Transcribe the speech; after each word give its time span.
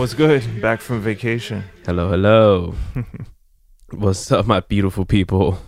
What's 0.00 0.14
good? 0.14 0.62
Back 0.62 0.80
from 0.80 1.02
vacation. 1.02 1.62
Hello, 1.84 2.08
hello. 2.08 2.74
What's 3.90 4.32
up, 4.32 4.46
my 4.46 4.60
beautiful 4.60 5.04
people? 5.04 5.58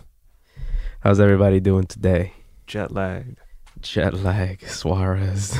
How's 1.01 1.19
everybody 1.19 1.59
doing 1.59 1.85
today? 1.85 2.33
Jet 2.65 2.91
lag. 2.91 3.37
Jet 3.79 4.15
lag, 4.15 4.67
Suarez. 4.67 5.59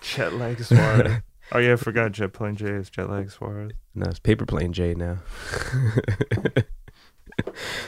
Jet 0.00 0.32
lag 0.34 0.60
Suarez. 0.64 1.22
oh 1.52 1.58
yeah, 1.58 1.74
I 1.74 1.76
forgot 1.76 2.10
Jet 2.10 2.32
Plane 2.32 2.56
J 2.56 2.66
is 2.66 2.90
Jet 2.90 3.08
lag 3.08 3.30
Suarez. 3.30 3.70
no, 3.94 4.06
it's 4.08 4.18
paper 4.18 4.46
plane 4.46 4.72
J 4.72 4.94
now. 4.94 5.18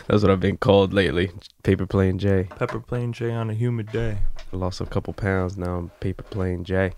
That's 0.06 0.22
what 0.22 0.30
I've 0.30 0.38
been 0.38 0.58
called 0.58 0.94
lately. 0.94 1.32
Paper 1.64 1.86
plane 1.86 2.20
J. 2.20 2.44
Pepper 2.56 2.78
Plane 2.78 3.12
J 3.12 3.32
on 3.32 3.50
a 3.50 3.54
humid 3.54 3.90
day. 3.90 4.18
I 4.52 4.56
lost 4.56 4.80
a 4.80 4.86
couple 4.86 5.12
pounds 5.12 5.58
now. 5.58 5.76
I'm 5.76 5.88
paper 5.98 6.22
plane 6.22 6.62
J. 6.62 6.92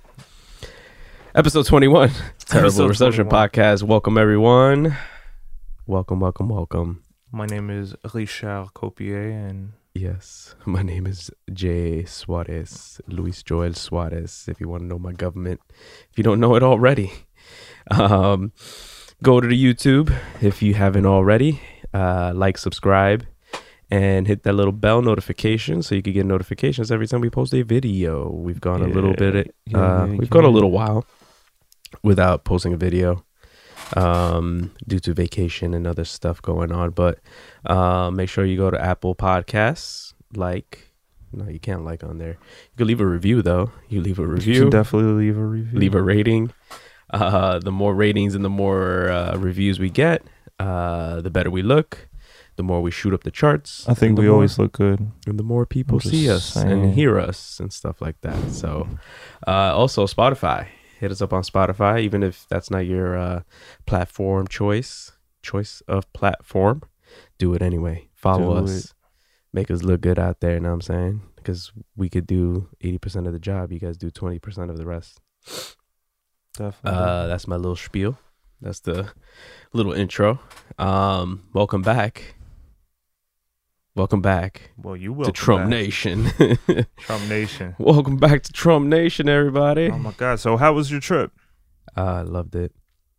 Episode 1.34 1.64
21. 1.64 2.10
Terrible 2.44 2.66
Episode 2.66 2.88
Reception 2.88 3.24
21. 3.26 3.48
Podcast. 3.48 3.82
Welcome, 3.84 4.18
everyone. 4.18 4.94
Welcome, 5.86 6.20
welcome, 6.20 6.50
welcome. 6.50 7.02
My 7.30 7.46
name 7.46 7.70
is 7.70 7.94
Richard 8.12 8.74
Copier, 8.74 9.30
and 9.30 9.72
Yes, 9.94 10.54
my 10.66 10.82
name 10.82 11.06
is 11.06 11.30
Jay 11.50 12.04
Suarez, 12.04 13.00
Luis 13.06 13.42
Joel 13.42 13.72
Suarez. 13.72 14.44
If 14.46 14.60
you 14.60 14.68
want 14.68 14.82
to 14.82 14.86
know 14.86 14.98
my 14.98 15.12
government, 15.12 15.62
if 16.10 16.18
you 16.18 16.22
don't 16.22 16.38
know 16.38 16.54
it 16.54 16.62
already, 16.62 17.10
um, 17.90 18.52
go 19.22 19.40
to 19.40 19.48
the 19.48 19.56
YouTube 19.56 20.14
if 20.42 20.60
you 20.60 20.74
haven't 20.74 21.06
already. 21.06 21.62
Uh, 21.94 22.32
like, 22.34 22.58
subscribe, 22.58 23.24
and 23.90 24.26
hit 24.26 24.42
that 24.42 24.52
little 24.52 24.72
bell 24.72 25.00
notification 25.00 25.82
so 25.82 25.94
you 25.94 26.02
can 26.02 26.12
get 26.12 26.26
notifications 26.26 26.92
every 26.92 27.06
time 27.06 27.22
we 27.22 27.30
post 27.30 27.54
a 27.54 27.62
video. 27.62 28.30
We've 28.30 28.60
gone 28.60 28.82
a 28.82 28.86
little 28.86 29.14
bit, 29.14 29.54
uh, 29.74 30.08
we've 30.10 30.28
gone 30.28 30.44
a 30.44 30.50
little 30.50 30.70
while 30.70 31.06
without 32.02 32.44
posting 32.44 32.72
a 32.72 32.76
video 32.76 33.24
um, 33.96 34.72
due 34.86 34.98
to 35.00 35.12
vacation 35.14 35.74
and 35.74 35.86
other 35.86 36.04
stuff 36.04 36.40
going 36.42 36.72
on, 36.72 36.90
but. 36.90 37.18
Uh, 37.64 38.10
make 38.10 38.28
sure 38.28 38.44
you 38.44 38.56
go 38.56 38.72
to 38.72 38.80
Apple 38.84 39.14
Podcasts. 39.14 40.14
Like, 40.34 40.90
no, 41.32 41.48
you 41.48 41.60
can't 41.60 41.84
like 41.84 42.02
on 42.02 42.18
there. 42.18 42.30
You 42.72 42.76
can 42.76 42.86
leave 42.88 43.00
a 43.00 43.06
review 43.06 43.40
though. 43.40 43.70
You 43.88 44.00
leave 44.00 44.18
a 44.18 44.22
you 44.22 44.28
review, 44.28 44.60
can 44.62 44.70
definitely 44.70 45.12
leave 45.12 45.38
a 45.38 45.44
review. 45.44 45.78
leave 45.78 45.94
a 45.94 46.02
rating. 46.02 46.52
Uh, 47.10 47.60
the 47.60 47.70
more 47.70 47.94
ratings 47.94 48.34
and 48.34 48.44
the 48.44 48.50
more 48.50 49.08
uh, 49.10 49.36
reviews 49.36 49.78
we 49.78 49.90
get, 49.90 50.24
uh, 50.58 51.20
the 51.20 51.30
better 51.30 51.50
we 51.52 51.62
look. 51.62 52.08
The 52.56 52.64
more 52.64 52.82
we 52.82 52.90
shoot 52.90 53.14
up 53.14 53.22
the 53.22 53.30
charts. 53.30 53.88
I 53.88 53.94
think 53.94 54.18
we 54.18 54.24
more- 54.26 54.34
always 54.34 54.58
look 54.58 54.72
good. 54.72 55.12
and 55.26 55.38
the 55.38 55.42
more 55.44 55.64
people 55.64 56.00
see 56.00 56.28
us 56.28 56.44
saying. 56.44 56.68
and 56.70 56.94
hear 56.94 57.18
us 57.20 57.60
and 57.60 57.72
stuff 57.72 58.02
like 58.02 58.20
that. 58.22 58.50
So, 58.50 58.88
uh, 59.46 59.72
also 59.76 60.06
Spotify, 60.06 60.66
hit 61.02 61.10
us 61.10 61.20
up 61.20 61.32
on 61.32 61.42
Spotify, 61.42 62.00
even 62.00 62.22
if 62.22 62.46
that's 62.48 62.70
not 62.70 62.86
your 62.86 63.18
uh, 63.18 63.42
platform 63.86 64.46
choice, 64.46 65.10
choice 65.42 65.82
of 65.88 66.10
platform. 66.12 66.82
Do 67.38 67.54
it 67.54 67.60
anyway. 67.60 68.08
Follow 68.14 68.56
Do 68.56 68.64
us, 68.64 68.94
make 69.52 69.68
us 69.68 69.82
look 69.82 70.00
good 70.00 70.20
out 70.20 70.38
there. 70.38 70.54
You 70.54 70.60
know 70.60 70.68
what 70.68 70.74
I'm 70.74 70.80
saying? 70.82 71.22
Because 71.34 71.72
we 71.96 72.08
could 72.08 72.24
do 72.24 72.68
80% 72.84 73.26
of 73.26 73.32
the 73.32 73.40
job. 73.40 73.72
You 73.72 73.80
guys 73.80 73.96
do 73.96 74.12
20% 74.12 74.70
of 74.70 74.76
the 74.76 74.86
rest. 74.86 75.20
Definitely. 76.56 77.00
Uh, 77.00 77.26
that's 77.26 77.48
my 77.48 77.56
little 77.56 77.74
spiel. 77.74 78.16
That's 78.60 78.78
the 78.78 79.10
little 79.72 79.92
intro. 79.92 80.38
Um, 80.78 81.42
welcome 81.52 81.82
back. 81.82 82.36
Welcome 83.94 84.22
back 84.22 84.72
well, 84.78 84.96
you 84.96 85.12
will 85.12 85.26
to. 85.26 85.32
Trump 85.32 85.68
Nation. 85.68 86.30
Trump 86.96 87.24
Nation. 87.28 87.76
Welcome 87.78 88.16
back 88.16 88.42
to 88.44 88.52
Trump 88.52 88.86
Nation, 88.86 89.28
everybody. 89.28 89.90
Oh 89.90 89.98
my 89.98 90.12
God! 90.12 90.40
So 90.40 90.56
how 90.56 90.72
was 90.72 90.90
your 90.90 91.00
trip? 91.00 91.30
Uh, 91.94 92.04
I 92.04 92.22
loved 92.22 92.54
it. 92.54 92.72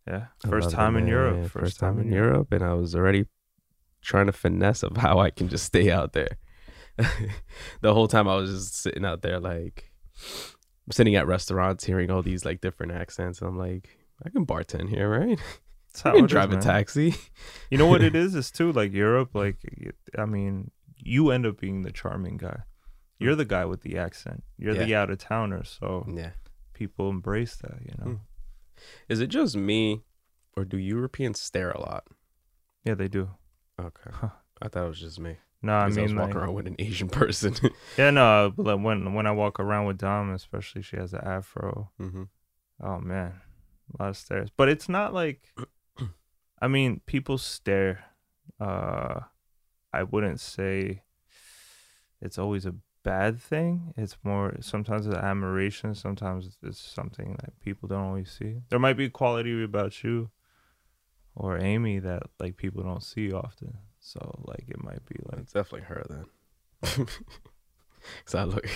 Yeah, 0.04 0.26
first 0.42 0.64
loved 0.64 0.74
it, 0.74 0.76
time 0.76 0.96
in. 0.96 1.06
Europe. 1.06 1.36
Yeah, 1.42 1.46
First, 1.46 1.78
time, 1.78 2.00
in 2.00 2.10
Europe, 2.10 2.52
and 2.52 2.64
I 2.64 2.74
was 2.74 2.96
already 2.96 3.26
trying 4.02 4.26
to 4.26 4.32
finesse 4.32 4.82
of 4.82 4.96
how 4.96 5.20
I 5.20 5.30
can 5.30 5.48
just 5.48 5.64
stay 5.64 5.92
out 5.92 6.12
there. 6.12 6.38
the 7.80 7.94
whole 7.94 8.08
time 8.08 8.26
I 8.26 8.34
was 8.34 8.50
just 8.50 8.82
sitting 8.82 9.04
out 9.04 9.22
there, 9.22 9.38
like 9.38 9.92
sitting 10.90 11.14
at 11.14 11.28
restaurants, 11.28 11.84
hearing 11.84 12.10
all 12.10 12.22
these 12.22 12.44
like 12.44 12.60
different 12.60 12.90
accents. 12.90 13.40
And 13.40 13.48
I'm 13.48 13.56
like, 13.56 13.96
I 14.24 14.28
can 14.30 14.44
bartend 14.44 14.88
here, 14.88 15.08
right? 15.08 15.38
That's 15.94 16.04
I 16.06 16.08
how 16.10 16.14
can 16.16 16.24
it 16.24 16.26
is, 16.26 16.30
drive 16.32 16.50
a 16.50 16.54
man. 16.54 16.62
taxi. 16.62 17.14
You 17.70 17.78
know 17.78 17.86
what 17.86 18.02
it 18.02 18.14
is? 18.24 18.34
Is 18.34 18.50
too 18.50 18.72
like 18.72 18.92
Europe. 18.92 19.30
Like, 19.34 19.56
I 20.18 20.26
mean, 20.26 20.70
you 20.96 21.30
end 21.30 21.46
up 21.46 21.60
being 21.60 21.82
the 21.82 21.90
charming 21.92 22.36
guy. 22.36 22.60
You're 23.18 23.34
the 23.36 23.44
guy 23.44 23.64
with 23.64 23.80
the 23.82 23.96
accent. 23.98 24.42
You're 24.58 24.74
the 24.74 24.94
out 24.94 25.10
of 25.10 25.18
towner. 25.18 25.64
So 25.64 26.06
Yeah. 26.12 26.32
people 26.74 27.08
embrace 27.10 27.56
that. 27.56 27.78
You 27.82 27.94
know. 27.98 28.10
Hmm. 28.12 28.16
Is 29.08 29.20
it 29.20 29.28
just 29.28 29.56
me, 29.56 30.02
or 30.56 30.64
do 30.64 30.76
Europeans 30.76 31.40
stare 31.40 31.70
a 31.70 31.80
lot? 31.80 32.04
Yeah, 32.84 32.94
they 32.94 33.08
do. 33.08 33.30
Okay. 33.80 34.10
Huh. 34.12 34.30
I 34.60 34.68
thought 34.68 34.86
it 34.86 34.88
was 34.88 35.00
just 35.00 35.18
me. 35.20 35.36
No, 35.62 35.78
I 35.78 35.84
'Cause 35.88 35.96
I, 35.98 36.02
was 36.02 36.10
mean, 36.12 36.20
walking 36.20 36.34
like, 36.34 36.44
around 36.44 36.54
with 36.54 36.66
an 36.66 36.76
Asian 36.78 37.08
person. 37.08 37.54
yeah, 37.98 38.10
no. 38.10 38.52
But 38.56 38.78
when 38.78 39.14
when 39.14 39.26
I 39.26 39.30
walk 39.32 39.58
around 39.58 39.86
with 39.86 39.98
Dom, 39.98 40.30
especially 40.34 40.82
she 40.82 40.96
has 40.96 41.12
an 41.14 41.22
afro. 41.24 41.90
mm-hmm. 42.00 42.24
Oh 42.82 42.98
man, 43.00 43.40
a 43.98 44.02
lot 44.02 44.08
of 44.10 44.16
stares. 44.16 44.50
But 44.56 44.68
it's 44.68 44.88
not 44.88 45.14
like, 45.14 45.40
I 46.64 46.66
mean, 46.66 47.02
people 47.04 47.36
stare. 47.36 48.06
Uh, 48.58 49.20
I 49.92 50.02
wouldn't 50.02 50.40
say 50.40 51.02
it's 52.22 52.38
always 52.38 52.64
a 52.64 52.74
bad 53.02 53.38
thing. 53.38 53.92
It's 53.98 54.16
more 54.24 54.54
sometimes 54.60 55.06
it's 55.06 55.14
admiration. 55.14 55.94
Sometimes 55.94 56.56
it's 56.62 56.80
something 56.80 57.36
that 57.42 57.60
people 57.60 57.86
don't 57.86 58.06
always 58.06 58.30
see. 58.30 58.62
There 58.70 58.78
might 58.78 58.96
be 58.96 59.10
quality 59.10 59.62
about 59.62 60.02
you 60.02 60.30
or 61.36 61.58
Amy 61.58 61.98
that 61.98 62.22
like 62.40 62.56
people 62.56 62.82
don't 62.82 63.02
see 63.02 63.30
often. 63.30 63.76
So 64.00 64.34
like 64.46 64.64
it 64.66 64.82
might 64.82 65.04
be 65.04 65.16
like 65.30 65.40
It's 65.40 65.52
definitely 65.52 65.86
her 65.88 66.06
then. 66.08 67.06
Cause 68.24 68.34
I 68.34 68.44
look 68.44 68.66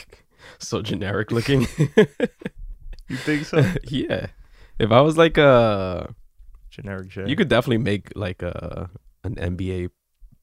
so 0.58 0.82
generic 0.82 1.32
looking. 1.32 1.62
you 3.08 3.16
think 3.16 3.46
so? 3.46 3.64
yeah. 3.84 4.26
If 4.78 4.92
I 4.92 5.00
was 5.00 5.16
like 5.16 5.38
a, 5.38 6.14
Generic 6.80 7.08
J. 7.08 7.26
you 7.26 7.36
could 7.36 7.48
definitely 7.48 7.78
make 7.78 8.12
like 8.14 8.42
a 8.42 8.90
an 9.24 9.34
NBA 9.34 9.90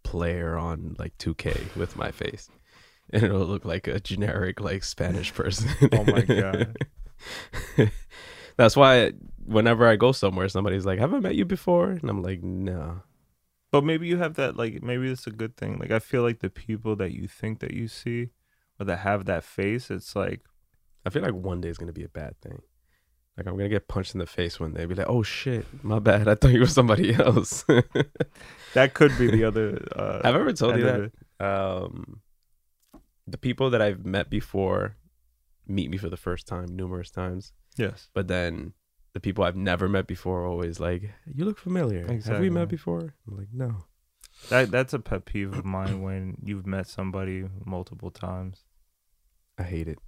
player 0.03 0.57
on 0.57 0.95
like 0.99 1.17
2K 1.17 1.75
with 1.75 1.95
my 1.95 2.11
face, 2.11 2.49
and 3.11 3.23
it'll 3.23 3.45
look 3.45 3.65
like 3.65 3.87
a 3.87 3.99
generic 3.99 4.59
like 4.59 4.83
Spanish 4.83 5.33
person. 5.33 5.69
Oh 5.93 6.03
my 6.05 6.21
God. 6.21 6.77
That's 8.57 8.75
why 8.75 9.11
whenever 9.45 9.87
I 9.87 9.95
go 9.95 10.11
somewhere, 10.11 10.47
somebody's 10.49 10.85
like, 10.85 10.99
"Have 10.99 11.13
I 11.13 11.19
met 11.19 11.35
you 11.35 11.45
before?" 11.45 11.91
And 11.91 12.09
I'm 12.09 12.21
like, 12.21 12.41
"No." 12.43 13.01
But 13.71 13.83
maybe 13.83 14.07
you 14.07 14.17
have 14.17 14.35
that 14.35 14.55
like 14.55 14.81
maybe 14.83 15.09
it's 15.09 15.27
a 15.27 15.31
good 15.31 15.57
thing. 15.57 15.77
Like 15.79 15.91
I 15.91 15.99
feel 15.99 16.21
like 16.21 16.39
the 16.39 16.49
people 16.49 16.95
that 16.97 17.11
you 17.11 17.27
think 17.27 17.59
that 17.59 17.73
you 17.73 17.87
see 17.87 18.29
or 18.79 18.85
that 18.85 18.99
have 18.99 19.25
that 19.25 19.43
face, 19.43 19.91
it's 19.91 20.15
like 20.15 20.41
I 21.05 21.09
feel 21.09 21.23
like 21.23 21.33
one 21.33 21.61
day 21.61 21.69
is 21.69 21.77
gonna 21.77 21.91
be 21.91 22.03
a 22.03 22.09
bad 22.09 22.39
thing. 22.41 22.61
Like 23.37 23.47
I'm 23.47 23.57
gonna 23.57 23.69
get 23.69 23.87
punched 23.87 24.15
in 24.15 24.19
the 24.19 24.25
face 24.25 24.59
one 24.59 24.73
day. 24.73 24.85
Be 24.85 24.95
like, 24.95 25.09
"Oh 25.09 25.21
shit, 25.23 25.65
my 25.83 25.99
bad. 25.99 26.27
I 26.27 26.35
thought 26.35 26.51
you 26.51 26.61
were 26.61 26.67
somebody 26.67 27.13
else." 27.13 27.63
that 28.73 28.93
could 28.93 29.17
be 29.17 29.27
the 29.29 29.43
other 29.43 29.85
uh 29.95 30.21
Have 30.23 30.35
I 30.35 30.39
ever 30.39 30.53
told 30.53 30.77
you 30.77 30.87
end 30.87 31.11
that? 31.39 31.45
Um, 31.45 32.21
the 33.27 33.37
people 33.37 33.69
that 33.71 33.81
I've 33.81 34.05
met 34.05 34.29
before 34.29 34.95
meet 35.67 35.89
me 35.89 35.97
for 35.97 36.09
the 36.09 36.17
first 36.17 36.47
time 36.47 36.67
numerous 36.75 37.11
times, 37.11 37.51
Yes. 37.75 38.09
but 38.13 38.27
then 38.27 38.73
the 39.13 39.19
people 39.19 39.43
I've 39.43 39.55
never 39.57 39.89
met 39.89 40.07
before 40.07 40.41
are 40.41 40.45
always 40.47 40.79
like, 40.79 41.11
"You 41.25 41.43
look 41.43 41.57
familiar. 41.59 42.07
Have 42.25 42.39
we 42.39 42.49
met 42.49 42.69
before?" 42.69 43.15
I'm 43.27 43.37
like, 43.37 43.49
"No." 43.51 43.85
That 44.49 44.71
that's 44.71 44.93
a 44.93 44.99
pet 44.99 45.25
peeve 45.25 45.53
of 45.53 45.65
mine 45.65 46.01
when 46.01 46.37
you've 46.43 46.65
met 46.67 46.87
somebody 46.87 47.45
multiple 47.65 48.11
times. 48.11 48.63
I 49.57 49.63
hate 49.63 49.87
it. 49.87 49.99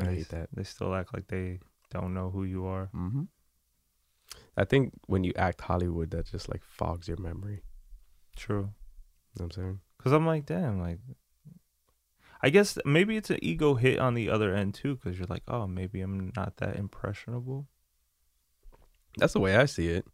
I 0.00 0.04
they, 0.04 0.14
hate 0.16 0.28
that. 0.28 0.48
They 0.52 0.62
still 0.64 0.94
act 0.94 1.12
like 1.12 1.26
they 1.28 1.60
don't 1.92 2.14
know 2.14 2.30
who 2.30 2.44
you 2.44 2.66
are. 2.66 2.90
Mm-hmm. 2.94 3.24
I 4.56 4.64
think 4.64 4.92
when 5.06 5.24
you 5.24 5.32
act 5.36 5.60
Hollywood, 5.60 6.10
that 6.10 6.26
just 6.26 6.48
like 6.48 6.62
fogs 6.64 7.08
your 7.08 7.18
memory. 7.18 7.62
True. 8.36 8.70
You 9.34 9.40
know 9.40 9.44
what 9.44 9.44
I'm 9.44 9.50
saying? 9.50 9.80
Cuz 9.98 10.12
I'm 10.12 10.26
like, 10.26 10.46
damn, 10.46 10.80
like 10.80 10.98
I 12.40 12.50
guess 12.50 12.76
maybe 12.84 13.16
it's 13.16 13.30
an 13.30 13.38
ego 13.40 13.74
hit 13.74 13.98
on 13.98 14.14
the 14.14 14.28
other 14.28 14.54
end 14.54 14.74
too 14.74 14.96
cuz 14.96 15.18
you're 15.18 15.28
like, 15.28 15.44
"Oh, 15.46 15.66
maybe 15.66 16.00
I'm 16.00 16.32
not 16.36 16.56
that 16.56 16.76
impressionable." 16.76 17.68
That's 19.16 19.34
the 19.34 19.40
way 19.40 19.56
I 19.56 19.66
see 19.66 19.88
it. 19.88 20.06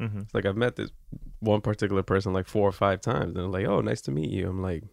Mhm. 0.00 0.22
It's 0.22 0.34
like 0.34 0.46
I've 0.46 0.56
met 0.56 0.76
this 0.76 0.92
one 1.40 1.60
particular 1.60 2.02
person 2.02 2.32
like 2.32 2.46
four 2.46 2.68
or 2.68 2.72
five 2.72 3.00
times, 3.00 3.26
and 3.26 3.36
they're 3.36 3.46
like, 3.46 3.66
"Oh, 3.66 3.80
nice 3.80 4.00
to 4.02 4.10
meet 4.12 4.30
you." 4.30 4.48
I'm 4.48 4.62
like, 4.62 4.84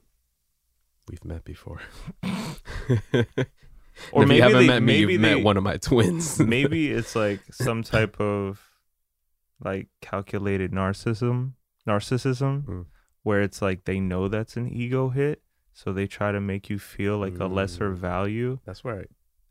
"We've 1.07 1.23
met 1.23 1.45
before." 1.45 1.81
Or 4.11 4.23
if 4.23 4.27
maybe 4.29 4.37
you 4.37 4.41
haven't 4.43 4.57
they- 4.59 4.67
met 4.67 4.81
me, 4.83 4.85
maybe 4.85 5.13
you've 5.13 5.21
they- 5.21 5.35
met 5.35 5.43
one 5.43 5.57
of 5.57 5.63
my 5.63 5.77
twins. 5.77 6.39
maybe 6.55 6.91
it's 6.91 7.15
like 7.15 7.39
some 7.51 7.81
type 7.83 8.19
of 8.19 8.61
like 9.63 9.87
calculated 10.01 10.71
narcissism 10.71 11.53
narcissism 11.87 12.65
Mm. 12.65 12.85
where 13.23 13.41
it's 13.41 13.61
like 13.61 13.85
they 13.85 13.99
know 13.99 14.27
that's 14.27 14.57
an 14.57 14.67
ego 14.69 15.09
hit 15.09 15.41
so 15.73 15.93
they 15.93 16.07
try 16.07 16.31
to 16.31 16.41
make 16.41 16.69
you 16.69 16.79
feel 16.79 17.17
like 17.17 17.37
a 17.39 17.45
lesser 17.45 17.91
Mm. 17.91 17.95
value 17.97 18.59
That's 18.65 18.83
right. 18.83 19.07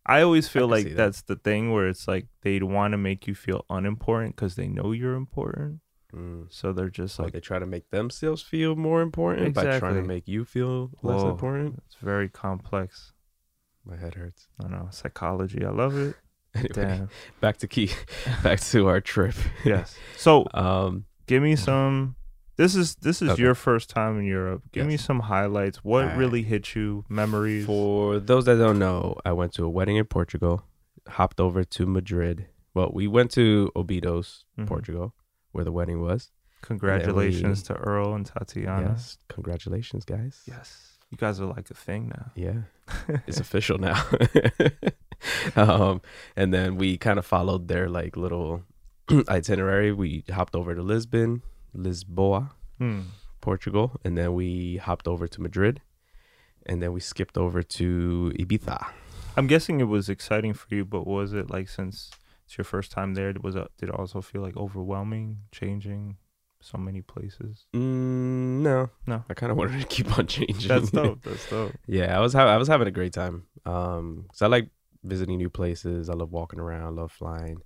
I, 0.07 0.19
I 0.19 0.23
always 0.23 0.47
feel 0.49 0.67
see 0.69 0.73
like 0.73 0.85
that. 0.91 0.97
that's 0.97 1.23
the 1.23 1.37
thing 1.37 1.73
where 1.73 1.89
it's 1.89 2.07
like 2.07 2.27
they'd 2.43 2.63
want 2.65 2.93
to 2.93 2.99
make 2.99 3.27
you 3.27 3.35
feel 3.35 3.65
unimportant 3.71 4.37
because 4.37 4.55
they 4.57 4.69
know 4.69 4.93
you're 4.93 5.15
important. 5.15 5.81
Mm. 6.15 6.53
So 6.53 6.73
they're 6.75 6.91
just 6.91 7.17
So 7.17 7.23
like 7.23 7.33
they 7.33 7.41
try 7.41 7.59
to 7.59 7.67
make 7.67 7.89
themselves 7.91 8.43
feel 8.43 8.77
more 8.77 9.01
important 9.01 9.55
by 9.55 9.79
trying 9.79 9.95
to 9.95 10.03
make 10.03 10.29
you 10.29 10.45
feel 10.45 10.91
less 11.03 11.23
Whoa. 11.23 11.31
important. 11.31 11.83
it's 11.87 11.95
very 11.97 12.29
complex. 12.29 13.13
My 13.87 13.97
head 13.97 14.15
hurts. 14.15 14.47
I 14.63 14.69
know 14.69 14.89
psychology. 14.91 15.65
I 15.65 15.71
love 15.71 15.97
it. 15.97 16.17
Anyway, 16.57 16.69
Damn. 16.73 17.09
back 17.41 17.57
to 17.57 17.67
key, 17.67 17.91
back 18.45 18.61
to 18.61 18.87
our 18.87 19.01
trip. 19.01 19.35
yes. 19.65 19.97
So 20.17 20.47
Um, 20.55 21.05
give 21.27 21.43
me 21.43 21.57
some. 21.57 22.15
This 22.57 22.77
is 22.77 22.95
this 23.03 23.21
is 23.21 23.31
Okay. 23.31 23.43
your 23.43 23.57
first 23.57 23.91
time 23.91 24.21
in 24.21 24.25
Europe. 24.25 24.63
Give 24.71 24.87
me 24.87 24.97
some 24.97 25.19
highlights. 25.19 25.79
What 25.83 26.05
Alright. 26.05 26.17
really 26.17 26.43
hit 26.45 26.77
you? 26.77 27.05
Memories. 27.09 27.67
for 27.67 28.21
those 28.21 28.45
that 28.45 28.55
don't 28.59 28.79
know, 28.79 29.17
I 29.25 29.33
went 29.33 29.53
to 29.55 29.65
a 29.65 29.69
wedding 29.69 29.97
in 29.97 30.05
Portugal, 30.05 30.63
hopped 31.09 31.41
over 31.41 31.65
to 31.65 31.87
Madrid. 31.87 32.47
Well, 32.73 32.93
we 32.95 33.09
went 33.09 33.33
to 33.33 33.73
Obidos, 33.75 34.45
Mhm. 34.57 34.69
Portugal, 34.69 35.13
where 35.51 35.65
the 35.65 35.73
wedding 35.73 36.01
was. 36.01 36.31
Congratulations 36.63 37.65
to 37.65 37.75
Earl 37.75 38.15
and 38.15 38.27
Tatiana. 38.27 38.91
Yes, 38.91 39.19
congratulations, 39.29 40.05
guys. 40.05 40.41
Yes. 40.47 40.94
You 41.11 41.19
guys 41.19 41.41
are 41.41 41.47
like 41.47 41.71
a 41.71 41.75
thing 41.75 42.09
now. 42.09 42.33
Yeah, 42.35 42.63
it's 43.27 43.41
official 43.41 43.79
now. 43.79 44.03
um, 45.57 46.01
and 46.37 46.53
then 46.53 46.77
we 46.77 46.97
kind 46.97 47.19
of 47.19 47.27
followed 47.27 47.69
their 47.69 47.89
like 47.89 48.17
little 48.17 48.63
itinerary. 49.29 49.93
We 49.93 50.25
hopped 50.31 50.55
over 50.57 50.75
to 50.75 50.83
Lisbon, 50.83 51.43
Lisboa, 51.77 52.51
Hmm. 52.79 53.01
Portugal, 53.41 54.01
and 54.05 54.19
then 54.19 54.35
we 54.35 54.79
hopped 54.79 55.07
over 55.07 55.29
to 55.29 55.41
Madrid, 55.41 55.81
and 56.67 56.83
then 56.83 56.93
we 56.93 57.01
skipped 57.01 57.39
over 57.39 57.63
to 57.63 58.33
Ibiza. 58.39 58.85
I'm 59.37 59.47
guessing 59.47 59.81
it 59.81 59.85
was 59.85 60.09
exciting 60.09 60.55
for 60.55 60.75
you, 60.75 60.85
but 60.85 61.07
was 61.07 61.33
it 61.33 61.51
like 61.51 61.69
since 61.69 62.11
it's 62.47 62.59
your 62.59 62.65
first 62.65 62.91
time 62.91 63.15
there? 63.15 63.33
Was 63.41 63.55
it 63.55 63.71
did 63.79 63.91
it 63.91 63.95
also 63.95 64.21
feel 64.21 64.43
like 64.43 64.57
overwhelming, 64.57 65.39
changing 65.53 66.17
so 66.65 66.79
many 66.79 67.03
places? 67.03 67.67
Mm, 67.75 68.63
no, 68.63 68.91
No. 69.07 69.25
I 69.29 69.35
kind 69.35 69.53
of 69.53 69.59
wanted 69.59 69.81
to 69.81 69.87
keep 69.97 70.19
on 70.19 70.27
changing. 70.27 70.69
That's 70.69 70.91
dope. 70.91 71.23
That's 71.25 71.49
dope. 71.51 71.73
yeah, 71.87 72.17
I 72.17 72.21
was 72.21 72.33
ha- 72.33 72.47
I 72.47 72.57
was 72.57 72.69
having 72.69 72.89
a 72.89 72.91
great 72.93 73.13
time. 73.13 73.45
Um, 73.67 74.27
cause 74.31 74.43
I 74.43 74.47
like 74.47 74.69
visiting 75.03 75.37
new 75.39 75.51
places. 75.51 76.09
I 76.09 76.15
love 76.15 76.33
walking 76.33 76.59
around. 76.61 76.97
Love 76.97 77.13
flying. 77.13 77.59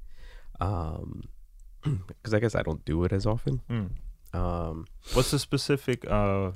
Um, 0.60 1.22
because 1.82 2.34
I 2.34 2.40
guess 2.40 2.54
I 2.54 2.62
don't 2.62 2.84
do 2.84 3.04
it 3.04 3.12
as 3.12 3.26
often. 3.26 3.60
Hmm. 3.68 3.86
Um, 4.38 4.86
What's 5.14 5.30
the 5.30 5.38
specific 5.38 6.04
uh 6.10 6.50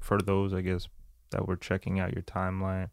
for 0.00 0.20
those 0.22 0.54
I 0.54 0.60
guess 0.60 0.86
that 1.30 1.48
were 1.48 1.56
checking 1.56 1.98
out 1.98 2.12
your 2.12 2.22
timeline? 2.22 2.90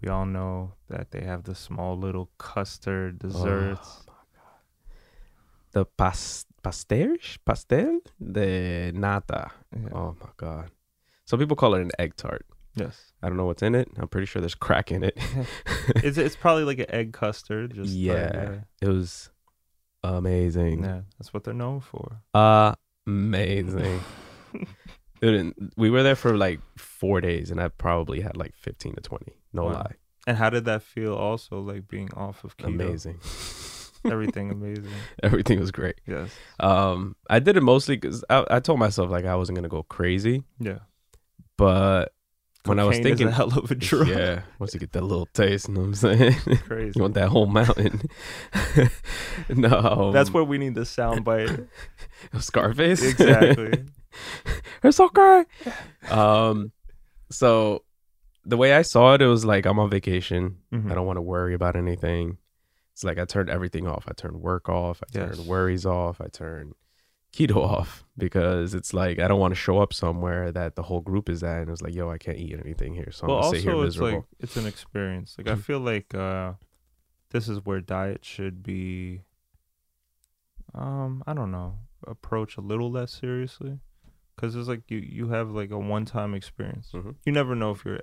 We 0.00 0.08
all 0.08 0.24
know 0.24 0.72
that 0.88 1.10
they 1.10 1.20
have 1.22 1.44
the 1.44 1.54
small 1.54 1.98
little 1.98 2.30
custard 2.38 3.18
desserts. 3.18 4.04
The 5.72 5.84
pas 5.84 6.44
pastéis 6.62 7.38
pastel 7.44 8.00
de 8.20 8.92
nata. 8.92 9.50
Yeah. 9.74 9.88
Oh 9.94 10.16
my 10.20 10.28
god. 10.36 10.70
Some 11.24 11.38
people 11.38 11.56
call 11.56 11.74
it 11.74 11.80
an 11.82 11.90
egg 11.98 12.16
tart. 12.16 12.44
Yes. 12.74 13.12
I 13.22 13.28
don't 13.28 13.36
know 13.36 13.46
what's 13.46 13.62
in 13.62 13.74
it. 13.74 13.88
I'm 13.98 14.08
pretty 14.08 14.26
sure 14.26 14.40
there's 14.40 14.54
crack 14.54 14.90
in 14.92 15.02
it. 15.02 15.16
it's 15.96 16.18
it's 16.18 16.36
probably 16.36 16.64
like 16.64 16.78
an 16.78 16.90
egg 16.90 17.12
custard. 17.12 17.74
Just 17.74 17.90
like, 17.90 17.98
Yeah. 17.98 18.60
It 18.80 18.88
was 18.88 19.30
uh, 20.04 20.14
amazing. 20.14 20.82
yeah. 20.84 21.00
That's 21.18 21.32
what 21.34 21.44
they're 21.44 21.54
known 21.54 21.80
for. 21.80 22.22
Amazing. 23.06 24.00
Dude, 25.20 25.54
we 25.76 25.90
were 25.90 26.02
there 26.02 26.16
for 26.16 26.36
like 26.36 26.60
four 26.78 27.20
days, 27.20 27.50
and 27.50 27.60
I 27.60 27.68
probably 27.68 28.20
had 28.20 28.36
like 28.36 28.54
15 28.56 28.94
to 28.94 29.00
20. 29.02 29.32
No 29.52 29.64
Wow. 29.64 29.72
lie. 29.72 29.94
And 30.26 30.36
how 30.36 30.48
did 30.50 30.64
that 30.66 30.82
feel? 30.82 31.14
Also, 31.14 31.60
like 31.60 31.88
being 31.88 32.08
off 32.14 32.44
of 32.44 32.56
keto. 32.56 32.66
Amazing. 32.68 33.18
Everything 34.04 34.50
amazing. 34.50 34.88
Everything 35.22 35.60
was 35.60 35.70
great. 35.70 35.96
Yes. 36.06 36.30
Um, 36.58 37.16
I 37.28 37.38
did 37.38 37.56
it 37.56 37.62
mostly 37.62 37.96
because 37.96 38.24
I, 38.30 38.44
I 38.50 38.60
told 38.60 38.78
myself 38.78 39.10
like 39.10 39.24
I 39.24 39.34
wasn't 39.36 39.56
gonna 39.56 39.68
go 39.68 39.82
crazy, 39.84 40.42
Yeah. 40.58 40.78
but 41.56 42.12
when 42.66 42.78
I 42.78 42.84
was 42.84 42.98
Cocaine 42.98 43.12
is 43.12 43.18
thinking, 43.18 43.28
a 43.28 43.36
hell 43.36 43.58
of 43.58 43.70
a 43.70 43.74
drug. 43.88 44.08
yeah, 44.08 44.42
once 44.58 44.74
you 44.74 44.80
get 44.80 44.92
that 44.92 45.02
little 45.02 45.26
taste, 45.32 45.68
you 45.68 45.74
know 45.74 45.80
what 45.80 45.86
I'm 45.86 45.94
saying? 45.94 46.34
Crazy. 46.66 46.92
you 46.96 47.02
want 47.02 47.14
that 47.14 47.28
whole 47.28 47.46
mountain? 47.46 48.02
no, 49.48 50.12
That's 50.12 50.30
where 50.32 50.44
we 50.44 50.58
need 50.58 50.74
the 50.74 50.84
sound 50.84 51.24
bite. 51.24 51.50
Scarface. 52.38 53.02
exactly. 53.02 53.84
it's 54.82 55.00
okay. 55.00 55.44
Um, 56.10 56.72
so 57.30 57.84
the 58.44 58.56
way 58.56 58.74
I 58.74 58.82
saw 58.82 59.14
it, 59.14 59.22
it 59.22 59.26
was 59.26 59.44
like 59.44 59.66
I'm 59.66 59.78
on 59.78 59.90
vacation. 59.90 60.58
Mhm. 60.72 60.90
I 60.90 60.94
don't 60.94 61.06
want 61.06 61.16
to 61.18 61.22
worry 61.22 61.54
about 61.54 61.76
anything. 61.76 62.38
It's 63.00 63.04
like 63.06 63.18
I 63.18 63.24
turned 63.24 63.48
everything 63.48 63.86
off. 63.86 64.04
I 64.06 64.12
turned 64.12 64.42
work 64.42 64.68
off. 64.68 65.02
I 65.02 65.10
turned 65.10 65.38
Yes. 65.38 65.46
worries 65.46 65.86
off. 65.86 66.20
I 66.20 66.26
turned 66.26 66.74
keto 67.32 67.56
off 67.64 68.04
because 68.18 68.74
it's 68.74 68.92
like 68.92 69.18
I 69.18 69.26
don't 69.26 69.40
want 69.40 69.52
to 69.52 69.56
show 69.58 69.78
up 69.78 69.94
somewhere 69.94 70.52
that 70.52 70.76
the 70.76 70.82
whole 70.82 71.00
group 71.00 71.30
is 71.30 71.42
at 71.42 71.62
and 71.62 71.70
it's 71.70 71.80
like, 71.80 71.94
yo, 71.94 72.10
I 72.10 72.18
can't 72.18 72.36
eat 72.36 72.52
anything 72.62 72.92
here, 72.92 73.10
so 73.10 73.22
I'm 73.24 73.28
gonna 73.30 73.54
sit 73.56 73.62
here 73.62 73.72
also 73.72 73.86
it's 73.86 73.96
miserable. 73.96 74.18
like 74.18 74.26
it's 74.38 74.56
an 74.58 74.66
experience. 74.66 75.34
Like 75.38 75.48
I 75.48 75.54
feel 75.54 75.80
like 75.80 76.14
uh, 76.14 76.52
this 77.30 77.48
is 77.48 77.64
where 77.64 77.80
diet 77.80 78.22
should 78.22 78.62
be. 78.62 79.22
Um, 80.74 81.24
I 81.26 81.32
don't 81.32 81.50
know, 81.50 81.78
approach 82.06 82.58
a 82.58 82.60
little 82.60 82.90
less 82.90 83.12
seriously, 83.12 83.78
because 84.36 84.54
it's 84.54 84.68
like 84.68 84.82
you 84.90 84.98
you 84.98 85.28
have 85.30 85.48
like 85.52 85.70
a 85.70 85.78
one 85.78 86.04
time 86.04 86.34
experience. 86.34 86.90
Mhm. 86.92 87.14
You 87.24 87.32
never 87.32 87.54
know 87.54 87.70
if 87.70 87.82
you're 87.86 88.00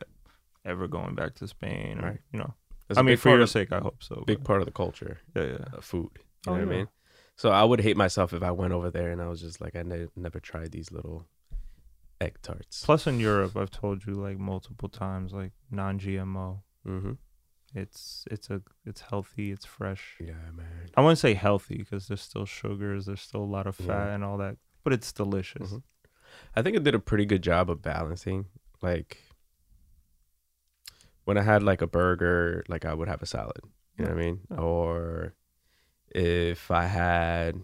ever 0.66 0.88
going 0.88 1.14
back 1.14 1.36
to 1.36 1.48
Spain 1.48 2.00
or 2.00 2.08
Right. 2.08 2.20
you 2.34 2.40
know. 2.40 2.56
It's 2.90 2.98
I 2.98 3.02
a 3.02 3.04
mean, 3.04 3.18
for 3.18 3.30
your 3.30 3.42
of, 3.42 3.50
sake, 3.50 3.72
I 3.72 3.80
hope 3.80 4.02
so. 4.04 4.24
big 4.26 4.38
but- 4.40 4.46
part 4.46 4.60
of 4.62 4.66
the 4.66 4.72
culture, 4.72 5.20
yeah, 5.36 5.44
yeah. 5.44 5.58
uh, 5.78 5.82
food. 5.82 6.10
You 6.46 6.52
Oh, 6.54 6.56
know 6.56 6.66
what 6.66 6.74
I 6.74 6.78
mean? 6.78 6.88
So 7.36 7.50
I 7.52 7.64
would 7.64 7.82
hate 7.82 7.98
myself 7.98 8.34
if 8.34 8.42
I 8.42 8.52
went 8.52 8.74
over 8.74 8.90
there 8.90 9.12
and 9.12 9.22
I 9.22 9.28
was 9.28 9.42
just 9.42 9.60
like, 9.62 9.76
I 9.76 9.84
ne- 9.84 10.08
never 10.16 10.40
tried 10.40 10.72
these 10.72 10.92
little 10.92 11.28
egg 12.22 12.38
tarts. 12.42 12.84
Plus, 12.86 13.06
in 13.06 13.20
Europe, 13.20 13.56
I've 13.58 13.70
told 13.70 14.06
you 14.06 14.14
like 14.14 14.40
multiple 14.40 14.90
times, 14.90 15.34
like 15.34 15.52
non-GMO. 15.70 16.62
Mm-hmm. 16.88 17.12
It's 17.76 18.24
it's 18.32 18.50
a 18.50 18.62
it's 18.86 19.02
healthy. 19.02 19.52
It's 19.52 19.66
fresh. 19.66 20.16
Yeah, 20.20 20.34
man. 20.56 20.90
I 20.96 21.02
wouldn't 21.02 21.20
say 21.20 21.34
healthy 21.34 21.78
because 21.78 22.08
there's 22.08 22.22
still 22.22 22.46
sugars, 22.46 23.06
there's 23.06 23.22
still 23.22 23.42
a 23.44 23.54
lot 23.58 23.68
of 23.68 23.76
fat 23.76 24.08
Yeah. 24.08 24.14
and 24.16 24.24
all 24.24 24.38
that, 24.38 24.56
but 24.84 24.94
it's 24.94 25.12
delicious. 25.12 25.74
Mhm. 25.74 25.84
I 26.56 26.62
think 26.62 26.78
it 26.78 26.84
did 26.84 26.96
a 26.96 27.00
pretty 27.00 27.26
good 27.26 27.44
job 27.44 27.70
of 27.70 27.82
balancing. 27.82 28.46
Like 28.82 29.18
when 31.28 31.38
I 31.38 31.42
had 31.42 31.62
like 31.62 31.82
a 31.82 31.88
burger, 31.88 32.64
like 32.70 32.86
I 32.86 32.94
would 32.94 33.10
have 33.10 33.22
a 33.22 33.26
salad. 33.26 33.60
You 33.98 34.06
know 34.06 34.12
what 34.12 34.18
I 34.22 34.26
mean? 34.26 34.40
Yeah. 34.50 34.58
Or 34.60 35.34
if 36.10 36.72
I 36.72 36.86
had, 36.86 37.60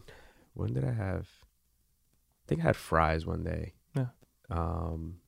when 0.54 0.74
did 0.74 0.84
I 0.84 0.92
have? 0.92 1.28
I 1.32 2.44
think 2.48 2.60
I 2.62 2.66
had 2.66 2.76
fries 2.76 3.26
one 3.26 3.44
day. 3.44 3.74
Yeah. 3.96 4.08
Um, 4.50 5.20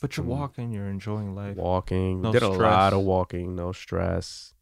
But 0.00 0.16
you're 0.16 0.26
walking, 0.26 0.72
you're 0.72 0.88
enjoying 0.88 1.36
life. 1.36 1.56
walking. 1.56 2.20
no 2.22 2.32
did 2.32 2.42
a 2.42 2.48
lot 2.48 2.54
stress. 2.56 2.92
of 2.94 3.02
walking. 3.02 3.54
No 3.54 3.70
stress. 3.70 4.54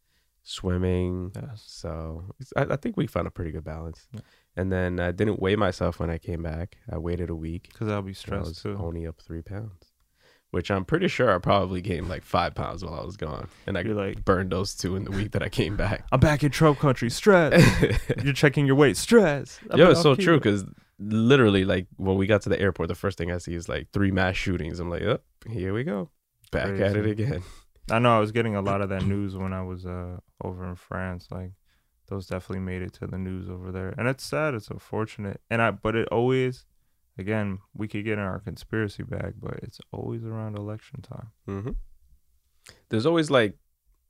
Swimming. 0.43 1.31
Yes. 1.35 1.63
So 1.65 2.35
I, 2.55 2.63
I 2.71 2.75
think 2.75 2.97
we 2.97 3.07
found 3.07 3.25
a 3.27 3.31
pretty 3.31 3.51
good 3.51 3.63
balance. 3.63 4.07
Yeah. 4.13 4.21
And 4.55 4.71
then 4.71 4.99
I 4.99 5.11
didn't 5.11 5.39
weigh 5.41 5.55
myself 5.55 5.99
when 5.99 6.09
I 6.11 6.17
came 6.19 6.43
back. 6.43 6.77
I 6.91 6.97
waited 6.99 7.29
a 7.31 7.35
week. 7.35 7.69
Because 7.71 7.87
I'll 7.87 8.01
be 8.03 8.11
I 8.11 8.13
stressed 8.13 8.47
was 8.49 8.61
too. 8.61 8.77
only 8.77 9.07
up 9.07 9.19
three 9.21 9.41
pounds, 9.41 9.90
which 10.51 10.69
I'm 10.69 10.85
pretty 10.85 11.07
sure 11.07 11.33
I 11.33 11.39
probably 11.39 11.81
gained 11.81 12.09
like 12.09 12.23
five 12.23 12.53
pounds 12.53 12.83
while 12.83 12.99
I 12.99 13.03
was 13.03 13.17
gone, 13.17 13.47
and 13.65 13.77
I 13.77 13.81
You're 13.81 13.95
like, 13.95 14.23
burned 14.23 14.51
those 14.51 14.75
two 14.75 14.95
in 14.95 15.05
the 15.05 15.11
week 15.11 15.31
that 15.31 15.41
I 15.41 15.49
came 15.49 15.75
back. 15.75 16.05
I'm 16.11 16.19
back 16.19 16.43
in 16.43 16.51
Trump 16.51 16.79
country. 16.79 17.09
Stress. 17.09 17.63
you're 18.23 18.33
checking 18.33 18.67
your 18.67 18.75
weight. 18.75 18.97
Stress. 18.97 19.59
I've 19.71 19.79
Yo, 19.79 19.91
it's 19.91 20.01
so 20.01 20.15
true 20.15 20.37
because 20.37 20.65
literally, 20.99 21.65
like 21.65 21.87
when 21.97 22.17
we 22.17 22.27
got 22.27 22.41
to 22.43 22.49
the 22.49 22.59
airport, 22.59 22.89
the 22.89 22.95
first 22.95 23.17
thing 23.17 23.31
I 23.31 23.37
see 23.37 23.55
is 23.55 23.67
like 23.67 23.89
three 23.91 24.11
mass 24.11 24.35
shootings. 24.35 24.79
I'm 24.79 24.89
like, 24.89 25.01
oh, 25.01 25.19
here 25.49 25.73
we 25.73 25.83
go, 25.83 26.09
back 26.51 26.79
at 26.79 26.95
it 26.95 27.05
again. 27.05 27.43
I 27.89 27.99
know 27.99 28.15
I 28.15 28.19
was 28.19 28.31
getting 28.31 28.55
a 28.55 28.61
lot 28.61 28.81
of 28.81 28.89
that 28.89 29.03
news 29.03 29.35
when 29.35 29.53
I 29.53 29.63
was 29.63 29.85
uh 29.85 30.17
over 30.43 30.65
in 30.67 30.75
France. 30.75 31.27
Like 31.31 31.53
those 32.07 32.27
definitely 32.27 32.59
made 32.59 32.81
it 32.81 32.93
to 32.93 33.07
the 33.07 33.17
news 33.17 33.49
over 33.49 33.71
there, 33.71 33.93
and 33.97 34.07
it's 34.07 34.23
sad. 34.23 34.53
It's 34.53 34.67
unfortunate, 34.69 35.41
and 35.49 35.61
I 35.61 35.71
but 35.71 35.95
it 35.95 36.07
always, 36.09 36.65
again, 37.17 37.59
we 37.73 37.87
could 37.87 38.03
get 38.05 38.13
in 38.13 38.19
our 38.19 38.39
conspiracy 38.39 39.03
bag, 39.03 39.33
but 39.39 39.55
it's 39.63 39.79
always 39.91 40.23
around 40.23 40.57
election 40.57 41.01
time. 41.01 41.31
hmm 41.45 41.71
There's 42.89 43.05
always 43.05 43.29
like 43.31 43.57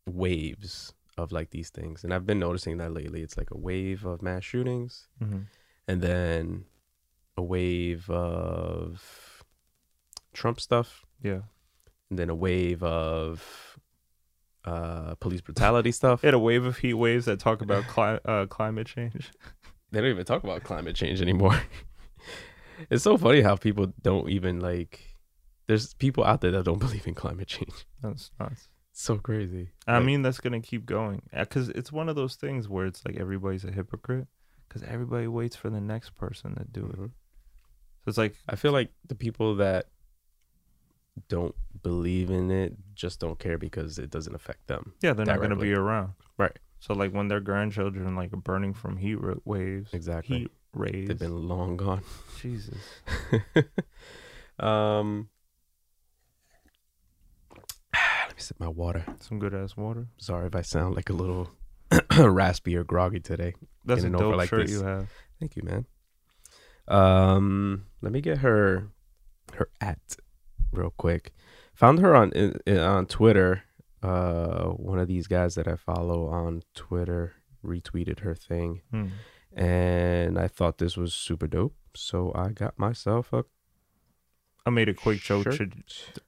waves 0.08 0.93
of 1.17 1.31
like 1.31 1.50
these 1.51 1.70
things, 1.70 2.03
and 2.03 2.13
I've 2.13 2.25
been 2.25 2.39
noticing 2.39 2.77
that 2.77 2.93
lately. 2.93 3.22
It's 3.22 3.38
like 3.38 3.51
a 3.51 3.58
wave 3.58 4.05
of 4.05 4.22
mass 4.22 4.43
shootings, 4.43 5.08
Mm-hmm. 5.22 5.41
and 5.88 6.01
then 6.01 6.65
a 7.38 7.41
wave 7.43 8.10
of 8.10 9.43
Trump 10.34 10.60
stuff, 10.60 11.05
Yeah, 11.24 11.41
and 12.10 12.17
then 12.20 12.29
a 12.29 12.36
wave 12.36 12.81
of 12.84 13.77
uh 14.63 15.15
police 15.15 15.41
brutality 15.41 15.91
stuff. 15.91 16.22
Had 16.27 16.34
a 16.34 16.39
wave 16.39 16.65
of 16.65 16.77
heat 16.77 16.93
waves 16.93 17.25
that 17.25 17.39
talk 17.39 17.62
about 17.62 17.88
cli- 17.88 18.20
uh, 18.25 18.46
climate 18.46 18.88
change. 18.88 19.31
They 19.91 20.00
don't 20.01 20.10
even 20.10 20.24
talk 20.25 20.43
about 20.43 20.63
climate 20.63 20.96
change 20.96 21.22
anymore. 21.22 21.60
it's 22.89 23.03
so 23.03 23.17
funny 23.17 23.41
how 23.41 23.55
people 23.55 23.93
don't 24.01 24.29
even 24.29 24.59
like 24.59 25.00
there's 25.67 25.93
people 25.93 26.23
out 26.23 26.41
there 26.41 26.51
that 26.51 26.65
don't 26.65 26.79
believe 26.88 27.07
in 27.07 27.13
climate 27.13 27.47
change. 27.47 27.85
That's 28.01 28.31
nuts. 28.39 28.67
so 28.91 29.17
crazy. 29.17 29.69
I 29.88 29.97
Like, 29.97 30.05
mean, 30.05 30.21
that's 30.21 30.39
gonna 30.39 30.61
keep 30.61 30.85
going 30.85 31.21
because 31.38 31.69
it's 31.69 31.91
one 31.91 32.09
of 32.09 32.15
those 32.15 32.35
things 32.35 32.67
where 32.67 32.85
it's 32.85 33.03
like 33.05 33.17
everybody's 33.17 33.63
a 33.63 33.71
hypocrite 33.71 34.27
because 34.67 34.83
everybody 34.83 35.27
waits 35.27 35.55
for 35.55 35.69
the 35.69 35.81
next 35.81 36.15
person 36.15 36.55
to 36.55 36.63
do 36.65 36.85
it. 36.88 36.97
mhm. 37.00 37.11
So 38.03 38.09
it's 38.09 38.17
like, 38.17 38.35
I 38.50 38.55
feel 38.55 38.71
like 38.71 38.89
the 39.07 39.15
people 39.15 39.55
that 39.57 39.88
don't 41.27 41.55
believe 41.83 42.29
in 42.31 42.50
it 42.51 42.73
just 42.95 43.19
don't 43.19 43.38
care 43.38 43.57
because 43.57 44.00
it 44.00 44.09
doesn't 44.09 44.33
affect 44.35 44.67
them. 44.67 44.93
yeah, 45.01 45.13
they're 45.13 45.25
not 45.25 45.41
gonna 45.41 45.55
be 45.55 45.73
around. 45.73 46.13
Right. 46.38 46.57
So 46.79 46.93
like 46.95 47.13
when 47.13 47.27
their 47.27 47.39
grandchildren 47.41 48.15
like 48.15 48.33
are 48.33 48.38
burning 48.38 48.73
from 48.73 48.97
heat 48.97 49.17
waves, 49.45 49.93
Exactly. 49.93 50.39
heat 50.39 50.51
rays. 50.73 51.07
They've 51.07 51.19
been 51.19 51.47
long 51.47 51.77
gone. 51.77 52.01
Jesus. 52.39 52.77
um, 54.59 55.29
let 57.93 58.35
me 58.35 58.39
sip 58.39 58.59
my 58.59 58.67
water. 58.67 59.05
Some 59.19 59.39
good 59.39 59.53
ass 59.53 59.75
water. 59.75 60.07
Sorry 60.17 60.47
if 60.47 60.55
I 60.55 60.61
sound 60.61 60.95
like 60.95 61.09
a 61.09 61.13
little 61.13 61.49
raspy 62.17 62.75
or 62.75 62.83
groggy 62.83 63.19
today. 63.19 63.53
That's 63.85 64.01
a 64.03 64.09
Getting 64.09 64.19
dope 64.19 64.35
like 64.37 64.49
shirt 64.49 64.67
this. 64.67 64.71
you 64.79 64.83
have. 64.85 65.09
Thank 65.39 65.55
you, 65.55 65.63
man. 65.63 65.85
Um, 66.87 67.85
let 68.01 68.11
me 68.11 68.21
get 68.21 68.39
her 68.39 68.87
her 69.53 69.69
at 69.79 69.99
real 70.71 70.93
quick. 70.97 71.33
Found 71.75 71.99
her 71.99 72.15
on 72.15 72.31
in, 72.31 72.59
in- 72.65 72.77
on 72.79 73.05
Twitter. 73.05 73.63
Uh, 74.03 74.65
one 74.69 74.97
of 74.99 75.07
these 75.07 75.27
guys 75.27 75.53
that 75.55 75.67
I 75.67 75.75
follow 75.75 76.27
on 76.27 76.63
Twitter 76.73 77.33
retweeted 77.63 78.21
her 78.21 78.33
thing, 78.33 78.81
Hmm. 78.89 79.07
And 79.55 80.38
I 80.38 80.48
thought 80.48 80.77
this 80.77 80.98
was 80.98 81.13
super 81.13 81.48
dope. 81.48 81.75
So 81.96 82.31
I 82.34 82.50
got 82.50 82.79
myself 82.79 83.34
a 83.34 83.46
I 84.65 84.70
made 84.70 84.89
a 84.89 84.93
quick 84.93 85.20
joke. 85.22 85.50
To, 85.51 85.70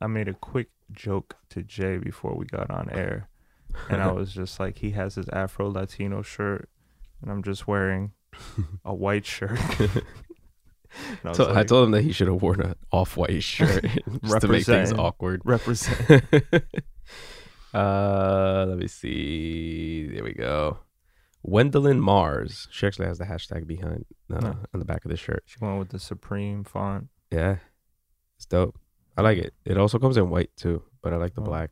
I 0.02 0.08
made 0.08 0.28
a 0.28 0.34
quick 0.34 0.70
joke 0.92 1.38
to 1.50 1.62
Jay 1.62 1.98
before 1.98 2.36
we 2.36 2.46
got 2.46 2.72
on 2.72 2.90
air, 2.92 3.30
and 3.90 4.02
I 4.02 4.12
was 4.12 4.34
just 4.34 4.60
like, 4.60 4.80
he 4.80 4.92
has 4.92 5.16
his 5.16 5.30
Afro 5.30 5.70
Latino 5.70 6.22
shirt, 6.22 6.70
and 7.22 7.32
I'm 7.32 7.44
just 7.44 7.68
wearing 7.68 8.14
a 8.86 8.94
white 8.94 9.26
shirt. 9.26 9.60
I 11.24 11.34
So 11.34 11.54
I 11.56 11.64
told 11.64 11.86
him 11.86 11.92
that 11.92 12.04
he 12.04 12.12
should 12.12 12.28
have 12.28 12.42
worn 12.42 12.62
an 12.62 12.76
off-white 12.92 13.42
shirt 13.42 13.84
just 14.24 14.42
to 14.42 14.48
make 14.48 14.66
things 14.66 14.94
awkward. 14.94 15.42
represent. 15.44 16.24
uh, 17.74 18.66
let 18.70 18.78
me 18.78 18.88
see. 18.88 20.08
There 20.14 20.24
we 20.24 20.34
go. 20.34 20.78
Wendelin 21.46 22.00
Mars. 22.00 22.68
She 22.72 22.88
actually 22.88 23.08
has 23.08 23.18
the 23.18 23.26
hashtag 23.26 23.68
behind 23.68 24.06
uh, 24.34 24.40
Nice. 24.40 24.56
on 24.74 24.80
the 24.80 24.86
back 24.86 25.04
of 25.06 25.12
the 25.12 25.18
shirt. 25.18 25.44
She 25.46 25.58
went 25.60 25.80
with 25.80 25.90
the 25.90 26.00
Supreme 26.00 26.64
font. 26.64 27.10
Yeah, 27.32 27.58
it's 28.38 28.46
dope. 28.46 28.78
I 29.18 29.22
like 29.22 29.38
it. 29.38 29.54
It 29.66 29.78
also 29.78 30.00
comes 30.00 30.18
in 30.18 30.30
white 30.30 30.52
too, 30.56 30.84
but 31.02 31.14
I 31.14 31.18
like 31.18 31.36
the 31.36 31.42
Oh. 31.42 31.46
black. 31.46 31.72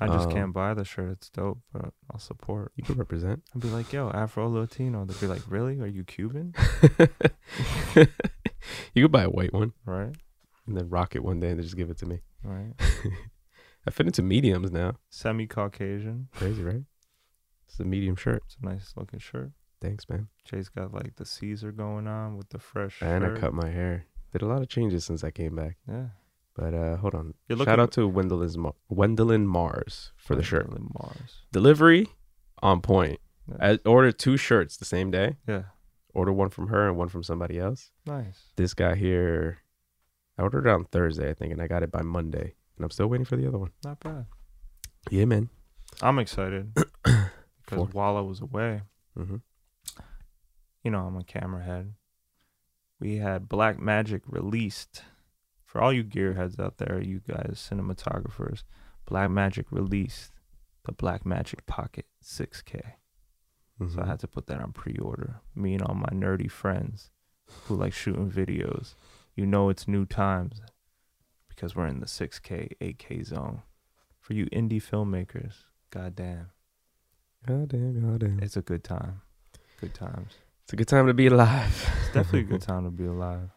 I 0.00 0.08
just 0.08 0.26
Um, 0.26 0.32
can't 0.34 0.52
buy 0.52 0.74
the 0.74 0.84
shirt. 0.84 1.12
It's 1.12 1.30
dope, 1.30 1.60
but 1.72 1.92
I'll 2.10 2.18
support. 2.18 2.72
You 2.74 2.82
can 2.82 2.96
represent. 2.96 3.44
I'd 3.54 3.60
be 3.62 3.68
like, 3.68 3.92
yo, 3.92 4.10
Afro 4.10 4.48
Latino. 4.48 5.04
They'd 5.04 5.20
be 5.20 5.28
like, 5.28 5.42
really? 5.48 5.78
Are 5.80 5.86
you 5.86 6.02
Cuban? 6.02 6.52
you 8.94 9.04
could 9.04 9.12
buy 9.12 9.22
a 9.24 9.30
white 9.30 9.52
one 9.52 9.72
Right? 9.84 10.14
and 10.66 10.76
then 10.76 10.88
rock 10.88 11.14
it 11.14 11.22
one 11.22 11.38
day 11.40 11.50
and 11.50 11.60
just 11.62 11.76
give 11.76 11.90
it 11.90 11.98
to 11.98 12.06
me. 12.06 12.20
Right. 12.42 12.72
I 13.86 13.90
fit 13.90 14.06
into 14.06 14.22
mediums 14.22 14.72
now. 14.72 14.94
Semi 15.10 15.46
Caucasian. 15.46 16.28
Crazy, 16.34 16.62
right? 16.62 16.82
It's 17.74 17.80
a 17.80 17.84
medium 17.84 18.14
shirt. 18.14 18.40
It's 18.46 18.56
a 18.62 18.66
nice 18.66 18.92
looking 18.96 19.18
shirt. 19.18 19.50
Thanks, 19.80 20.08
man. 20.08 20.28
Jay's 20.44 20.68
got 20.68 20.94
like 20.94 21.16
the 21.16 21.24
Caesar 21.26 21.72
going 21.72 22.06
on 22.06 22.36
with 22.36 22.50
the 22.50 22.60
fresh. 22.60 23.02
And 23.02 23.26
I 23.26 23.30
cut 23.36 23.52
my 23.52 23.68
hair. 23.68 24.06
Did 24.32 24.42
a 24.42 24.46
lot 24.46 24.62
of 24.62 24.68
changes 24.68 25.04
since 25.04 25.24
I 25.24 25.32
came 25.32 25.56
back. 25.56 25.76
Yeah. 25.88 26.06
But 26.54 26.72
uh 26.72 26.96
hold 26.98 27.16
on. 27.16 27.34
You're 27.48 27.58
Shout 27.58 27.80
out 27.80 27.90
to 27.92 28.08
Wendelin 28.08 28.56
Mar- 28.56 28.74
Wendelin 28.88 29.44
Mars 29.46 30.12
for 30.16 30.36
the 30.36 30.44
shirt. 30.44 30.68
Mars. 30.70 31.42
Delivery 31.50 32.06
on 32.62 32.80
point. 32.80 33.18
Yeah. 33.48 33.72
I 33.72 33.88
ordered 33.88 34.20
two 34.20 34.36
shirts 34.36 34.76
the 34.76 34.84
same 34.84 35.10
day. 35.10 35.38
yeah. 35.48 35.64
Ordered 36.14 36.34
one 36.34 36.50
from 36.50 36.68
her 36.68 36.86
and 36.86 36.96
one 36.96 37.08
from 37.08 37.24
somebody 37.24 37.58
else. 37.58 37.90
Nice. 38.06 38.52
This 38.54 38.72
guy 38.72 38.94
here, 38.94 39.58
I 40.38 40.42
ordered 40.42 40.68
it 40.68 40.70
on 40.70 40.84
Thursday, 40.84 41.28
I 41.28 41.34
think, 41.34 41.50
and 41.52 41.60
I 41.60 41.66
got 41.66 41.82
it 41.82 41.90
by 41.90 42.02
Monday. 42.02 42.54
And 42.76 42.84
I'm 42.84 42.90
still 42.92 43.08
waiting 43.08 43.24
for 43.24 43.34
the 43.34 43.48
other 43.48 43.58
one. 43.58 43.72
Not 43.84 43.98
bad. 43.98 44.26
Yeah, 45.10 45.24
man. 45.24 45.50
I'm 46.00 46.20
excited 46.20 46.72
because 47.82 47.94
while 47.94 48.16
I 48.16 48.20
was 48.20 48.40
away, 48.40 48.82
hmm 49.16 49.36
you 50.82 50.90
know, 50.90 51.06
I'm 51.06 51.16
a 51.16 51.24
camera 51.24 51.62
head. 51.62 51.94
We 53.00 53.16
had 53.16 53.48
Blackmagic 53.48 54.20
released. 54.26 55.02
For 55.64 55.80
all 55.80 55.92
you 55.92 56.04
gearheads 56.04 56.60
out 56.60 56.76
there, 56.76 57.00
you 57.00 57.20
guys, 57.26 57.68
cinematographers, 57.70 58.64
Blackmagic 59.10 59.64
released 59.70 60.32
the 60.84 60.92
Blackmagic 60.92 61.64
Pocket 61.66 62.06
6K. 62.22 62.80
So 63.80 63.84
Mm-hmm. 63.84 64.00
I 64.02 64.06
had 64.06 64.20
to 64.20 64.28
put 64.28 64.46
that 64.46 64.60
on 64.60 64.72
pre-order. 64.72 65.40
Me 65.56 65.72
and 65.74 65.82
all 65.82 65.94
my 65.96 66.10
nerdy 66.12 66.50
friends 66.50 67.10
who 67.64 67.74
like 67.74 67.92
shooting 67.92 68.30
videos, 68.30 68.94
you 69.34 69.46
know 69.46 69.68
it's 69.70 69.88
new 69.88 70.04
times 70.06 70.60
because 71.48 71.74
we're 71.74 71.86
in 71.88 71.98
the 72.00 72.06
6K, 72.06 72.72
8K 72.80 73.24
zone. 73.26 73.62
For 74.20 74.34
you 74.34 74.46
indie 74.46 74.82
filmmakers, 74.82 75.54
goddamn, 75.90 76.50
God 77.46 77.68
damn, 77.68 78.00
god 78.00 78.20
damn. 78.20 78.40
it's 78.40 78.56
a 78.56 78.62
good 78.62 78.84
time. 78.84 79.20
Good 79.80 79.94
times. 79.94 80.32
It's 80.64 80.72
a 80.72 80.76
good 80.76 80.88
time 80.88 81.06
to 81.06 81.14
be 81.14 81.26
alive. 81.26 81.90
It's 82.00 82.12
definitely 82.14 82.40
a 82.40 82.42
good 82.58 82.62
time 82.62 82.84
to 82.84 82.90
be 82.90 83.04
alive. 83.06 83.50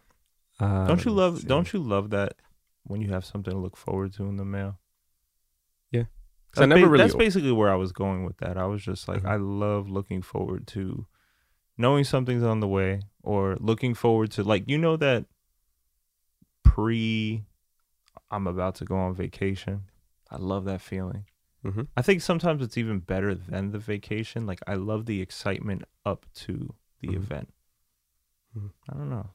Uh, 0.60 0.88
Don't 0.88 1.06
you 1.06 1.12
love? 1.12 1.46
Don't 1.46 1.72
you 1.72 1.80
love 1.80 2.10
that 2.10 2.34
when 2.84 3.02
you 3.02 3.10
have 3.10 3.24
something 3.24 3.54
to 3.54 3.60
look 3.60 3.78
forward 3.78 4.14
to 4.16 4.24
in 4.24 4.38
the 4.38 4.46
mail? 4.46 4.80
Yeah. 5.92 6.06
'Cause 6.52 6.62
I 6.64 6.66
That's, 6.66 6.70
never 6.70 6.82
ba- 6.88 6.92
really 6.92 7.04
that's 7.04 7.16
basically 7.16 7.52
where 7.52 7.72
I 7.72 7.76
was 7.76 7.92
going 7.92 8.26
with 8.26 8.38
that. 8.38 8.58
I 8.58 8.66
was 8.66 8.84
just 8.84 9.08
like, 9.08 9.22
Mhm. 9.24 9.30
I 9.30 9.36
love 9.36 9.88
looking 9.90 10.22
forward 10.24 10.66
to 10.68 11.06
knowing 11.78 12.04
something's 12.04 12.44
on 12.44 12.60
the 12.60 12.68
way, 12.68 13.02
or 13.22 13.56
looking 13.60 13.94
forward 13.94 14.32
to 14.32 14.44
like 14.44 14.68
you 14.68 14.78
know 14.80 14.98
that 14.98 15.26
pre, 16.64 17.44
I'm 18.32 18.48
about 18.48 18.76
to 18.76 18.86
go 18.86 18.98
on 18.98 19.14
vacation. 19.16 19.84
I 20.32 20.38
love 20.38 20.66
that 20.66 20.82
feeling. 20.82 21.26
Mhm. 21.68 21.88
I 21.98 22.02
think 22.02 22.22
sometimes 22.22 22.62
it's 22.64 22.78
even 22.78 23.00
better 23.00 23.36
than 23.36 23.72
the 23.72 23.80
vacation. 23.80 24.46
Like 24.46 24.60
I 24.68 24.76
love 24.76 25.06
the 25.06 25.22
excitement 25.22 25.84
up 26.06 26.26
to 26.46 26.74
the 27.02 27.10
Mhm. 27.10 27.16
event. 27.16 27.54
Mhm. 28.56 28.72
I 28.90 28.94
don't 28.98 29.10
know. 29.10 29.30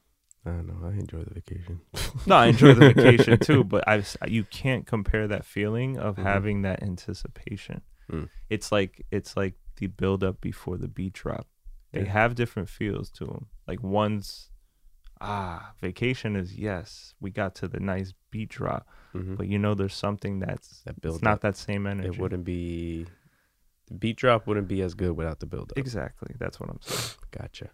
I 0.45 0.49
don't 0.49 0.67
know. 0.67 0.87
I 0.87 0.93
enjoy 0.93 1.23
the 1.23 1.33
vacation. 1.33 1.79
No, 2.27 2.35
I 2.35 2.47
enjoy 2.47 2.73
the 2.73 2.93
vacation 2.93 3.39
too, 3.47 3.63
but 3.63 3.83
I 3.87 4.03
you 4.27 4.43
can't 4.45 4.85
compare 4.85 5.27
that 5.27 5.45
feeling 5.45 5.97
of 5.97 6.15
Mhm. 6.17 6.23
having 6.23 6.61
that 6.63 6.81
anticipation. 6.83 7.81
Mm. 8.11 8.29
It's 8.49 8.71
like 8.71 9.05
it's 9.11 9.37
like 9.37 9.55
the 9.77 9.87
build 9.87 10.23
up 10.23 10.41
before 10.41 10.77
the 10.77 10.87
beat 10.87 11.13
drop. 11.13 11.47
They 11.91 12.01
Yeah. 12.03 12.11
have 12.11 12.35
different 12.35 12.67
feels 12.69 13.09
to 13.11 13.25
them. 13.25 13.45
Like 13.67 13.81
one's 13.83 14.49
ah, 15.23 15.73
vacation 15.81 16.35
is 16.35 16.55
yes, 16.55 17.13
we 17.19 17.31
got 17.31 17.55
to 17.55 17.67
the 17.67 17.79
nice 17.79 18.13
beat 18.29 18.49
drop, 18.49 18.87
Mhm. 19.13 19.37
but 19.37 19.47
you 19.47 19.57
know 19.57 19.73
there's 19.73 19.93
something 19.95 20.39
that's 20.39 20.81
That 20.83 20.91
it's 20.91 20.99
build 20.99 21.21
not 21.23 21.35
up. 21.35 21.41
that 21.41 21.55
same 21.57 21.87
energy. 21.87 22.09
It 22.09 22.17
wouldn't 22.19 22.43
be. 22.43 23.05
The 23.87 23.95
beat 23.95 24.17
drop 24.17 24.47
wouldn't 24.47 24.67
be 24.67 24.81
as 24.81 24.93
good 24.93 25.11
without 25.17 25.39
the 25.39 25.45
build 25.45 25.71
up. 25.71 25.77
exactly. 25.77 26.35
That's 26.39 26.59
what 26.59 26.69
I'm 26.69 26.81
saying. 26.81 27.17
Gotcha. 27.31 27.69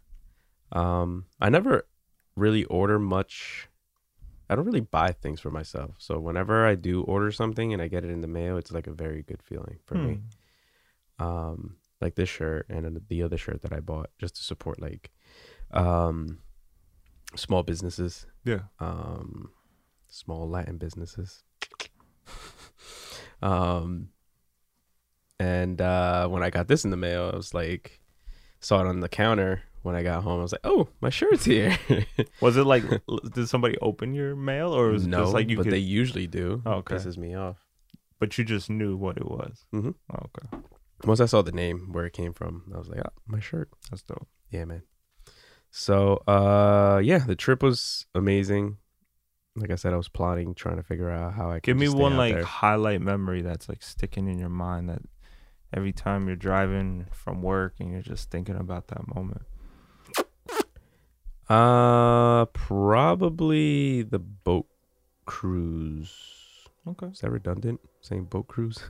Um, 0.71 1.25
I 1.39 1.49
never 1.49 1.87
really 2.35 2.63
order 2.65 2.97
much. 2.99 3.67
I 4.49 4.55
don't 4.55 4.65
really 4.65 4.79
buy 4.81 5.11
things 5.11 5.39
for 5.39 5.51
myself. 5.51 5.95
So 5.99 6.19
whenever 6.19 6.65
I 6.65 6.73
do 6.75 7.03
order 7.03 7.31
something 7.31 7.73
and 7.73 7.81
I 7.81 7.87
get 7.87 8.03
it 8.03 8.09
in 8.09 8.21
the 8.21 8.27
mail, 8.27 8.57
it's 8.57 8.71
like 8.71 8.87
a 8.87 8.91
very 8.93 9.21
good 9.21 9.43
feeling 9.43 9.77
for 9.85 9.95
me. 9.95 10.21
Hmm. 11.19 11.23
Um, 11.25 11.75
like 12.01 12.15
this 12.15 12.29
shirt 12.29 12.65
and 12.69 13.01
the 13.09 13.21
other 13.23 13.37
shirt 13.37 13.61
that 13.61 13.73
I 13.73 13.79
bought 13.79 14.09
just 14.17 14.35
to 14.37 14.43
support 14.43 14.81
like, 14.81 15.11
um, 15.71 16.39
small 17.35 17.63
businesses, 17.63 18.25
Yeah. 18.45 18.61
um, 18.79 19.51
small 20.07 20.49
Latin 20.49 20.77
businesses. 20.77 21.43
um, 23.41 24.09
and 25.39 25.79
uh, 25.81 26.27
when 26.27 26.43
I 26.43 26.49
got 26.49 26.67
this 26.67 26.83
in 26.83 26.91
the 26.91 26.97
mail, 26.97 27.29
I 27.33 27.35
was 27.35 27.53
like, 27.53 28.01
saw 28.59 28.81
it 28.81 28.87
on 28.87 28.99
the 28.99 29.09
counter 29.09 29.61
when 29.83 29.95
I 29.95 30.03
got 30.03 30.23
home. 30.23 30.39
I 30.39 30.43
was 30.43 30.51
like, 30.51 30.61
oh, 30.65 30.89
my 31.01 31.09
shirt's 31.09 31.45
here. 31.45 31.77
Was 32.41 32.57
it 32.57 32.65
like 32.65 32.83
did 33.33 33.47
somebody 33.47 33.77
open 33.81 34.13
your 34.13 34.35
mail 34.35 34.75
or 34.75 34.89
was 34.91 35.05
it 35.05 35.09
no, 35.09 35.21
just 35.23 35.33
like 35.33 35.49
you 35.49 35.55
but 35.57 35.63
could 35.63 35.73
they 35.73 35.77
usually 35.77 36.27
do. 36.27 36.61
Oh, 36.65 36.71
It 36.71 36.75
okay. 36.79 36.95
pisses 36.95 37.17
me 37.17 37.33
off. 37.35 37.55
but 38.19 38.37
you 38.37 38.43
just 38.43 38.69
knew 38.69 38.97
what 38.97 39.15
it 39.17 39.25
was. 39.25 39.65
Mm-hmm. 39.73 39.91
Oh, 40.13 40.25
okay. 40.37 40.63
Once 41.05 41.21
I 41.21 41.25
saw 41.25 41.41
the 41.41 41.53
name 41.53 41.93
where 41.93 42.05
it 42.05 42.11
came 42.13 42.33
from, 42.33 42.63
I 42.75 42.77
was 42.77 42.89
like, 42.89 42.99
oh, 42.99 43.13
my 43.25 43.39
shirt. 43.39 43.69
That's 43.89 44.01
dope. 44.03 44.27
Yeah, 44.51 44.65
man. 44.65 44.81
So, 45.71 46.15
uh, 46.27 46.99
yeah, 47.03 47.19
the 47.19 47.35
trip 47.35 47.61
was 47.63 48.05
amazing. 48.15 48.77
Like 49.55 49.71
I 49.71 49.75
said, 49.75 49.93
I 49.93 49.97
was 49.97 50.09
plotting, 50.09 50.53
trying 50.55 50.77
to 50.77 50.83
figure 50.83 51.09
out 51.09 51.33
how 51.33 51.49
I 51.49 51.55
could 51.55 51.63
Give 51.63 51.77
me 51.77 51.89
one 51.89 52.17
like 52.17 52.33
there. 52.35 52.43
highlight 52.43 53.01
memory 53.01 53.41
that's 53.41 53.67
like 53.69 53.83
sticking 53.83 54.27
in 54.27 54.39
your 54.39 54.49
mind 54.49 54.89
that 54.89 55.01
every 55.73 55.91
time 55.91 56.27
you're 56.27 56.35
driving 56.35 57.05
from 57.11 57.41
work 57.41 57.75
and 57.79 57.91
you're 57.91 58.01
just 58.01 58.31
thinking 58.31 58.55
about 58.55 58.87
that 58.87 59.13
moment. 59.13 59.41
Uh, 61.49 62.45
probably 62.45 64.03
the 64.03 64.19
boat 64.19 64.67
cruise 65.25 66.35
Okay. 66.87 67.07
Is 67.07 67.19
that 67.19 67.29
redundant? 67.31 67.79
Saying 68.01 68.25
boat 68.25 68.47
cruise? 68.47 68.79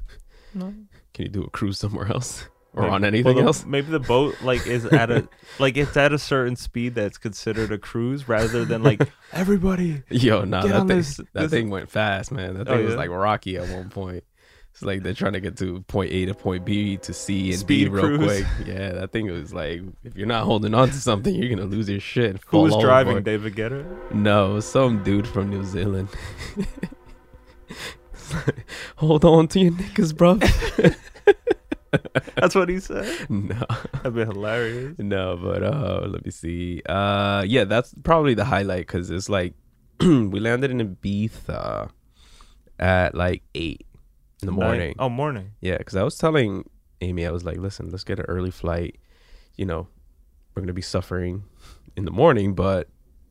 No. 0.56 0.74
Can 1.14 1.26
you 1.26 1.30
do 1.30 1.44
a 1.44 1.50
cruise 1.52 1.78
somewhere 1.78 2.08
else 2.12 2.48
or 2.74 2.84
Maybe- 2.84 2.94
on 2.94 3.04
anything 3.06 3.26
well, 3.26 3.36
the- 3.36 3.48
else? 3.48 3.66
Maybe 3.66 3.90
the 3.92 4.00
boat 4.00 4.36
like 4.44 4.68
is 4.68 4.86
at 4.86 5.10
a 5.12 5.28
like 5.60 5.76
it's 5.78 5.98
at 5.98 6.14
a 6.14 6.20
certain 6.20 6.56
speed 6.56 6.96
that's 6.96 7.18
considered 7.18 7.72
a 7.72 7.78
cruise 7.78 8.28
rather 8.28 8.66
than 8.66 8.84
like 8.84 9.02
everybody. 9.34 10.04
Yo, 10.10 10.44
nah, 10.46 10.62
that 10.66 10.78
thing, 10.80 10.88
this- 10.88 11.18
that 11.18 11.28
this- 11.34 11.52
thing 11.52 11.70
went 11.70 11.90
fast, 11.90 12.32
man. 12.32 12.56
That 12.56 12.68
Oh, 12.70 12.76
thing 12.78 12.86
was 12.86 12.96
like 12.96 13.10
Rocky 13.10 13.58
at 13.58 13.68
one 13.70 13.90
point. 13.90 14.24
It's 14.72 14.84
like 14.84 15.02
they're 15.02 15.16
trying 15.16 15.34
to 15.34 15.40
get 15.40 15.58
to 15.58 15.82
point 15.88 16.12
A 16.12 16.28
to 16.28 16.36
point 16.36 16.64
B 16.64 16.98
to 16.98 17.12
C 17.12 17.50
and 17.50 17.60
Speed 17.60 17.86
D 17.86 17.90
real 17.90 18.04
cruise. 18.04 18.44
quick. 18.46 18.46
Yeah, 18.68 18.92
that 18.94 19.12
thing 19.12 19.26
was 19.32 19.52
like, 19.52 19.82
if 20.04 20.16
you're 20.16 20.28
not 20.28 20.44
holding 20.44 20.76
on 20.76 20.90
to 20.90 20.94
something, 20.94 21.34
you're 21.34 21.50
gonna 21.50 21.68
lose 21.68 21.90
your 21.90 22.00
shit. 22.00 22.40
Who 22.48 22.60
was 22.62 22.78
driving? 22.78 23.18
overboard. 23.18 23.24
David 23.26 23.56
Guetta. 23.56 24.12
No, 24.14 24.60
some 24.60 25.04
dude 25.04 25.28
from 25.28 25.50
New 25.50 25.64
Zealand. 25.64 26.08
Hold 28.98 29.26
on 29.26 29.48
to 29.50 29.60
your 29.60 29.72
knickers, 29.72 30.14
bro. 30.14 30.38
That's 32.36 32.56
what 32.56 32.70
he 32.70 32.80
said. 32.80 33.30
no, 33.30 33.56
That'd 33.94 34.14
be 34.16 34.22
hilarious. 34.26 34.96
no, 35.00 35.38
but 35.42 35.64
uh, 35.64 36.08
let 36.08 36.24
me 36.26 36.32
see. 36.32 36.82
Uh, 36.88 37.44
yeah, 37.48 37.64
that's 37.64 37.94
probably 38.04 38.34
the 38.34 38.46
highlight 38.46 38.88
because 38.88 39.10
it's 39.10 39.30
like 39.30 39.54
we 40.00 40.40
landed 40.40 40.72
in 40.72 40.96
Ibiza 40.96 41.90
at 42.80 43.16
like 43.16 43.44
eight 43.56 43.86
in 44.42 44.46
the 44.46 44.52
morning. 44.52 44.96
Oh, 45.00 45.10
morning. 45.10 45.52
Yeah, 45.62 45.78
because 45.80 45.96
I 45.96 46.04
was 46.04 46.18
telling 46.18 46.70
Amy, 47.02 47.26
I 47.26 47.32
was 47.32 47.44
like, 47.44 47.58
listen, 47.58 47.90
let's 47.90 48.04
get 48.04 48.20
an 48.20 48.26
early 48.26 48.52
flight. 48.52 48.98
You 49.58 49.66
know, 49.66 49.88
we're 50.56 50.62
gonna 50.62 50.74
be 50.74 50.82
suffering 50.82 51.44
in 51.96 52.06
the 52.06 52.12
morning, 52.12 52.54
but 52.54 52.88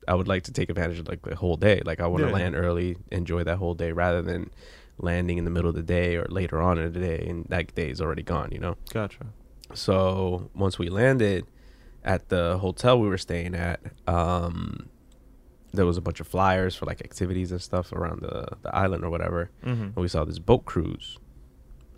I 0.07 0.15
would 0.15 0.29
like 0.29 0.43
to 0.45 0.53
take 0.53 0.69
advantage 0.69 0.99
of 0.99 1.09
like 1.09 1.23
the 1.23 1.37
whole 1.37 1.57
day. 1.57 1.81
Like 1.85 2.01
I 2.01 2.07
want 2.07 2.23
to 2.23 2.29
Yeah. 2.29 2.35
land 2.35 2.57
early, 2.57 2.97
enjoy 3.13 3.45
that 3.45 3.57
whole 3.59 3.75
day, 3.75 3.93
rather 3.93 4.21
than 4.23 4.51
landing 4.99 5.39
in 5.39 5.45
the 5.45 5.51
middle 5.51 5.69
of 5.71 5.75
the 5.77 5.83
day 5.83 6.17
or 6.17 6.27
later 6.29 6.61
on 6.61 6.79
in 6.79 6.93
the 6.93 7.01
day, 7.01 7.27
and 7.29 7.45
that 7.49 7.75
day 7.75 7.91
is 7.91 8.01
already 8.01 8.23
gone. 8.23 8.51
You 8.53 8.59
know. 8.61 8.77
Gotcha. 8.93 9.27
So 9.75 10.51
once 10.55 10.79
we 10.79 10.89
landed 10.89 11.47
at 12.05 12.29
the 12.29 12.59
hotel 12.59 12.99
we 13.01 13.09
were 13.09 13.19
staying 13.19 13.55
at, 13.55 13.81
um, 14.07 14.89
there 15.73 15.85
was 15.85 15.97
a 15.97 16.01
bunch 16.01 16.21
of 16.21 16.27
flyers 16.27 16.75
for 16.75 16.87
like 16.87 17.01
activities 17.03 17.53
and 17.53 17.61
stuff 17.61 17.93
around 17.93 18.23
the 18.23 18.47
the 18.63 18.75
island 18.75 19.05
or 19.05 19.11
whatever 19.11 19.51
Mm-hmm. 19.65 19.83
and 19.83 19.97
we 19.97 20.09
saw 20.09 20.25
this 20.25 20.39
boat 20.39 20.65
cruise. 20.65 21.19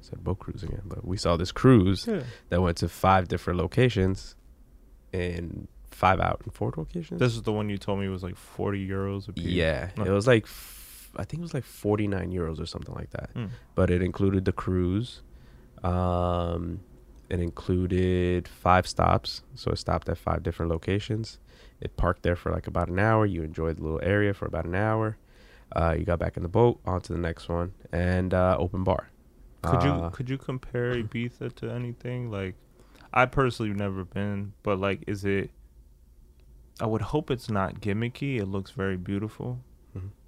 I 0.00 0.02
said 0.02 0.24
boat 0.24 0.38
cruise 0.40 0.62
again, 0.62 0.82
but 0.86 1.04
we 1.06 1.16
saw 1.16 1.36
this 1.36 1.52
cruise 1.52 2.06
Yeah. 2.08 2.22
that 2.48 2.60
went 2.62 2.78
to 2.78 2.88
five 2.88 3.28
different 3.28 3.58
locations 3.60 4.34
in 5.12 5.68
five 5.90 6.20
out 6.20 6.40
and 6.44 6.52
four 6.54 6.72
locations. 6.76 7.20
This 7.20 7.34
is 7.34 7.42
the 7.42 7.52
one 7.52 7.68
you 7.68 7.78
told 7.78 8.00
me 8.00 8.08
was 8.08 8.22
like 8.22 8.36
forty 8.36 8.86
euros 8.88 9.28
a 9.28 9.32
piece. 9.32 9.44
yeah, 9.44 9.90
No. 9.96 10.04
it 10.04 10.10
was 10.10 10.26
like 10.26 10.46
I 11.16 11.24
think 11.24 11.40
it 11.40 11.42
was 11.42 11.54
like 11.54 11.64
forty 11.64 12.06
nine 12.06 12.30
euros 12.32 12.60
or 12.60 12.66
something 12.66 12.94
like 12.94 13.10
that. 13.10 13.34
Mm. 13.34 13.50
But 13.74 13.90
it 13.90 14.02
included 14.02 14.44
the 14.44 14.52
cruise. 14.52 15.22
Um, 15.82 16.80
it 17.28 17.40
included 17.40 18.48
five 18.48 18.86
stops, 18.86 19.42
so 19.54 19.70
it 19.70 19.76
stopped 19.76 20.08
at 20.08 20.18
five 20.18 20.42
different 20.42 20.70
locations. 20.70 21.38
It 21.80 21.96
parked 21.96 22.22
there 22.22 22.36
for 22.36 22.50
like 22.52 22.66
about 22.66 22.88
an 22.88 22.98
hour. 22.98 23.24
You 23.24 23.42
enjoyed 23.42 23.76
the 23.78 23.82
little 23.82 24.00
area 24.02 24.34
for 24.34 24.46
about 24.46 24.64
an 24.66 24.74
hour. 24.74 25.16
Uh, 25.74 25.94
you 25.96 26.04
got 26.04 26.18
back 26.18 26.36
in 26.36 26.42
the 26.42 26.48
boat, 26.48 26.80
on 26.84 27.00
to 27.02 27.12
the 27.12 27.18
next 27.18 27.48
one, 27.48 27.72
and 27.92 28.34
uh, 28.34 28.56
open 28.58 28.82
bar. 28.84 29.08
Could 29.62 29.82
you 29.84 29.90
Uh, 29.90 30.10
could 30.10 30.28
you 30.28 30.38
compare 30.38 30.94
Ibiza 31.02 31.54
to 31.56 31.70
anything? 31.70 32.30
Like, 32.30 32.56
I 33.12 33.26
personally 33.26 33.70
have 33.70 33.78
never 33.78 34.04
been, 34.04 34.52
but 34.62 34.78
like, 34.80 35.04
is 35.06 35.24
it? 35.24 35.50
I 36.80 36.86
would 36.86 37.02
hope 37.02 37.30
it's 37.30 37.50
not 37.50 37.80
gimmicky. 37.80 38.40
It 38.40 38.46
looks 38.46 38.70
very 38.72 38.96
beautiful, 38.96 39.60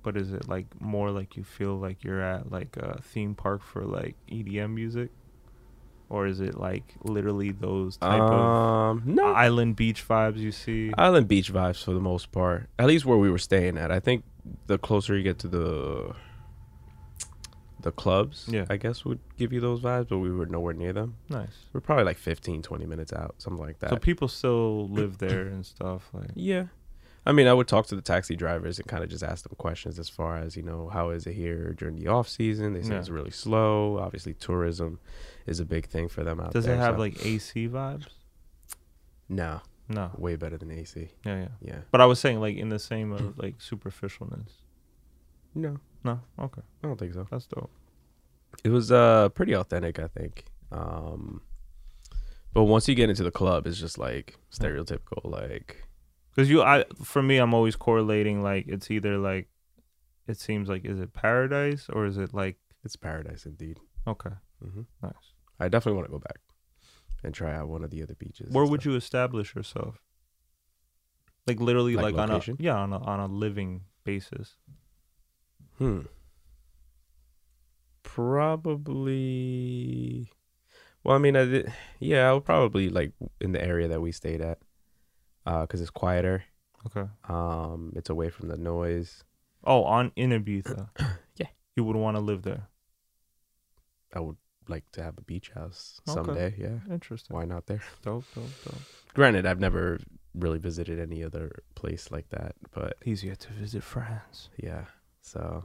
But 0.02 0.16
is 0.16 0.32
it 0.32 0.48
like 0.48 0.66
more 0.80 1.10
like 1.10 1.36
you 1.36 1.44
feel 1.44 1.76
like 1.76 2.02
you're 2.04 2.20
at 2.22 2.50
like 2.50 2.76
a 2.76 3.00
theme 3.02 3.34
park 3.34 3.62
for 3.62 3.82
like 3.84 4.16
EDM 4.30 4.74
music, 4.74 5.10
or 6.08 6.26
is 6.26 6.40
it 6.40 6.58
like 6.58 6.94
literally 7.04 7.52
those 7.52 7.96
type 7.98 8.20
of 8.20 8.32
um, 8.32 9.02
no 9.06 9.26
island 9.32 9.76
beach 9.76 10.06
vibes 10.06 10.38
you 10.38 10.50
see? 10.52 10.92
island 10.98 11.28
beach 11.28 11.52
vibes 11.52 11.84
for 11.84 11.92
the 11.94 12.00
most 12.00 12.32
part. 12.32 12.68
At 12.78 12.86
least 12.86 13.04
where 13.04 13.18
we 13.18 13.30
were 13.30 13.38
staying 13.38 13.78
at. 13.78 13.90
I 13.92 14.00
think 14.00 14.24
the 14.66 14.76
closer 14.78 15.16
you 15.16 15.22
get 15.22 15.38
to 15.40 15.48
the 15.48 16.14
the 17.80 17.90
clubs, 17.92 18.46
Yeah. 18.48 18.66
I 18.70 18.76
guess 18.76 19.04
would 19.04 19.18
give 19.36 19.52
you 19.52 19.58
those 19.60 19.80
vibes, 19.80 20.08
but 20.08 20.18
we 20.18 20.30
were 20.30 20.46
nowhere 20.46 20.72
near 20.72 20.92
them. 20.92 21.16
nice. 21.28 21.66
We're 21.72 21.80
probably 21.80 22.04
like 22.04 22.16
15, 22.16 22.62
20 22.62 22.86
minutes 22.86 23.12
out, 23.12 23.34
something 23.38 23.60
like 23.64 23.80
that. 23.80 23.90
So 23.90 23.96
people 23.96 24.28
still 24.28 24.86
live 24.98 25.18
there 25.18 25.46
and 25.48 25.66
stuff. 25.66 26.08
Like, 26.12 26.30
yeah. 26.34 26.66
I 27.24 27.30
mean, 27.32 27.46
I 27.46 27.52
would 27.54 27.68
talk 27.68 27.87
to 27.87 27.94
the 27.94 28.02
taxi 28.02 28.35
drivers 28.35 28.78
and 28.80 28.88
kind 28.88 29.04
of 29.04 29.08
just 29.08 29.22
ask 29.22 29.44
them 29.44 29.54
questions 29.56 29.98
as 29.98 30.08
far 30.08 30.38
as, 30.38 30.56
you 30.56 30.62
know, 30.64 30.88
how 30.88 31.11
is 31.11 31.24
it 31.26 31.35
here 31.35 31.72
during 31.72 31.94
the 31.96 32.08
off 32.08 32.28
season? 32.28 32.72
They 32.72 32.82
say 32.82 32.94
Yeah. 32.94 32.98
it's 32.98 33.11
really 33.11 33.30
slow. 33.30 33.98
Obviously, 33.98 34.35
tourism 34.35 34.98
is 35.46 35.61
a 35.61 35.64
big 35.64 35.87
thing 35.87 36.08
for 36.08 36.24
them 36.24 36.40
out 36.40 36.52
does 36.52 36.64
there. 36.64 36.74
Does 36.74 36.82
it 36.82 36.85
have 36.87 36.96
so- 36.96 37.00
like 37.00 37.24
AC 37.24 37.68
vibes? 37.68 38.08
No, 39.28 39.61
No. 39.88 40.11
way 40.18 40.35
better 40.37 40.58
than 40.58 40.70
AC. 40.72 41.11
Yeah, 41.24 41.42
yeah. 41.42 41.48
Yeah. 41.61 41.78
But 41.92 42.00
I 42.00 42.06
was 42.06 42.18
saying 42.18 42.40
like 42.40 42.56
in 42.56 42.68
the 42.70 42.78
same 42.80 43.12
of 43.12 43.38
like 43.42 43.58
superficialness. 43.58 44.50
No, 45.54 45.78
No, 46.02 46.20
okay, 46.38 46.62
I 46.82 46.87
don't 46.88 46.98
think 46.98 47.14
so. 47.14 47.26
that's 47.30 47.46
dope. 47.46 47.70
It 48.64 48.70
was 48.70 48.90
uh 48.90 49.28
pretty 49.30 49.52
authentic, 49.54 49.98
I 49.98 50.08
think. 50.08 50.46
Um 50.72 51.40
but 52.52 52.64
once 52.64 52.87
you 52.88 52.94
get 52.94 53.08
into 53.11 53.22
the 53.22 53.30
club, 53.30 53.66
it's 53.66 53.78
just 53.78 53.96
like 53.96 54.37
stereotypical, 54.50 55.24
like 55.24 55.85
Because 56.34 56.48
you, 56.50 56.62
I 56.62 56.84
for 57.02 57.22
me, 57.22 57.36
I'm 57.38 57.54
always 57.54 57.76
correlating 57.76 58.42
like 58.42 58.66
it's 58.68 58.90
either 58.90 59.18
like, 59.18 59.48
it 60.26 60.38
seems 60.38 60.68
like 60.68 60.84
is 60.84 60.98
it 60.98 61.12
paradise 61.12 61.88
or 61.92 62.06
is 62.06 62.16
it 62.16 62.32
like 62.32 62.58
it's 62.84 62.96
paradise 62.96 63.46
indeed. 63.46 63.78
okay, 64.06 64.30
mm-hmm. 64.64 64.82
nice. 65.02 65.12
I 65.60 65.68
definitely 65.68 65.98
want 65.98 66.08
to 66.08 66.12
go 66.12 66.18
back 66.18 66.40
and 67.22 67.34
try 67.34 67.54
out 67.54 67.68
one 67.68 67.84
of 67.84 67.90
the 67.90 68.02
other 68.02 68.14
beaches. 68.14 68.52
Where 68.52 68.64
would 68.64 68.80
stuff. 68.80 68.90
you 68.90 68.96
establish 68.96 69.54
yourself? 69.54 70.02
Like 71.46 71.60
literally, 71.60 71.96
Like 71.96 72.14
like, 72.14 72.30
on 72.30 72.40
a 72.40 72.42
yeah 72.58 72.76
on 72.76 72.92
a 72.92 72.98
on 72.98 73.20
a 73.20 73.26
living 73.26 73.82
basis. 74.04 74.56
Hmm. 75.78 76.02
Probably. 78.02 79.50
Well, 81.04 81.16
I 81.16 81.18
mean, 81.18 81.36
I 81.36 81.44
did, 81.44 81.72
yeah, 81.98 82.30
I 82.30 82.32
would 82.34 82.44
probably 82.44 82.88
like 82.88 83.12
in 83.40 83.52
the 83.52 83.64
area 83.64 83.88
that 83.88 84.00
we 84.00 84.12
stayed 84.12 84.40
at, 84.40 84.58
uh, 85.46 85.62
because 85.62 85.81
it's 85.81 85.90
quieter. 85.90 86.44
Okay. 86.87 87.09
Um, 87.28 87.92
it's 87.94 88.11
away 88.11 88.28
from 88.31 88.48
the 88.48 88.57
noise. 88.57 89.24
Oh, 89.64 89.85
on 89.85 90.12
in 90.16 90.31
Ibiza. 90.31 90.88
Yeah. 91.37 91.46
You 91.76 91.85
would 91.85 91.96
want 91.96 92.16
to 92.16 92.20
live 92.20 92.42
there. 92.42 92.68
I 94.14 94.20
would 94.20 94.37
like 94.68 94.85
to 94.92 95.02
have 95.02 95.16
a 95.18 95.22
beach 95.22 95.50
house 95.55 96.00
Okay. 96.09 96.14
someday. 96.14 96.55
Yeah, 96.59 96.78
Interesting. 96.92 97.35
why 97.35 97.44
not 97.46 97.66
there? 97.66 97.83
Dope, 98.02 98.24
dope, 98.35 98.44
dope. 98.64 98.74
Granted, 99.14 99.46
I've 99.46 99.59
never 99.61 99.98
really 100.35 100.59
visited 100.59 100.98
any 101.00 101.24
other 101.24 101.50
place 101.74 102.11
like 102.11 102.28
that, 102.31 102.55
but 102.72 102.96
Easier 103.05 103.35
to 103.35 103.52
visit 103.52 103.83
France. 103.83 104.50
yeah. 104.62 104.85
So 105.22 105.64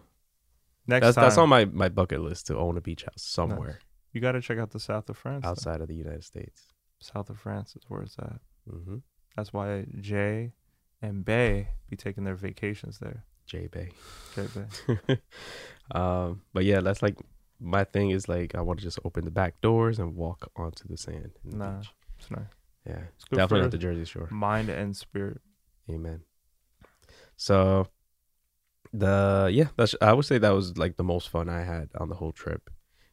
Next 0.88 1.06
that's 1.08 1.16
time, 1.16 1.24
that's 1.26 1.38
on 1.38 1.50
my 1.50 1.66
my 1.66 1.90
bucket 1.90 2.22
list 2.22 2.48
to 2.48 2.58
own 2.58 2.78
a 2.78 2.82
beach 2.82 3.04
house 3.04 3.22
somewhere 3.24 3.80
you 4.14 4.22
got 4.22 4.32
to 4.32 4.42
check 4.42 4.58
out 4.58 4.72
the 4.72 4.80
south 4.80 5.10
of 5.10 5.18
France. 5.18 5.44
though. 5.44 5.50
outside 5.50 5.82
of 5.82 5.88
the 5.90 5.96
United 5.96 6.24
States. 6.24 6.74
South 7.00 7.30
of 7.30 7.38
France 7.38 7.76
is 7.76 7.84
where 7.90 8.02
it's 8.02 8.18
at. 8.18 8.40
Mm-hmm. 8.72 8.98
That's 9.38 9.54
why 9.54 9.86
Jay 10.02 10.52
and 11.02 11.24
Bay 11.24 11.70
be 11.90 11.96
taking 11.96 12.24
their 12.26 12.36
vacations 12.36 12.98
there. 13.00 13.24
J 13.46 13.68
Bay. 13.68 13.92
Jay 14.36 14.48
Bay. 15.08 15.20
um, 15.92 16.42
but 16.54 16.66
yeah, 16.66 16.82
that's 16.82 17.02
like 17.02 17.16
my 17.60 17.84
thing 17.86 18.10
is 18.10 18.28
like 18.28 18.56
I 18.56 18.62
want 18.62 18.80
to 18.80 18.84
just 18.84 19.00
open 19.06 19.24
the 19.24 19.32
back 19.32 19.62
doors 19.62 20.00
and 20.00 20.16
walk 20.16 20.52
onto 20.58 20.88
the 20.88 20.98
sand. 20.98 21.32
the 21.46 21.56
Nah. 21.58 21.78
beach. 21.80 21.90
It's 22.20 22.32
nice. 22.32 22.42
Yeah, 22.86 23.00
It's 23.16 23.26
good 23.26 23.36
definitely 23.38 23.62
not 23.64 23.72
the 23.72 23.78
Jersey 23.78 24.06
Shore. 24.06 24.28
mind 24.32 24.70
and 24.70 24.96
spirit. 24.98 25.40
Amen. 25.90 26.22
So 27.36 27.88
the 28.94 29.50
yeah, 29.52 29.68
that's 29.78 29.96
I 30.02 30.14
would 30.14 30.26
say 30.26 30.38
that 30.40 30.50
was 30.54 30.78
like 30.78 30.98
the 30.98 31.04
most 31.04 31.30
fun 31.30 31.48
I 31.50 31.62
had 31.64 31.90
on 32.00 32.10
the 32.10 32.16
whole 32.16 32.32
trip. 32.32 32.70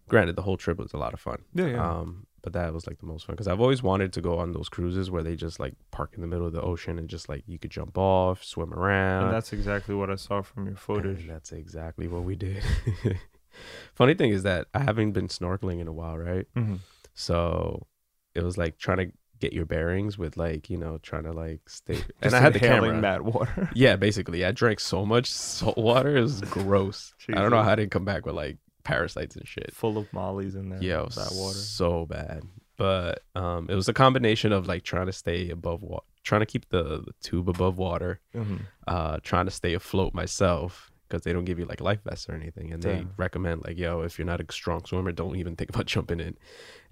Granted, 0.09 0.37
the 0.37 0.43
whole 0.43 0.57
trip 0.57 0.79
was 0.79 0.93
a 0.93 0.97
lot 0.99 1.15
of 1.15 1.21
fun. 1.21 1.43
Yeah, 1.55 1.67
yeah. 1.67 1.91
Um, 1.99 2.27
but 2.45 2.53
that 2.53 2.73
was 2.75 2.87
like 2.87 2.99
the 3.01 3.07
most 3.07 3.25
fun 3.27 3.35
because 3.35 3.49
I've 3.49 3.61
always 3.61 3.83
wanted 3.83 4.13
to 4.13 4.21
go 4.21 4.39
on 4.39 4.53
those 4.53 4.69
cruises 4.69 5.11
where 5.11 5.23
they 5.25 5.35
just 5.35 5.59
like 5.59 5.75
park 5.91 6.13
in 6.15 6.21
the 6.21 6.27
middle 6.29 6.47
of 6.47 6.53
the 6.53 6.61
ocean 6.61 6.99
and 6.99 7.09
just 7.09 7.29
like 7.29 7.43
you 7.47 7.59
could 7.59 7.71
jump 7.73 7.97
off, 7.99 8.45
swim 8.45 8.73
around. 8.73 9.25
and 9.25 9.33
that's 9.35 9.53
exactly 9.53 9.95
what 9.95 10.11
I 10.11 10.17
saw 10.17 10.43
from 10.43 10.67
your 10.67 10.77
footage. 10.77 11.23
And 11.23 11.31
that's 11.31 11.51
exactly 11.53 12.07
what 12.07 12.23
we 12.23 12.37
did. 12.37 12.63
Funny 13.95 14.15
thing 14.15 14.31
is 14.31 14.43
that 14.43 14.67
I 14.75 14.81
haven't 14.81 15.13
been 15.13 15.29
snorkeling 15.29 15.81
in 15.81 15.89
a 15.89 15.93
while, 15.93 16.19
right? 16.19 16.47
hmm 16.55 16.77
So 17.15 17.87
it 18.35 18.43
was 18.43 18.59
like 18.59 18.79
trying 18.79 18.99
to 18.99 19.13
get 19.41 19.53
your 19.53 19.65
bearings 19.67 20.17
with 20.17 20.37
like 20.37 20.71
you 20.71 20.77
know 20.77 20.99
trying 21.03 21.25
to 21.25 21.33
like 21.33 21.69
stay. 21.69 21.99
and 22.23 22.35
I 22.35 22.41
had 22.41 22.53
the 22.53 22.61
camera. 22.61 23.01
that 23.01 23.25
water. 23.25 23.71
Yeah, 23.75 23.97
basically, 23.97 24.45
I 24.45 24.53
drank 24.53 24.81
so 24.81 25.07
much 25.07 25.31
salt 25.31 25.79
water. 25.79 26.17
It 26.17 26.21
was 26.23 26.41
gross. 26.43 27.15
I 27.29 27.41
don't 27.41 27.51
know 27.51 27.63
how 27.63 27.71
I 27.71 27.77
didn't 27.77 27.91
come 27.93 28.05
back 28.05 28.27
with 28.27 28.35
like 28.35 28.59
parasites 28.85 29.37
and 29.37 29.47
shit. 29.49 29.75
Full 29.75 29.99
of 29.99 30.13
mollies 30.13 30.55
in 30.55 30.69
there. 30.69 30.83
Yeah, 30.83 31.07
that 31.17 31.33
water. 31.33 31.59
so 31.59 32.07
bad. 32.07 32.43
But 32.77 33.23
um, 33.35 33.69
it 33.71 33.75
was 33.75 33.89
a 33.89 33.93
combination 33.93 34.53
of 34.53 34.67
like 34.67 34.83
trying 34.83 35.07
to 35.07 35.13
stay 35.13 35.51
above 35.51 35.83
water, 35.83 36.05
trying 36.25 36.41
to 36.41 36.47
keep 36.47 36.69
the, 36.71 36.83
the 36.83 37.13
tube 37.23 37.49
above 37.49 37.79
water, 37.79 38.21
hmm 38.33 38.57
uh, 38.87 39.19
trying 39.23 39.47
to 39.47 39.51
stay 39.51 39.73
afloat 39.75 40.13
myself 40.13 40.91
because 41.09 41.23
they 41.23 41.33
don't 41.33 41.45
give 41.45 41.59
you 41.59 41.65
like 41.67 41.81
life 41.81 42.03
vests 42.05 42.29
or 42.29 42.35
anything, 42.35 42.73
and 42.73 42.83
they 42.83 43.07
recommend 43.17 43.63
like, 43.65 43.79
yo, 43.79 44.03
if 44.03 44.19
you're 44.19 44.27
not 44.27 44.41
a 44.41 44.53
strong 44.53 44.85
swimmer, 44.85 45.13
don't 45.13 45.37
even 45.37 45.55
think 45.57 45.71
about 45.71 45.87
jumping 45.95 46.21
in. 46.21 46.37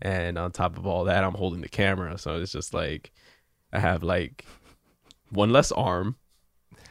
And 0.00 0.38
on 0.38 0.52
top 0.52 0.78
of 0.78 0.86
all 0.86 1.04
that, 1.04 1.24
I'm 1.24 1.34
holding 1.34 1.60
the 1.62 1.68
camera, 1.68 2.16
so 2.16 2.36
it's 2.36 2.52
just 2.52 2.72
like 2.72 3.10
I 3.72 3.80
have 3.80 4.02
like 4.02 4.44
one 5.30 5.50
less 5.50 5.72
arm 5.72 6.16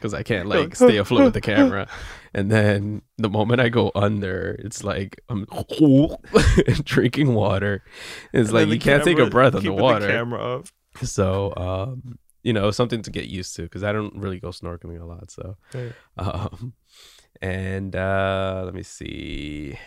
because 0.02 0.14
I 0.14 0.22
can't 0.24 0.48
like 0.48 0.74
stay 0.74 0.96
afloat 0.96 1.24
with 1.24 1.34
the 1.34 1.40
camera. 1.40 1.86
And 2.34 2.50
then 2.50 3.02
the 3.18 3.28
moment 3.28 3.60
I 3.60 3.68
go 3.68 3.92
under, 3.94 4.56
it's 4.64 4.82
like 4.82 5.20
I'm 5.28 5.46
drinking 6.84 7.34
water. 7.34 7.84
It's 8.32 8.48
And 8.48 8.58
like 8.58 8.68
you 8.68 8.78
can't 8.80 9.04
take 9.04 9.18
a 9.18 9.26
breath 9.26 9.52
keeping 9.52 9.72
underwater. 9.72 10.06
The 10.06 10.12
camera 10.12 10.56
up. 10.58 10.66
So, 11.02 11.52
um, 11.56 12.18
you 12.42 12.54
know, 12.54 12.70
something 12.70 13.02
to 13.02 13.10
get 13.10 13.26
used 13.26 13.54
to 13.56 13.62
because 13.64 13.82
I 13.84 13.92
don't 13.92 14.16
really 14.16 14.40
go 14.40 14.48
snorkeling 14.48 14.98
a 15.00 15.04
lot. 15.04 15.30
So, 15.30 15.56
Yeah. 15.74 15.90
um, 16.16 16.72
and 17.42 17.94
uh, 17.94 18.62
let 18.64 18.72
me 18.74 18.82
see. 18.82 19.78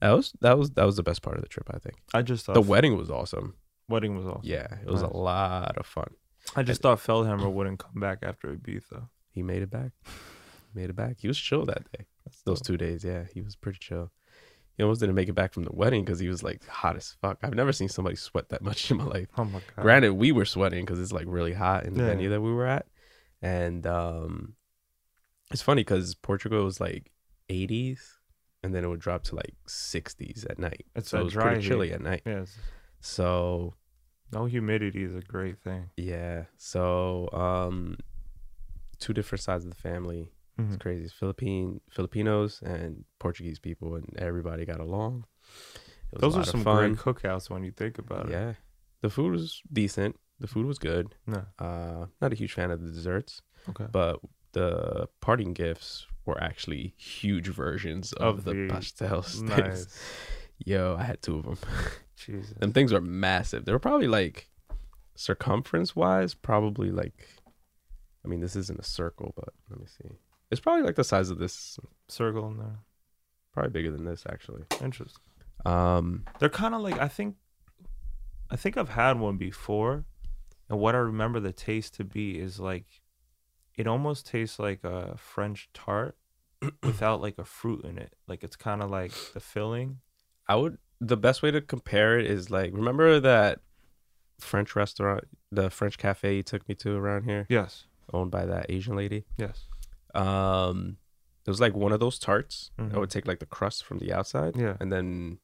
That 0.00 0.10
was 0.12 0.32
that 0.42 0.58
was 0.58 0.70
that 0.72 0.84
was 0.84 0.96
the 0.96 1.02
best 1.02 1.22
part 1.22 1.36
of 1.36 1.42
the 1.42 1.48
trip. 1.48 1.70
I 1.72 1.78
think 1.78 1.96
I 2.12 2.20
just 2.20 2.44
thought 2.44 2.52
the 2.54 2.60
wedding 2.60 2.98
was 2.98 3.10
awesome. 3.10 3.54
wedding 3.88 4.14
was 4.16 4.26
awesome. 4.26 4.42
Yeah, 4.44 4.66
it 4.82 4.90
was 4.90 5.00
Nice. 5.02 5.10
a 5.10 5.16
lot 5.16 5.78
of 5.78 5.86
fun. 5.86 6.10
I 6.56 6.62
just 6.62 6.82
thought 6.82 6.98
Feldhammer 6.98 7.50
wouldn't 7.52 7.78
come 7.80 8.00
back 8.00 8.18
after 8.22 8.48
Ibiza. 8.54 9.08
He 9.30 9.42
made 9.42 9.62
it 9.62 9.70
back. 9.70 9.92
Made 10.74 10.90
it 10.90 10.96
back. 10.96 11.16
He 11.18 11.28
was 11.28 11.38
chill 11.38 11.64
that 11.66 11.90
day. 11.92 12.06
Those 12.44 12.60
two 12.60 12.76
days, 12.76 13.04
yeah, 13.04 13.24
he 13.32 13.40
was 13.42 13.56
pretty 13.56 13.78
chill. 13.80 14.10
He 14.76 14.82
almost 14.82 15.00
didn't 15.00 15.14
make 15.14 15.28
it 15.28 15.34
back 15.34 15.52
from 15.54 15.64
the 15.64 15.72
wedding 15.72 16.04
because 16.04 16.18
he 16.18 16.28
was 16.28 16.42
like 16.42 16.66
hot 16.66 16.96
as 16.96 17.16
fuck. 17.22 17.38
I've 17.42 17.54
never 17.54 17.72
seen 17.72 17.88
somebody 17.88 18.16
sweat 18.16 18.48
that 18.48 18.62
much 18.68 18.90
in 18.90 18.96
my 18.96 19.04
life. 19.04 19.28
Oh 19.38 19.44
my 19.44 19.60
god. 19.74 19.82
Granted, 19.82 20.14
we 20.14 20.32
were 20.32 20.44
sweating 20.44 20.84
because 20.84 21.00
it's 21.00 21.12
like 21.12 21.26
really 21.28 21.52
hot 21.52 21.84
in 21.84 21.94
the 21.94 22.00
Yeah. 22.02 22.08
venue 22.08 22.30
that 22.30 22.40
we 22.40 22.52
were 22.52 22.66
at, 22.66 22.86
and 23.40 23.86
um, 23.86 24.54
it's 25.52 25.62
funny 25.62 25.82
because 25.82 26.14
Portugal 26.16 26.64
was 26.64 26.80
like 26.80 27.10
80s, 27.50 28.00
and 28.64 28.74
then 28.74 28.84
it 28.84 28.88
would 28.88 29.00
drop 29.00 29.22
to 29.24 29.36
like 29.36 29.54
60s 29.68 30.44
at 30.50 30.58
night. 30.58 30.86
It's 30.96 31.10
so 31.10 31.20
it 31.20 31.24
was 31.24 31.32
dry 31.34 31.44
pretty 31.48 31.60
heat. 31.62 31.68
chilly 31.68 31.92
at 31.92 32.00
night. 32.00 32.22
Yes. 32.26 32.56
So 33.00 33.74
No 34.34 34.44
humidity 34.46 35.02
is 35.04 35.14
a 35.14 35.20
great 35.20 35.58
thing. 35.62 35.90
yeah, 35.96 36.44
so 36.56 37.28
um, 37.32 37.96
two 38.98 39.12
different 39.12 39.42
sides 39.42 39.64
of 39.64 39.70
the 39.70 39.76
family. 39.76 40.30
It's 40.58 40.76
Mhm. 40.76 40.80
crazy. 40.80 41.04
It's 41.04 41.12
Philippine 41.12 41.80
Filipinos 41.90 42.60
and 42.62 43.04
Portuguese 43.18 43.58
people, 43.58 43.96
and 43.96 44.06
everybody 44.16 44.64
got 44.64 44.80
along. 44.80 45.24
It 46.12 46.20
was 46.20 46.20
a 46.20 46.20
Those 46.20 46.36
are 46.36 46.44
some 46.50 46.62
fun. 46.62 46.94
great 46.94 46.98
cookouts 47.04 47.50
when 47.50 47.64
you 47.64 47.72
think 47.72 47.98
about 47.98 48.26
it. 48.28 48.32
Yeah, 48.32 48.54
the 49.00 49.10
food 49.10 49.32
was 49.32 49.62
decent. 49.72 50.16
The 50.38 50.46
food 50.46 50.66
was 50.66 50.78
good. 50.78 51.14
No. 51.26 51.46
Uh, 51.58 52.06
not 52.20 52.32
a 52.32 52.36
huge 52.36 52.52
fan 52.52 52.70
of 52.70 52.80
the 52.82 52.90
desserts. 52.90 53.42
Okay. 53.68 53.86
but 53.90 54.20
the 54.52 55.08
parting 55.20 55.54
gifts 55.54 56.06
were 56.26 56.38
actually 56.42 56.94
huge 56.98 57.48
versions 57.48 58.12
of, 58.12 58.38
Of 58.38 58.44
the, 58.44 58.52
the- 58.54 58.68
pastels. 58.68 59.42
Nice. 59.56 59.86
Yo, 60.58 60.96
I 60.98 61.04
had 61.04 61.22
two 61.22 61.38
of 61.38 61.44
them. 61.46 61.58
Jesus. 62.16 62.54
Them 62.58 62.72
things 62.72 62.92
are 62.92 63.00
massive. 63.00 63.64
They're 63.64 63.78
probably 63.78 64.08
like 64.08 64.48
circumference 65.14 65.94
wise, 65.94 66.34
probably 66.34 66.90
like. 66.90 67.28
I 68.24 68.28
mean, 68.28 68.40
this 68.40 68.56
isn't 68.56 68.80
a 68.80 68.84
circle, 68.84 69.34
but 69.36 69.50
let 69.68 69.78
me 69.78 69.86
see. 69.86 70.16
It's 70.50 70.60
probably 70.60 70.82
like 70.82 70.96
the 70.96 71.04
size 71.04 71.30
of 71.30 71.38
this. 71.38 71.78
Circle 72.08 72.48
in 72.48 72.58
there. 72.58 72.78
Probably 73.52 73.70
bigger 73.70 73.90
than 73.90 74.04
this, 74.04 74.24
actually. 74.28 74.62
Interesting. 74.82 75.22
Um, 75.64 76.24
They're 76.38 76.48
kind 76.48 76.74
of 76.74 76.80
like 76.80 76.98
I 76.98 77.08
think. 77.08 77.36
I 78.50 78.56
think 78.56 78.76
I've 78.76 78.90
had 78.90 79.18
one 79.18 79.36
before, 79.36 80.04
and 80.68 80.78
what 80.78 80.94
I 80.94 80.98
remember 80.98 81.40
the 81.40 81.52
taste 81.52 81.94
to 81.94 82.04
be 82.04 82.38
is 82.38 82.60
like, 82.60 82.84
it 83.74 83.86
almost 83.86 84.26
tastes 84.26 84.58
like 84.58 84.84
a 84.84 85.16
French 85.16 85.68
tart 85.72 86.16
without 86.82 87.20
like 87.20 87.38
a 87.38 87.44
fruit 87.44 87.84
in 87.84 87.98
it. 87.98 88.14
Like 88.28 88.44
it's 88.44 88.56
kind 88.56 88.82
of 88.82 88.90
like 88.90 89.12
the 89.32 89.40
filling. 89.40 89.98
I 90.46 90.56
would. 90.56 90.78
The 91.00 91.16
best 91.16 91.42
way 91.42 91.50
to 91.50 91.60
compare 91.60 92.18
it 92.18 92.26
is 92.26 92.50
like 92.50 92.72
remember 92.72 93.20
that 93.20 93.60
French 94.40 94.74
restaurant, 94.76 95.24
the 95.52 95.70
French 95.70 95.98
cafe 95.98 96.36
you 96.36 96.42
took 96.42 96.68
me 96.68 96.74
to 96.76 96.96
around 96.96 97.24
here, 97.24 97.46
Yes. 97.48 97.86
owned 98.12 98.30
by 98.30 98.46
that 98.46 98.66
Asian 98.70 98.96
lady. 98.96 99.24
Yes. 99.36 99.66
Um, 100.14 100.96
it 101.46 101.50
was 101.50 101.60
like 101.60 101.74
one 101.74 101.92
of 101.92 102.00
those 102.00 102.18
tarts. 102.18 102.70
I 102.78 102.82
Mhm. 102.82 102.98
would 103.00 103.10
take 103.10 103.26
like 103.26 103.38
the 103.40 103.46
crust 103.46 103.84
from 103.84 103.98
the 103.98 104.12
outside, 104.12 104.56
Yeah. 104.56 104.76
and 104.80 104.90
then 104.92 105.40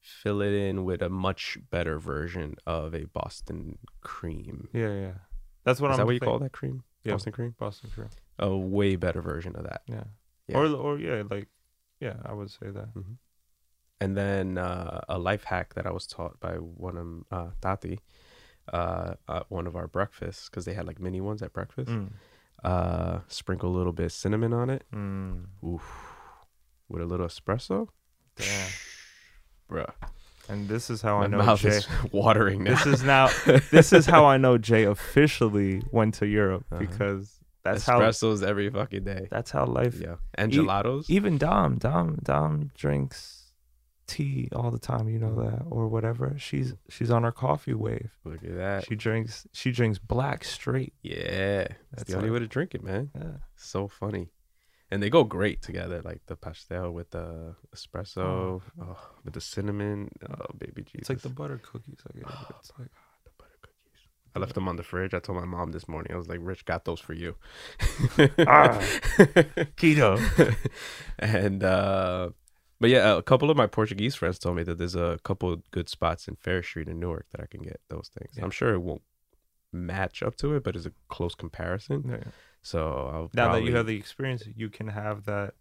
fill 0.00 0.40
it 0.42 0.52
in 0.52 0.84
with 0.84 1.02
a 1.02 1.08
much 1.08 1.58
better 1.70 1.98
version 1.98 2.56
of 2.66 2.94
a 2.94 3.04
Boston 3.04 3.78
cream. 4.00 4.68
Yeah. 4.72 4.92
Yeah. 4.94 5.14
That's 5.64 5.80
what 5.80 5.90
Is 5.90 5.94
I'm. 5.94 5.98
that 5.98 6.06
what 6.06 6.12
you 6.14 6.18
think- 6.20 6.28
call 6.30 6.38
that 6.40 6.52
cream? 6.52 6.84
Yeah. 7.04 7.12
Boston 7.12 7.32
cream. 7.32 7.54
Boston 7.58 7.90
cream. 7.90 8.08
A 8.38 8.56
way 8.56 8.96
better 8.96 9.20
version 9.22 9.54
of 9.56 9.64
that. 9.64 9.82
Yeah. 9.86 10.04
Yeah. 10.48 10.58
Or 10.58 10.66
or 10.66 10.98
yeah, 10.98 11.22
like 11.30 11.48
yeah, 12.00 12.16
I 12.24 12.32
would 12.32 12.50
say 12.50 12.70
that. 12.70 12.88
And 14.00 14.16
then 14.16 14.56
uh, 14.58 15.00
a 15.08 15.18
life 15.18 15.44
hack 15.44 15.74
that 15.74 15.86
I 15.86 15.90
was 15.92 16.06
taught 16.06 16.40
by 16.40 16.52
one 16.54 16.96
of 16.96 17.38
uh, 17.38 17.50
Tati, 17.60 18.00
uh, 18.72 19.14
at 19.28 19.50
one 19.50 19.66
of 19.66 19.76
our 19.76 19.86
breakfasts, 19.86 20.48
because 20.48 20.64
they 20.64 20.72
had 20.74 20.86
like 20.86 20.98
mini 21.00 21.20
ones 21.20 21.42
at 21.42 21.52
breakfast. 21.52 21.90
Mm. 21.90 22.12
Uh, 22.64 23.20
sprinkle 23.28 23.70
a 23.74 23.76
little 23.76 23.92
bit 23.92 24.06
of 24.06 24.12
cinnamon 24.12 24.52
on 24.52 24.70
it. 24.70 24.84
Mm. 24.94 25.44
Oof. 25.64 25.82
With 26.88 27.02
a 27.02 27.06
little 27.06 27.26
espresso. 27.26 27.88
Damn. 28.36 28.70
Bruh. 29.70 29.92
And 30.48 30.68
this 30.68 30.90
is 30.90 31.00
how 31.02 31.18
My 31.18 31.24
I 31.24 31.26
know 31.28 31.38
mouth 31.38 31.60
Jay. 31.60 31.68
is 31.68 31.86
watering 32.12 32.64
now. 32.64 32.70
This 32.74 32.86
is 32.86 33.02
now. 33.04 33.28
this 33.70 33.92
is 33.92 34.06
how 34.06 34.24
I 34.24 34.36
know 34.36 34.58
Jay 34.58 34.84
officially 34.84 35.82
went 35.92 36.14
to 36.14 36.26
Europe 36.26 36.64
Uh-huh. 36.72 36.80
because 36.80 37.38
that's 37.62 37.84
how 37.86 38.00
espressos 38.00 38.42
every 38.42 38.68
fucking 38.70 39.04
day. 39.04 39.28
that's 39.30 39.50
how 39.50 39.66
life. 39.66 40.00
Yeah, 40.00 40.16
and 40.34 40.52
E- 40.52 40.56
gelatos. 40.56 41.08
Even 41.10 41.38
Dom, 41.38 41.76
Dom, 41.76 42.18
Dom 42.22 42.70
drinks 42.76 43.39
tea 44.14 44.48
all 44.58 44.70
the 44.70 44.78
time. 44.92 45.08
You 45.08 45.18
know 45.24 45.34
that 45.44 45.62
or 45.70 45.88
whatever. 45.94 46.34
She's 46.38 46.74
she's 46.88 47.10
on 47.10 47.22
her 47.22 47.32
coffee 47.32 47.74
wave. 47.74 48.10
Look 48.24 48.42
at 48.44 48.56
that. 48.56 48.84
She 48.86 48.96
drinks 48.96 49.46
she 49.52 49.70
drinks 49.78 49.98
black 49.98 50.44
straight. 50.44 50.92
yeah, 51.02 51.64
that's 51.68 51.74
That's 51.92 52.10
the 52.10 52.16
only 52.16 52.28
how- 52.28 52.34
way 52.34 52.40
to 52.40 52.46
drink 52.56 52.74
it, 52.74 52.82
man. 52.82 53.10
Yeah. 53.14 53.36
So 53.56 53.88
funny, 53.88 54.24
and 54.90 55.02
they 55.02 55.10
go 55.10 55.22
great 55.24 55.62
together. 55.62 55.98
Like 56.10 56.22
the 56.26 56.36
pastel 56.36 56.90
with 56.98 57.10
the 57.10 57.54
espresso, 57.76 58.60
oh, 58.80 58.98
with 59.24 59.34
the 59.34 59.40
cinnamon. 59.40 60.10
Oh, 60.28 60.46
baby 60.58 60.82
Jesus! 60.82 61.00
It's 61.00 61.08
like 61.10 61.20
the 61.22 61.28
butter 61.40 61.58
cookies. 61.62 62.00
I 62.08 62.18
guess. 62.18 62.36
It's 62.60 62.72
like 62.78 62.90
the 63.24 63.30
butter 63.38 63.58
cookies. 63.62 64.00
I 64.34 64.38
left 64.38 64.54
them 64.54 64.68
on 64.68 64.76
the 64.76 64.82
fridge. 64.82 65.12
I 65.14 65.20
told 65.20 65.38
my 65.38 65.44
mom 65.56 65.72
this 65.72 65.86
morning. 65.88 66.12
I 66.12 66.16
was 66.16 66.28
like, 66.28 66.40
"Rich 66.42 66.64
got 66.64 66.84
those 66.84 67.00
for 67.00 67.14
you." 67.14 67.36
Ah. 68.38 68.78
keto. 69.80 70.18
and 71.18 71.62
uh 71.64 72.30
but 72.80 72.90
yeah 72.90 73.16
a 73.16 73.22
couple 73.22 73.50
of 73.50 73.56
my 73.56 73.66
portuguese 73.66 74.14
friends 74.14 74.38
told 74.38 74.56
me 74.56 74.62
that 74.62 74.78
there's 74.78 74.94
a 74.94 75.18
couple 75.22 75.52
of 75.52 75.58
good 75.70 75.88
spots 75.88 76.26
in 76.28 76.34
Ferry 76.36 76.64
Street 76.64 76.88
in 76.88 76.98
newark 76.98 77.26
that 77.32 77.40
i 77.42 77.46
can 77.46 77.62
get 77.62 77.80
those 77.88 78.10
things 78.16 78.32
Yeah. 78.36 78.44
i'm 78.44 78.50
sure 78.50 78.72
it 78.74 78.80
won't 78.80 79.02
match 79.72 80.22
up 80.22 80.34
to 80.36 80.54
it 80.56 80.64
but 80.64 80.74
it's 80.76 80.86
a 80.86 80.92
close 81.08 81.34
comparison 81.34 82.04
Yeah. 82.08 82.30
so 82.62 82.80
i'll 83.12 83.30
Now 83.34 83.52
that 83.52 83.62
you 83.62 83.74
have 83.76 83.86
the 83.86 83.96
experience, 83.96 84.42
you 84.56 84.68
can 84.68 84.88
have 84.88 85.24
that. 85.26 85.54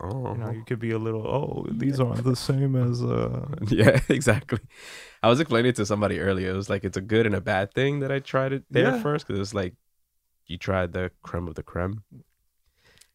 oh 0.00 0.32
You 0.32 0.38
know, 0.38 0.50
you 0.58 0.64
could 0.68 0.78
be 0.78 0.92
a 0.92 0.98
little. 0.98 1.26
Oh, 1.26 1.66
these 1.70 1.98
aren't 2.00 2.22
the 2.24 2.36
same 2.36 2.76
as. 2.76 3.02
uh 3.02 3.46
yeah 3.68 3.98
exactly 4.18 4.60
i 5.22 5.28
was 5.28 5.40
explaining 5.40 5.72
to 5.78 5.84
somebody 5.92 6.16
earlier 6.20 6.50
it 6.50 6.56
was 6.62 6.68
like 6.70 6.84
it's 6.88 6.96
a 7.04 7.06
good 7.14 7.24
and 7.26 7.34
a 7.34 7.40
bad 7.40 7.66
thing 7.78 7.92
that 8.02 8.12
i 8.12 8.18
tried 8.32 8.52
it 8.52 8.64
there 8.70 8.92
Yeah. 8.92 9.02
first 9.02 9.26
because 9.26 9.38
it 9.40 9.44
was 9.48 9.54
like 9.62 9.74
you 10.46 10.56
tried 10.58 10.92
the 10.92 11.10
creme 11.26 11.48
of 11.48 11.54
the 11.56 11.64
creme 11.72 11.96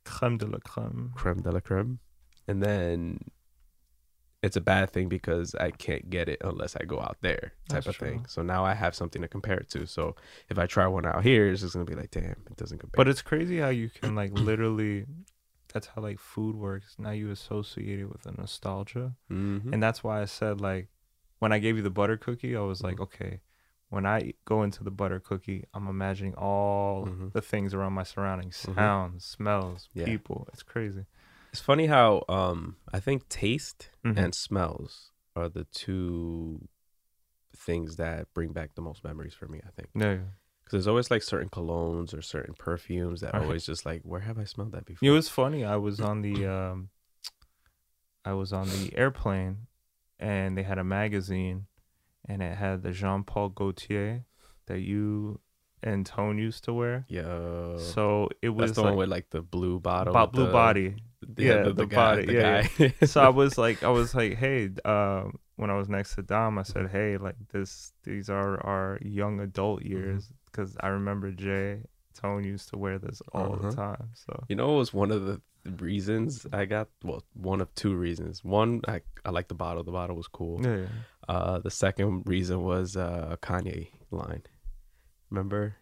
Creme 0.04 0.38
de 0.38 0.48
la 0.48 0.58
creme. 0.60 1.12
creme 1.16 1.42
de 1.42 1.52
la 1.52 1.60
creme 1.60 2.00
and 2.48 2.62
then 2.62 3.20
it's 4.44 4.56
a 4.56 4.62
bad 4.62 4.90
thing 4.92 5.08
because 5.08 5.54
I 5.56 5.70
can't 5.72 6.10
get 6.10 6.28
it 6.28 6.42
unless 6.44 6.76
I 6.76 6.84
go 6.86 7.00
out 7.00 7.18
there 7.22 7.54
type 7.70 7.84
That's 7.84 7.88
of 7.88 7.96
thing. 7.98 8.26
So 8.28 8.42
now 8.42 8.66
I 8.66 8.74
have 8.74 8.96
something 8.96 9.22
to 9.22 9.28
compare 9.28 9.58
it 9.58 9.70
to. 9.72 9.86
So 9.86 10.16
if 10.50 10.58
I 10.58 10.66
try 10.66 10.88
one 10.88 11.06
out 11.06 11.24
here, 11.24 11.48
it's 11.48 11.62
just 11.62 11.74
gonna 11.74 11.86
be 11.86 11.94
like, 11.96 12.12
damn, 12.12 12.32
it 12.32 12.58
doesn't 12.58 12.80
compare. 12.80 12.98
But 12.98 13.08
it's 13.08 13.22
crazy 13.22 13.60
how 13.60 13.70
you 13.70 13.90
can 13.90 14.16
like 14.16 14.32
literally. 14.34 15.06
That's 15.74 15.88
how 15.88 16.02
like 16.02 16.20
food 16.20 16.56
works. 16.56 16.96
Now 16.98 17.12
you 17.12 17.30
associate 17.32 18.00
it 18.00 18.06
with 18.12 18.26
a 18.26 18.32
nostalgia, 18.34 19.16
Mhm. 19.32 19.72
and 19.72 19.82
that's 19.82 20.04
why 20.04 20.22
I 20.22 20.26
said 20.26 20.60
like, 20.60 20.90
when 21.40 21.54
I 21.54 21.60
gave 21.60 21.78
you 21.78 21.82
the 21.84 21.90
butter 21.90 22.18
cookie, 22.18 22.58
I 22.58 22.62
was 22.62 22.84
like, 22.84 22.96
Mm-hmm. 22.96 23.04
okay, 23.04 23.40
when 23.90 24.06
I 24.06 24.34
go 24.44 24.64
into 24.64 24.84
the 24.84 24.92
butter 24.92 25.20
cookie, 25.22 25.64
I'm 25.74 25.88
imagining 25.88 26.34
all 26.36 27.06
Mhm. 27.06 27.32
the 27.32 27.42
things 27.42 27.74
around 27.74 27.94
my 27.94 28.04
surroundings, 28.04 28.66
Mhm. 28.68 28.76
sounds, 28.76 29.24
smells, 29.24 29.90
Yeah. 29.94 30.06
people. 30.06 30.48
It's 30.52 30.64
crazy. 30.64 31.06
It's 31.52 31.62
funny 31.62 31.88
how 31.88 32.24
um 32.30 32.78
I 32.94 33.00
think 33.00 33.28
taste 33.30 33.90
Mhm. 34.06 34.18
and 34.18 34.36
smells 34.36 35.12
are 35.36 35.50
the 35.50 35.66
two 35.66 36.68
things 37.56 37.96
that 37.98 38.34
bring 38.34 38.54
back 38.54 38.76
the 38.76 38.82
most 38.82 39.04
memories 39.04 39.34
for 39.34 39.48
me. 39.48 39.62
I 39.66 39.70
think 39.72 39.90
Yeah. 39.96 40.16
because 40.64 40.72
there's 40.72 40.88
always 40.88 41.12
like 41.12 41.22
certain 41.24 41.50
colognes 41.50 42.14
or 42.18 42.22
certain 42.22 42.54
perfumes 42.56 43.22
that 43.22 43.34
Right. 43.34 43.44
always 43.44 43.66
just 43.66 43.86
like, 43.86 44.02
where 44.04 44.22
have 44.22 44.38
I 44.40 44.46
smelled 44.46 44.72
that 44.72 44.86
before? 44.86 45.08
It 45.08 45.12
was 45.12 45.30
funny. 45.30 45.64
I 45.66 45.76
was 45.76 46.00
on 46.12 46.22
the 46.22 46.46
um 46.48 46.90
I 48.24 48.34
was 48.34 48.54
on 48.54 48.68
the 48.70 48.96
airplane 48.96 49.68
and 50.20 50.58
they 50.58 50.64
had 50.64 50.78
a 50.78 50.84
magazine 50.84 51.68
and 52.26 52.42
it 52.44 52.56
had 52.58 52.84
the 52.84 52.92
Jean 52.92 53.24
Paul 53.24 53.50
Gaultier 53.50 54.26
that 54.68 54.80
you 54.82 55.40
and 55.84 56.06
Tone 56.06 56.38
used 56.38 56.64
to 56.66 56.74
wear. 56.74 57.06
Yeah. 57.10 57.78
So 57.78 58.30
it 58.44 58.50
was 58.50 58.70
That's 58.72 58.76
the 58.76 58.82
like 58.84 58.90
one 58.92 58.98
with 58.98 59.10
like 59.10 59.32
the 59.32 59.42
blue 59.42 59.80
bottle. 59.80 60.12
about 60.14 60.32
blue 60.34 60.46
the- 60.46 60.52
body. 60.52 60.96
Yeah, 61.38 61.64
the, 61.64 61.74
the 61.74 61.86
guy, 61.86 61.96
body, 61.96 62.26
the 62.26 62.34
yeah, 62.34 62.68
guy. 62.78 62.94
so 63.06 63.22
I 63.22 63.30
was 63.30 63.58
like, 63.58 63.84
I 63.84 63.90
was 63.90 64.14
like, 64.16 64.36
hey, 64.38 64.70
um, 64.86 65.38
when 65.56 65.70
I 65.70 65.76
was 65.78 65.88
next 65.90 66.16
to 66.16 66.22
Dom, 66.24 66.58
I 66.58 66.64
said, 66.64 66.90
hey, 66.92 67.18
like 67.18 67.36
this, 67.52 67.94
these 68.04 68.30
are 68.30 68.60
our 68.66 68.98
young 69.02 69.40
adult 69.40 69.82
Mm-hmm. 69.82 69.92
years, 69.92 70.28
because 70.46 70.76
I 70.80 70.88
remember 70.88 71.32
Jay 71.32 71.84
Tone 72.20 72.44
used 72.44 72.70
to 72.70 72.78
wear 72.78 72.98
this 73.00 73.22
all 73.34 73.54
Uh-huh. 73.54 73.70
the 73.70 73.76
time. 73.76 74.10
So 74.14 74.44
You 74.50 74.56
know, 74.56 74.74
it 74.74 74.78
was 74.78 74.94
one 74.94 75.12
of 75.12 75.26
the 75.26 75.42
reasons 75.80 76.46
I 76.52 76.66
got. 76.66 76.88
Well, 77.04 77.24
one 77.34 77.62
of 77.62 77.74
two 77.76 77.96
reasons. 77.96 78.44
One, 78.44 78.82
I 78.88 79.02
I 79.24 79.30
like 79.30 79.48
the 79.48 79.54
bottle. 79.56 79.84
The 79.84 79.92
bottle 79.92 80.16
was 80.16 80.28
cool. 80.28 80.60
yeah, 80.64 80.78
yeah. 80.78 80.88
Uh, 81.30 81.60
the 81.60 81.70
second 81.72 82.24
reason 82.26 82.64
was 82.64 82.98
uh, 82.98 83.36
Kanye 83.42 83.90
line. 84.10 84.42
Remember, 85.30 85.76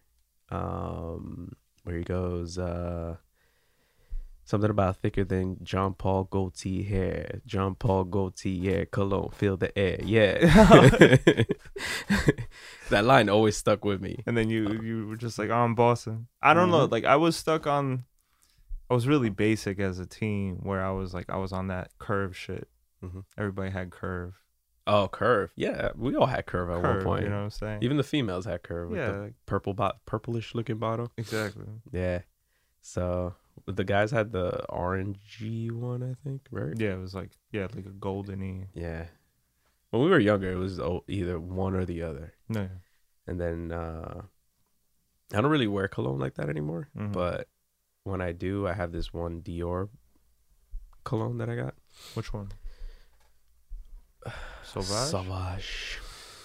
um, 0.50 1.52
where 1.84 1.96
he 1.96 2.04
goes, 2.04 2.58
uh, 2.58 3.16
something 4.50 4.70
about 4.70 4.96
thicker 4.96 5.24
than 5.24 5.56
John 5.62 5.94
Paul 5.94 6.24
goatee 6.24 6.82
hair. 6.82 7.40
John 7.46 7.74
Paul 7.76 8.04
goatee, 8.04 8.50
yeah, 8.50 8.84
cologne, 8.90 9.30
feel 9.30 9.56
the 9.56 9.76
air, 9.78 9.98
yeah. 10.04 10.38
that 12.90 13.04
line 13.04 13.28
always 13.28 13.56
stuck 13.56 13.84
with 13.84 14.00
me. 14.00 14.22
and 14.26 14.36
then 14.36 14.50
you 14.50 14.80
you 14.82 15.06
were 15.06 15.16
just 15.16 15.38
like, 15.38 15.50
oh, 15.50 15.54
I'm 15.54 15.74
Boston. 15.74 16.26
I 16.42 16.54
don't 16.54 16.70
know, 16.70 16.86
Mhm. 16.86 16.90
like 16.92 17.04
I 17.04 17.16
was 17.16 17.36
stuck 17.36 17.66
on. 17.66 18.04
I 18.90 18.94
was 18.94 19.06
really 19.06 19.30
basic 19.30 19.78
as 19.78 20.00
a 20.00 20.06
teen, 20.06 20.56
where 20.62 20.84
I 20.84 20.90
was 20.90 21.14
like, 21.14 21.30
I 21.30 21.36
was 21.36 21.52
on 21.52 21.68
that 21.68 21.90
curve 21.98 22.36
shit. 22.36 22.68
Mhm. 23.04 23.24
Everybody 23.38 23.70
had 23.70 23.90
curve, 23.90 24.34
Oh, 24.86 25.06
curve, 25.08 25.52
yeah, 25.54 25.90
we 25.94 26.16
all 26.16 26.26
had 26.26 26.46
curve 26.46 26.68
at 26.70 26.82
curve. 26.82 26.96
one 26.96 27.04
point. 27.04 27.22
You 27.22 27.28
know 27.30 27.36
what 27.36 27.42
I'm 27.44 27.50
saying? 27.50 27.78
Even 27.82 27.96
the 27.96 28.02
females 28.02 28.44
had 28.46 28.62
curve. 28.64 28.90
With 28.90 28.98
yeah, 28.98 29.12
the 29.12 29.18
like, 29.18 29.34
purple 29.46 29.74
bot, 29.74 30.04
purplish 30.06 30.54
looking 30.54 30.78
bottle. 30.78 31.12
exactly. 31.16 31.66
Yeah. 31.92 32.22
So 32.82 33.34
the 33.66 33.84
guys 33.84 34.10
had 34.10 34.32
the 34.32 34.64
orangey 34.70 35.70
one, 35.70 36.02
I 36.02 36.14
think, 36.24 36.42
right? 36.50 36.72
Yeah, 36.76 36.94
it 36.94 36.98
was 37.00 37.14
like 37.14 37.30
yeah, 37.52 37.68
like 37.74 37.86
a 37.86 37.90
goldeny. 37.90 38.66
Yeah. 38.74 39.06
When 39.90 40.02
we 40.02 40.08
were 40.10 40.18
younger, 40.20 40.50
it 40.52 40.56
was 40.56 40.80
either 41.08 41.38
one 41.40 41.74
or 41.74 41.84
the 41.84 42.02
other. 42.02 42.34
No, 42.48 42.68
And 43.26 43.40
then 43.40 43.72
uh 43.72 44.22
I 45.32 45.40
don't 45.40 45.50
really 45.50 45.66
wear 45.68 45.86
cologne 45.88 46.18
like 46.18 46.34
that 46.34 46.48
anymore, 46.48 46.88
Mhm. 46.96 47.12
but 47.12 47.48
when 48.04 48.20
I 48.20 48.32
do, 48.32 48.66
I 48.66 48.72
have 48.72 48.90
this 48.92 49.12
one 49.12 49.42
Dior 49.42 49.88
cologne 51.04 51.38
that 51.38 51.48
I 51.50 51.56
got. 51.56 51.74
which 52.14 52.32
one? 52.32 52.50
Sauvage. 54.62 55.10
Sauvage. 55.10 55.98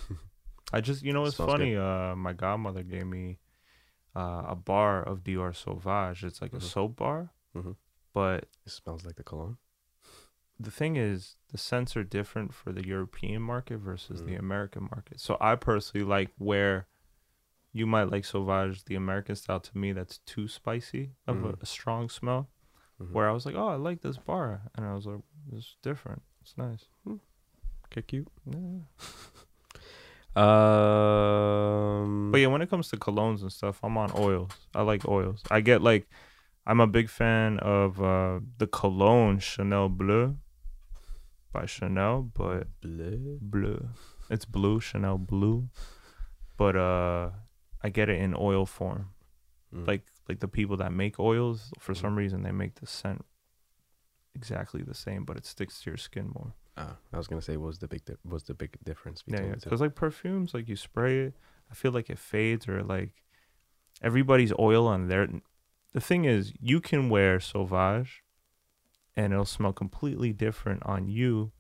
I 0.74 0.82
just, 0.82 1.04
you 1.04 1.14
know, 1.14 1.26
it's 1.26 1.36
funny. 1.36 1.76
Uh, 1.76 2.16
my 2.16 2.34
godmother 2.34 2.84
gave 2.84 3.06
me 3.06 3.38
uh, 4.16 4.44
a 4.48 4.56
bar 4.56 5.02
of 5.04 5.24
Dior 5.24 5.56
Sauvage. 5.56 6.24
It's 6.24 6.42
like 6.42 6.52
Mhm. 6.52 6.58
a 6.58 6.62
soap 6.62 6.96
bar, 6.98 7.32
Mhm. 7.56 7.76
but 8.14 8.48
It 8.66 8.72
smells 8.72 9.06
like 9.06 9.16
the 9.16 9.24
cologne. 9.24 9.58
the 10.60 10.72
thing 10.72 10.96
is, 10.96 11.36
the 11.50 11.58
scents 11.58 11.98
are 11.98 12.04
different 12.04 12.54
for 12.54 12.72
the 12.72 12.86
European 12.88 13.42
market 13.42 13.78
versus 13.78 14.24
the 14.24 14.36
Mm. 14.36 14.40
American 14.40 14.84
market. 14.84 15.20
So 15.20 15.38
I 15.42 15.56
personally 15.56 16.06
like 16.06 16.32
where 16.38 16.88
you 17.74 17.86
might 17.86 18.06
like 18.10 18.24
Sauvage, 18.24 18.86
the 18.86 18.96
American 18.96 19.36
style. 19.36 19.60
To 19.60 19.78
me, 19.78 19.92
that's 19.92 20.20
too 20.20 20.48
spicy 20.48 21.16
of 21.28 21.44
a, 21.44 21.54
Mm. 21.54 21.62
a 21.62 21.66
strong 21.66 22.08
smell. 22.10 22.50
Mhm. 23.02 23.12
Where 23.12 23.28
I 23.28 23.34
was 23.34 23.46
like, 23.46 23.56
oh, 23.56 23.68
I 23.68 23.76
like 23.76 24.00
this 24.00 24.18
bar, 24.18 24.72
and 24.76 24.86
I 24.86 24.94
was 24.94 25.06
like, 25.06 25.22
it's 25.52 25.76
different. 25.82 26.24
It's 26.40 26.58
nice. 26.58 26.88
Okay, 27.88 28.02
cute. 28.02 28.30
Yeah. 28.46 28.80
Um 30.36 32.32
But 32.32 32.40
yeah, 32.42 32.48
when 32.48 32.62
it 32.62 32.70
comes 32.70 32.90
to 32.90 32.98
colognes 32.98 33.42
and 33.42 33.52
stuff, 33.52 33.80
I'm 33.84 33.98
on 33.98 34.12
oils. 34.18 34.52
I 34.74 34.82
like 34.82 35.08
oils. 35.08 35.42
I 35.50 35.62
get 35.62 35.82
like, 35.82 36.08
I'm 36.66 36.80
a 36.80 36.88
big 36.88 37.10
fan 37.10 37.60
of 37.60 38.02
uh, 38.02 38.40
the 38.58 38.68
cologne 38.68 39.40
Chanel 39.40 39.90
Bleu 39.90 40.36
by 41.54 41.66
Chanel, 41.66 42.24
but 42.34 42.68
Bleh. 42.82 43.38
bleu, 43.40 43.88
it's 44.30 44.46
blue 44.46 44.80
Chanel 44.82 45.18
Blue, 45.18 45.70
but 46.58 46.76
uh, 46.76 47.30
I 47.82 47.90
get 47.90 48.10
it 48.10 48.20
in 48.22 48.36
oil 48.38 48.66
form. 48.66 49.10
Mm. 49.74 49.88
Like 49.88 50.04
like 50.28 50.40
the 50.40 50.48
people 50.50 50.76
that 50.78 50.92
make 50.92 51.20
oils, 51.20 51.72
for 51.80 51.94
Mhm. 51.94 52.02
some 52.02 52.16
reason 52.18 52.44
they 52.44 52.52
make 52.52 52.76
the 52.82 52.88
scent 52.88 53.24
exactly 54.36 54.82
the 54.84 54.94
same, 54.94 55.24
but 55.26 55.38
it 55.38 55.46
sticks 55.46 55.82
to 55.82 55.90
your 55.92 55.98
skin 55.98 56.32
more. 56.34 56.54
Ah, 56.78 56.98
I 57.14 57.18
was 57.18 57.28
gonna 57.28 57.42
say, 57.42 57.58
what 57.58 57.68
was 57.68 57.80
the 57.80 57.88
big 57.88 58.06
di- 58.06 58.16
what's 58.24 58.44
the 58.44 58.54
big 58.54 58.78
difference 58.84 59.24
Yeah, 59.26 59.34
between 59.38 59.50
yeah. 59.50 59.56
two? 59.56 59.62
Because 59.66 59.82
like 59.82 59.96
perfumes, 59.96 60.54
like 60.54 60.68
you 60.68 60.76
spray 60.76 61.20
it, 61.22 61.34
I 61.72 61.74
feel 61.74 61.92
like 61.92 62.10
it 62.10 62.20
fades 62.20 62.68
or 62.68 62.84
like 62.84 63.24
everybody's 64.02 64.54
oil 64.60 64.88
on 64.88 65.08
their. 65.08 65.28
The 65.94 66.02
thing 66.02 66.26
is, 66.26 66.54
you 66.60 66.82
can 66.82 67.10
wear 67.10 67.40
Sauvage, 67.40 68.24
and 69.16 69.32
it'll 69.32 69.46
smell 69.46 69.72
completely 69.72 70.34
different 70.34 70.84
on 70.86 71.08
you, 71.08 71.54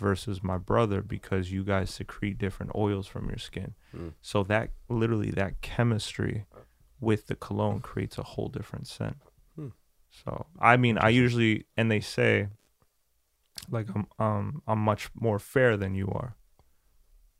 versus 0.00 0.42
my 0.42 0.56
brother 0.56 1.02
because 1.02 1.52
you 1.52 1.62
guys 1.62 1.90
secrete 1.90 2.38
different 2.38 2.72
oils 2.74 3.06
from 3.06 3.28
your 3.28 3.38
skin. 3.38 3.74
Mm. 3.94 4.14
So 4.22 4.42
that 4.44 4.70
literally 4.88 5.30
that 5.32 5.60
chemistry 5.60 6.46
with 7.00 7.26
the 7.26 7.34
cologne 7.36 7.80
creates 7.80 8.16
a 8.18 8.22
whole 8.22 8.48
different 8.48 8.86
scent. 8.86 9.16
So 10.10 10.46
I 10.58 10.76
mean, 10.76 10.98
I 10.98 11.08
usually 11.10 11.66
and 11.76 11.90
they 11.90 12.00
say 12.00 12.48
like 13.70 13.88
I'm 13.94 14.06
um 14.18 14.62
I'm 14.66 14.80
much 14.80 15.10
more 15.14 15.38
fair 15.38 15.76
than 15.76 15.94
you 15.94 16.08
are. 16.08 16.36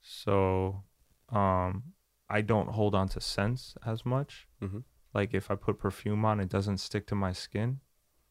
So 0.02 0.82
um 1.30 1.84
I 2.28 2.40
don't 2.42 2.70
hold 2.70 2.94
on 2.94 3.08
to 3.10 3.20
scents 3.20 3.74
as 3.84 4.06
much. 4.06 4.46
Mhm. 4.62 4.84
Like 5.12 5.34
if 5.34 5.50
I 5.50 5.56
put 5.56 5.78
perfume 5.78 6.24
on, 6.24 6.38
it 6.40 6.48
doesn't 6.48 6.78
stick 6.78 7.06
to 7.08 7.14
my 7.16 7.32
skin 7.32 7.80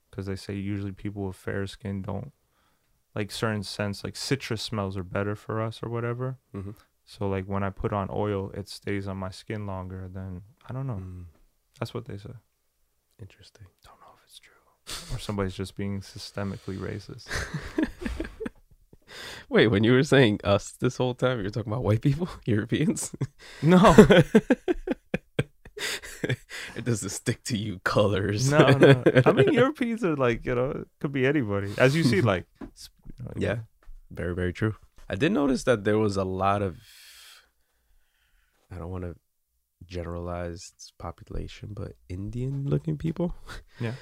because 0.10 0.26
they 0.26 0.36
say 0.38 0.56
usually 0.56 0.94
people 0.94 1.28
with 1.28 1.36
fair 1.36 1.68
skin 1.68 2.02
don't 2.02 2.32
like 3.16 3.32
certain 3.32 3.64
scents 3.64 4.04
like 4.04 4.16
citrus 4.16 4.62
smells 4.62 4.96
are 4.96 5.04
better 5.04 5.36
for 5.36 5.62
us 5.62 5.82
or 5.84 5.90
whatever. 5.90 6.38
Mhm. 6.54 6.76
So 7.06 7.28
like 7.28 7.46
when 7.46 7.64
I 7.64 7.72
put 7.72 7.92
on 7.92 8.08
oil, 8.12 8.52
it 8.52 8.70
stays 8.70 9.08
on 9.08 9.18
my 9.18 9.32
skin 9.32 9.66
longer 9.66 10.08
than 10.08 10.44
I 10.70 10.74
don't 10.74 10.88
know. 10.88 10.98
Mm, 11.02 11.26
That's 11.80 11.94
what 11.94 12.06
they 12.06 12.18
say. 12.18 12.34
interesting. 13.22 13.66
Don't 13.84 14.00
know 14.00 14.14
if 14.18 14.24
it's 14.24 14.40
true. 14.40 14.54
Or 15.14 15.20
somebody's 15.20 15.54
just 15.56 15.76
being 15.76 16.02
systemically 16.02 16.78
racist. 16.78 17.28
Wait, 19.50 19.68
when 19.68 19.84
you 19.84 19.92
were 19.94 20.04
saying 20.04 20.40
us 20.44 20.72
this 20.80 20.98
whole 20.98 21.16
time, 21.16 21.42
you're 21.42 21.50
talking 21.50 21.72
about 21.72 21.84
white 21.84 22.02
people, 22.02 22.30
Europeans. 22.46 23.12
No. 23.62 23.96
it 26.76 26.84
doesn't 26.86 27.10
stick 27.10 27.44
to 27.46 27.58
you 27.58 27.80
colors. 27.84 28.52
no, 28.52 28.68
no. 28.70 29.04
I 29.26 29.32
mean 29.32 29.54
Europeans 29.54 30.04
are 30.04 30.16
like, 30.16 30.46
you 30.46 30.54
know, 30.56 30.84
could 31.00 31.12
be 31.12 31.26
anybody. 31.26 31.74
As 31.78 31.96
you 31.96 32.04
see, 32.04 32.22
like 32.22 32.46
s- 32.74 32.90
Yeah. 33.36 33.60
very, 34.12 34.36
very 34.36 34.54
true. 34.54 34.76
I 35.10 35.16
did 35.16 35.32
notice 35.32 35.64
that 35.64 35.84
there 35.86 35.98
was 35.98 36.18
a 36.18 36.24
lot 36.24 36.62
of. 36.62 36.78
I 38.72 38.78
don't 38.78 38.92
want 38.92 39.04
to 39.06 39.16
generalize 39.86 40.74
population, 41.00 41.70
but 41.74 41.94
Indian-looking 42.10 42.98
people. 42.98 43.34
Yeah. 43.80 43.94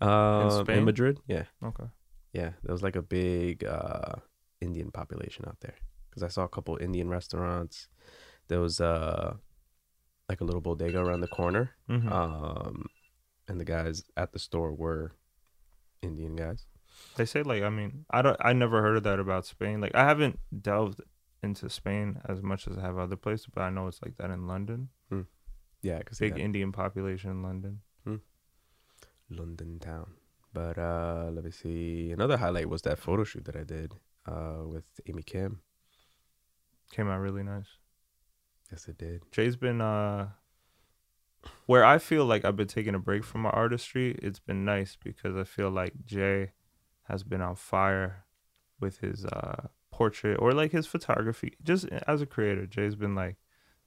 Um, 0.00 0.42
in, 0.42 0.64
Spain? 0.64 0.84
Madrid, 0.84 1.20
yeah, 1.26 1.44
Okay. 1.62 1.84
yeah, 2.32 2.50
there 2.62 2.72
was 2.72 2.82
like 2.82 2.96
a 2.96 3.02
big 3.02 3.64
uh, 3.64 4.16
Indian 4.60 4.90
population 4.90 5.44
out 5.46 5.58
there 5.60 5.74
because 6.10 6.22
I 6.22 6.28
saw 6.28 6.44
a 6.44 6.48
couple 6.48 6.76
Indian 6.80 7.08
restaurants. 7.08 7.88
There 8.48 8.60
was 8.60 8.80
uh, 8.80 9.34
like 10.28 10.40
a 10.40 10.44
little 10.44 10.60
bodega 10.60 10.98
around 11.00 11.20
the 11.20 11.28
corner, 11.28 11.70
Mhm. 11.88 12.10
um, 12.10 12.86
and 13.48 13.60
the 13.60 13.64
guys 13.64 14.04
at 14.16 14.32
the 14.32 14.38
store 14.38 14.72
were 14.72 15.12
Indian 16.02 16.34
guys. 16.36 16.66
They 17.16 17.24
say 17.24 17.42
like 17.42 17.62
I 17.62 17.70
mean 17.70 18.04
I 18.10 18.22
don't 18.22 18.36
I 18.40 18.52
never 18.52 18.80
heard 18.82 18.96
of 18.96 19.02
that 19.04 19.18
about 19.18 19.46
Spain. 19.46 19.80
Like 19.80 19.94
I 19.94 20.04
haven't 20.04 20.38
delved 20.62 21.00
into 21.42 21.68
Spain 21.68 22.20
as 22.24 22.42
much 22.42 22.66
as 22.68 22.78
I 22.78 22.82
have 22.82 22.98
other 22.98 23.16
places, 23.16 23.46
but 23.52 23.62
I 23.62 23.70
know 23.70 23.86
it's 23.88 24.00
like 24.02 24.16
that 24.16 24.30
in 24.30 24.46
London. 24.46 24.88
Yeah, 25.82 25.98
because 25.98 26.18
Big 26.18 26.38
Indian 26.38 26.72
population 26.72 27.30
in 27.30 27.42
London. 27.42 27.82
London 29.30 29.78
town. 29.78 30.12
But 30.52 30.78
uh, 30.78 31.30
let 31.32 31.44
me 31.44 31.50
see. 31.50 32.12
Another 32.12 32.36
highlight 32.36 32.68
was 32.68 32.82
that 32.82 32.98
photo 32.98 33.24
shoot 33.24 33.44
that 33.46 33.56
I 33.56 33.64
did 33.64 33.94
uh, 34.26 34.62
with 34.64 34.84
Amy 35.06 35.22
Kim. 35.22 35.60
Came 36.92 37.08
out 37.08 37.18
really 37.18 37.42
nice. 37.42 37.78
Yes, 38.70 38.88
it 38.88 38.98
did. 38.98 39.22
Jay's 39.30 39.56
been 39.56 39.80
uh 39.80 40.28
where 41.66 41.84
I 41.84 41.98
feel 41.98 42.24
like 42.24 42.44
I've 42.44 42.56
been 42.56 42.68
taking 42.68 42.94
a 42.94 42.98
break 42.98 43.24
from 43.24 43.42
my 43.42 43.50
artistry, 43.50 44.18
it's 44.22 44.40
been 44.40 44.64
nice 44.64 44.96
because 45.02 45.36
I 45.36 45.44
feel 45.44 45.70
like 45.70 45.92
Jay 46.06 46.52
has 47.04 47.22
been 47.22 47.42
on 47.42 47.56
fire 47.56 48.24
with 48.80 48.98
his 48.98 49.24
uh 49.26 49.68
portrait 49.90 50.36
or 50.40 50.52
like 50.52 50.72
his 50.72 50.86
photography. 50.86 51.54
Just 51.62 51.86
as 52.06 52.22
a 52.22 52.26
creator, 52.26 52.66
Jay's 52.66 52.96
been 52.96 53.14
like 53.14 53.36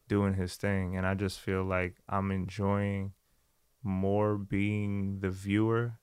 doing 0.08 0.36
his 0.36 0.56
thing 0.56 0.95
and 0.95 1.06
I 1.06 1.13
just 1.13 1.39
feel 1.39 1.63
like 1.63 1.95
I'm 2.08 2.32
enjoying 2.32 3.13
more 3.88 4.38
being 4.38 5.19
the 5.21 5.30
viewer 5.32 5.93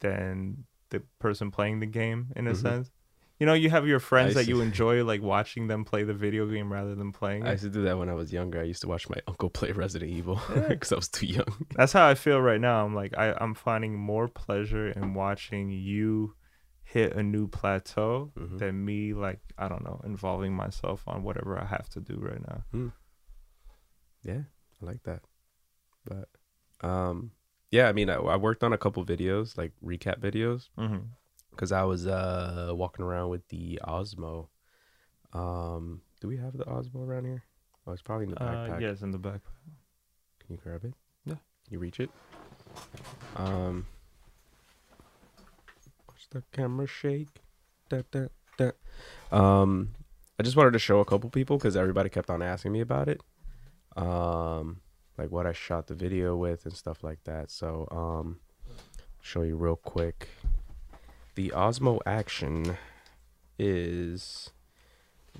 than 0.00 0.64
the 0.90 1.02
person 1.18 1.50
playing 1.50 1.80
the 1.80 1.86
game 1.86 2.32
in 2.36 2.46
a 2.46 2.52
Mhm. 2.52 2.56
sense. 2.56 2.90
You 3.40 3.46
know, 3.46 3.54
you 3.54 3.70
have 3.70 3.88
your 3.88 3.98
friends 3.98 4.34
that 4.34 4.46
you 4.46 4.60
enjoy 4.68 5.02
like 5.04 5.20
watching 5.22 5.66
them 5.66 5.84
play 5.84 6.04
the 6.04 6.14
video 6.14 6.46
game 6.46 6.72
rather 6.72 6.94
than 6.94 7.10
playing 7.12 7.44
I 7.44 7.52
used 7.52 7.64
to 7.64 7.70
do 7.70 7.82
that 7.82 7.98
when 7.98 8.08
I 8.08 8.14
was 8.14 8.32
younger. 8.32 8.60
I 8.60 8.64
used 8.64 8.82
to 8.82 8.88
watch 8.88 9.08
my 9.08 9.16
uncle 9.26 9.50
play 9.50 9.72
Resident 9.72 10.10
Evil 10.12 10.40
because 10.68 10.92
I 10.92 10.96
was 10.96 11.08
too 11.08 11.26
young. 11.26 11.66
That's 11.74 11.92
how 11.92 12.06
I 12.06 12.14
feel 12.14 12.40
right 12.40 12.60
now. 12.60 12.84
I'm 12.84 12.94
like 12.94 13.16
I, 13.16 13.32
I'm 13.40 13.54
finding 13.54 13.98
more 13.98 14.28
pleasure 14.28 14.88
in 14.90 15.14
watching 15.14 15.70
you 15.70 16.36
hit 16.84 17.14
a 17.16 17.22
new 17.22 17.48
plateau 17.48 18.32
Mhm. 18.38 18.58
than 18.58 18.84
me 18.84 19.14
like 19.14 19.40
I 19.58 19.66
don't 19.68 19.82
know 19.84 20.00
involving 20.04 20.54
myself 20.54 21.02
on 21.08 21.22
whatever 21.24 21.58
I 21.58 21.64
have 21.64 21.88
to 21.90 22.00
do 22.00 22.16
right 22.20 22.42
now. 22.46 22.90
Yeah, 24.22 24.42
I 24.80 24.84
like 24.84 25.02
that. 25.04 25.22
But 26.04 26.28
um, 26.82 27.30
yeah, 27.70 27.88
I 27.88 27.92
mean, 27.92 28.10
I, 28.10 28.14
I 28.16 28.36
worked 28.36 28.62
on 28.64 28.72
a 28.72 28.78
couple 28.78 29.04
videos, 29.04 29.56
like 29.56 29.72
recap 29.84 30.18
videos, 30.20 30.68
Mm-hmm. 30.78 30.98
because 31.50 31.72
I 31.72 31.84
was 31.84 32.06
uh 32.06 32.72
walking 32.74 33.04
around 33.04 33.30
with 33.30 33.46
the 33.48 33.80
Osmo. 33.86 34.48
Um, 35.32 36.02
do 36.20 36.28
we 36.28 36.36
have 36.36 36.56
the 36.56 36.64
Osmo 36.64 37.06
around 37.06 37.24
here? 37.24 37.42
Oh, 37.86 37.92
it's 37.92 38.02
probably 38.02 38.26
in 38.26 38.30
the 38.32 38.42
Uh, 38.42 38.68
backpack. 38.68 38.80
yes, 38.82 39.00
in 39.02 39.10
the 39.10 39.18
back. 39.18 39.40
Can 40.40 40.50
you 40.54 40.58
grab 40.62 40.84
it? 40.84 40.92
Yeah. 41.24 41.36
Can 41.64 41.72
you 41.72 41.78
reach 41.78 41.98
it? 42.00 42.10
Um, 43.36 43.86
watch 46.08 46.28
the 46.30 46.42
camera 46.52 46.86
shake. 46.86 47.40
Da, 47.88 48.02
da, 48.10 48.26
da. 48.58 48.70
Um, 49.30 49.92
I 50.38 50.42
just 50.42 50.56
wanted 50.56 50.72
to 50.74 50.78
show 50.78 51.00
a 51.00 51.04
couple 51.06 51.30
people 51.30 51.56
because 51.56 51.76
everybody 51.76 52.10
kept 52.10 52.28
on 52.28 52.42
asking 52.42 52.72
me 52.72 52.80
about 52.80 53.08
it. 53.08 53.20
Um, 53.96 54.81
like 55.18 55.30
what 55.30 55.46
I 55.46 55.52
shot 55.52 55.86
the 55.86 55.94
video 55.94 56.36
with 56.36 56.64
and 56.64 56.74
stuff 56.74 57.02
like 57.04 57.24
that. 57.24 57.50
So, 57.50 57.86
um, 57.90 58.40
show 59.20 59.42
you 59.42 59.56
real 59.56 59.76
quick. 59.76 60.28
The 61.34 61.50
Osmo 61.50 62.00
Action 62.06 62.76
is 63.58 64.50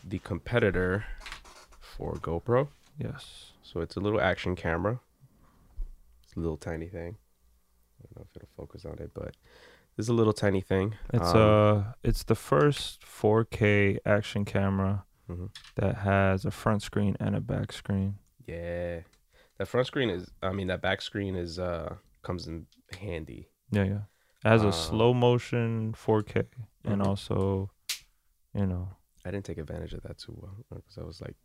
the 0.05 0.19
competitor 0.21 1.05
for 1.81 2.15
GoPro. 2.15 2.69
Yes. 2.99 3.53
So 3.63 3.81
it's 3.81 3.97
a 3.97 4.01
little 4.01 4.21
action 4.21 4.57
camera. 4.57 5.01
It's 6.23 6.37
a 6.37 6.41
little 6.41 6.57
tiny 6.57 6.87
thing. 6.89 7.17
I 8.01 8.05
don't 8.05 8.17
know 8.17 8.27
if 8.31 8.37
it'll 8.37 8.49
focus 8.57 8.85
on 8.85 8.99
it, 8.99 9.11
but 9.15 9.35
it's 9.99 10.09
a 10.09 10.13
little 10.13 10.33
tiny 10.33 10.61
thing. 10.61 10.95
It's 11.13 11.29
Um, 11.35 11.37
uh 11.37 11.83
it's 12.03 12.23
the 12.25 12.35
first 12.35 13.03
4K 13.05 13.99
action 14.07 14.45
camera 14.45 15.05
mhm. 15.29 15.51
that 15.77 15.97
has 15.99 16.45
a 16.45 16.51
front 16.51 16.83
screen 16.83 17.17
and 17.21 17.35
a 17.37 17.41
back 17.41 17.73
screen. 17.73 18.19
yeah. 18.47 19.01
That 19.63 19.69
front 19.69 19.87
screen 19.87 20.11
is 20.11 20.29
I 20.43 20.51
mean 20.51 20.67
that 20.67 20.83
back 20.83 21.01
screen 21.01 21.37
is 21.37 21.57
uh 21.61 21.95
comes 22.25 22.49
in 22.49 22.67
handy. 23.01 23.49
Yeah, 23.71 23.85
yeah. 23.85 24.01
Uh, 24.45 24.67
a 24.67 24.73
slow 24.73 25.15
motion 25.15 25.93
4K 25.95 26.47
and 26.85 27.01
Mhm. 27.01 27.07
also, 27.07 27.71
you 28.55 28.67
know, 28.67 28.89
I 29.25 29.31
didn't 29.31 29.45
take 29.45 29.59
advantage 29.59 29.93
of 29.95 30.03
that 30.03 30.19
too 30.19 30.35
well 30.37 30.57
because 30.69 30.99
I 30.99 31.05
was 31.05 31.21
like 31.21 31.37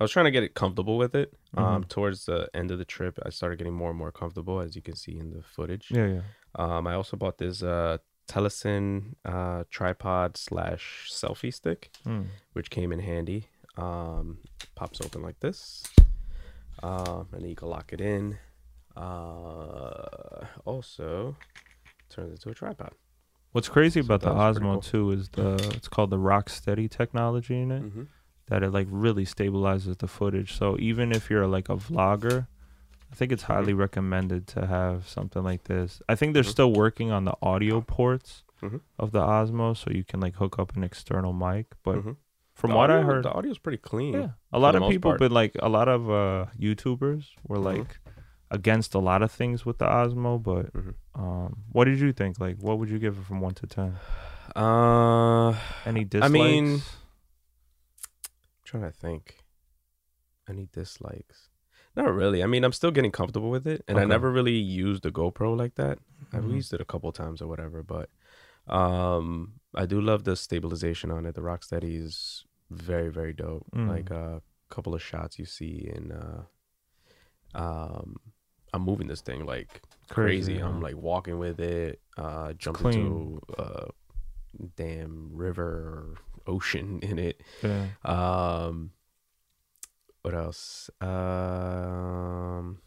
I 0.00 0.02
was 0.04 0.10
trying 0.10 0.24
to 0.24 0.30
get 0.30 0.42
it 0.44 0.54
comfortable 0.54 0.96
with 0.96 1.14
it. 1.14 1.34
Um 1.54 1.84
Mhm. 1.84 1.88
towards 1.90 2.24
the 2.24 2.48
end 2.54 2.70
of 2.70 2.78
the 2.78 2.86
trip 2.86 3.18
I 3.22 3.28
started 3.28 3.58
getting 3.58 3.74
more 3.74 3.90
and 3.90 3.98
more 3.98 4.12
comfortable 4.12 4.58
as 4.60 4.74
you 4.74 4.80
can 4.80 4.96
see 4.96 5.18
in 5.18 5.28
the 5.34 5.42
footage. 5.42 5.90
yeah, 5.90 6.06
yeah. 6.06 6.22
Um, 6.54 6.86
I 6.86 6.94
also 6.94 7.18
bought 7.18 7.36
this 7.36 7.62
uh, 7.62 7.98
Telesin 8.28 9.14
uh, 9.26 9.64
tripod 9.68 10.38
slash 10.38 11.10
selfie 11.12 11.52
stick, 11.52 11.90
Mm. 12.06 12.28
which 12.54 12.70
came 12.70 12.92
in 12.92 13.00
handy. 13.00 13.48
Um, 13.76 14.38
pops 14.74 15.00
open 15.02 15.20
like 15.22 15.40
this, 15.40 15.82
um, 16.82 17.28
and 17.32 17.42
then 17.42 17.48
you 17.50 17.56
can 17.56 17.68
lock 17.68 17.92
it 17.92 18.00
in. 18.00 18.38
Uh, 18.96 20.46
also, 20.64 21.36
turns 22.08 22.32
into 22.32 22.50
a 22.50 22.54
tripod. 22.54 22.92
What's 23.52 23.68
crazy 23.68 24.00
So 24.00 24.06
about 24.06 24.20
the 24.20 24.26
that 24.30 24.34
was 24.36 24.56
pretty 24.58 24.66
Osmo 24.66 24.72
cool. 24.74 24.80
too 24.80 25.10
is 25.12 25.28
the 25.30 25.54
it's 25.76 25.88
called 25.88 26.10
the 26.10 26.18
rock 26.18 26.48
steady 26.48 26.88
technology 26.88 27.60
in 27.60 27.70
it 27.70 27.82
Mm-hmm. 27.82 28.02
that 28.46 28.62
it 28.62 28.70
like 28.70 28.86
really 28.90 29.24
stabilizes 29.24 29.98
the 29.98 30.08
footage. 30.08 30.54
So 30.54 30.76
even 30.78 31.12
if 31.12 31.28
you're 31.30 31.46
like 31.46 31.68
a 31.68 31.76
vlogger, 31.76 32.46
I 33.10 33.14
think 33.14 33.30
it's 33.32 33.44
Mm-hmm. 33.44 33.52
highly 33.52 33.74
recommended 33.74 34.46
to 34.48 34.66
have 34.66 35.06
something 35.08 35.42
like 35.42 35.64
this. 35.64 36.00
I 36.08 36.14
think 36.14 36.32
they're 36.34 36.42
Mhm. 36.42 36.48
still 36.58 36.72
working 36.72 37.10
on 37.10 37.24
the 37.24 37.34
audio 37.42 37.80
ports 37.82 38.42
Mhm. 38.62 38.80
of 38.98 39.12
the 39.12 39.20
Osmo, 39.20 39.76
so 39.76 39.90
you 39.90 40.04
can 40.04 40.20
like 40.20 40.36
hook 40.36 40.58
up 40.58 40.74
an 40.76 40.82
external 40.84 41.32
mic. 41.34 41.66
But 41.82 41.96
Mhm. 41.96 42.16
From 42.62 42.70
The 42.70 42.76
what 42.78 42.90
I 42.90 43.02
heard, 43.02 43.24
the 43.24 43.32
audio's 43.32 43.58
pretty 43.58 43.76
clean. 43.90 44.14
yeah, 44.14 44.28
a 44.52 44.58
lot 44.58 44.74
of 44.76 44.88
people 44.88 45.10
part. 45.10 45.18
been 45.20 45.32
like 45.32 45.52
a 45.60 45.68
lot 45.68 45.88
of 45.88 46.08
uh 46.08 46.46
YouTubers 46.58 47.24
were 47.48 47.58
Mhm. 47.58 47.64
like 47.72 47.98
against 48.50 48.94
a 48.94 48.98
lot 49.10 49.20
of 49.22 49.30
things 49.32 49.66
with 49.66 49.78
the 49.78 49.86
Osmo. 49.86 50.40
But 50.50 50.72
Mhm. 50.72 50.94
um, 51.14 51.50
what 51.72 51.84
did 51.84 51.98
you 52.00 52.12
think? 52.12 52.38
Like, 52.40 52.56
what 52.66 52.78
would 52.78 52.88
you 52.88 52.98
give 52.98 53.18
it 53.18 53.24
from 53.24 53.40
one 53.40 53.54
to 53.60 53.66
ten? 53.66 53.96
Uh, 54.56 55.50
Any 55.84 56.04
dislikes? 56.04 56.24
I 56.24 56.28
mean, 56.28 56.82
trying 58.64 58.84
to 58.84 58.90
think. 58.92 59.38
Any 60.48 60.66
dislikes? 60.72 61.48
Not 61.96 62.12
really. 62.14 62.42
I 62.42 62.46
mean, 62.46 62.64
I'm 62.64 62.72
still 62.72 62.90
getting 62.90 63.12
comfortable 63.12 63.50
with 63.50 63.66
it, 63.66 63.82
and 63.88 63.98
I 63.98 64.04
never 64.04 64.30
really 64.30 64.56
used 64.56 65.02
the 65.02 65.10
GoPro 65.12 65.56
like 65.56 65.74
that. 65.76 65.98
I've 66.32 66.44
Mhm. 66.44 66.54
used 66.56 66.72
it 66.74 66.80
a 66.80 66.84
couple 66.84 67.12
times 67.12 67.42
or 67.42 67.48
whatever, 67.48 67.82
but 67.82 68.08
um, 68.68 69.54
I 69.74 69.86
do 69.86 70.00
love 70.00 70.22
the 70.24 70.36
stabilization 70.36 71.10
on 71.10 71.26
it. 71.26 71.34
The 71.34 71.40
Rocksteady 71.42 71.96
is 72.00 72.44
very, 72.74 73.10
very 73.10 73.32
dope. 73.32 73.66
Mm. 73.74 73.88
Like 73.88 74.10
a 74.10 74.42
couple 74.70 74.94
of 74.94 75.02
shots 75.02 75.38
you 75.38 75.44
see 75.44 75.90
in, 75.94 76.12
uh, 76.12 76.42
um, 77.54 78.16
I'm 78.72 78.82
moving 78.82 79.06
this 79.08 79.20
thing 79.20 79.44
like 79.46 79.82
crazy. 80.08 80.54
Crazy, 80.54 80.58
I'm 80.62 80.80
like 80.80 80.96
walking 80.96 81.38
with 81.38 81.60
it, 81.60 82.00
uh, 82.16 82.52
jump 82.54 82.78
clean. 82.78 82.94
into 82.94 83.40
a 83.58 83.88
damn 84.76 85.30
river 85.34 85.64
or 85.66 86.14
ocean 86.46 86.98
in 87.02 87.18
it. 87.18 87.40
yeah. 87.62 87.86
Um, 88.04 88.92
what 90.22 90.34
else? 90.34 90.88
Um, 91.00 92.78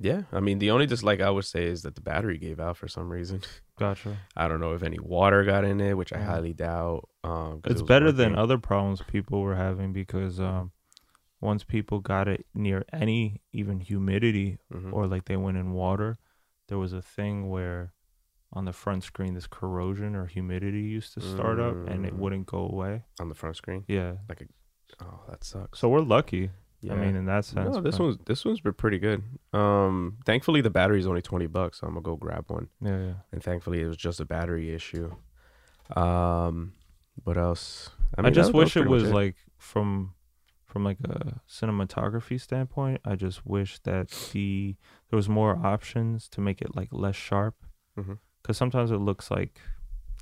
yeah, 0.00 0.22
I 0.32 0.40
mean, 0.40 0.58
the 0.60 0.70
only 0.70 0.86
dislike 0.86 1.20
I 1.20 1.30
would 1.30 1.44
say 1.44 1.64
is 1.66 1.82
that 1.82 1.94
the 1.96 2.00
battery 2.00 2.38
gave 2.38 2.60
out 2.60 2.76
for 2.76 2.88
some 2.88 3.08
reason. 3.10 3.42
Gotcha. 3.78 4.16
I 4.36 4.48
don't 4.48 4.60
know 4.60 4.72
if 4.74 4.82
any 4.82 4.98
water 4.98 5.44
got 5.44 5.64
in 5.64 5.80
it, 5.80 5.96
which 5.96 6.12
I 6.12 6.18
Mm. 6.18 6.24
highly 6.24 6.52
doubt. 6.52 7.08
Um, 7.28 7.60
It's 7.64 7.80
was 7.80 7.82
better 7.82 8.10
than 8.12 8.34
other 8.36 8.58
problems 8.58 9.02
people 9.02 9.40
were 9.40 9.56
having 9.56 9.92
because 9.92 10.40
um, 10.40 10.72
once 11.40 11.64
people 11.64 12.00
got 12.00 12.26
it 12.28 12.46
near 12.54 12.84
any 12.92 13.40
even 13.52 13.80
humidity 13.80 14.58
Mhm. 14.72 14.92
or 14.92 15.06
like 15.06 15.24
they 15.26 15.36
went 15.36 15.56
in 15.56 15.72
water, 15.72 16.18
there 16.68 16.78
was 16.78 16.92
a 16.92 17.02
thing 17.02 17.48
where 17.48 17.92
on 18.52 18.64
the 18.64 18.72
front 18.72 19.04
screen 19.04 19.34
this 19.34 19.46
corrosion 19.46 20.14
or 20.16 20.26
humidity 20.26 20.80
used 20.82 21.12
to 21.14 21.20
start 21.20 21.60
up 21.60 21.76
and 21.86 22.06
it 22.06 22.14
Mm. 22.14 22.18
wouldn't 22.18 22.46
go 22.46 22.60
away. 22.66 23.04
on 23.20 23.28
the 23.28 23.34
front 23.34 23.56
screen. 23.56 23.84
Yeah. 23.88 24.16
Like 24.28 24.48
oh, 25.02 25.20
that 25.28 25.44
sucks. 25.44 25.78
So 25.80 25.88
we're 25.90 26.00
lucky. 26.00 26.50
yeah. 26.80 26.94
I 26.94 26.96
mean, 26.96 27.14
in 27.16 27.26
that 27.26 27.44
sense. 27.44 27.74
no, 27.74 27.80
this 27.82 27.98
but- 27.98 28.04
one's 28.04 28.18
this 28.24 28.44
one's 28.44 28.60
been 28.60 28.72
pretty 28.74 28.98
good. 28.98 29.22
Um, 29.52 30.16
thankfully 30.24 30.60
the 30.62 30.70
battery's 30.70 31.06
only 31.06 31.20
twenty 31.22 31.46
bucks, 31.46 31.80
so 31.80 31.86
I'm 31.86 31.94
gonna 31.94 32.02
go 32.04 32.16
grab 32.16 32.44
one. 32.50 32.68
Yeah, 32.80 32.98
yeah. 33.06 33.14
and 33.32 33.42
thankfully 33.42 33.80
it 33.82 33.86
was 33.86 33.96
just 33.96 34.18
a 34.20 34.24
battery 34.24 34.70
issue. 34.72 35.10
Um, 35.96 36.72
what 37.24 37.36
else? 37.36 37.90
I, 38.16 38.22
mean, 38.22 38.32
just 38.34 38.48
that- 38.48 38.52
that 38.52 38.58
wish 38.58 38.76
it 38.76 38.88
was 38.88 39.10
like 39.10 39.36
from 39.58 40.14
from 40.64 40.84
like 40.84 40.98
a 41.04 41.40
cinematography 41.48 42.40
standpoint. 42.40 43.00
I 43.04 43.16
just 43.16 43.46
wish 43.46 43.78
that 43.80 44.08
the 44.32 44.76
there 45.10 45.16
was 45.16 45.28
more 45.28 45.56
options 45.64 46.28
to 46.30 46.40
make 46.40 46.60
it 46.62 46.74
like 46.76 46.88
less 46.92 47.16
sharp. 47.16 47.54
Because 48.42 48.56
sometimes 48.56 48.90
it 48.92 48.98
looks 48.98 49.30
like 49.30 49.60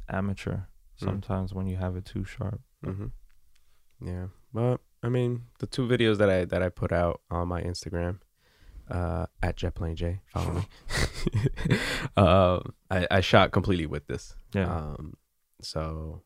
amateur. 0.09 0.53
Mm. 1.01 1.05
Sometimes 1.05 1.53
when 1.53 1.67
you 1.67 1.77
have 1.77 1.95
it 1.97 2.05
too 2.07 2.25
sharp. 2.25 2.61
hmm 2.83 3.07
Yeah, 4.01 4.29
but 4.53 4.81
I 5.03 5.09
mean, 5.11 5.43
the 5.59 5.67
two 5.67 5.87
videos 5.87 6.17
that 6.19 6.31
I 6.31 6.45
that 6.47 6.63
I 6.63 6.69
put 6.71 6.91
out 6.93 7.21
on 7.31 7.49
my 7.49 7.61
Instagram, 7.63 8.21
uh, 8.91 9.27
at 9.43 9.57
Jetplane 9.57 9.95
J, 9.95 10.23
follow 10.29 10.55
me. 10.55 10.69
um, 12.17 12.73
I 12.91 13.07
I 13.11 13.21
shot 13.21 13.53
completely 13.53 13.87
with 13.87 14.07
this. 14.07 14.35
Yeah. 14.55 14.75
Um, 14.75 15.15
so 15.61 16.23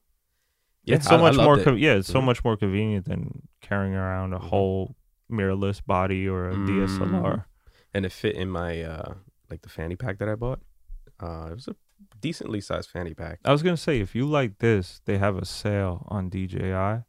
yeah, 0.90 0.96
it's 0.96 1.06
so 1.06 1.16
I- 1.16 1.18
I 1.18 1.22
much 1.22 1.36
more. 1.36 1.56
loved 1.56 1.68
it. 1.68 1.78
Yeah, 1.78 1.94
it's 1.94 2.08
so 2.08 2.20
much 2.20 2.44
more 2.44 2.56
convenient 2.56 3.06
than 3.06 3.42
carrying 3.60 3.94
around 3.94 4.32
a 4.34 4.38
Mhm. 4.38 4.48
whole 4.48 4.96
mirrorless 5.30 5.84
body 5.84 6.28
or 6.28 6.48
a 6.50 6.54
Mhm. 6.54 6.66
DSLR. 6.66 7.46
and 7.92 8.06
it 8.06 8.12
fit 8.12 8.36
in 8.36 8.48
my 8.48 8.82
uh 8.82 9.14
like 9.50 9.62
the 9.62 9.68
fanny 9.68 9.96
pack 9.96 10.18
that 10.18 10.28
I 10.28 10.36
bought. 10.36 10.60
Uh, 11.18 11.48
it 11.50 11.54
was 11.54 11.66
a 11.68 11.74
decently 12.20 12.60
sized 12.60 12.88
fanny 12.88 13.14
pack. 13.14 13.40
I 13.44 13.50
was 13.52 13.62
gonna 13.64 13.76
say 13.76 14.00
if 14.00 14.14
you 14.14 14.26
like 14.26 14.58
this, 14.58 15.00
they 15.06 15.18
have 15.18 15.36
a 15.36 15.44
sale 15.44 16.06
on 16.08 16.28
DJI. 16.30 17.02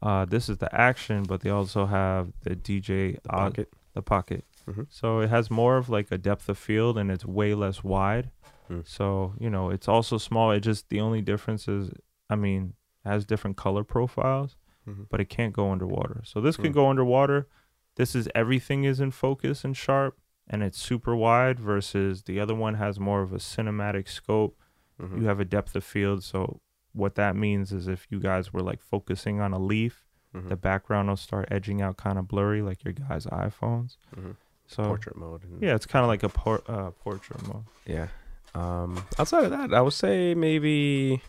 Uh, 0.00 0.24
this 0.24 0.48
is 0.48 0.58
the 0.58 0.72
action, 0.74 1.24
but 1.24 1.40
they 1.40 1.50
also 1.50 1.86
have 1.86 2.32
the 2.42 2.54
DJ 2.56 3.18
The 3.22 3.30
uh, 3.32 3.36
pocket. 3.36 3.72
the 3.94 4.02
pocket. 4.02 4.44
Mhm. 4.68 4.86
So 4.90 5.18
it 5.20 5.28
has 5.30 5.50
more 5.50 5.76
of 5.76 5.88
like 5.88 6.10
a 6.12 6.18
depth 6.18 6.48
of 6.48 6.56
field 6.58 6.96
and 6.98 7.10
it's 7.10 7.24
way 7.26 7.52
less 7.54 7.82
wide. 7.84 8.30
Mm. 8.70 8.86
So, 8.86 9.34
you 9.40 9.50
know, 9.50 9.70
it's 9.70 9.88
also 9.88 10.18
small. 10.18 10.52
It 10.52 10.60
just 10.60 10.88
the 10.88 11.00
only 11.00 11.20
difference 11.20 11.66
is 11.68 11.90
I 12.30 12.36
mean, 12.36 12.74
has 13.04 13.24
different 13.24 13.56
color 13.56 13.84
profiles, 13.84 14.56
Mhm. 14.88 15.06
but 15.10 15.20
it 15.20 15.28
can't 15.28 15.52
go 15.52 15.70
underwater. 15.70 16.22
So 16.24 16.40
this 16.40 16.56
can 16.56 16.72
Mm. 16.72 16.74
go 16.74 16.88
underwater. 16.90 17.48
This 17.96 18.14
is 18.14 18.28
everything 18.34 18.84
is 18.84 19.00
in 19.00 19.10
focus 19.10 19.64
and 19.64 19.76
sharp 19.76 20.18
and 20.48 20.62
it's 20.62 20.78
super 20.78 21.14
wide 21.14 21.58
versus 21.60 22.24
the 22.24 22.40
other 22.40 22.54
one 22.54 22.74
has 22.74 22.98
more 22.98 23.22
of 23.22 23.32
a 23.32 23.36
cinematic 23.38 24.08
scope. 24.08 24.56
Mhm. 25.00 25.20
You 25.20 25.26
have 25.26 25.40
a 25.40 25.44
depth 25.44 25.74
of 25.76 25.84
field, 25.84 26.22
so 26.24 26.60
what 26.92 27.14
that 27.14 27.36
means 27.36 27.72
is 27.72 27.88
if 27.88 28.06
you 28.10 28.18
guys 28.20 28.52
were 28.52 28.60
like 28.62 28.80
focusing 28.80 29.40
on 29.40 29.52
a 29.52 29.58
leaf, 29.58 30.04
Mhm. 30.34 30.48
the 30.48 30.56
background 30.56 31.08
will 31.08 31.16
start 31.16 31.48
edging 31.50 31.80
out 31.82 31.96
kind 31.96 32.18
of 32.18 32.26
blurry, 32.28 32.62
like 32.62 32.82
your 32.84 32.92
guys' 32.92 33.26
iPhones. 33.26 33.96
Mhm. 34.16 34.36
So 34.66 34.84
portrait 34.84 35.16
mode. 35.16 35.44
And, 35.44 35.62
yeah, 35.62 35.74
it's 35.74 35.86
kind 35.86 36.02
of 36.04 36.08
like 36.08 36.22
a 36.22 36.28
por- 36.28 36.62
uh, 36.66 36.90
portrait 36.92 37.46
mode. 37.46 37.64
Yeah. 37.86 38.08
Um, 38.54 39.04
outside 39.18 39.44
of 39.44 39.50
that, 39.50 39.72
I 39.74 39.80
would 39.80 39.92
say 39.92 40.34
maybe 40.34 41.20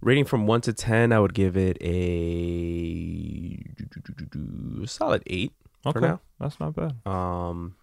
rating 0.00 0.24
from 0.24 0.46
one 0.46 0.60
to 0.62 0.72
ten, 0.72 1.12
I 1.12 1.20
would 1.20 1.34
give 1.34 1.56
it 1.56 1.76
a 1.82 3.56
solid 4.86 5.22
eight 5.26 5.52
Okay, 5.86 5.92
for 5.92 6.00
now. 6.00 6.20
that's 6.38 6.58
not 6.60 6.74
bad. 6.74 6.94
Um, 7.06 7.76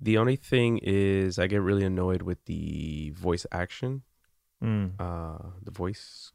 the 0.00 0.16
only 0.18 0.36
thing 0.36 0.78
is, 0.82 1.38
I 1.38 1.46
get 1.48 1.60
really 1.62 1.84
annoyed 1.84 2.22
with 2.22 2.44
the 2.46 3.10
voice 3.10 3.46
action, 3.50 4.02
Mm. 4.62 4.92
uh, 4.98 5.50
the 5.62 5.70
voice 5.70 6.32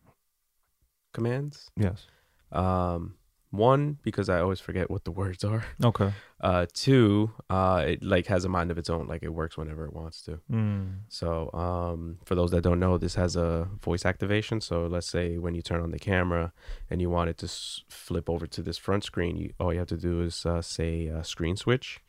commands. 1.13 1.69
Yes. 1.75 2.07
Um, 2.51 3.15
one 3.53 3.99
because 4.01 4.29
I 4.29 4.39
always 4.39 4.59
forget 4.59 4.89
what 4.89 5.03
the 5.05 5.11
words 5.11 5.43
are. 5.43 5.63
Okay. 5.83 6.11
Uh, 6.41 6.65
two, 6.73 7.31
uh, 7.49 7.83
it 7.87 8.03
like 8.03 8.25
has 8.25 8.43
a 8.45 8.49
mind 8.49 8.71
of 8.71 8.77
its 8.77 8.89
own. 8.89 9.07
Like 9.07 9.21
it 9.21 9.29
works 9.29 9.55
whenever 9.55 9.85
it 9.85 9.93
wants 9.93 10.23
to. 10.23 10.39
Mm. 10.51 11.01
So, 11.07 11.51
um, 11.53 12.17
for 12.25 12.33
those 12.35 12.51
that 12.51 12.61
don't 12.63 12.79
know, 12.79 12.97
this 12.97 13.15
has 13.15 13.35
a 13.35 13.69
voice 13.81 14.05
activation. 14.05 14.59
So, 14.59 14.87
let's 14.87 15.07
say 15.07 15.37
when 15.37 15.53
you 15.53 15.61
turn 15.61 15.81
on 15.81 15.91
the 15.91 15.99
camera 15.99 16.51
and 16.89 16.99
you 16.99 17.09
want 17.11 17.29
it 17.29 17.37
to 17.37 17.45
s- 17.45 17.81
flip 17.87 18.29
over 18.29 18.47
to 18.47 18.61
this 18.63 18.77
front 18.79 19.03
screen, 19.03 19.37
you, 19.37 19.53
all 19.59 19.71
you 19.71 19.79
have 19.79 19.87
to 19.89 19.97
do 19.97 20.21
is 20.21 20.45
uh, 20.45 20.61
say 20.61 21.09
uh, 21.09 21.21
screen 21.21 21.55
switch, 21.55 22.01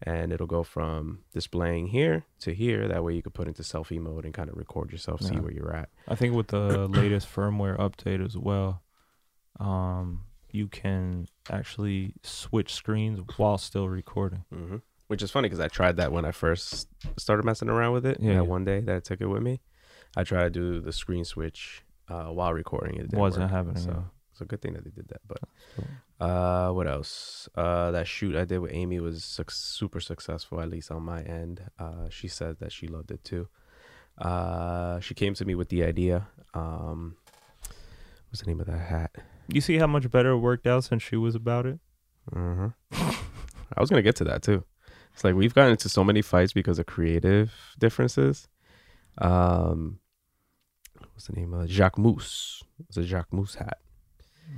and 0.00 0.32
it'll 0.32 0.46
go 0.46 0.62
from 0.62 1.24
displaying 1.32 1.88
here 1.88 2.24
to 2.40 2.54
here. 2.54 2.86
That 2.86 3.02
way, 3.02 3.14
you 3.14 3.22
could 3.22 3.34
put 3.34 3.48
into 3.48 3.62
selfie 3.62 4.00
mode 4.00 4.24
and 4.24 4.32
kind 4.32 4.48
of 4.48 4.56
record 4.56 4.92
yourself, 4.92 5.20
see 5.20 5.34
where 5.36 5.52
you're 5.52 5.74
at. 5.74 5.88
I 6.06 6.14
think 6.14 6.34
with 6.34 6.46
the 6.48 6.86
latest 7.00 7.26
firmware 7.26 7.76
update 7.78 8.24
as 8.24 8.36
well, 8.38 8.82
um, 9.60 10.22
you 10.52 10.68
can 10.68 11.26
actually 11.50 12.14
switch 12.22 12.72
screens 12.74 13.20
while 13.36 13.58
still 13.58 13.88
recording. 13.88 14.44
hmm 14.52 14.76
Which 15.08 15.22
is 15.22 15.30
funny 15.30 15.48
because 15.48 15.60
I 15.60 15.68
tried 15.68 15.96
that 15.96 16.12
when 16.12 16.24
I 16.24 16.32
first 16.32 16.88
started 17.18 17.44
messing 17.44 17.68
around 17.68 17.92
with 17.92 18.06
it. 18.06 18.18
Yeah, 18.20 18.32
yeah. 18.34 18.40
one 18.42 18.64
day 18.64 18.80
that 18.80 18.96
I 18.96 19.00
took 19.00 19.20
it 19.20 19.26
with 19.26 19.42
me, 19.42 19.60
I 20.16 20.24
tried 20.24 20.44
to 20.44 20.50
do 20.50 20.80
the 20.80 20.92
screen 20.92 21.24
switch 21.24 21.84
uh, 22.08 22.26
while 22.26 22.52
recording. 22.52 22.96
It 22.96 23.02
didn't 23.10 23.18
Wasn't 23.18 23.44
work. 23.44 23.50
happening. 23.52 23.76
So 23.82 23.90
yeah. 23.90 24.02
it's 24.30 24.40
a 24.40 24.44
good 24.44 24.60
thing 24.62 24.74
that 24.74 24.84
they 24.84 24.90
did 24.90 25.08
that. 25.08 25.20
But 25.26 25.40
Cool. 25.76 25.86
uh, 26.28 26.72
what 26.72 26.86
else? 26.86 27.48
Uh, 27.54 27.90
that 27.92 28.06
shoot 28.06 28.36
I 28.36 28.44
did 28.44 28.58
with 28.58 28.72
Amy 28.72 29.00
was 29.00 29.24
suc 29.24 29.50
super 29.50 30.00
successful, 30.00 30.60
at 30.60 30.68
least 30.70 30.90
on 30.90 31.02
my 31.02 31.22
end. 31.22 31.62
Uh, 31.78 32.08
she 32.10 32.28
said 32.28 32.58
that 32.60 32.72
she 32.72 32.86
loved 32.88 33.10
it 33.10 33.24
too. 33.24 33.48
Uh, 34.18 35.00
she 35.00 35.14
came 35.14 35.32
to 35.34 35.44
me 35.44 35.54
with 35.54 35.68
the 35.70 35.82
idea. 35.82 36.28
Um, 36.54 37.16
what's 38.28 38.40
the 38.40 38.46
name 38.46 38.60
of 38.60 38.66
that 38.66 38.78
hat? 38.78 39.14
You 39.52 39.60
see 39.60 39.78
how 39.78 39.86
much 39.86 40.10
better 40.10 40.30
it 40.30 40.38
worked 40.38 40.66
out 40.66 40.84
since 40.84 41.02
she 41.02 41.16
was 41.16 41.34
about 41.34 41.66
it? 41.66 41.78
Uh-huh. 42.34 42.70
I 43.76 43.80
was 43.80 43.90
gonna 43.90 44.02
get 44.02 44.16
to 44.16 44.24
that 44.24 44.42
too. 44.42 44.64
It's 45.12 45.24
like 45.24 45.34
we've 45.34 45.54
gotten 45.54 45.72
into 45.72 45.88
so 45.88 46.02
many 46.04 46.22
fights 46.22 46.52
because 46.52 46.78
of 46.78 46.86
creative 46.86 47.52
differences. 47.78 48.48
Um, 49.18 49.98
what's 51.12 51.26
the 51.26 51.34
name 51.34 51.52
of 51.52 51.62
it? 51.62 51.70
Jacquemus? 51.70 52.62
It's 52.88 52.96
a 52.96 53.02
Jacquemus 53.02 53.56
hat, 53.56 53.78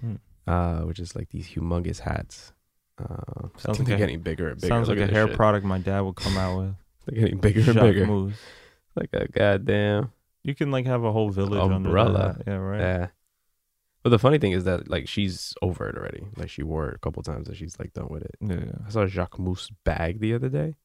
Mm. 0.05 0.19
uh, 0.47 0.81
which 0.83 0.99
is 1.01 1.17
like 1.17 1.31
these 1.31 1.49
humongous 1.49 2.01
hats. 2.01 2.53
Uh, 2.99 3.05
I 3.57 3.59
Sounds 3.59 3.63
think 3.65 3.79
like 3.81 3.87
they're 3.87 3.97
a- 3.97 3.99
getting 3.99 4.21
bigger 4.21 4.49
and 4.51 4.61
bigger. 4.61 4.69
Sounds 4.73 4.89
Look 4.89 4.99
like 4.99 5.11
a 5.11 5.13
hair 5.13 5.27
shit. 5.27 5.37
product 5.37 5.67
my 5.67 5.79
dad 5.79 6.01
would 6.03 6.15
come 6.17 6.37
out 6.37 6.59
with. 6.59 6.75
They're 7.07 7.21
getting 7.21 7.39
bigger 7.39 7.61
and 7.61 7.75
Jacques 7.75 7.83
bigger. 7.83 8.07
Mousse. 8.07 8.35
Like 8.97 9.11
a 9.13 9.27
goddamn 9.29 10.13
You 10.45 10.55
can 10.55 10.71
like 10.71 10.87
have 10.87 11.03
a 11.05 11.11
whole 11.13 11.31
village 11.31 11.61
under 11.61 11.75
Umbrella. 11.89 12.39
Yeah, 12.47 12.55
right. 12.55 12.81
yeah. 12.81 13.07
But 14.05 14.11
the 14.11 14.19
funny 14.19 14.39
thing 14.39 14.53
is 14.53 14.65
that 14.65 14.89
like 14.89 15.09
she's 15.09 15.55
over 15.63 15.89
it 15.89 15.97
already. 15.97 16.25
Like 16.37 16.51
she 16.51 16.63
wore 16.63 16.91
it 16.91 16.95
a 16.97 16.99
couple 16.99 17.23
times 17.25 17.49
and 17.49 17.57
she's 17.57 17.77
like 17.79 17.93
done 17.95 18.09
with 18.11 18.23
it. 18.23 18.37
Yeah. 18.41 18.73
I 18.87 18.91
saw 18.91 19.01
a 19.01 19.07
Jacquemus 19.09 19.71
bag 19.85 20.21
the 20.21 20.35
other 20.35 20.49
day. 20.51 20.77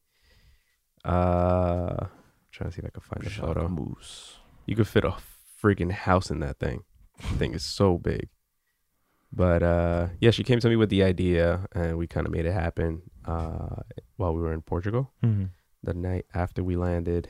Uh, 1.04 2.06
trying 2.50 2.70
to 2.70 2.74
see 2.74 2.80
if 2.80 2.86
I 2.86 2.90
can 2.90 3.02
find 3.02 3.22
the 3.24 3.30
Jacques 3.30 3.44
photo. 3.46 3.68
Mousse. 3.68 4.36
You 4.66 4.76
could 4.76 4.88
fit 4.88 5.04
a 5.04 5.14
freaking 5.62 5.90
house 5.92 6.30
in 6.30 6.40
that 6.40 6.58
thing. 6.58 6.84
The 7.18 7.36
thing 7.36 7.54
is 7.54 7.62
so 7.64 7.98
big. 7.98 8.28
But 9.32 9.62
uh, 9.62 10.08
yeah, 10.20 10.30
she 10.30 10.42
came 10.42 10.58
to 10.60 10.68
me 10.68 10.76
with 10.76 10.90
the 10.90 11.02
idea, 11.04 11.66
and 11.72 11.96
we 11.96 12.06
kind 12.06 12.26
of 12.26 12.32
made 12.32 12.46
it 12.46 12.52
happen. 12.52 13.02
Uh, 13.24 13.76
while 14.16 14.34
we 14.34 14.40
were 14.40 14.52
in 14.52 14.62
Portugal, 14.62 15.12
Mm-hmm. 15.24 15.44
the 15.84 15.94
night 15.94 16.26
after 16.34 16.64
we 16.64 16.74
landed, 16.76 17.28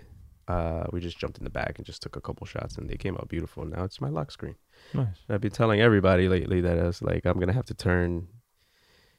uh, 0.49 0.84
we 0.93 1.01
just 1.01 1.18
jumped 1.18 1.38
in 1.38 1.45
the 1.45 1.51
back 1.51 1.74
and 1.78 1.86
just 1.86 2.03
took 2.03 2.16
a 2.16 2.20
couple 2.20 2.47
shots, 2.47 2.76
and 2.76 2.88
they 2.88 2.97
came 2.97 3.16
out 3.16 3.28
beautiful. 3.28 3.64
Now 3.64 3.84
it's 3.84 4.01
my 4.01 4.09
lock 4.09 4.30
screen. 4.30 4.57
Nice. 4.95 5.07
I've 5.28 5.41
been 5.41 5.51
telling 5.53 5.80
everybody 5.80 6.28
lately 6.28 6.61
that 6.62 6.78
I 6.78 6.84
was 6.84 7.03
like, 7.03 7.24
I'm 7.24 7.38
gonna 7.38 7.53
have 7.53 7.66
to 7.66 7.74
turn, 7.74 8.28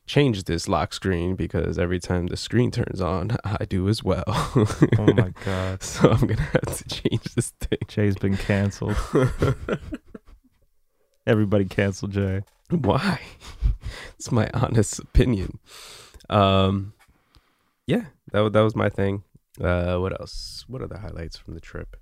change 0.06 0.44
this 0.46 0.68
lock 0.68 0.94
screen 0.94 1.36
because 1.36 1.78
every 1.80 2.00
time 2.00 2.28
the 2.28 2.36
screen 2.38 2.72
turns 2.72 3.00
on, 3.00 3.38
I 3.46 3.66
do 3.66 3.88
as 3.88 4.04
well. 4.04 4.24
Oh 4.28 5.14
my 5.16 5.34
god. 5.46 5.82
so 5.84 6.10
I'm 6.12 6.28
gonna 6.28 6.42
have 6.42 6.76
to 6.78 6.84
change 6.90 7.24
this 7.36 7.52
thing. 7.62 7.80
Jay's 7.88 8.16
been 8.16 8.36
canceled. 8.38 8.98
Everybody 11.28 11.66
canceled 11.66 12.12
Jay. 12.12 12.42
Why? 12.70 13.20
it's 14.16 14.32
my 14.32 14.50
honest 14.54 15.00
opinion. 15.00 15.60
Um, 16.30 16.94
yeah, 17.86 18.06
that 18.32 18.42
wa- 18.42 18.50
that 18.50 18.62
was 18.62 18.76
my 18.76 18.90
thing. 18.90 19.24
Uh, 19.60 19.98
what 19.98 20.20
else? 20.20 20.64
What 20.68 20.82
are 20.82 20.88
the 20.88 21.00
highlights 21.00 21.38
from 21.38 21.54
the 21.56 21.60
trip? 21.60 21.98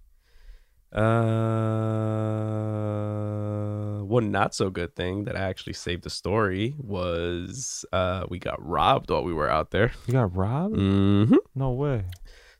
Uh, 2.69 4.03
one 4.03 4.31
not 4.31 4.53
so 4.55 4.69
good 4.69 4.95
thing 4.95 5.25
that 5.25 5.35
I 5.35 5.41
actually 5.41 5.73
saved 5.73 6.03
the 6.03 6.09
story 6.09 6.73
was 6.77 7.85
uh 7.93 8.25
we 8.29 8.39
got 8.39 8.63
robbed 8.65 9.09
while 9.11 9.23
we 9.23 9.33
were 9.33 9.49
out 9.49 9.71
there. 9.71 9.91
You 10.07 10.13
got 10.13 10.35
robbed? 10.35 10.75
hmm 10.75 11.35
No 11.55 11.71
way. 11.71 12.05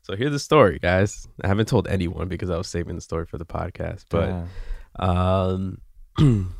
So 0.02 0.16
here's 0.16 0.32
the 0.32 0.38
story, 0.38 0.78
guys. 0.78 1.28
I 1.42 1.48
haven't 1.48 1.66
told 1.68 1.86
anyone 1.88 2.28
because 2.28 2.50
I 2.50 2.56
was 2.56 2.68
saving 2.68 2.94
the 2.94 3.00
story 3.02 3.26
for 3.26 3.36
the 3.38 3.44
podcast, 3.44 4.04
but 4.08 4.26
Damn. 4.98 5.08
um, 5.08 5.80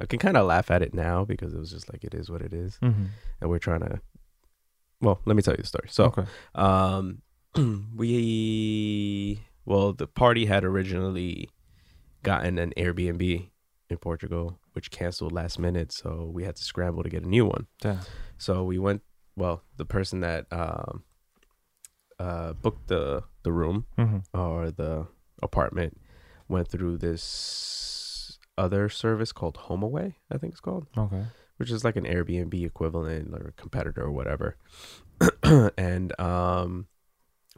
I 0.00 0.06
can 0.06 0.18
kind 0.18 0.36
of 0.36 0.46
laugh 0.46 0.70
at 0.70 0.82
it 0.82 0.94
now 0.94 1.24
because 1.24 1.52
it 1.52 1.58
was 1.58 1.70
just 1.70 1.92
like 1.92 2.02
it 2.04 2.14
is 2.14 2.30
what 2.30 2.42
it 2.42 2.52
is, 2.52 2.78
Mm-hmm. 2.82 3.04
and 3.40 3.50
we're 3.50 3.58
trying 3.58 3.80
to. 3.80 4.00
Well, 5.00 5.20
let 5.26 5.36
me 5.36 5.42
tell 5.42 5.54
you 5.54 5.58
the 5.62 5.66
story. 5.66 5.88
So, 5.90 6.04
okay. 6.06 6.24
um, 6.54 7.22
we 7.96 9.42
well, 9.64 9.92
the 9.92 10.06
party 10.06 10.46
had 10.46 10.64
originally 10.64 11.50
gotten 12.22 12.58
an 12.58 12.72
Airbnb 12.76 13.48
in 13.90 13.96
Portugal, 13.98 14.58
which 14.72 14.90
canceled 14.90 15.32
last 15.32 15.58
minute, 15.58 15.92
so 15.92 16.30
we 16.32 16.44
had 16.44 16.56
to 16.56 16.64
scramble 16.64 17.02
to 17.02 17.08
get 17.10 17.22
a 17.24 17.28
new 17.28 17.44
one. 17.46 17.66
Damn. 17.80 18.00
So 18.38 18.64
we 18.64 18.78
went. 18.78 19.02
Well, 19.36 19.62
the 19.76 19.84
person 19.84 20.20
that 20.20 20.46
um, 20.50 21.04
uh, 22.18 22.52
booked 22.54 22.88
the 22.88 23.22
the 23.42 23.52
room 23.52 23.86
Mm-hmm. 23.96 24.38
or 24.38 24.70
the 24.70 25.06
apartment 25.42 26.00
went 26.48 26.68
through 26.68 26.98
this 26.98 28.38
other 28.56 28.88
service 28.88 29.30
called 29.32 29.54
HomeAway, 29.56 30.14
I 30.32 30.38
think 30.38 30.52
it's 30.52 30.60
called, 30.60 30.86
Okay. 30.96 31.24
which 31.58 31.70
is 31.70 31.84
like 31.84 31.94
an 31.96 32.04
Airbnb 32.04 32.54
equivalent 32.64 33.32
or 33.32 33.48
a 33.48 33.52
competitor 33.52 34.02
or 34.02 34.10
whatever. 34.10 34.56
and 35.76 36.18
um, 36.20 36.86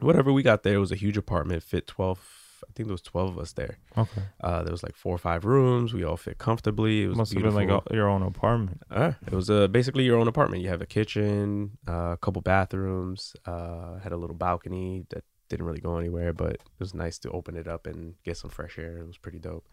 whatever 0.01 0.31
we 0.31 0.43
got 0.43 0.63
there 0.63 0.75
it 0.75 0.79
was 0.79 0.91
a 0.91 0.95
huge 0.95 1.17
apartment, 1.17 1.63
fit 1.63 1.87
twelve. 1.87 2.19
I 2.63 2.71
think 2.73 2.87
there 2.87 2.93
was 2.93 3.01
twelve 3.01 3.29
of 3.31 3.39
us 3.39 3.53
there. 3.53 3.77
Okay. 3.97 4.21
Uh, 4.39 4.63
there 4.63 4.71
was 4.71 4.83
like 4.83 4.95
four 4.95 5.15
or 5.15 5.17
five 5.17 5.45
rooms. 5.45 5.93
We 5.93 6.03
all 6.03 6.17
fit 6.17 6.37
comfortably. 6.37 7.03
It 7.03 7.07
was 7.07 7.17
Must 7.17 7.33
have 7.33 7.43
been 7.43 7.55
like 7.55 7.69
a, 7.69 7.81
your 7.91 8.07
own 8.07 8.21
apartment. 8.21 8.81
Uh, 8.89 9.13
it 9.25 9.33
was 9.33 9.49
uh, 9.49 9.67
basically 9.67 10.03
your 10.03 10.17
own 10.17 10.27
apartment. 10.27 10.61
You 10.61 10.69
have 10.69 10.81
a 10.81 10.85
kitchen, 10.85 11.77
uh, 11.87 12.11
a 12.13 12.17
couple 12.17 12.41
bathrooms, 12.41 13.35
uh, 13.45 13.99
had 13.99 14.11
a 14.11 14.17
little 14.17 14.35
balcony 14.35 15.05
that 15.09 15.23
didn't 15.49 15.65
really 15.65 15.81
go 15.81 15.97
anywhere, 15.97 16.31
but 16.31 16.53
it 16.53 16.61
was 16.79 16.93
nice 16.93 17.19
to 17.19 17.29
open 17.31 17.57
it 17.57 17.67
up 17.67 17.85
and 17.85 18.15
get 18.23 18.37
some 18.37 18.49
fresh 18.49 18.79
air. 18.79 18.99
It 18.99 19.07
was 19.07 19.17
pretty 19.17 19.39
dope. 19.39 19.67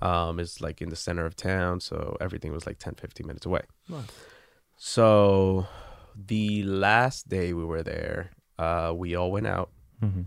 Um, 0.00 0.40
it's 0.40 0.60
like 0.60 0.82
in 0.82 0.88
the 0.88 0.96
center 0.96 1.24
of 1.24 1.36
town, 1.36 1.78
so 1.80 2.16
everything 2.20 2.52
was 2.52 2.66
like 2.66 2.78
10, 2.78 2.94
15 2.94 3.26
minutes 3.26 3.46
away. 3.46 3.62
Nice. 3.88 4.04
So 4.76 5.66
the 6.16 6.64
last 6.64 7.28
day 7.28 7.52
we 7.52 7.64
were 7.64 7.84
there, 7.84 8.32
uh, 8.58 8.92
we 8.96 9.14
all 9.16 9.30
went 9.32 9.46
out 9.46 9.70
Mm-hmm. 10.02 10.22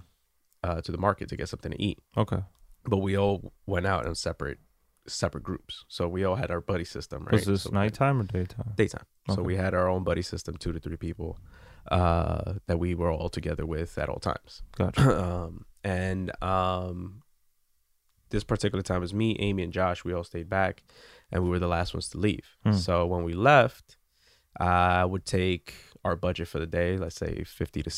uh, 0.63 0.79
to 0.81 0.91
the 0.91 0.97
market 0.97 1.27
to 1.29 1.35
get 1.35 1.49
something 1.49 1.71
to 1.73 1.81
eat, 1.81 1.99
Okay. 2.15 2.41
but 2.85 2.97
we 2.99 3.17
all 3.17 3.51
went 3.65 3.85
out 3.85 4.05
in 4.05 4.15
separate 4.15 4.59
separate 5.07 5.43
groups. 5.43 5.83
So 5.89 6.07
we 6.07 6.23
all 6.23 6.35
had 6.35 6.49
our 6.49 6.61
buddy 6.61 6.85
system, 6.85 7.25
right? 7.25 7.33
Was 7.33 7.45
this 7.45 7.63
So 7.63 7.69
we 7.71 7.75
had- 7.75 7.81
nighttime 7.83 8.21
or 8.21 8.23
daytime? 8.23 8.71
daytime. 8.75 9.05
So 9.35 9.43
we 9.43 9.55
had 9.57 9.73
our 9.73 9.87
own 9.89 10.03
buddy 10.03 10.21
system, 10.21 10.55
two 10.57 10.71
to 10.71 10.79
three 10.79 10.95
people, 10.95 11.37
uh, 11.91 12.53
that 12.67 12.79
we 12.79 12.95
were 12.95 13.11
all 13.11 13.29
together 13.29 13.65
with 13.65 13.97
at 13.97 14.07
all 14.09 14.19
times. 14.19 14.63
Gotcha. 14.77 15.01
um, 15.25 15.65
and 15.83 16.31
um, 16.43 17.21
this 18.29 18.43
particular 18.43 18.81
time 18.81 19.01
was 19.01 19.13
me, 19.13 19.35
Amy, 19.39 19.61
and 19.63 19.73
Josh. 19.73 20.03
We 20.05 20.13
all 20.13 20.23
stayed 20.23 20.49
back, 20.49 20.83
and 21.31 21.43
we 21.43 21.49
were 21.49 21.59
the 21.59 21.67
last 21.67 21.93
ones 21.93 22.09
to 22.09 22.17
leave. 22.17 22.55
Hmm. 22.63 22.71
So 22.73 23.05
when 23.05 23.23
we 23.23 23.33
left, 23.33 23.97
I 24.57 25.05
would 25.05 25.25
take 25.25 25.75
our 26.05 26.15
budget 26.15 26.47
for 26.47 26.59
the 26.59 26.65
day, 26.67 26.97
let's 26.97 27.15
say 27.17 27.43
fifty 27.43 27.81
to 27.83 27.91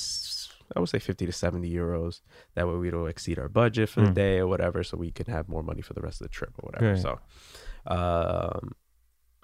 I 0.75 0.79
would 0.81 0.89
say 0.89 0.99
50 0.99 1.25
to 1.25 1.31
70 1.31 1.73
euros. 1.73 2.19
That 2.55 2.67
way 2.67 2.75
we 2.75 2.89
don't 2.91 3.07
exceed 3.07 3.39
our 3.39 3.47
budget 3.47 3.87
for 3.89 4.01
the 4.01 4.07
Mm. 4.09 4.15
day 4.15 4.39
or 4.39 4.47
whatever, 4.47 4.83
so 4.83 4.97
we 4.97 5.11
can 5.11 5.27
have 5.27 5.47
more 5.47 5.63
money 5.63 5.81
for 5.81 5.93
the 5.93 6.01
rest 6.01 6.19
of 6.19 6.25
the 6.27 6.29
trip 6.33 6.53
or 6.59 6.67
whatever. 6.67 6.91
So, 6.97 7.19
um, 7.85 8.75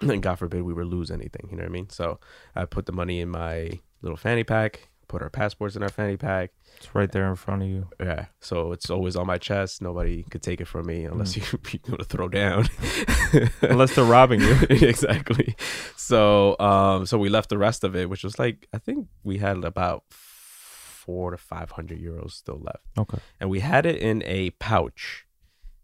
and 0.00 0.22
God 0.22 0.36
forbid 0.36 0.62
we 0.62 0.74
were 0.74 0.84
lose 0.84 1.10
anything. 1.10 1.48
You 1.50 1.56
know 1.56 1.62
what 1.62 1.70
I 1.70 1.72
mean? 1.72 1.88
So 1.88 2.20
I 2.54 2.66
put 2.66 2.84
the 2.86 2.92
money 2.92 3.20
in 3.20 3.30
my 3.30 3.80
little 4.02 4.18
fanny 4.18 4.44
pack. 4.44 4.88
Put 5.08 5.22
our 5.22 5.30
passports 5.30 5.76
in 5.76 5.82
our 5.82 5.88
fanny 5.88 6.16
pack. 6.16 6.50
It's 6.76 6.94
right 6.94 7.10
there 7.10 7.28
in 7.28 7.36
front 7.36 7.62
of 7.62 7.68
you. 7.68 7.88
Yeah, 8.00 8.26
so 8.40 8.72
it's 8.72 8.90
always 8.90 9.16
on 9.16 9.26
my 9.26 9.38
chest. 9.38 9.80
Nobody 9.82 10.24
could 10.30 10.42
take 10.42 10.60
it 10.60 10.66
from 10.66 10.86
me 10.86 11.04
unless 11.04 11.34
Mm. 11.36 11.52
you 11.72 11.80
you 11.84 11.92
want 11.92 12.00
to 12.00 12.04
throw 12.06 12.28
down. 12.28 12.66
Unless 13.62 13.94
they're 13.94 14.04
robbing 14.04 14.40
you. 14.40 14.56
exactly. 14.70 15.54
So 15.96 16.56
um 16.58 17.06
so 17.06 17.18
we 17.18 17.28
left 17.28 17.48
the 17.50 17.58
rest 17.58 17.84
of 17.84 17.94
it, 17.96 18.08
which 18.10 18.24
was 18.24 18.38
like 18.38 18.68
I 18.72 18.78
think 18.78 19.08
we 19.22 19.38
had 19.38 19.64
about 19.64 20.04
four 20.10 21.30
to 21.30 21.36
five 21.36 21.70
hundred 21.72 22.00
euros 22.00 22.32
still 22.32 22.60
left. 22.60 22.84
Okay. 22.98 23.18
And 23.40 23.50
we 23.50 23.60
had 23.60 23.86
it 23.86 23.96
in 23.96 24.22
a 24.24 24.50
pouch 24.50 25.26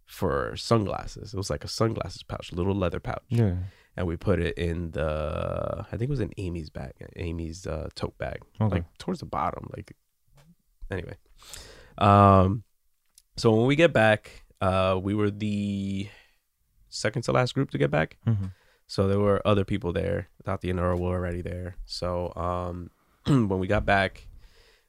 for 0.07 0.57
sunglasses. 0.57 1.33
It 1.35 1.37
was 1.37 1.51
like 1.51 1.65
a 1.65 1.69
sunglasses 1.69 2.23
pouch, 2.23 2.53
little 2.53 2.75
leather 2.75 3.01
pouch. 3.01 3.23
Yeah. 3.29 3.55
And 3.97 4.07
we 4.07 4.17
put 4.17 4.41
it 4.41 4.57
in 4.57 4.93
the 4.93 5.85
I 5.93 5.97
think 5.97 6.03
it 6.03 6.09
was 6.11 6.21
in 6.21 6.33
Amy's 6.39 6.71
bag, 6.71 6.93
Amy's 7.17 7.67
uh 7.67 7.89
tote 7.95 8.17
bag. 8.19 8.41
Okay. 8.61 8.77
Like 8.77 8.99
towards 8.99 9.21
the 9.21 9.27
bottom. 9.27 9.69
Like 9.77 9.93
anyway. 10.91 11.17
Um 11.99 12.63
so 13.37 13.53
when 13.55 13.67
we 13.67 13.77
get 13.77 13.93
back, 13.93 14.45
uh 14.61 14.99
we 15.03 15.15
were 15.15 15.31
the 15.31 16.09
second 16.89 17.23
to 17.23 17.33
last 17.33 17.55
group 17.55 17.71
to 17.71 17.79
get 17.79 17.91
back. 17.91 18.17
hmm 18.25 18.47
So 18.87 19.07
there 19.09 19.21
were 19.21 19.41
other 19.47 19.65
people 19.65 19.93
there. 19.93 20.29
Tati 20.45 20.71
and 20.71 20.81
Earl 20.81 20.99
were 20.99 21.15
already 21.15 21.43
there. 21.43 21.77
So 21.85 22.33
um, 22.35 22.91
when 23.27 23.61
we 23.61 23.67
got 23.69 23.85
back, 23.87 24.27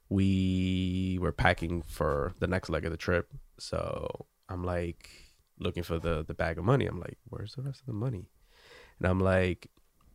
we 0.08 1.18
were 1.20 1.32
packing 1.32 1.82
for 1.82 2.34
the 2.38 2.46
next 2.46 2.68
leg 2.68 2.84
of 2.84 2.90
the 2.90 2.96
trip. 2.96 3.32
So 3.58 4.26
I'm 4.48 4.64
like 4.64 5.08
looking 5.58 5.82
for 5.84 5.98
the 5.98 6.24
the 6.24 6.34
bag 6.34 6.58
of 6.58 6.64
money. 6.64 6.86
I'm 6.86 6.98
like, 7.00 7.18
where's 7.28 7.54
the 7.54 7.62
rest 7.62 7.80
of 7.80 7.86
the 7.86 7.92
money? 7.92 8.26
And 9.02 9.10
I'm 9.10 9.18
like 9.18 9.66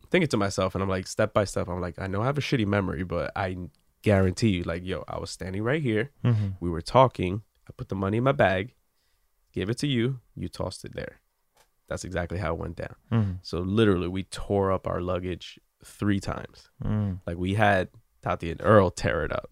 thinking 0.09 0.29
to 0.29 0.37
myself, 0.37 0.73
and 0.75 0.81
I'm 0.81 0.89
like, 0.89 1.07
step 1.07 1.33
by 1.33 1.43
step, 1.43 1.67
I'm 1.67 1.81
like, 1.81 1.99
I 1.99 2.07
know 2.07 2.21
I 2.21 2.25
have 2.25 2.37
a 2.37 2.41
shitty 2.41 2.65
memory, 2.65 3.03
but 3.03 3.31
I 3.35 3.57
guarantee 4.01 4.49
you, 4.49 4.63
like, 4.63 4.85
yo, 4.85 5.03
I 5.09 5.19
was 5.19 5.29
standing 5.29 5.61
right 5.63 5.81
here. 5.81 6.11
hmm 6.23 6.49
We 6.61 6.69
were 6.69 6.81
talking. 6.81 7.41
I 7.67 7.73
put 7.75 7.89
the 7.89 7.95
money 7.95 8.17
in 8.17 8.23
my 8.23 8.31
bag, 8.31 8.75
gave 9.51 9.69
it 9.69 9.77
to 9.79 9.87
you. 9.87 10.21
You 10.35 10.47
tossed 10.47 10.85
it 10.85 10.95
there. 10.95 11.19
That's 11.89 12.05
exactly 12.05 12.37
how 12.37 12.53
it 12.53 12.59
went 12.59 12.77
down. 12.77 12.95
hmm 13.11 13.31
So 13.41 13.59
literally, 13.59 14.07
we 14.07 14.23
tore 14.23 14.71
up 14.71 14.87
our 14.87 15.01
luggage 15.01 15.59
three 15.83 16.21
times. 16.21 16.69
Mm. 16.81 17.19
Like 17.27 17.37
we 17.37 17.55
had 17.55 17.89
Tati 18.21 18.49
and 18.51 18.61
Earl 18.63 18.89
tear 18.91 19.25
it 19.25 19.33
up 19.33 19.51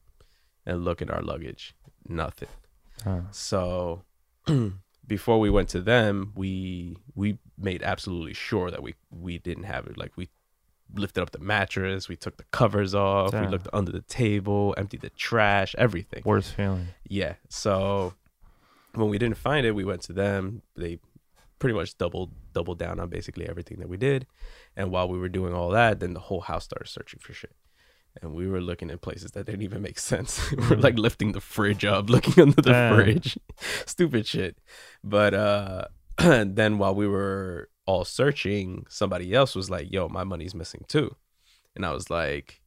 and 0.66 0.86
look 0.86 1.02
at 1.02 1.12
our 1.12 1.22
luggage, 1.22 1.76
nothing. 2.08 2.50
Ah. 3.06 3.24
So 3.32 4.04
before 5.08 5.40
we 5.40 5.50
went 5.50 5.70
to 5.70 5.82
them, 5.82 6.32
we 6.36 6.98
we 7.16 7.38
made 7.58 7.84
absolutely 7.84 8.34
sure 8.34 8.72
that 8.72 8.82
we 8.82 8.96
we 9.12 9.38
didn't 9.38 9.64
have 9.64 9.88
it. 9.88 9.98
Like 9.98 10.12
we 10.16 10.30
lifted 10.94 11.22
up 11.22 11.32
the 11.32 11.40
mattress, 11.40 12.08
we 12.08 12.16
took 12.16 12.38
the 12.38 12.44
covers 12.52 12.94
off, 12.94 13.34
we 13.34 13.48
looked 13.48 13.68
under 13.74 13.92
the 13.92 14.02
table, 14.02 14.74
emptied 14.78 15.02
the 15.02 15.10
trash, 15.12 15.76
everything. 15.78 16.22
Worst 16.26 16.54
feeling. 16.54 16.88
Yeah. 17.08 17.34
So 17.50 18.14
when 18.94 19.10
we 19.10 19.18
didn't 19.18 19.38
find 19.38 19.66
it, 19.66 19.72
we 19.74 19.84
went 19.84 20.02
to 20.04 20.14
them. 20.14 20.62
They 20.76 21.00
pretty 21.60 21.76
much 21.76 21.98
doubled 21.98 22.32
doubled 22.54 22.80
down 22.80 23.00
on 23.00 23.10
basically 23.10 23.48
everything 23.48 23.80
that 23.80 23.90
we 23.90 23.98
did. 23.98 24.28
And 24.76 24.92
while 24.92 25.08
we 25.08 25.18
were 25.18 25.30
doing 25.30 25.54
all 25.54 25.70
that, 25.72 26.00
then 26.00 26.14
the 26.14 26.20
whole 26.20 26.42
house 26.42 26.66
started 26.66 26.88
searching 26.88 27.20
for 27.20 27.34
shit. 27.34 27.56
And 28.22 28.34
we 28.34 28.48
were 28.48 28.62
looking 28.62 28.90
at 28.92 29.02
places 29.02 29.32
that 29.32 29.46
didn't 29.46 29.62
even 29.64 29.82
make 29.82 30.00
sense. 30.00 30.52
we're 30.70 30.78
like 30.78 30.98
lifting 30.98 31.34
the 31.34 31.42
fridge 31.42 31.84
up, 31.86 32.10
looking 32.10 32.42
under 32.42 32.62
the 32.62 32.72
Damn. 32.72 32.96
fridge. 32.96 33.38
Stupid 33.86 34.26
shit. 34.26 34.58
But 35.04 35.34
uh 35.34 35.86
then 36.18 36.78
while 36.78 36.96
we 36.96 37.08
were 37.08 37.70
all 37.86 38.06
searching, 38.06 38.86
somebody 38.90 39.34
else 39.34 39.54
was 39.54 39.70
like, 39.70 39.92
"Yo, 39.92 40.08
my 40.08 40.24
money's 40.24 40.56
missing 40.56 40.86
too." 40.88 41.16
And 41.76 41.86
I 41.86 41.92
was 41.92 42.10
like 42.10 42.62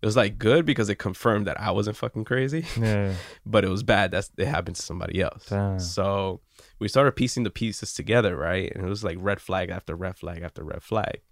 it 0.00 0.06
was 0.06 0.16
like 0.16 0.38
good 0.38 0.64
because 0.64 0.88
it 0.88 0.94
confirmed 0.94 1.48
that 1.48 1.60
I 1.60 1.72
wasn't 1.72 1.96
fucking 1.96 2.24
crazy 2.24 2.64
Yeah. 2.80 3.14
but 3.44 3.64
it 3.64 3.68
was 3.68 3.82
bad. 3.82 4.12
That's 4.12 4.30
it 4.38 4.46
happened 4.46 4.76
to 4.76 4.82
somebody 4.82 5.20
else. 5.20 5.46
Damn. 5.46 5.80
So 5.80 6.40
we 6.78 6.86
started 6.86 7.16
piecing 7.16 7.42
the 7.42 7.50
pieces 7.50 7.92
together, 7.92 8.36
right? 8.36 8.70
And 8.72 8.86
it 8.86 8.88
was 8.88 9.02
like 9.02 9.16
red 9.20 9.40
flag 9.40 9.70
after 9.70 9.96
red 9.96 10.16
flag 10.16 10.42
after 10.42 10.62
red 10.62 10.84
flag. 10.84 11.22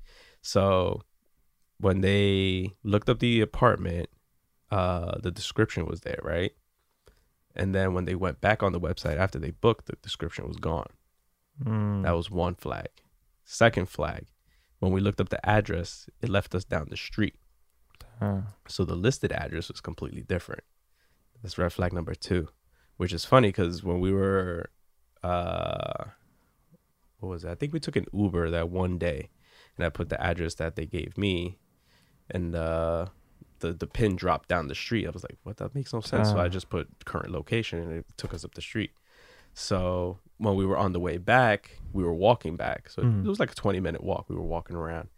So 0.42 1.02
when 1.78 2.00
they 2.00 2.74
looked 2.82 3.08
up 3.08 3.18
the 3.18 3.40
apartment, 3.40 4.08
uh, 4.70 5.18
the 5.18 5.30
description 5.30 5.86
was 5.86 6.00
there, 6.00 6.20
right? 6.22 6.52
And 7.54 7.74
then 7.74 7.94
when 7.94 8.04
they 8.04 8.14
went 8.14 8.40
back 8.40 8.62
on 8.62 8.72
the 8.72 8.80
website 8.80 9.16
after 9.16 9.38
they 9.38 9.50
booked, 9.50 9.86
the 9.86 9.96
description 10.02 10.46
was 10.46 10.56
gone. 10.56 10.90
Mm. 11.64 12.02
That 12.02 12.16
was 12.16 12.30
one 12.30 12.54
flag. 12.54 12.88
Second 13.44 13.88
flag, 13.88 14.26
when 14.78 14.92
we 14.92 15.00
looked 15.00 15.20
up 15.20 15.30
the 15.30 15.44
address, 15.48 16.08
it 16.20 16.28
left 16.28 16.54
us 16.54 16.64
down 16.64 16.88
the 16.90 16.96
street. 16.96 17.36
Ah. 18.20 18.54
So 18.68 18.84
the 18.84 18.94
listed 18.94 19.32
address 19.32 19.68
was 19.68 19.80
completely 19.80 20.22
different. 20.22 20.64
That's 21.42 21.58
red 21.58 21.72
flag 21.72 21.92
number 21.92 22.14
two, 22.14 22.48
which 22.96 23.12
is 23.12 23.24
funny 23.24 23.48
because 23.48 23.82
when 23.82 24.00
we 24.00 24.12
were, 24.12 24.70
uh, 25.22 26.04
what 27.18 27.28
was 27.28 27.42
that? 27.42 27.52
I 27.52 27.54
think 27.54 27.72
we 27.72 27.80
took 27.80 27.96
an 27.96 28.06
Uber 28.12 28.50
that 28.50 28.70
one 28.70 28.98
day, 28.98 29.30
and 29.76 29.86
I 29.86 29.90
put 29.90 30.08
the 30.08 30.22
address 30.22 30.54
that 30.54 30.76
they 30.76 30.86
gave 30.86 31.16
me, 31.16 31.58
and 32.30 32.54
uh, 32.54 33.06
the 33.60 33.72
the 33.72 33.86
pin 33.86 34.16
dropped 34.16 34.48
down 34.48 34.68
the 34.68 34.74
street. 34.74 35.06
I 35.06 35.10
was 35.10 35.22
like, 35.22 35.38
what? 35.44 35.56
That 35.58 35.74
makes 35.74 35.92
no 35.92 36.00
sense. 36.00 36.28
So 36.30 36.38
I 36.38 36.46
Ah. 36.46 36.48
just 36.48 36.68
put 36.68 36.88
current 37.04 37.30
location, 37.30 37.78
and 37.80 37.92
it 37.92 38.06
took 38.16 38.34
us 38.34 38.44
up 38.44 38.54
the 38.54 38.62
street. 38.62 38.90
So 39.54 40.18
when 40.38 40.54
we 40.54 40.66
were 40.66 40.76
on 40.76 40.92
the 40.92 41.00
way 41.00 41.16
back, 41.18 41.78
we 41.92 42.04
were 42.04 42.12
walking 42.14 42.56
back. 42.56 42.90
So 42.90 43.02
Mhm. 43.02 43.24
it 43.24 43.28
was 43.28 43.40
like 43.40 43.50
a 43.52 43.54
twenty 43.54 43.80
minute 43.80 44.02
walk. 44.04 44.26
We 44.28 44.36
were 44.36 44.42
walking 44.42 44.76
around. 44.76 45.08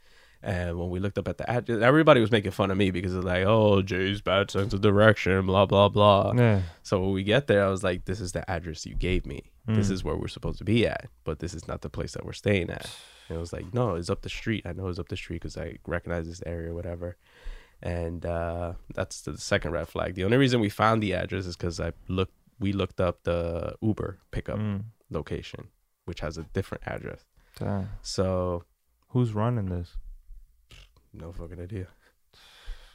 And 0.41 0.79
when 0.79 0.89
we 0.91 1.01
looked 1.01 1.19
up 1.19 1.27
at 1.27 1.39
the 1.39 1.51
address, 1.51 1.83
everybody 1.83 2.21
was 2.21 2.31
making 2.31 2.53
fun 2.53 2.71
of 2.71 2.77
me 2.79 2.93
because 2.93 3.13
it's 3.13 3.25
like, 3.25 3.45
oh, 3.45 3.83
Jay's 3.83 4.21
bad 4.21 4.53
sense 4.53 4.73
of 4.73 4.81
direction, 4.81 5.47
blah, 5.47 5.67
blah, 5.67 5.89
blah. 5.89 6.33
Yeah. 6.37 6.63
So 6.85 7.01
when 7.01 7.11
we 7.11 7.25
get 7.25 7.49
there, 7.49 7.65
I 7.65 7.69
was 7.69 7.83
like, 7.83 8.05
this 8.05 8.21
is 8.21 8.31
the 8.31 8.49
address 8.49 8.87
you 8.87 8.95
gave 8.95 9.27
me. 9.27 9.51
This 9.67 9.89
Mm. 9.89 9.91
is 9.95 10.05
where 10.05 10.15
we're 10.15 10.29
supposed 10.29 10.59
to 10.59 10.65
be 10.65 10.87
at, 10.87 11.07
but 11.25 11.41
this 11.41 11.55
is 11.55 11.67
not 11.67 11.81
the 11.81 11.91
place 11.91 12.13
that 12.13 12.25
we're 12.25 12.33
staying 12.35 12.71
at. 12.71 12.89
And 13.29 13.37
it 13.37 13.41
was 13.41 13.53
like, 13.53 13.73
no, 13.75 13.95
it's 13.95 14.11
up 14.11 14.23
the 14.23 14.29
street. 14.29 14.65
I 14.67 14.73
know 14.73 14.89
it's 14.89 14.99
up 14.99 15.09
the 15.09 15.17
street 15.17 15.43
because 15.43 15.57
I 15.57 15.79
recognize 15.87 16.27
this 16.27 16.43
area, 16.47 16.73
whatever. 16.75 17.17
And 17.83 18.25
uh, 18.27 18.73
that's 18.95 19.21
the 19.23 19.37
second 19.39 19.73
red 19.73 19.87
flag. 19.89 20.15
The 20.15 20.25
only 20.25 20.37
reason 20.37 20.61
we 20.61 20.69
found 20.69 21.03
the 21.03 21.13
address 21.15 21.47
is 21.47 21.57
because 21.57 21.79
I 21.79 21.93
looked, 22.09 22.33
we 22.59 22.73
looked 22.73 23.01
up 23.01 23.23
the 23.25 23.75
Uber 23.83 24.19
pickup 24.31 24.59
Mm. 24.59 24.85
location, 25.11 25.69
which 26.07 26.21
has 26.21 26.39
a 26.39 26.43
different 26.55 26.85
address. 26.87 27.25
Damn. 27.59 27.91
So 28.03 28.65
Who's 29.13 29.33
running 29.33 29.67
this? 29.71 29.97
No 31.15 31.33
fucking 31.33 31.61
idea. 31.61 31.87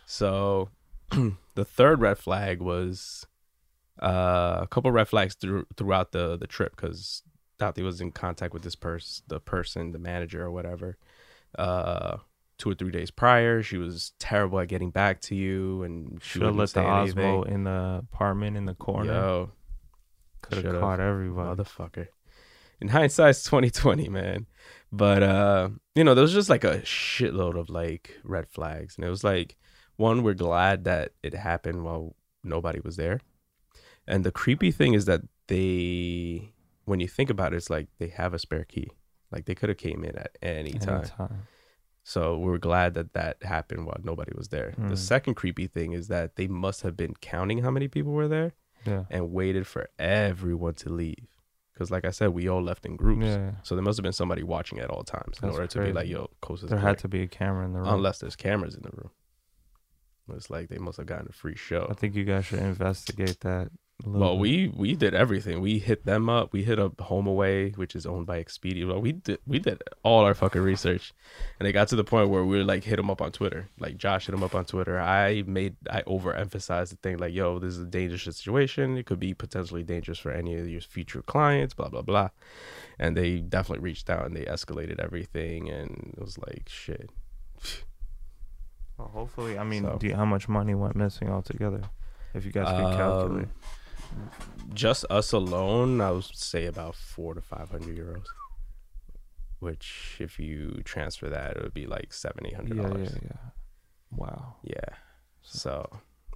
So 0.05 0.69
the 1.55 1.65
third 1.65 2.01
red 2.01 2.17
flag 2.17 2.59
was 2.61 3.25
uh, 4.01 4.59
a 4.61 4.67
couple 4.69 4.91
red 4.91 5.07
flags 5.07 5.35
through, 5.35 5.65
throughout 5.77 6.11
the 6.11 6.37
the 6.37 6.47
trip 6.47 6.75
because 6.75 7.23
Tati 7.59 7.81
was 7.81 8.01
in 8.01 8.11
contact 8.11 8.53
with 8.53 8.63
this 8.63 8.75
person, 8.75 9.23
the 9.27 9.39
person, 9.39 9.91
the 9.91 9.99
manager 9.99 10.43
or 10.43 10.51
whatever. 10.51 10.97
Uh, 11.57 12.17
two 12.57 12.71
or 12.71 12.75
three 12.75 12.91
days 12.91 13.11
prior, 13.11 13.61
she 13.61 13.77
was 13.77 14.13
terrible 14.19 14.59
at 14.59 14.67
getting 14.67 14.91
back 14.91 15.21
to 15.21 15.35
you, 15.35 15.83
and 15.83 16.19
she 16.21 16.39
Should 16.39 16.43
have 16.43 16.55
let 16.55 16.69
the 16.71 16.81
Osmo 16.81 17.45
in 17.47 17.63
the 17.65 18.03
apartment 18.11 18.57
in 18.57 18.65
the 18.65 18.75
corner. 18.75 19.47
Could 20.41 20.65
have 20.65 20.79
caught 20.79 20.99
everybody. 20.99 21.61
motherfucker. 21.61 22.07
In 22.81 22.89
hindsight, 22.89 23.29
it's 23.31 23.43
twenty 23.43 23.69
twenty, 23.69 24.09
man. 24.09 24.47
But 24.91 25.23
uh, 25.23 25.69
you 25.95 26.03
know, 26.03 26.13
there 26.15 26.21
was 26.21 26.33
just 26.33 26.49
like 26.49 26.63
a 26.63 26.79
shitload 26.79 27.57
of 27.57 27.69
like 27.69 28.19
red 28.23 28.47
flags, 28.49 28.97
and 28.97 29.05
it 29.05 29.09
was 29.09 29.23
like 29.23 29.55
one, 29.95 30.23
we're 30.23 30.33
glad 30.33 30.83
that 30.83 31.11
it 31.21 31.33
happened 31.33 31.83
while 31.83 32.15
nobody 32.43 32.79
was 32.83 32.95
there, 32.97 33.21
and 34.07 34.23
the 34.23 34.31
creepy 34.31 34.71
thing 34.71 34.93
is 34.93 35.05
that 35.05 35.21
they, 35.47 36.52
when 36.85 36.99
you 36.99 37.07
think 37.07 37.29
about 37.29 37.53
it, 37.53 37.57
it's 37.57 37.69
like 37.69 37.87
they 37.99 38.07
have 38.09 38.33
a 38.33 38.39
spare 38.39 38.63
key, 38.65 38.89
like 39.31 39.45
they 39.45 39.55
could 39.55 39.69
have 39.69 39.77
came 39.77 40.03
in 40.03 40.15
at 40.17 40.37
any 40.41 40.73
time. 40.73 40.99
Anytime. 40.99 41.47
So 42.03 42.37
we 42.37 42.45
were 42.51 42.57
glad 42.57 42.93
that 42.95 43.13
that 43.13 43.41
happened 43.43 43.85
while 43.85 43.99
nobody 44.03 44.33
was 44.35 44.49
there. 44.49 44.73
The 44.77 44.95
Mm. 44.95 44.97
second 44.97 45.33
creepy 45.35 45.67
thing 45.67 45.93
is 45.93 46.09
that 46.09 46.35
they 46.35 46.47
must 46.47 46.81
have 46.81 46.97
been 46.97 47.13
counting 47.21 47.59
how 47.59 47.71
many 47.71 47.87
people 47.87 48.11
were 48.11 48.27
there 48.27 48.51
Yeah. 48.85 49.05
and 49.09 49.31
waited 49.31 49.65
for 49.67 49.89
everyone 49.97 50.73
to 50.75 50.89
leave. 50.89 51.27
Because, 51.73 51.89
like 51.89 52.05
I 52.05 52.11
said, 52.11 52.29
we 52.29 52.47
all 52.49 52.61
left 52.61 52.85
in 52.85 52.97
groups. 52.97 53.25
Yeah. 53.25 53.51
So 53.63 53.75
there 53.75 53.83
must 53.83 53.97
have 53.97 54.03
been 54.03 54.11
somebody 54.13 54.43
watching 54.43 54.79
at 54.79 54.89
all 54.91 55.03
times 55.03 55.39
in 55.41 55.47
That's 55.47 55.55
order 55.55 55.67
to 55.67 55.79
be 55.81 55.93
like, 55.93 56.07
yo, 56.07 56.29
coast 56.41 56.67
There 56.67 56.77
had 56.77 56.99
to 56.99 57.07
be 57.07 57.21
a 57.21 57.27
camera 57.27 57.65
in 57.65 57.73
the 57.73 57.79
room. 57.79 57.87
Unless 57.87 58.19
there's 58.19 58.35
cameras 58.35 58.75
in 58.75 58.81
the 58.83 58.91
room. 58.91 59.09
It's 60.35 60.49
like 60.49 60.69
they 60.69 60.77
must 60.77 60.97
have 60.97 61.07
gotten 61.07 61.27
a 61.29 61.33
free 61.33 61.55
show. 61.55 61.87
I 61.89 61.93
think 61.93 62.15
you 62.15 62.25
guys 62.25 62.45
should 62.45 62.59
investigate 62.59 63.39
that. 63.41 63.71
Well, 64.05 64.33
bit. 64.33 64.39
we 64.41 64.67
we 64.75 64.95
did 64.95 65.13
everything. 65.13 65.61
We 65.61 65.79
hit 65.79 66.05
them 66.05 66.27
up. 66.27 66.51
We 66.51 66.63
hit 66.63 66.77
up 66.77 66.97
HomeAway, 66.97 67.77
which 67.77 67.95
is 67.95 68.05
owned 68.05 68.25
by 68.25 68.43
Expedia. 68.43 68.85
Well, 68.87 68.99
we 68.99 69.13
did 69.13 69.39
we 69.47 69.59
did 69.59 69.81
all 70.03 70.25
our 70.25 70.33
fucking 70.33 70.61
research, 70.61 71.13
and 71.59 71.67
it 71.67 71.71
got 71.73 71.87
to 71.89 71.95
the 71.95 72.03
point 72.03 72.29
where 72.29 72.43
we 72.43 72.57
were 72.57 72.63
like 72.65 72.83
hit 72.83 72.97
them 72.97 73.09
up 73.09 73.21
on 73.21 73.31
Twitter. 73.31 73.69
Like 73.79 73.95
Josh 73.97 74.25
hit 74.25 74.35
him 74.35 74.43
up 74.43 74.55
on 74.55 74.65
Twitter. 74.65 74.99
I 74.99 75.43
made 75.47 75.75
I 75.89 76.01
overemphasized 76.01 76.89
the 76.89 76.95
thing 76.97 77.17
like, 77.17 77.33
yo, 77.33 77.59
this 77.59 77.75
is 77.75 77.79
a 77.79 77.85
dangerous 77.85 78.23
situation. 78.23 78.97
It 78.97 79.05
could 79.05 79.19
be 79.19 79.33
potentially 79.33 79.83
dangerous 79.83 80.19
for 80.19 80.31
any 80.31 80.55
of 80.55 80.67
your 80.67 80.81
future 80.81 81.21
clients. 81.21 81.73
Blah 81.73 81.89
blah 81.89 82.01
blah, 82.01 82.29
and 82.99 83.15
they 83.15 83.37
definitely 83.39 83.83
reached 83.83 84.09
out 84.09 84.25
and 84.25 84.35
they 84.35 84.43
escalated 84.45 84.99
everything, 84.99 85.69
and 85.69 86.13
it 86.17 86.21
was 86.21 86.37
like 86.39 86.67
shit. 86.67 87.09
Well, 88.97 89.07
hopefully, 89.07 89.57
I 89.57 89.63
mean, 89.63 89.83
So- 89.83 89.97
do 89.97 90.07
you, 90.07 90.15
how 90.15 90.25
much 90.25 90.49
money 90.49 90.75
went 90.75 90.95
missing 90.95 91.29
altogether? 91.29 91.81
If 92.33 92.45
you 92.45 92.51
guys 92.51 92.67
could 92.67 92.97
calculate. 92.97 93.45
Um, 93.45 93.51
just 94.73 95.05
us 95.09 95.31
alone, 95.31 96.01
I 96.01 96.11
would 96.11 96.23
say 96.23 96.65
about 96.65 96.95
four 96.95 97.33
to 97.33 97.41
five 97.41 97.69
hundred 97.71 97.97
euros. 97.97 98.25
Which, 99.59 100.17
if 100.19 100.39
you 100.39 100.81
transfer 100.83 101.29
that, 101.29 101.55
it 101.55 101.63
would 101.63 101.73
be 101.73 101.85
like 101.87 102.11
seven, 102.13 102.45
eight 102.45 102.55
hundred 102.55 102.75
Yeah, 102.77 102.83
yeah, 102.83 102.89
dollars. 102.89 103.17
yeah. 103.23 103.37
Wow. 104.11 104.55
Yeah. 104.63 104.95
So, 105.41 105.89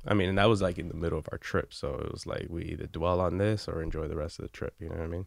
I 0.07 0.13
mean, 0.13 0.29
and 0.29 0.37
that 0.37 0.47
was 0.49 0.61
like 0.61 0.77
in 0.77 0.87
the 0.87 0.93
middle 0.95 1.17
of 1.19 1.27
our 1.31 1.37
trip, 1.37 1.73
so 1.73 1.95
it 1.95 2.11
was 2.11 2.25
like 2.25 2.47
we 2.49 2.63
either 2.63 2.87
dwell 2.87 3.19
on 3.19 3.37
this 3.37 3.67
or 3.67 3.81
enjoy 3.81 4.07
the 4.07 4.15
rest 4.15 4.39
of 4.39 4.43
the 4.43 4.49
trip. 4.49 4.75
You 4.79 4.89
know 4.89 4.95
what 4.95 5.03
I 5.03 5.07
mean? 5.07 5.25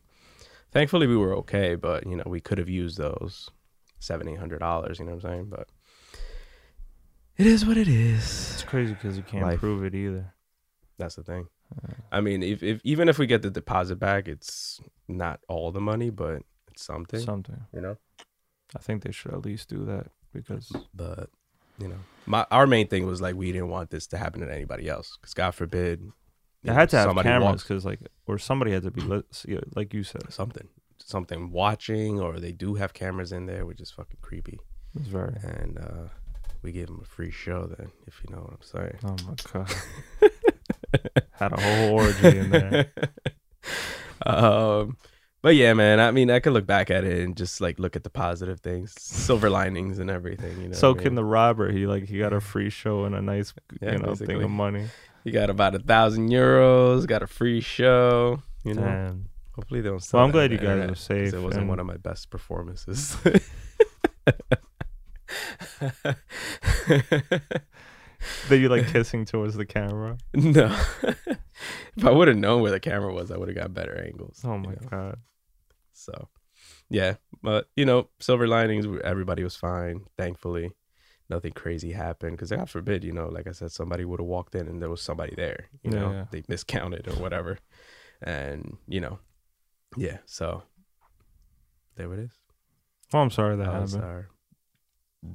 Thankfully, 0.72 1.06
we 1.06 1.16
were 1.16 1.34
okay, 1.36 1.74
but 1.74 2.06
you 2.06 2.16
know, 2.16 2.24
we 2.26 2.40
could 2.40 2.58
have 2.58 2.68
used 2.68 2.96
those 2.96 3.50
seven, 3.98 4.28
eight 4.28 4.38
hundred 4.38 4.60
dollars. 4.60 4.98
You 4.98 5.04
know 5.04 5.12
what 5.16 5.24
I'm 5.24 5.30
saying? 5.30 5.46
But 5.50 5.68
it 7.36 7.46
is 7.46 7.66
what 7.66 7.76
it 7.76 7.88
is. 7.88 8.52
It's 8.54 8.62
crazy 8.62 8.94
because 8.94 9.16
you 9.16 9.22
can't 9.22 9.44
Life. 9.44 9.58
prove 9.60 9.84
it 9.84 9.94
either. 9.94 10.32
That's 10.98 11.16
the 11.16 11.22
thing. 11.22 11.48
I 12.12 12.20
mean, 12.20 12.42
if, 12.42 12.62
if 12.62 12.80
even 12.84 13.08
if 13.08 13.18
we 13.18 13.26
get 13.26 13.42
the 13.42 13.50
deposit 13.50 13.96
back, 13.96 14.28
it's 14.28 14.80
not 15.08 15.40
all 15.48 15.70
the 15.70 15.80
money, 15.80 16.10
but 16.10 16.42
it's 16.68 16.82
something. 16.82 17.20
something. 17.20 17.64
you 17.72 17.80
know. 17.80 17.96
I 18.74 18.78
think 18.78 19.02
they 19.02 19.12
should 19.12 19.32
at 19.32 19.44
least 19.44 19.68
do 19.68 19.84
that 19.86 20.08
because 20.32 20.72
But 20.94 21.30
you 21.78 21.88
know, 21.88 21.98
my 22.26 22.46
our 22.50 22.66
main 22.66 22.88
thing 22.88 23.06
was 23.06 23.20
like 23.20 23.34
we 23.34 23.52
didn't 23.52 23.68
want 23.68 23.90
this 23.90 24.06
to 24.08 24.18
happen 24.18 24.40
to 24.40 24.52
anybody 24.52 24.88
else, 24.88 25.16
because 25.20 25.34
God 25.34 25.52
forbid. 25.52 26.00
they 26.62 26.70
know, 26.70 26.74
had 26.74 26.90
to 26.90 26.98
have 26.98 27.16
cameras 27.16 27.62
because 27.62 27.84
like 27.84 28.00
or 28.26 28.38
somebody 28.38 28.72
had 28.72 28.82
to 28.82 28.90
be 28.90 29.02
like 29.74 29.94
you 29.94 30.04
said. 30.04 30.32
something, 30.32 30.68
something 30.98 31.50
watching, 31.50 32.20
or 32.20 32.38
they 32.38 32.52
do 32.52 32.74
have 32.74 32.92
cameras 32.92 33.32
in 33.32 33.46
there, 33.46 33.66
which 33.66 33.80
is 33.80 33.90
fucking 33.90 34.18
creepy. 34.20 34.58
It's 34.94 35.08
very. 35.08 35.36
And 35.42 35.78
uh 35.78 36.08
we 36.62 36.72
gave 36.72 36.88
them 36.88 37.00
a 37.02 37.06
free 37.06 37.30
show 37.30 37.66
then, 37.66 37.90
if 38.06 38.22
you 38.22 38.34
know 38.34 38.42
what 38.42 38.52
I'm 38.52 38.62
saying. 38.62 38.98
Oh 39.04 39.16
my 39.26 39.34
god. 39.52 39.74
had 41.32 41.52
a 41.52 41.60
whole 41.60 41.94
orgy 42.00 42.38
in 42.38 42.50
there. 42.50 42.92
um, 44.26 44.96
but 45.42 45.54
yeah, 45.56 45.72
man. 45.74 46.00
I 46.00 46.10
mean, 46.10 46.30
I 46.30 46.40
could 46.40 46.52
look 46.52 46.66
back 46.66 46.90
at 46.90 47.04
it 47.04 47.20
and 47.22 47.36
just 47.36 47.60
like 47.60 47.78
look 47.78 47.96
at 47.96 48.04
the 48.04 48.10
positive 48.10 48.60
things, 48.60 48.94
silver 48.98 49.50
linings, 49.50 49.98
and 49.98 50.10
everything. 50.10 50.60
You 50.60 50.68
know, 50.68 50.74
so 50.74 50.90
what 50.90 51.00
I 51.00 51.02
can 51.04 51.10
mean? 51.12 51.16
the 51.16 51.24
robber. 51.24 51.70
He 51.72 51.86
like 51.86 52.08
he 52.08 52.18
got 52.18 52.32
a 52.32 52.40
free 52.40 52.70
show 52.70 53.04
and 53.04 53.14
a 53.14 53.22
nice 53.22 53.52
Yeah, 53.80 53.92
you 53.92 53.98
know 53.98 54.14
thing 54.14 54.42
of 54.42 54.50
money. 54.50 54.86
You 55.24 55.32
got 55.32 55.50
about 55.50 55.74
a 55.74 55.78
thousand 55.78 56.30
euros, 56.30 57.06
got 57.06 57.22
a 57.22 57.26
free 57.26 57.60
show. 57.60 58.42
You 58.64 58.74
know, 58.74 58.82
And 58.84 59.24
hopefully 59.54 59.80
they 59.80 59.88
don't. 59.88 60.02
Sell 60.02 60.18
Well, 60.18 60.26
I'm 60.26 60.32
glad 60.32 60.52
you 60.52 60.58
guys 60.58 60.86
'cause 60.88 61.00
safe 61.00 61.32
It 61.32 61.40
wasn't 61.40 61.62
and- 61.62 61.68
one 61.70 61.80
of 61.80 61.86
my 61.86 61.96
best 61.96 62.30
performances. 62.30 63.16
that 68.48 68.58
you 68.58 68.68
like 68.68 68.86
kissing 68.88 69.24
towards 69.24 69.54
the 69.54 69.66
camera. 69.66 70.18
no, 70.34 70.66
if 71.02 72.04
I 72.04 72.10
would 72.10 72.28
have 72.28 72.36
known 72.36 72.62
where 72.62 72.70
the 72.70 72.80
camera 72.80 73.12
was, 73.12 73.30
I 73.30 73.36
would 73.36 73.48
have 73.48 73.56
got 73.56 73.74
better 73.74 74.02
angles. 74.04 74.40
Oh 74.44 74.54
you 74.54 74.60
my 74.60 74.70
know? 74.70 74.88
god. 74.90 75.18
So, 75.92 76.28
yeah, 76.88 77.14
but 77.42 77.68
you 77.76 77.84
know, 77.84 78.08
silver 78.20 78.46
linings. 78.48 78.86
Everybody 79.04 79.44
was 79.44 79.56
fine, 79.56 80.04
thankfully. 80.16 80.72
Nothing 81.28 81.52
crazy 81.52 81.92
happened 81.92 82.36
because 82.36 82.50
God 82.50 82.68
forbid, 82.68 83.04
you 83.04 83.12
know, 83.12 83.28
like 83.28 83.46
I 83.46 83.52
said, 83.52 83.70
somebody 83.70 84.04
would 84.04 84.18
have 84.18 84.26
walked 84.26 84.56
in 84.56 84.66
and 84.66 84.82
there 84.82 84.90
was 84.90 85.00
somebody 85.00 85.34
there. 85.36 85.68
You 85.82 85.92
know, 85.92 86.10
yeah. 86.10 86.24
they 86.32 86.42
miscounted 86.48 87.06
or 87.06 87.14
whatever, 87.20 87.58
and 88.20 88.78
you 88.88 89.00
know, 89.00 89.20
yeah. 89.96 90.18
So 90.26 90.64
there 91.96 92.12
it 92.12 92.18
is. 92.20 92.32
Oh, 93.12 93.18
I'm 93.18 93.30
sorry 93.30 93.56
that 93.56 93.66
That 93.66 93.80
was 93.80 93.92
happened. 93.94 94.10
our 94.10 94.28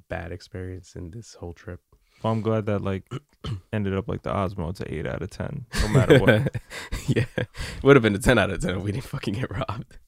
bad 0.09 0.31
experience 0.31 0.95
in 0.95 1.11
this 1.11 1.35
whole 1.35 1.53
trip. 1.53 1.81
Well, 2.25 2.33
I'm 2.33 2.41
glad 2.41 2.65
that 2.65 2.81
like 2.81 3.07
ended 3.71 3.95
up 3.95 4.07
like 4.07 4.23
the 4.23 4.31
Osmo. 4.31 4.71
It's 4.71 4.79
an 4.79 4.87
eight 4.89 5.05
out 5.05 5.21
of 5.21 5.29
ten, 5.29 5.67
no 5.79 5.87
matter 5.89 6.17
what. 6.17 6.55
yeah, 7.07 7.25
would 7.83 7.95
have 7.95 8.01
been 8.01 8.15
a 8.15 8.17
ten 8.17 8.39
out 8.39 8.49
of 8.49 8.61
ten 8.61 8.77
if 8.77 8.83
we 8.83 8.91
didn't 8.91 9.03
fucking 9.03 9.35
get 9.35 9.51
robbed. 9.51 9.99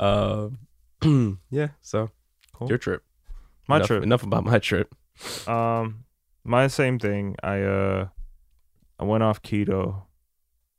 um, 0.00 1.38
yeah. 1.50 1.68
So 1.80 2.10
Cool. 2.52 2.68
your 2.70 2.76
trip. 2.78 3.04
My 3.68 3.76
enough, 3.76 3.86
trip. 3.86 4.02
Enough 4.02 4.24
about 4.24 4.42
my 4.42 4.58
trip. 4.58 4.92
Um, 5.46 6.06
my 6.42 6.66
same 6.66 6.98
thing. 6.98 7.36
I 7.40 7.60
uh, 7.60 8.08
I 8.98 9.04
went 9.04 9.22
off 9.22 9.40
keto. 9.40 10.02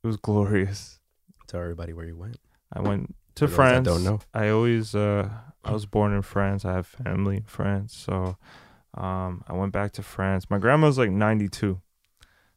It 0.04 0.08
was 0.08 0.18
glorious. 0.18 1.00
Tell 1.48 1.62
everybody 1.62 1.94
where 1.94 2.06
you 2.06 2.18
went. 2.18 2.36
I 2.74 2.82
went 2.82 3.16
to 3.36 3.48
For 3.48 3.52
those 3.52 3.56
that 3.56 3.56
France. 3.56 3.88
don't 3.88 4.04
know. 4.04 4.20
I 4.34 4.50
always 4.50 4.94
uh, 4.94 5.30
I 5.64 5.72
was 5.72 5.86
born 5.86 6.14
in 6.14 6.22
France. 6.22 6.66
I 6.66 6.74
have 6.74 6.86
family 6.86 7.38
in 7.38 7.44
France, 7.44 7.96
so 7.96 8.36
um, 8.96 9.44
I 9.48 9.54
went 9.54 9.74
back 9.74 9.92
to 9.94 10.04
France. 10.04 10.50
My 10.50 10.58
grandma's 10.58 10.98
like 10.98 11.12
92, 11.12 11.82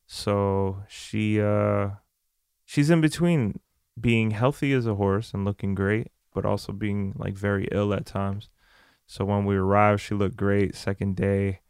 so 0.06 0.82
she 0.88 1.40
uh, 1.40 1.90
she's 2.64 2.90
in 2.90 3.00
between 3.00 3.60
being 3.98 4.32
healthy 4.32 4.72
as 4.72 4.86
a 4.86 4.96
horse 4.96 5.32
and 5.32 5.44
looking 5.44 5.74
great, 5.74 6.08
but 6.34 6.44
also 6.44 6.72
being 6.72 7.14
like 7.16 7.34
very 7.34 7.68
ill 7.72 7.94
at 7.94 8.06
times. 8.06 8.50
So 9.06 9.24
when 9.24 9.44
we 9.44 9.56
arrived, 9.56 10.02
she 10.02 10.14
looked 10.14 10.36
great. 10.36 10.74
Second 10.74 11.16
day, 11.16 11.60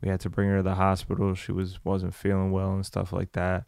we 0.00 0.08
had 0.08 0.20
to 0.20 0.30
bring 0.30 0.48
her 0.48 0.58
to 0.58 0.62
the 0.62 0.76
hospital. 0.76 1.34
She 1.34 1.52
was 1.52 1.84
wasn't 1.84 2.14
feeling 2.14 2.52
well 2.52 2.72
and 2.72 2.86
stuff 2.86 3.12
like 3.12 3.32
that. 3.32 3.64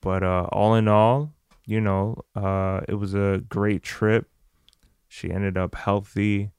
But 0.00 0.22
uh, 0.22 0.48
all 0.52 0.74
in 0.74 0.88
all, 0.88 1.32
you 1.66 1.80
know, 1.80 2.24
uh, 2.34 2.80
it 2.88 2.94
was 2.94 3.14
a 3.14 3.42
great 3.48 3.82
trip. 3.82 4.28
She 5.08 5.30
ended 5.30 5.56
up 5.56 5.74
healthy. 5.74 6.52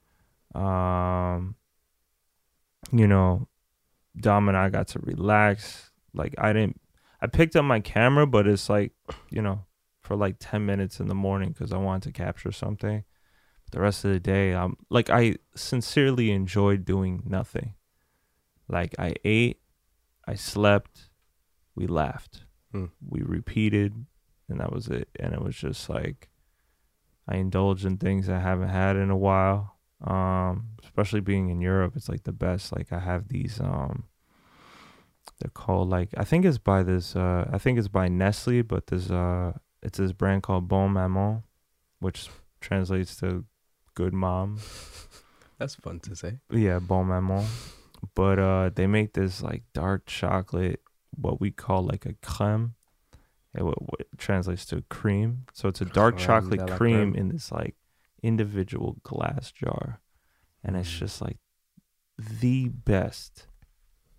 Um, 0.56 1.56
you 2.92 3.08
know, 3.08 3.48
Dom 4.18 4.48
and 4.48 4.58
I 4.58 4.70
got 4.70 4.88
to 4.90 5.00
relax. 5.00 5.92
Like 6.14 6.36
I 6.38 6.54
didn't, 6.54 6.80
I 7.22 7.28
picked 7.28 7.56
up 7.56 7.66
my 7.66 7.80
camera, 7.80 8.28
but 8.28 8.48
it's 8.48 8.70
like, 8.70 8.92
you 9.30 9.42
know, 9.42 9.66
for 10.02 10.16
like 10.16 10.36
ten 10.40 10.66
minutes 10.66 11.00
in 11.00 11.08
the 11.08 11.16
morning 11.16 11.50
because 11.50 11.72
I 11.72 11.78
wanted 11.78 12.04
to 12.04 12.12
capture 12.12 12.52
something. 12.52 13.04
The 13.72 13.80
rest 13.80 14.06
of 14.06 14.12
the 14.12 14.20
day, 14.20 14.54
I'm 14.54 14.78
like, 14.92 15.10
I 15.10 15.38
sincerely 15.56 16.30
enjoyed 16.32 16.86
doing 16.86 17.24
nothing. 17.26 17.74
Like 18.68 18.94
I 19.00 19.16
ate, 19.24 19.60
I 20.28 20.36
slept, 20.36 21.10
we 21.76 21.88
laughed, 21.88 22.44
Hmm. 22.72 22.86
we 23.08 23.22
repeated, 23.22 24.06
and 24.48 24.60
that 24.60 24.72
was 24.72 24.88
it. 24.90 25.10
And 25.20 25.34
it 25.34 25.42
was 25.42 25.56
just 25.56 25.90
like 25.90 26.30
I 27.28 27.38
indulged 27.38 27.86
in 27.86 27.98
things 27.98 28.30
I 28.30 28.40
haven't 28.40 28.70
had 28.70 28.96
in 28.96 29.10
a 29.10 29.18
while. 29.18 29.78
Um, 30.04 30.70
especially 30.84 31.22
being 31.22 31.50
in 31.50 31.62
Europe, 31.62 31.94
it's 31.96 32.10
like 32.10 32.24
the 32.24 32.34
best. 32.34 32.76
Like 32.76 32.92
I 32.92 33.00
have 33.00 33.30
these 33.30 33.60
um 33.60 34.06
they're 35.40 35.52
called 35.52 35.90
like 35.90 36.10
I 36.18 36.24
think 36.24 36.46
it's 36.46 36.58
by 36.58 36.84
this 36.84 37.16
uh 37.16 37.50
I 37.52 37.58
think 37.58 37.80
it's 37.80 37.88
by 37.88 38.08
Nestle, 38.08 38.62
but 38.62 38.88
there's 38.88 39.12
uh 39.12 39.54
it's 39.82 39.98
this 39.98 40.12
brand 40.12 40.44
called 40.44 40.68
Bonne 40.68 40.92
Maman, 40.92 41.44
which 42.00 42.30
translates 42.62 43.16
to 43.18 43.46
good 43.96 44.14
mom. 44.14 44.60
That's 45.58 45.76
fun 45.76 46.00
to 46.02 46.16
say. 46.16 46.40
Yeah, 46.52 46.80
Bonne 46.80 47.08
Maman. 47.08 47.46
But 48.16 48.40
uh 48.40 48.70
they 48.74 48.88
make 48.88 49.14
this 49.14 49.42
like 49.42 49.64
dark 49.74 50.06
chocolate, 50.06 50.82
what 51.16 51.40
we 51.40 51.52
call 51.52 51.84
like 51.84 52.06
a 52.06 52.14
creme. 52.22 52.76
It 53.56 53.64
what, 53.64 53.82
what 53.82 54.08
translates 54.18 54.66
to 54.68 54.82
cream. 54.90 55.46
So 55.54 55.70
it's 55.70 55.80
a 55.82 55.86
dark 55.86 56.18
chocolate 56.18 56.72
cream 56.72 57.14
in 57.16 57.30
this 57.30 57.52
like 57.52 57.76
individual 58.24 58.98
glass 59.04 59.52
jar. 59.52 60.00
And 60.64 60.76
it's 60.78 60.90
Mm. 60.90 61.00
just 61.00 61.22
like 61.22 61.38
the 62.18 62.70
best 62.70 63.48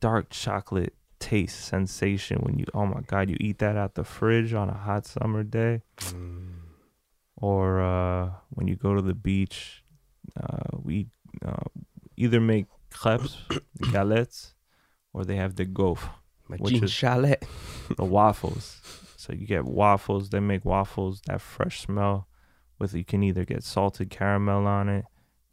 dark 0.00 0.28
chocolate 0.30 0.94
taste 1.18 1.59
sensation 1.64 2.38
when 2.42 2.59
you 2.59 2.66
oh 2.74 2.84
my 2.86 3.00
god, 3.07 3.30
you 3.30 3.36
eat 3.40 3.59
that 3.59 3.76
out 3.76 3.94
the 3.94 4.05
fridge 4.05 4.52
on 4.52 4.68
a 4.68 4.74
hot 4.74 5.07
summer 5.07 5.42
day 5.42 5.82
Mm. 6.00 6.57
or 7.36 7.80
uh, 7.80 8.30
when 8.50 8.68
you 8.68 8.76
go 8.76 8.94
to 8.94 9.00
the 9.02 9.14
beach, 9.14 9.82
uh, 10.40 10.76
we 10.82 11.09
uh, 11.44 11.64
either 12.16 12.40
make 12.40 12.66
crepes, 12.90 13.38
galettes, 13.94 14.55
or 15.12 15.24
they 15.24 15.36
have 15.36 15.57
the 15.57 15.64
gaufre, 15.66 16.11
My 16.48 16.57
Which 16.59 16.82
is- 16.82 16.92
chalet. 16.92 17.38
the 17.96 18.05
waffles. 18.05 18.80
So 19.16 19.32
you 19.32 19.46
get 19.46 19.64
waffles. 19.64 20.28
They 20.28 20.40
make 20.40 20.64
waffles 20.66 21.22
that 21.26 21.40
fresh 21.40 21.80
smell. 21.80 22.28
With 22.79 22.95
you 22.95 23.05
can 23.05 23.22
either 23.22 23.45
get 23.45 23.62
salted 23.62 24.11
caramel 24.11 24.66
on 24.66 24.89
it. 24.89 25.05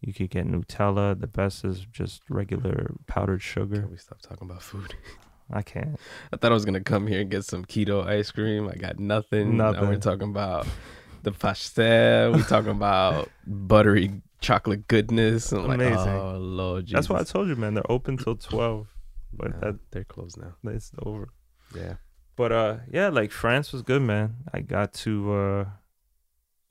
You 0.01 0.13
could 0.13 0.29
get 0.31 0.47
Nutella. 0.47 1.19
The 1.19 1.27
best 1.27 1.63
is 1.63 1.85
just 1.91 2.23
regular 2.29 2.95
powdered 3.07 3.41
sugar. 3.43 3.81
Can 3.81 3.91
we 3.91 3.97
stop 3.97 4.21
talking 4.21 4.49
about 4.49 4.63
food? 4.63 4.95
I 5.53 5.61
can't. 5.61 5.99
I 6.31 6.37
thought 6.37 6.51
I 6.51 6.53
was 6.53 6.65
gonna 6.65 6.81
come 6.81 7.07
here 7.07 7.21
and 7.21 7.29
get 7.29 7.43
some 7.45 7.65
keto 7.65 8.05
ice 8.07 8.31
cream. 8.31 8.67
I 8.67 8.75
got 8.75 8.99
nothing. 8.99 9.57
Now 9.57 9.73
we're 9.81 9.97
talking 9.97 10.29
about 10.29 10.65
the 11.23 11.31
pastel. 11.31 12.31
We're 12.33 12.43
talking 12.43 12.71
about 12.71 13.29
buttery 13.45 14.21
chocolate 14.39 14.87
goodness. 14.87 15.51
I'm 15.51 15.67
like, 15.67 15.75
Amazing. 15.75 16.13
oh 16.13 16.37
lord, 16.39 16.85
Jesus. 16.85 16.95
That's 16.95 17.09
why 17.09 17.19
I 17.19 17.23
told 17.23 17.47
you, 17.49 17.55
man. 17.55 17.73
They're 17.73 17.91
open 17.91 18.17
till 18.17 18.35
twelve, 18.37 18.87
but 19.33 19.51
Nah, 19.51 19.59
that 19.59 19.79
they're 19.91 20.03
closed 20.03 20.37
now. 20.37 20.55
it's 20.71 20.91
over. 21.05 21.29
Yeah. 21.75 21.95
But 22.35 22.51
uh, 22.51 22.77
yeah, 22.89 23.09
like 23.09 23.31
France 23.31 23.71
was 23.73 23.81
good, 23.81 24.01
man. 24.01 24.37
I 24.53 24.61
got 24.61 24.93
to 24.93 25.33
uh, 25.33 25.65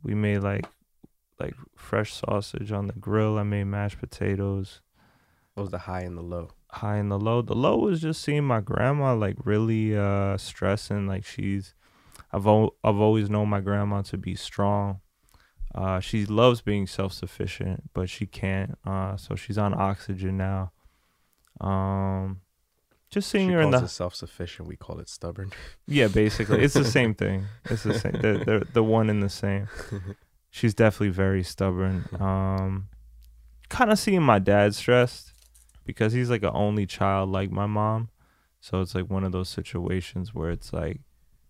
we 0.02 0.14
made 0.14 0.38
like 0.38 0.66
like 1.38 1.54
fresh 1.76 2.14
sausage 2.14 2.72
on 2.72 2.86
the 2.86 2.92
grill. 2.94 3.38
I 3.38 3.42
made 3.42 3.64
mashed 3.64 3.98
potatoes. 3.98 4.80
What 5.54 5.64
was 5.64 5.70
the 5.70 5.78
high 5.78 6.02
and 6.02 6.16
the 6.16 6.22
low? 6.22 6.50
high 6.72 6.96
and 6.96 7.10
the 7.10 7.18
low. 7.18 7.42
The 7.42 7.54
low 7.54 7.78
was 7.78 8.00
just 8.00 8.22
seeing 8.22 8.44
my 8.44 8.60
grandma 8.60 9.14
like 9.14 9.36
really 9.44 9.96
uh 9.96 10.36
stressing. 10.36 11.06
Like 11.06 11.24
she's, 11.24 11.74
I've 12.32 12.46
al- 12.46 12.76
I've 12.84 12.98
always 12.98 13.30
known 13.30 13.48
my 13.48 13.60
grandma 13.60 14.02
to 14.02 14.16
be 14.18 14.34
strong. 14.34 15.00
Uh, 15.74 16.00
she 16.00 16.26
loves 16.26 16.60
being 16.62 16.86
self 16.86 17.12
sufficient, 17.12 17.90
but 17.94 18.08
she 18.10 18.26
can't. 18.26 18.76
Uh, 18.84 19.16
so 19.16 19.36
she's 19.36 19.58
on 19.58 19.74
oxygen 19.74 20.36
now. 20.36 20.72
Um, 21.60 22.40
just 23.10 23.28
seeing 23.30 23.48
she 23.48 23.54
her 23.54 23.60
in 23.60 23.70
the 23.70 23.86
self-sufficient. 23.86 24.68
We 24.68 24.76
call 24.76 24.98
it 25.00 25.08
stubborn. 25.08 25.52
yeah, 25.86 26.08
basically 26.08 26.62
it's 26.62 26.74
the 26.74 26.84
same 26.98 27.14
thing. 27.14 27.44
It's 27.66 27.82
the 27.82 27.98
same. 27.98 28.12
They're, 28.20 28.38
they're 28.44 28.60
the 28.60 28.82
one 28.84 29.10
and 29.10 29.22
the 29.22 29.28
same. 29.28 29.68
She's 30.50 30.74
definitely 30.74 31.10
very 31.10 31.42
stubborn. 31.42 32.06
Um, 32.18 32.88
kind 33.68 33.90
of 33.92 33.98
seeing 33.98 34.22
my 34.22 34.38
dad 34.40 34.74
stressed 34.74 35.32
because 35.84 36.12
he's 36.12 36.28
like 36.30 36.42
an 36.42 36.50
only 36.52 36.86
child, 36.86 37.30
like 37.30 37.50
my 37.52 37.66
mom. 37.66 38.08
So 38.60 38.80
it's 38.80 38.94
like 38.94 39.08
one 39.08 39.24
of 39.24 39.32
those 39.32 39.48
situations 39.48 40.34
where 40.34 40.50
it's 40.50 40.72
like 40.72 41.00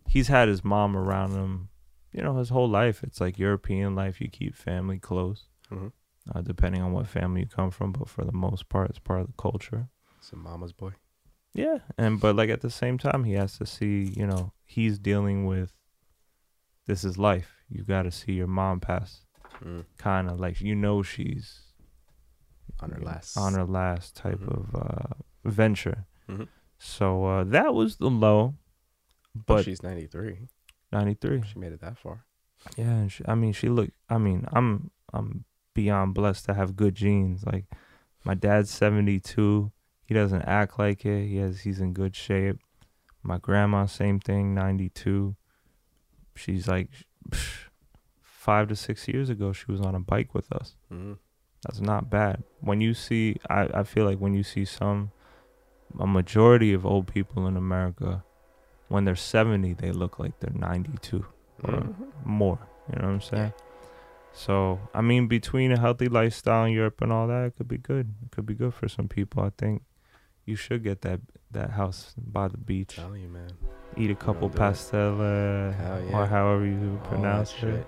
he's 0.06 0.28
had 0.28 0.48
his 0.48 0.62
mom 0.64 0.96
around 0.96 1.32
him, 1.32 1.68
you 2.12 2.22
know, 2.22 2.36
his 2.36 2.50
whole 2.50 2.68
life. 2.68 3.02
It's 3.02 3.20
like 3.20 3.38
European 3.38 3.94
life. 3.94 4.20
You 4.20 4.28
keep 4.28 4.54
family 4.54 4.98
close, 4.98 5.44
Mhm. 5.72 5.92
uh, 6.34 6.40
depending 6.42 6.82
on 6.82 6.92
what 6.92 7.06
family 7.08 7.40
you 7.40 7.46
come 7.46 7.70
from. 7.70 7.92
But 7.92 8.08
for 8.08 8.24
the 8.24 8.32
most 8.32 8.68
part, 8.68 8.90
it's 8.90 8.98
part 8.98 9.20
of 9.22 9.26
the 9.28 9.32
culture. 9.38 9.88
It's 10.18 10.32
a 10.32 10.36
mama's 10.36 10.72
boy. 10.72 10.92
Yeah, 11.52 11.78
and 11.98 12.20
but 12.20 12.36
like 12.36 12.48
at 12.50 12.60
the 12.60 12.70
same 12.70 12.96
time, 12.98 13.24
he 13.24 13.32
has 13.34 13.58
to 13.58 13.66
see, 13.66 14.12
you 14.16 14.26
know, 14.26 14.52
he's 14.64 14.98
dealing 14.98 15.46
with. 15.46 15.72
This 16.86 17.04
is 17.04 17.18
life. 17.18 17.62
You 17.68 17.84
got 17.84 18.02
to 18.02 18.10
see 18.10 18.32
your 18.32 18.46
mom 18.48 18.80
pass. 18.80 19.24
Mm. 19.64 19.84
Kind 19.98 20.28
of 20.28 20.40
like 20.40 20.60
you 20.60 20.74
know 20.74 21.02
she's 21.02 21.60
On 22.80 22.90
her 22.90 23.00
last. 23.00 23.36
on 23.36 23.54
her 23.54 23.64
last 23.64 24.16
type 24.16 24.40
Mhm. 24.40 24.48
of 24.56 24.74
uh, 24.74 25.14
venture. 25.44 26.06
Mhm. 26.28 26.48
So 26.78 27.24
uh, 27.26 27.44
that 27.44 27.74
was 27.74 27.96
the 27.98 28.10
low, 28.10 28.54
But 29.34 29.46
but 29.46 29.64
she's 29.64 29.82
93. 29.82 30.48
ninety 30.90 31.14
three. 31.14 31.42
She 31.46 31.58
made 31.58 31.72
it 31.72 31.80
that 31.80 31.98
far. 31.98 32.24
Yeah, 32.76 32.90
and 32.90 33.12
she, 33.12 33.22
I 33.26 33.34
mean, 33.34 33.52
she 33.52 33.68
look. 33.68 33.90
I 34.08 34.18
mean, 34.18 34.46
I'm 34.52 34.90
I'm 35.12 35.44
beyond 35.74 36.14
blessed 36.14 36.46
to 36.46 36.54
have 36.54 36.74
good 36.76 36.94
genes. 36.94 37.44
Like 37.44 37.66
my 38.24 38.34
dad's 38.34 38.70
seventy 38.70 39.20
two. 39.20 39.70
He 40.10 40.14
doesn't 40.14 40.42
act 40.42 40.76
like 40.76 41.06
it. 41.06 41.28
He 41.28 41.36
has. 41.36 41.60
He's 41.60 41.78
in 41.78 41.92
good 41.92 42.16
shape. 42.16 42.58
My 43.22 43.38
grandma, 43.38 43.86
same 43.86 44.18
thing, 44.18 44.54
ninety 44.56 44.88
two. 44.88 45.36
She's 46.34 46.66
like 46.66 46.88
psh, 47.28 47.66
five 48.20 48.66
to 48.70 48.74
six 48.74 49.06
years 49.06 49.30
ago. 49.30 49.52
She 49.52 49.66
was 49.70 49.80
on 49.80 49.94
a 49.94 50.00
bike 50.00 50.34
with 50.34 50.50
us. 50.52 50.74
Mm. 50.92 51.18
That's 51.62 51.78
not 51.80 52.10
bad. 52.10 52.42
When 52.58 52.80
you 52.80 52.92
see, 52.92 53.36
I, 53.48 53.68
I 53.72 53.82
feel 53.84 54.04
like 54.04 54.18
when 54.18 54.34
you 54.34 54.42
see 54.42 54.64
some, 54.64 55.12
a 56.00 56.08
majority 56.08 56.72
of 56.72 56.84
old 56.84 57.06
people 57.06 57.46
in 57.46 57.56
America, 57.56 58.24
when 58.88 59.04
they're 59.04 59.14
70, 59.14 59.74
they 59.74 59.92
look 59.92 60.18
like 60.18 60.40
they're 60.40 60.52
92 60.52 61.24
or 61.62 61.72
Mhm. 61.74 61.94
more. 62.24 62.58
You 62.92 62.98
know 63.00 63.06
what 63.06 63.14
I'm 63.14 63.20
saying? 63.20 63.52
So, 64.32 64.80
I 64.92 65.02
mean, 65.02 65.28
between 65.28 65.70
a 65.70 65.78
healthy 65.78 66.08
lifestyle 66.08 66.64
in 66.64 66.72
Europe 66.72 67.00
and 67.00 67.12
all 67.12 67.28
that, 67.28 67.44
it 67.44 67.56
could 67.56 67.68
be 67.68 67.78
good. 67.78 68.12
It 68.24 68.32
could 68.32 68.46
be 68.46 68.54
good 68.54 68.74
for 68.74 68.88
some 68.88 69.06
people. 69.06 69.44
I 69.44 69.50
think 69.56 69.82
you 70.46 70.56
should 70.56 70.82
get 70.82 71.02
that 71.02 71.20
that 71.52 71.70
house 71.70 72.14
by 72.16 72.48
the 72.48 72.56
beach. 72.56 72.98
You, 72.98 73.28
man. 73.28 73.50
Eat 73.96 74.10
a 74.10 74.14
couple 74.14 74.48
pastella 74.48 75.72
yeah. 76.08 76.16
or 76.16 76.26
however 76.26 76.64
you 76.64 77.00
pronounce 77.04 77.52
it. 77.54 77.58
shit. 77.60 77.86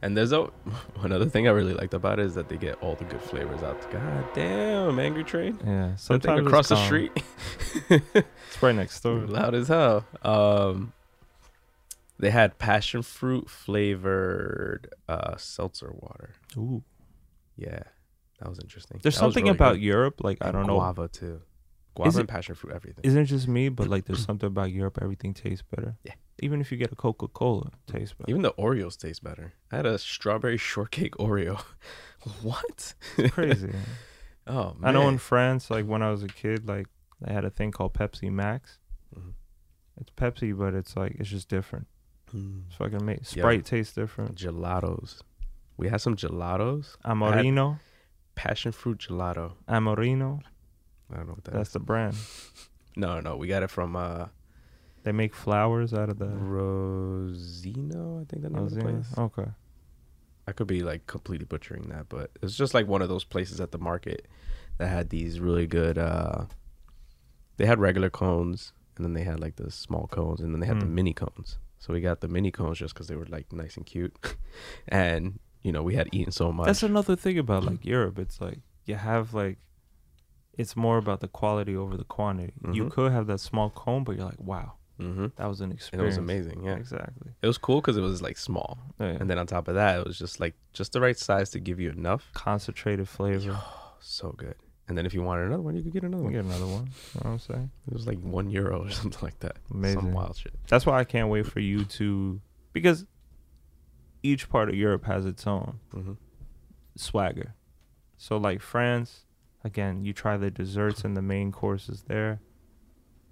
And 0.00 0.16
there's 0.16 0.32
a 0.32 0.50
another 1.02 1.26
thing 1.26 1.48
I 1.48 1.50
really 1.50 1.74
liked 1.74 1.94
about 1.94 2.18
it 2.18 2.26
is 2.26 2.34
that 2.34 2.48
they 2.48 2.56
get 2.56 2.76
all 2.82 2.94
the 2.94 3.04
good 3.04 3.20
flavors 3.22 3.62
out. 3.62 3.90
God 3.90 4.24
damn, 4.34 4.98
Angry 4.98 5.24
Train. 5.24 5.58
Yeah, 5.64 5.96
Something 5.96 6.28
sometimes 6.28 6.38
it's 6.40 6.46
across 6.48 6.68
the 6.68 6.84
street. 6.84 7.12
It's 7.90 8.62
right 8.62 8.74
next 8.74 9.00
door. 9.00 9.26
Loud 9.26 9.54
as 9.54 9.68
hell. 9.68 10.04
Um, 10.22 10.92
they 12.18 12.30
had 12.30 12.58
passion 12.58 13.02
fruit 13.02 13.50
flavored 13.50 14.88
uh, 15.08 15.36
seltzer 15.36 15.92
water. 15.92 16.34
Ooh. 16.56 16.82
Yeah, 17.56 17.82
that 18.40 18.48
was 18.48 18.58
interesting. 18.60 19.00
There's 19.02 19.14
That 19.16 19.20
something 19.20 19.44
really 19.44 19.56
about 19.56 19.74
good. 19.74 19.82
Europe, 19.82 20.20
like 20.22 20.38
I 20.40 20.50
don't 20.52 20.66
know, 20.66 20.74
guava 20.76 21.08
too. 21.08 21.40
Guava 21.94 22.18
it- 22.18 22.20
and 22.20 22.28
passion 22.28 22.54
fruit, 22.54 22.72
everything. 22.74 23.04
isn't 23.04 23.20
it 23.22 23.26
just 23.26 23.46
me, 23.48 23.68
but 23.68 23.88
like 23.88 24.04
there's 24.06 24.24
something 24.30 24.46
about 24.46 24.72
Europe, 24.72 24.98
everything 25.00 25.32
tastes 25.34 25.64
better. 25.74 25.96
Yeah. 26.04 26.14
Even 26.40 26.60
if 26.60 26.72
you 26.72 26.78
get 26.78 26.90
a 26.90 26.96
Coca 26.96 27.28
Cola, 27.28 27.68
it 27.86 27.92
tastes 27.92 28.14
better. 28.14 28.28
Even 28.28 28.42
the 28.42 28.52
Oreos 28.54 28.98
taste 28.98 29.22
better. 29.22 29.52
I 29.70 29.76
had 29.76 29.86
a 29.86 29.98
strawberry 29.98 30.56
shortcake 30.56 31.14
Oreo. 31.16 31.62
what? 32.42 32.94
It's 33.18 33.34
crazy. 33.34 33.72
Oh 34.46 34.76
man. 34.78 34.90
I 34.90 34.92
know 34.92 35.08
in 35.08 35.16
France, 35.16 35.70
like 35.70 35.86
when 35.86 36.02
I 36.02 36.10
was 36.10 36.22
a 36.22 36.28
kid, 36.28 36.68
like 36.68 36.86
they 37.22 37.32
had 37.32 37.46
a 37.46 37.50
thing 37.50 37.70
called 37.70 37.94
Pepsi 37.94 38.30
Max. 38.30 38.78
Mhm. 39.18 39.32
It's 39.98 40.10
Pepsi, 40.10 40.54
but 40.54 40.74
it's 40.74 40.94
like 40.98 41.16
it's 41.18 41.30
just 41.30 41.48
different. 41.48 41.86
Mm. 42.34 42.64
It's 42.66 42.76
fucking 42.76 43.00
amazing. 43.00 43.24
Sprite 43.24 43.64
tastes 43.64 43.94
different. 43.94 44.34
Gelatos. 44.34 45.22
We 45.78 45.88
had 45.88 46.02
some 46.02 46.14
gelatos. 46.14 46.96
Amorino, 47.06 47.78
Passion 48.34 48.72
fruit 48.72 48.98
gelato. 48.98 49.52
Amorino. 49.66 50.42
I 51.12 51.16
don't 51.16 51.26
know 51.26 51.32
what 51.34 51.44
that 51.44 51.54
That's 51.54 51.68
is. 51.70 51.72
the 51.74 51.80
brand. 51.80 52.16
No, 52.96 53.18
no, 53.18 53.36
we 53.36 53.48
got 53.48 53.64
it 53.64 53.70
from 53.70 53.96
uh 53.96 54.26
They 55.02 55.10
make 55.10 55.34
flowers 55.34 55.92
out 55.92 56.08
of 56.10 56.18
the. 56.18 56.26
Rosino, 56.26 58.22
I 58.22 58.24
think 58.24 58.42
the 58.42 58.50
name 58.50 58.64
of 58.64 58.70
the 58.70 58.80
Rosina. 58.82 59.02
place. 59.02 59.18
Okay. 59.18 59.50
I 60.46 60.52
could 60.52 60.66
be 60.66 60.82
like 60.82 61.06
completely 61.06 61.46
butchering 61.46 61.88
that, 61.88 62.08
but 62.08 62.30
it's 62.42 62.56
just 62.56 62.74
like 62.74 62.86
one 62.86 63.02
of 63.02 63.08
those 63.08 63.24
places 63.24 63.60
at 63.60 63.72
the 63.72 63.78
market 63.78 64.28
that 64.78 64.88
had 64.88 65.10
these 65.10 65.40
really 65.40 65.66
good 65.66 65.96
uh 65.98 66.44
they 67.56 67.66
had 67.66 67.78
regular 67.80 68.10
cones 68.10 68.72
and 68.96 69.04
then 69.04 69.14
they 69.14 69.22
had 69.24 69.40
like 69.40 69.56
the 69.56 69.70
small 69.70 70.06
cones 70.06 70.40
and 70.40 70.52
then 70.54 70.60
they 70.60 70.66
had 70.66 70.80
the 70.80 70.86
Mm. 70.86 70.90
mini 70.90 71.14
cones. 71.14 71.58
So 71.78 71.92
we 71.92 72.00
got 72.00 72.20
the 72.20 72.28
mini 72.28 72.50
cones 72.50 72.78
just 72.78 72.94
cuz 72.94 73.06
they 73.08 73.16
were 73.16 73.26
like 73.26 73.52
nice 73.52 73.76
and 73.76 73.84
cute. 73.86 74.14
and 74.88 75.38
you 75.62 75.72
know, 75.72 75.82
we 75.82 75.94
had 75.96 76.08
eaten 76.12 76.30
so 76.32 76.52
much. 76.52 76.66
That's 76.66 76.82
another 76.82 77.16
thing 77.16 77.38
about 77.38 77.64
like 77.64 77.84
Europe. 77.84 78.18
It's 78.18 78.40
like 78.40 78.60
you 78.84 78.94
have 78.96 79.32
like, 79.34 79.58
it's 80.56 80.76
more 80.76 80.98
about 80.98 81.20
the 81.20 81.28
quality 81.28 81.76
over 81.76 81.96
the 81.96 82.04
quantity. 82.04 82.52
You 82.72 82.84
Mhm. 82.84 82.90
could 82.90 83.12
have 83.12 83.26
that 83.26 83.40
small 83.40 83.70
cone, 83.70 84.04
but 84.04 84.16
you're 84.16 84.24
like, 84.26 84.40
wow, 84.40 84.74
mhm. 85.00 85.32
that 85.36 85.46
was 85.46 85.60
an 85.60 85.76
And 85.92 86.00
it 86.00 86.04
was 86.04 86.16
amazing, 86.16 86.62
yeah. 86.64 86.76
Exactly. 86.76 87.32
It 87.42 87.46
was 87.46 87.58
cool 87.58 87.82
cuz 87.82 87.96
it 87.96 88.00
was 88.02 88.22
like 88.22 88.38
small. 88.38 88.78
Yeah. 89.00 89.16
And 89.20 89.28
then 89.28 89.38
on 89.38 89.46
top 89.46 89.66
of 89.68 89.74
that, 89.74 89.98
it 89.98 90.06
was 90.06 90.18
just 90.18 90.38
like 90.40 90.54
just 90.72 90.92
the 90.92 91.00
right 91.00 91.18
size 91.18 91.50
to 91.50 91.60
give 91.60 91.80
you 91.80 91.90
enough. 91.90 92.30
concentrated 92.34 93.08
flavor. 93.08 93.60
So 94.00 94.32
good. 94.32 94.54
And 94.86 94.98
then 94.98 95.06
if 95.06 95.14
you 95.14 95.22
wanted 95.22 95.46
another 95.46 95.62
one, 95.62 95.74
you 95.76 95.82
could 95.82 95.92
get 95.94 96.04
another 96.04 96.22
one. 96.24 96.32
get 96.32 96.44
another 96.44 96.66
one. 96.66 96.84
You 97.14 97.20
know 97.20 97.20
what 97.22 97.26
I'm 97.30 97.38
saying? 97.38 97.70
It 97.88 97.94
was 97.94 98.06
like 98.06 98.20
one 98.20 98.50
euro 98.50 98.84
or 98.84 98.90
something 99.00 99.22
like 99.22 99.40
that. 99.40 99.56
Amazing. 99.72 100.00
Some 100.00 100.12
wild 100.12 100.36
shit. 100.36 100.52
That's 100.68 100.84
why 100.84 100.98
I 100.98 101.04
can't 101.04 101.30
wait 101.30 101.46
for 101.46 101.60
you 101.60 101.84
to, 101.86 102.40
because 102.74 103.06
each 104.22 104.48
part 104.50 104.68
of 104.68 104.74
Europe 104.74 105.04
has 105.06 105.26
its 105.26 105.46
own 105.46 105.80
hmm 105.92 106.12
swagger. 106.96 107.54
So 108.16 108.36
like 108.36 108.60
France, 108.60 109.24
again, 109.64 110.04
you 110.04 110.12
try 110.12 110.36
the 110.36 110.50
desserts 110.50 111.04
and 111.04 111.16
the 111.16 111.22
main 111.22 111.50
courses 111.52 112.04
there. 112.06 112.40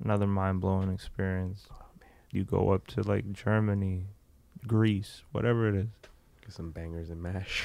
Another 0.03 0.27
mind 0.27 0.61
blowing 0.61 0.93
experience. 0.93 1.67
Oh, 1.73 1.77
You 2.31 2.45
go 2.45 2.71
up 2.71 2.87
to 2.89 3.03
like 3.03 3.33
Germany, 3.33 4.07
Greece, 4.67 5.23
whatever 5.33 5.69
it 5.69 5.75
is. 5.77 5.89
Get 6.43 6.53
some 6.53 6.71
bangers 6.73 7.11
and 7.11 7.23
mash. 7.23 7.65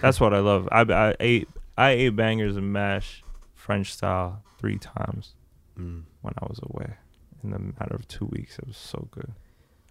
That's 0.00 0.20
what 0.20 0.32
I 0.32 0.38
love. 0.38 0.68
I, 0.72 0.80
I 0.82 1.14
ate 1.20 1.48
I 1.76 1.90
ate 1.90 2.10
bangers 2.16 2.56
and 2.56 2.72
mash 2.72 3.22
French 3.54 3.92
style 3.92 4.42
three 4.58 4.78
times 4.78 5.34
Mm. 5.78 6.02
when 6.20 6.34
I 6.38 6.44
was 6.46 6.60
away. 6.62 6.94
In 7.42 7.50
the 7.50 7.58
matter 7.58 7.94
of 7.94 8.06
two 8.06 8.26
weeks, 8.26 8.58
it 8.58 8.66
was 8.66 8.76
so 8.76 9.08
good. 9.10 9.32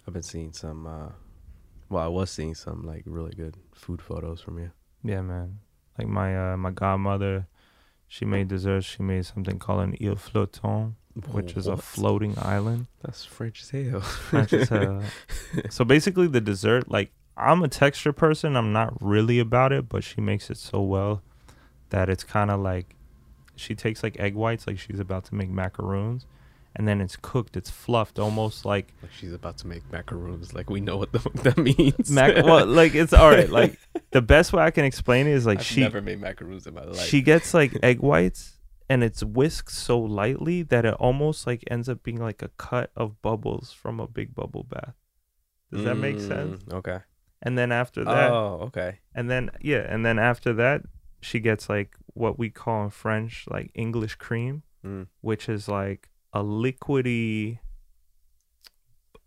I've 0.07 0.13
been 0.13 0.21
seeing 0.23 0.53
some. 0.53 0.85
uh 0.85 1.09
Well, 1.89 2.03
I 2.03 2.07
was 2.07 2.29
seeing 2.29 2.53
some 2.55 2.83
like 2.83 3.03
really 3.05 3.31
good 3.33 3.57
food 3.73 4.01
photos 4.01 4.39
from 4.41 4.59
you. 4.59 4.71
Yeah, 5.03 5.21
man. 5.21 5.59
Like 5.99 6.07
my 6.07 6.53
uh, 6.53 6.57
my 6.57 6.71
godmother, 6.71 7.47
she 8.07 8.25
made 8.25 8.47
desserts. 8.47 8.85
She 8.87 9.03
made 9.03 9.25
something 9.25 9.59
called 9.59 9.81
an 9.83 9.97
île 9.97 10.17
flottante, 10.17 10.93
which 11.33 11.57
is 11.57 11.67
a 11.67 11.71
What? 11.71 11.83
floating 11.83 12.35
island. 12.39 12.87
That's 13.03 13.25
French 13.25 13.61
as 13.63 13.69
hell. 13.71 13.99
French 13.99 14.53
as 14.53 14.69
hell. 14.69 15.03
so 15.69 15.83
basically, 15.83 16.27
the 16.27 16.39
dessert, 16.41 16.89
like 16.89 17.11
I'm 17.37 17.61
a 17.63 17.67
texture 17.67 18.13
person. 18.13 18.55
I'm 18.55 18.71
not 18.71 18.93
really 19.01 19.39
about 19.39 19.71
it, 19.73 19.89
but 19.89 20.03
she 20.05 20.21
makes 20.21 20.49
it 20.49 20.57
so 20.57 20.81
well 20.81 21.21
that 21.89 22.09
it's 22.09 22.23
kind 22.23 22.49
of 22.49 22.59
like 22.61 22.95
she 23.57 23.75
takes 23.75 24.01
like 24.03 24.17
egg 24.19 24.35
whites, 24.35 24.65
like 24.67 24.79
she's 24.79 24.99
about 25.01 25.25
to 25.25 25.35
make 25.35 25.49
macaroons, 25.49 26.25
and 26.75 26.87
then 26.87 27.01
it's 27.01 27.15
cooked. 27.15 27.57
It's 27.57 27.69
fluffed, 27.69 28.19
almost 28.19 28.63
like 28.65 28.93
Like 29.01 29.11
she's 29.11 29.33
about 29.33 29.57
to 29.59 29.67
make 29.67 29.83
macaroons. 29.91 30.53
Like 30.53 30.69
we 30.69 30.79
know 30.81 30.97
what 30.97 31.11
the 31.11 31.19
fuck 31.19 31.33
that 31.33 31.57
means. 31.69 32.09
mac. 32.11 32.43
well, 32.45 32.65
like 32.65 32.95
it's 32.95 33.13
all 33.13 33.29
right. 33.29 33.49
Like 33.49 33.77
the 34.11 34.21
best 34.21 34.53
way 34.53 34.63
I 34.63 34.71
can 34.71 34.85
explain 34.85 35.27
it 35.27 35.33
is 35.33 35.45
like 35.45 35.59
I've 35.59 35.65
she 35.65 35.81
never 35.81 36.01
made 36.01 36.19
macaroons 36.21 36.67
in 36.67 36.73
my 36.73 36.83
life. 36.83 36.99
she 36.99 37.21
gets 37.21 37.53
like 37.53 37.77
egg 37.83 37.99
whites 38.01 38.57
and 38.89 39.03
it's 39.03 39.23
whisked 39.23 39.71
so 39.71 39.99
lightly 39.99 40.63
that 40.63 40.85
it 40.85 40.93
almost 40.95 41.45
like 41.45 41.63
ends 41.69 41.87
up 41.89 42.01
being 42.03 42.19
like 42.19 42.41
a 42.41 42.49
cut 42.57 42.91
of 42.95 43.21
bubbles 43.21 43.71
from 43.71 43.99
a 43.99 44.07
big 44.07 44.33
bubble 44.33 44.63
bath. 44.63 44.95
Does 45.71 45.83
that 45.83 45.95
make 45.95 46.19
sense? 46.19 46.63
Mm, 46.63 46.73
Okay. 46.73 46.99
And 47.41 47.57
then 47.57 47.71
after 47.71 48.03
that, 48.03 48.31
Oh, 48.31 48.59
okay. 48.67 48.99
and 49.15 49.29
then 49.31 49.49
yeah, 49.61 49.85
and 49.87 50.03
then 50.05 50.19
after 50.19 50.51
that, 50.53 50.81
she 51.21 51.39
gets 51.39 51.69
like 51.69 51.95
what 52.13 52.37
we 52.39 52.49
call 52.49 52.83
in 52.83 52.89
French 52.89 53.45
like 53.49 53.71
English 53.75 54.15
cream, 54.15 54.63
Mm. 54.85 55.07
which 55.21 55.47
is 55.49 55.67
like 55.69 56.09
a 56.33 56.43
liquidy, 56.43 57.59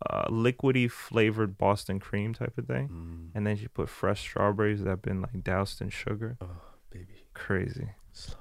uh, 0.09 0.27
liquidy 0.29 0.89
flavored 0.89 1.57
Boston 1.57 1.99
cream 1.99 2.33
type 2.33 2.57
of 2.57 2.65
thing. 2.67 2.89
Mm. 2.89 3.29
And 3.35 3.47
then 3.47 3.57
she 3.57 3.67
put 3.67 3.89
fresh 3.89 4.21
strawberries 4.21 4.83
that 4.83 4.89
have 4.89 5.01
been 5.01 5.21
like 5.21 5.43
doused 5.43 5.81
in 5.81 5.89
sugar. 5.89 6.37
Oh, 6.41 6.47
baby, 6.91 7.25
Crazy. 7.33 7.89
slow 8.11 8.37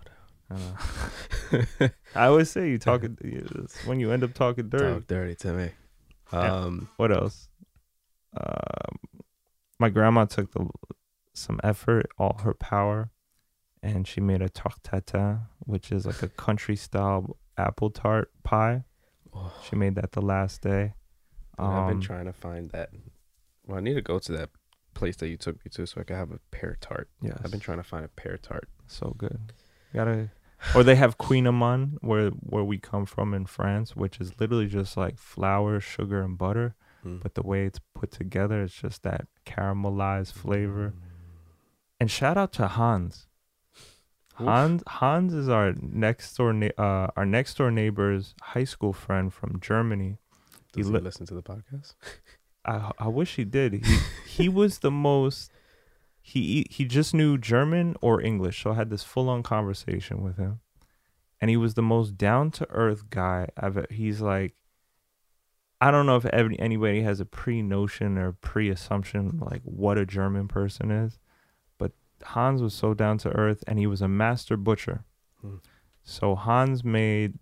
I 0.50 0.54
know. 1.80 1.88
I 2.14 2.26
always 2.26 2.50
say 2.50 2.68
you 2.68 2.78
talk 2.78 3.02
when 3.86 4.00
you 4.00 4.12
end 4.12 4.22
up 4.22 4.34
talking 4.34 4.68
down. 4.68 4.80
dirty. 4.80 4.94
Talk 4.94 5.06
dirty 5.06 5.34
to 5.36 5.52
me. 5.54 5.70
Yeah. 6.32 6.52
Um, 6.54 6.88
What 6.98 7.10
else? 7.12 7.48
Um, 8.36 8.98
my 9.78 9.88
grandma 9.88 10.24
took 10.26 10.52
the 10.52 10.68
some 11.34 11.58
effort, 11.64 12.10
all 12.18 12.38
her 12.44 12.52
power, 12.54 13.10
and 13.82 14.06
she 14.06 14.20
made 14.20 14.42
a 14.42 14.48
tarte 14.50 14.82
tatin, 14.82 15.40
which 15.60 15.90
is 15.90 16.04
like 16.04 16.22
a 16.22 16.28
country 16.28 16.76
style 16.76 17.36
apple 17.56 17.90
tart 17.90 18.30
pie. 18.42 18.84
oh, 19.34 19.52
She 19.68 19.76
made 19.76 19.94
that 19.96 20.12
the 20.12 20.22
last 20.22 20.60
day. 20.62 20.94
I've 21.58 21.88
been 21.88 21.96
Um, 21.98 22.00
trying 22.00 22.24
to 22.26 22.32
find 22.32 22.70
that. 22.70 22.90
Well, 23.66 23.78
I 23.78 23.80
need 23.80 23.94
to 23.94 24.02
go 24.02 24.18
to 24.18 24.32
that 24.32 24.50
place 24.94 25.16
that 25.16 25.28
you 25.28 25.36
took 25.36 25.56
me 25.64 25.70
to 25.72 25.86
so 25.86 26.00
I 26.00 26.04
can 26.04 26.16
have 26.16 26.30
a 26.32 26.38
pear 26.50 26.76
tart. 26.80 27.08
Yeah, 27.20 27.34
I've 27.44 27.50
been 27.50 27.60
trying 27.60 27.78
to 27.78 27.84
find 27.84 28.04
a 28.04 28.08
pear 28.08 28.36
tart. 28.36 28.68
so 28.86 29.14
good. 29.16 29.52
Gotta, 29.94 30.30
or 30.74 30.82
they 30.82 30.94
have 30.96 31.18
kouign-amann 31.18 31.98
where 32.00 32.30
where 32.30 32.64
we 32.64 32.78
come 32.78 33.04
from 33.06 33.34
in 33.34 33.46
France, 33.46 33.94
which 33.96 34.20
is 34.20 34.38
literally 34.40 34.66
just 34.66 34.96
like 34.96 35.18
flour, 35.18 35.80
sugar, 35.80 36.22
and 36.22 36.36
butter. 36.38 36.74
Mm. 37.04 37.22
But 37.22 37.34
the 37.34 37.42
way 37.42 37.64
it's 37.66 37.80
put 37.94 38.10
together, 38.12 38.62
it's 38.62 38.74
just 38.74 39.02
that 39.02 39.26
caramelized 39.44 40.32
flavor. 40.32 40.94
And 42.00 42.10
shout 42.10 42.36
out 42.36 42.52
to 42.54 42.66
Hans. 42.68 43.26
Hans 44.34 44.82
Hans 44.86 45.34
is 45.34 45.48
our 45.48 45.74
next 45.80 46.34
door 46.36 46.52
na- 46.52 46.76
uh, 46.78 47.08
our 47.16 47.26
next 47.26 47.56
door 47.56 47.70
neighbor's 47.70 48.34
high 48.40 48.64
school 48.64 48.92
friend 48.92 49.32
from 49.32 49.60
Germany. 49.60 50.18
Does 50.72 50.86
he 50.86 50.92
he 50.92 50.98
listen 50.98 51.26
to 51.26 51.34
the 51.34 51.42
podcast? 51.42 51.94
I 52.64 52.92
I 52.98 53.08
wish 53.08 53.36
he 53.36 53.44
did. 53.44 53.84
He 53.84 53.98
he 54.26 54.48
was 54.48 54.78
the 54.78 54.90
most 54.90 55.50
he 56.20 56.66
he 56.70 56.84
just 56.84 57.14
knew 57.14 57.36
German 57.36 57.96
or 58.00 58.20
English, 58.20 58.62
so 58.62 58.72
I 58.72 58.74
had 58.74 58.90
this 58.90 59.02
full 59.02 59.28
on 59.28 59.42
conversation 59.42 60.22
with 60.22 60.36
him. 60.36 60.60
And 61.40 61.50
he 61.50 61.56
was 61.56 61.74
the 61.74 61.82
most 61.82 62.16
down 62.16 62.52
to 62.52 62.70
earth 62.70 63.10
guy 63.10 63.48
I've 63.56 63.86
he's 63.90 64.20
like 64.20 64.54
I 65.80 65.90
don't 65.90 66.06
know 66.06 66.14
if 66.14 66.24
every, 66.26 66.56
anybody 66.60 67.02
has 67.02 67.18
a 67.18 67.24
pre 67.24 67.60
notion 67.60 68.16
or 68.16 68.32
pre 68.32 68.70
assumption 68.70 69.40
like 69.40 69.62
what 69.64 69.98
a 69.98 70.06
German 70.06 70.46
person 70.46 70.92
is, 70.92 71.18
Hans 72.24 72.60
was 72.62 72.74
so 72.74 72.94
down 72.94 73.18
to 73.18 73.30
earth 73.30 73.62
and 73.66 73.78
he 73.78 73.86
was 73.86 74.00
a 74.02 74.08
master 74.08 74.56
butcher. 74.56 75.04
Hmm. 75.40 75.56
So 76.02 76.34
Hans 76.34 76.82
made 76.84 77.34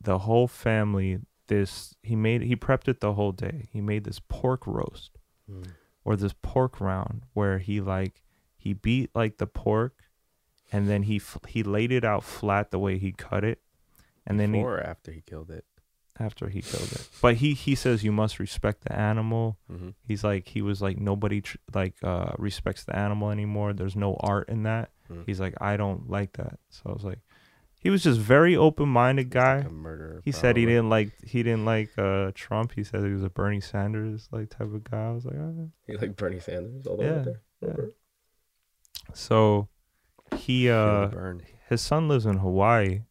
the 0.00 0.18
whole 0.20 0.46
family 0.48 1.18
this 1.46 1.94
he 2.02 2.16
made 2.16 2.42
he 2.42 2.56
prepped 2.56 2.88
it 2.88 3.00
the 3.00 3.14
whole 3.14 3.32
day. 3.32 3.68
He 3.72 3.80
made 3.80 4.04
this 4.04 4.20
pork 4.28 4.66
roast 4.66 5.18
Mm. 5.50 5.66
or 6.06 6.16
this 6.16 6.34
pork 6.40 6.80
round 6.80 7.24
where 7.34 7.58
he 7.58 7.80
like 7.82 8.22
he 8.56 8.72
beat 8.72 9.10
like 9.14 9.36
the 9.36 9.46
pork 9.46 10.04
and 10.72 10.88
then 10.88 11.02
he 11.02 11.16
f- 11.16 11.36
he 11.46 11.62
laid 11.62 11.92
it 11.92 12.02
out 12.02 12.24
flat 12.24 12.70
the 12.70 12.78
way 12.78 12.96
he 12.98 13.12
cut 13.12 13.44
it 13.44 13.60
and 14.26 14.40
then 14.40 14.54
he, 14.54 14.60
Before 14.60 14.78
or 14.78 14.80
after 14.82 15.12
he 15.12 15.20
killed 15.20 15.50
it. 15.50 15.66
After 16.20 16.48
he 16.48 16.62
killed 16.62 16.92
it 16.92 17.08
but 17.20 17.36
he 17.36 17.54
he 17.54 17.74
says 17.74 18.04
you 18.04 18.12
must 18.12 18.38
respect 18.38 18.82
the 18.84 18.92
animal 18.96 19.56
Mm-hmm. 19.72 19.90
he's 20.06 20.22
like 20.22 20.46
he 20.48 20.62
was 20.62 20.80
like 20.80 20.98
nobody 20.98 21.40
tr- 21.40 21.56
like 21.74 21.94
uh 22.04 22.32
respects 22.38 22.84
the 22.84 22.94
animal 22.96 23.30
anymore 23.30 23.72
there's 23.72 23.96
no 23.96 24.16
art 24.20 24.48
in 24.48 24.62
that 24.64 24.90
Mm. 25.12 25.24
he's 25.26 25.38
like 25.38 25.52
i 25.60 25.76
don't 25.76 26.08
like 26.08 26.32
that 26.34 26.58
so 26.70 26.82
i 26.86 26.92
was 26.92 27.04
like 27.04 27.18
he 27.78 27.90
was 27.90 28.02
just 28.02 28.18
very 28.18 28.56
open-minded 28.56 29.28
guy 29.28 29.58
Like 29.58 29.70
murderer. 29.70 30.22
he 30.24 30.32
said 30.32 30.56
he 30.56 30.64
didn't 30.64 30.88
like 30.88 31.12
he 31.22 31.42
didn't 31.42 31.66
like 31.66 31.90
uh 31.98 32.30
Trump. 32.34 32.72
He 32.74 32.82
said 32.84 33.04
he 33.04 33.12
was 33.12 33.22
a 33.22 33.28
Bernie 33.28 33.60
Sanders 33.60 34.26
like 34.32 34.48
type 34.48 34.72
of 34.72 34.82
guy. 34.84 35.08
I 35.08 35.10
was 35.10 35.26
like, 35.26 35.36
oh. 35.36 35.70
He 35.86 35.94
like 35.98 36.16
Bernie 36.16 36.40
Sanders 36.40 36.86
all 36.86 36.96
the 36.96 37.04
Yeah, 37.04 37.12
way 37.18 37.24
there. 37.24 37.40
yeah. 37.60 37.84
so 39.12 39.68
he 40.36 40.70
uh 40.70 41.10
his 41.68 41.80
son 41.82 42.08
lives 42.08 42.24
in 42.26 42.38
Hawaii, 42.38 43.02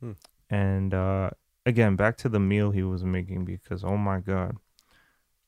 Hmm. 0.00 0.12
and 0.48 0.94
uh 0.94 1.30
again 1.70 1.96
back 1.96 2.16
to 2.18 2.28
the 2.28 2.40
meal 2.40 2.70
he 2.70 2.82
was 2.82 3.02
making 3.04 3.44
because 3.44 3.82
oh 3.84 3.96
my 3.96 4.20
god. 4.20 4.56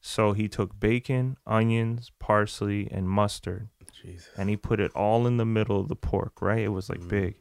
So 0.00 0.32
he 0.32 0.48
took 0.48 0.80
bacon, 0.80 1.36
onions, 1.46 2.10
parsley, 2.18 2.88
and 2.90 3.08
mustard, 3.08 3.68
Jesus. 4.02 4.30
and 4.36 4.48
he 4.50 4.56
put 4.56 4.80
it 4.80 4.90
all 4.96 5.26
in 5.28 5.36
the 5.36 5.44
middle 5.44 5.78
of 5.80 5.88
the 5.88 5.94
pork. 5.96 6.42
Right, 6.42 6.62
it 6.64 6.68
was 6.68 6.88
like 6.88 7.00
Mm. 7.00 7.08
big. 7.08 7.34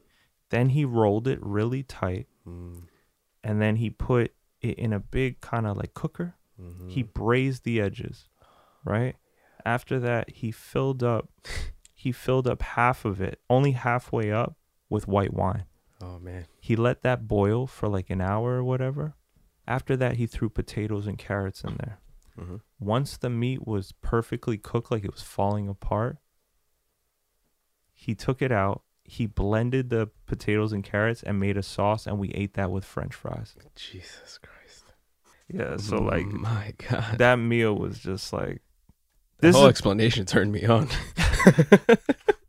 Then 0.49 0.69
he 0.69 0.85
rolled 0.85 1.27
it 1.27 1.39
really 1.41 1.81
tight, 1.81 2.27
Mm. 2.47 2.83
and 3.43 3.61
then 3.61 3.77
he 3.77 3.89
put 3.89 4.33
it 4.61 4.77
in 4.77 4.93
a 4.93 4.99
big 4.99 5.41
kind 5.41 5.65
of 5.65 5.77
like 5.77 5.93
cooker. 5.93 6.35
hmm 6.57 6.87
he 6.89 7.01
braised 7.01 7.63
the 7.63 7.81
edges 7.81 8.27
right 8.85 9.15
after 9.65 9.99
that 9.99 10.29
he 10.29 10.51
filled 10.51 11.01
up 11.01 11.29
he 11.95 12.11
filled 12.11 12.47
up 12.47 12.61
half 12.61 13.05
of 13.05 13.19
it 13.21 13.39
only 13.49 13.71
halfway 13.71 14.31
up 14.31 14.55
with 14.89 15.07
white 15.07 15.33
wine 15.33 15.65
Oh 16.01 16.19
man. 16.19 16.45
he 16.59 16.75
let 16.75 17.01
that 17.03 17.27
boil 17.27 17.67
for 17.67 17.87
like 17.87 18.09
an 18.09 18.21
hour 18.21 18.53
or 18.53 18.63
whatever 18.63 19.15
after 19.67 19.95
that 19.97 20.17
he 20.17 20.25
threw 20.27 20.49
potatoes 20.49 21.05
and 21.07 21.17
carrots 21.17 21.63
in 21.63 21.75
there 21.77 21.99
hmm 22.37 22.55
once 22.79 23.17
the 23.17 23.29
meat 23.29 23.67
was 23.67 23.91
perfectly 24.01 24.57
cooked 24.57 24.89
like 24.91 25.03
it 25.03 25.11
was 25.13 25.21
falling 25.21 25.67
apart 25.69 26.17
he 27.93 28.15
took 28.15 28.41
it 28.41 28.51
out 28.51 28.81
he 29.03 29.25
blended 29.27 29.89
the 29.89 30.09
potatoes 30.25 30.71
and 30.73 30.83
carrots 30.83 31.21
and 31.21 31.39
made 31.39 31.57
a 31.57 31.63
sauce 31.63 32.07
and 32.07 32.17
we 32.17 32.29
ate 32.31 32.53
that 32.55 32.71
with 32.71 32.83
french 32.85 33.13
fries 33.13 33.55
Jesus 33.75 34.39
Christ. 34.39 34.85
yeah 35.47 35.77
so 35.77 35.97
like 36.01 36.25
my 36.25 36.73
God. 36.89 37.17
that 37.19 37.35
meal 37.35 37.75
was 37.75 37.99
just 37.99 38.31
like 38.33 38.61
The 39.39 39.47
this 39.47 39.55
whole 39.55 39.65
is 39.65 39.69
explanation 39.71 40.25
turned 40.25 40.51
me 40.51 40.65
on. 40.65 40.87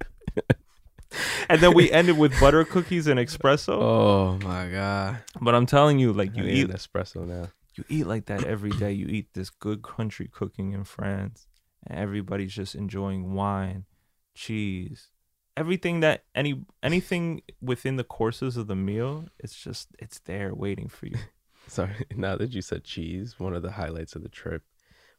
and 1.53 1.61
then 1.61 1.75
we 1.75 1.91
ended 1.93 2.19
with 2.19 2.39
butter 2.41 2.65
cookies 2.65 3.07
and 3.07 3.21
espresso. 3.21 3.77
Oh 3.81 4.39
my 4.43 4.69
God. 4.69 5.19
But 5.41 5.55
I'm 5.55 5.67
telling 5.67 5.99
you, 5.99 6.13
like 6.13 6.37
you 6.37 6.45
I 6.45 6.49
eat, 6.49 6.69
espresso 6.69 7.27
now. 7.27 7.49
you 7.77 7.85
eat 7.89 8.07
like 8.07 8.27
that 8.27 8.45
every 8.45 8.71
day. 8.71 8.93
You 8.93 9.07
eat 9.07 9.29
this 9.35 9.51
good 9.51 9.83
country 9.83 10.29
cooking 10.33 10.73
in 10.73 10.85
France, 10.85 11.47
and 11.87 11.99
everybody's 11.99 12.55
just 12.55 12.75
enjoying 12.75 13.35
wine, 13.35 13.85
cheese, 14.35 15.09
everything 15.57 16.01
that 16.01 16.25
any 16.35 16.65
anything 16.83 17.43
within 17.61 17.97
the 17.97 18.05
courses 18.05 18.57
of 18.57 18.67
the 18.67 18.77
meal. 18.77 19.27
It's 19.39 19.55
just 19.63 19.89
it's 19.99 20.19
there 20.21 20.55
waiting 20.55 20.89
for 20.89 21.07
you. 21.07 21.17
Sorry. 21.69 22.07
Now 22.17 22.37
that 22.37 22.53
you 22.53 22.63
said 22.63 22.83
cheese, 22.85 23.39
one 23.39 23.55
of 23.55 23.63
the 23.63 23.73
highlights 23.73 24.17
of 24.17 24.23
the 24.23 24.29
trip, 24.29 24.63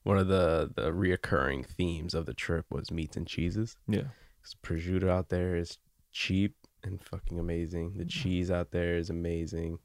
one 0.04 0.18
of 0.18 0.28
the 0.28 0.72
the 0.76 0.92
reoccurring 0.92 1.66
themes 1.66 2.14
of 2.14 2.26
the 2.26 2.34
trip 2.34 2.66
was 2.70 2.92
meats 2.92 3.16
and 3.16 3.26
cheeses. 3.28 3.78
Yeah, 3.88 4.10
'Cause 4.42 4.56
prosciutto 4.62 5.10
out 5.10 5.30
there 5.30 5.56
is 5.56 5.78
cheap 6.14 6.56
and 6.84 7.02
fucking 7.02 7.40
amazing. 7.40 7.94
The 7.98 8.06
cheese 8.06 8.50
out 8.52 8.72
there 8.72 8.96
is 8.96 9.10
amazing. 9.10 9.80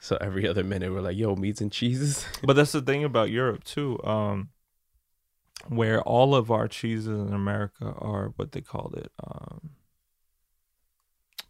So 0.00 0.16
every 0.20 0.46
other 0.48 0.64
minute 0.64 0.92
we're 0.92 1.00
like, 1.00 1.16
"Yo, 1.16 1.34
meats 1.36 1.60
and 1.60 1.70
cheeses." 1.70 2.24
but 2.42 2.56
that's 2.56 2.72
the 2.72 2.82
thing 2.82 3.04
about 3.04 3.30
Europe 3.30 3.64
too. 3.64 4.02
Um, 4.02 4.50
where 5.68 6.00
all 6.02 6.34
of 6.34 6.50
our 6.50 6.68
cheeses 6.68 7.06
in 7.08 7.32
America 7.34 7.92
are 7.98 8.32
what 8.36 8.52
they 8.52 8.60
called 8.60 8.94
it, 8.96 9.12
um, 9.22 9.70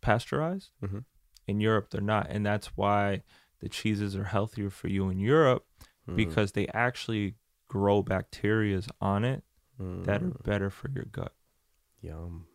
pasteurized. 0.01 0.71
Mhm. 0.83 1.05
In 1.47 1.61
Europe, 1.61 1.91
they're 1.91 2.01
not, 2.01 2.27
and 2.29 2.45
that's 2.45 2.77
why 2.77 3.23
the 3.61 3.69
cheeses 3.69 4.17
are 4.17 4.25
healthier 4.25 4.71
for 4.71 4.89
you 4.89 5.09
in 5.09 5.19
Europe 5.19 5.67
Mm, 6.09 6.17
because 6.17 6.53
they 6.53 6.67
actually 6.69 7.35
grow 7.69 8.03
bacterias 8.03 8.89
on 9.01 9.25
it 9.25 9.45
that 9.79 10.23
are 10.23 10.31
mm, 10.31 10.43
better 10.43 10.71
for 10.71 10.91
your 10.91 11.05
gut. 11.05 11.35
yum. 12.01 12.47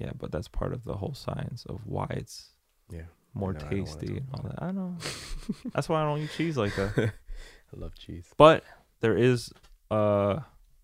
Yeah, 0.00 0.12
but 0.18 0.32
that's 0.32 0.48
part 0.48 0.72
of 0.72 0.84
the 0.84 0.94
whole 0.94 1.14
science 1.14 1.66
of 1.66 1.80
why 1.84 2.06
it's 2.10 2.54
Yeah, 2.90 3.02
more 3.34 3.52
know, 3.52 3.58
I 3.58 3.62
don't 3.62 3.70
wanna 3.70 3.84
tasty 3.84 4.16
and 4.16 4.28
all 4.32 4.42
that. 4.44 4.62
I 4.62 4.70
know. 4.72 4.96
that's 5.74 5.88
why 5.88 6.00
I 6.00 6.04
don't 6.04 6.20
eat 6.20 6.30
cheese 6.30 6.56
like 6.56 6.74
that. 6.76 6.96
I 7.72 7.76
love 7.78 7.94
cheese. 7.94 8.26
But 8.38 8.64
there 9.00 9.16
is 9.16 9.52
uh 9.90 10.40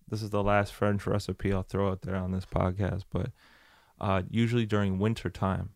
this 0.07 0.21
is 0.21 0.29
the 0.29 0.43
last 0.43 0.73
French 0.73 1.05
recipe 1.07 1.51
I'll 1.51 1.63
throw 1.63 1.89
out 1.89 2.03
there 2.03 2.15
on 2.15 2.31
this 2.31 2.45
podcast, 2.45 3.03
but 3.11 3.31
uh 3.99 4.21
usually 4.29 4.65
during 4.67 4.99
winter 4.99 5.29
time, 5.31 5.71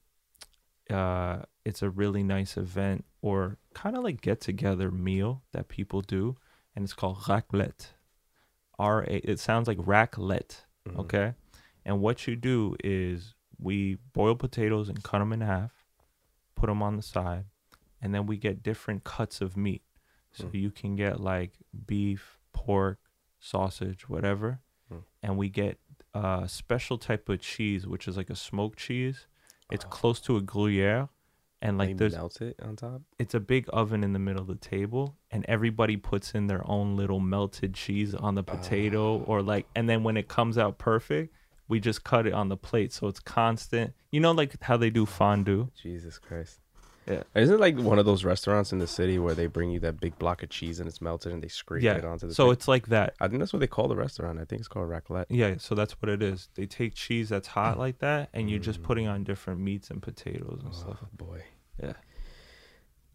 uh 0.90 1.40
it's 1.66 1.82
a 1.82 1.90
really 1.90 2.24
nice 2.24 2.58
event 2.58 3.06
or 3.22 3.58
kind 3.74 3.96
of 3.96 4.04
like 4.04 4.22
get 4.22 4.40
together 4.42 4.92
meal 4.92 5.44
that 5.52 5.68
people 5.68 6.02
do, 6.02 6.38
and 6.76 6.84
it's 6.84 6.94
called 6.94 7.18
raclette. 7.24 7.88
R 8.78 9.04
A. 9.04 9.16
It 9.24 9.40
sounds 9.40 9.68
like 9.68 9.78
raclette. 9.80 10.62
Mhm. 10.88 11.00
Okay. 11.00 11.34
And 11.86 12.02
what 12.02 12.28
you 12.28 12.36
do 12.36 12.76
is 12.84 13.34
we 13.60 13.98
boil 14.14 14.36
potatoes 14.36 14.90
and 14.90 15.04
cut 15.04 15.20
them 15.20 15.34
in 15.34 15.42
half, 15.42 15.72
put 16.56 16.68
them 16.68 16.82
on 16.82 16.96
the 16.96 17.02
side, 17.02 17.46
and 18.02 18.14
then 18.14 18.26
we 18.26 18.38
get 18.38 18.64
different 18.64 19.04
cuts 19.04 19.42
of 19.42 19.56
meat. 19.58 19.84
So 20.32 20.46
Mm. 20.46 20.54
you 20.54 20.72
can 20.72 20.96
get 20.96 21.20
like 21.20 21.54
beef, 21.88 22.40
pork, 22.54 23.00
sausage, 23.40 24.08
whatever. 24.08 24.62
Mm. 24.92 25.04
And 25.24 25.38
we 25.38 25.50
get 25.50 25.80
a 26.14 26.46
special 26.48 26.98
type 26.98 27.28
of 27.30 27.42
cheese, 27.42 27.88
which 27.88 28.08
is 28.08 28.18
like 28.18 28.30
a 28.30 28.36
smoked 28.36 28.80
cheese. 28.80 29.28
It's 29.72 29.86
Oh. 29.86 29.90
close 29.90 30.20
to 30.22 30.38
a 30.38 30.42
Gruyere. 30.42 31.10
And 31.64 31.78
Like 31.78 31.90
like 31.90 31.98
there's 31.98 32.14
melt 32.16 32.42
it 32.42 32.60
on 32.64 32.76
top. 32.76 33.04
it's 33.20 33.36
a 33.36 33.40
big 33.40 33.70
oven 33.72 34.04
in 34.04 34.14
the 34.14 34.20
middle 34.20 34.42
of 34.42 34.48
the 34.48 34.56
table 34.56 35.16
and 35.30 35.46
everybody 35.48 35.96
puts 35.96 36.34
in 36.34 36.48
their 36.48 36.68
own 36.68 36.96
little 36.96 37.20
melted 37.20 37.76
cheese 37.76 38.16
on 38.16 38.34
the 38.34 38.42
potato 38.44 39.20
Oh. 39.20 39.24
or 39.28 39.44
like 39.44 39.68
and 39.76 39.88
then 39.88 40.02
when 40.04 40.18
it 40.18 40.28
comes 40.28 40.58
out 40.58 40.80
perfect 40.80 41.36
we 41.72 41.80
just 41.80 42.04
cut 42.04 42.28
it 42.28 42.34
on 42.34 42.50
the 42.50 42.58
plate 42.58 42.92
so 42.94 43.08
it's 43.08 43.20
constant 43.20 43.94
you 44.12 44.20
know 44.20 44.32
like 44.32 44.52
how 44.62 44.78
they 44.78 44.90
do 44.92 45.06
fondue 45.06 45.70
Jesus 45.82 46.20
Christ. 46.20 46.60
Yeah. 47.08 47.24
Isn't 47.34 47.56
it 47.56 47.60
like 47.60 47.78
one 47.78 47.98
of 47.98 48.06
those 48.06 48.24
restaurants 48.24 48.72
in 48.72 48.78
the 48.78 48.86
city 48.86 49.18
where 49.18 49.34
they 49.34 49.48
bring 49.48 49.72
you 49.72 49.80
that 49.80 50.00
big 50.00 50.14
block 50.20 50.44
of 50.44 50.50
cheese 50.50 50.80
and 50.80 50.88
it's 50.88 51.02
melted 51.02 51.32
and 51.34 51.42
they 51.42 51.48
scrape 51.48 51.82
yeah 51.82 51.96
it 51.96 52.06
onto 52.06 52.28
the 52.28 52.34
so 52.36 52.44
thing? 52.46 52.52
it's 52.54 52.68
like 52.68 52.88
that 52.90 53.16
I 53.20 53.28
think 53.28 53.40
that's 53.40 53.52
what 53.54 53.60
they 53.60 53.68
call 53.78 53.88
the 53.88 53.96
restaurant. 53.96 54.38
I 54.38 54.46
think 54.46 54.60
it's 54.60 54.68
called 54.68 54.88
raclette. 54.88 55.26
yeah 55.30 55.56
so 55.58 55.74
that's 55.74 55.94
what 56.00 56.10
it 56.10 56.22
is 56.22 56.50
they 56.54 56.68
take 56.68 56.94
cheese 56.94 57.28
that's 57.30 57.48
hot 57.48 57.80
like 57.80 57.98
that 58.00 58.30
and 58.36 58.50
you're 58.52 58.60
just 58.60 58.82
Mm. 58.82 58.84
putting 58.90 59.08
on 59.08 59.24
different 59.24 59.60
meats 59.62 59.90
and 59.90 60.00
potatoes 60.02 60.62
and 60.64 60.76
stuff 60.76 61.00
Oh 61.04 61.08
boy. 61.26 61.42
Yeah. 61.82 61.94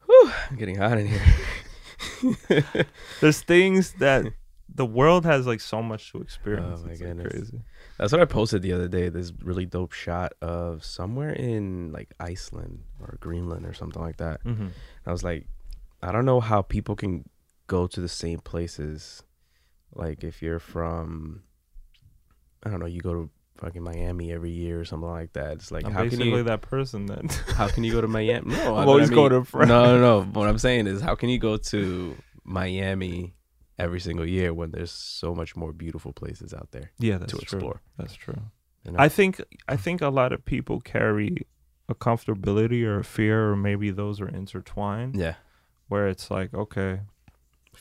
Whew, 0.06 0.32
I'm 0.50 0.56
getting 0.56 0.76
hot 0.78 0.98
in 0.98 1.06
here. 1.06 2.86
there's 3.20 3.40
things 3.42 3.92
that 3.94 4.24
the 4.74 4.86
world 4.86 5.24
has 5.24 5.46
like 5.46 5.60
so 5.60 5.80
much 5.82 6.10
to 6.12 6.20
experience 6.20 6.80
Oh, 6.82 6.86
my 6.86 6.92
it's 6.92 7.00
like 7.00 7.08
goodness. 7.16 7.32
crazy 7.32 7.60
That's 7.98 8.12
what 8.12 8.20
I 8.20 8.24
posted 8.26 8.62
the 8.62 8.72
other 8.72 8.88
day. 8.88 9.08
This 9.08 9.32
really 9.42 9.64
dope 9.66 9.92
shot 9.92 10.32
of 10.42 10.84
somewhere 10.84 11.30
in 11.32 11.92
like 11.92 12.10
Iceland 12.20 12.82
or 13.00 13.16
Greenland 13.20 13.64
or 13.66 13.72
something 13.74 14.02
like 14.02 14.18
that. 14.18 14.40
hmm 14.42 14.68
I 15.06 15.12
was 15.12 15.22
like, 15.24 15.46
I 16.02 16.12
don't 16.12 16.24
know 16.26 16.40
how 16.40 16.62
people 16.62 16.94
can 16.96 17.28
go 17.68 17.86
to 17.86 18.00
the 18.00 18.08
same 18.08 18.40
places. 18.40 19.22
Like 19.94 20.22
if 20.24 20.42
you're 20.42 20.58
from, 20.58 21.42
I 22.64 22.70
don't 22.70 22.80
know, 22.80 22.86
you 22.86 23.00
go 23.00 23.14
to 23.14 23.30
fucking 23.58 23.82
Miami 23.82 24.32
every 24.32 24.50
year 24.50 24.78
or 24.80 24.84
something 24.84 25.08
like 25.08 25.32
that. 25.32 25.52
It's 25.52 25.72
like 25.72 25.86
i'm 25.86 25.92
how 25.92 26.06
can 26.08 26.20
you 26.20 26.42
that 26.42 26.60
person 26.60 27.06
then 27.06 27.28
how 27.54 27.68
can 27.68 27.84
you 27.84 27.92
go 27.92 28.00
to 28.02 28.08
Miami? 28.08 28.50
No, 28.54 28.56
I- 28.76 28.82
I'm 28.82 28.88
always 28.88 29.10
I 29.10 29.14
going 29.14 29.32
to 29.32 29.44
France. 29.44 29.68
No, 29.68 29.96
no, 29.96 30.00
no. 30.00 30.22
What 30.24 30.48
I'm 30.48 30.58
saying 30.58 30.86
is, 30.86 31.00
how 31.00 31.14
can 31.14 31.30
you 31.30 31.38
go 31.38 31.56
to 31.56 32.16
Miami 32.44 33.34
every 33.78 34.00
single 34.00 34.26
year 34.26 34.52
when 34.54 34.70
there's 34.70 34.90
so 34.90 35.34
much 35.34 35.54
more 35.56 35.72
beautiful 35.72 36.12
places 36.12 36.54
out 36.54 36.68
there 36.72 36.90
yeah 36.98 37.18
that's 37.18 37.32
to 37.32 37.38
true 37.38 37.58
explore? 37.58 37.80
that's 37.98 38.14
true 38.14 38.40
You 38.84 38.92
know? 38.92 38.98
I 38.98 39.08
think 39.08 39.40
I 39.68 39.76
think 39.76 40.00
a 40.00 40.08
lot 40.08 40.32
of 40.32 40.44
people 40.44 40.80
carry 40.80 41.46
a 41.88 41.94
comfortability 41.94 42.82
or 42.84 42.98
a 42.98 43.04
fear, 43.04 43.50
or 43.50 43.56
maybe 43.56 43.90
those 43.92 44.20
are 44.20 44.28
intertwined. 44.28 45.14
yeah. 45.16 45.34
Where 45.88 46.08
it's 46.08 46.30
like, 46.30 46.52
okay, 46.52 47.00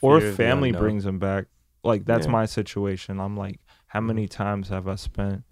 or 0.00 0.20
Fear 0.20 0.30
the 0.30 0.36
family 0.36 0.70
brings 0.72 1.02
them 1.04 1.18
back. 1.18 1.46
Like 1.82 2.04
that's 2.04 2.26
Yeah. 2.26 2.32
my 2.38 2.46
situation. 2.46 3.18
I'm 3.20 3.36
like, 3.36 3.58
how 3.88 4.00
many 4.00 4.28
times 4.28 4.68
have 4.68 4.86
I 4.86 4.94
spent 4.96 5.42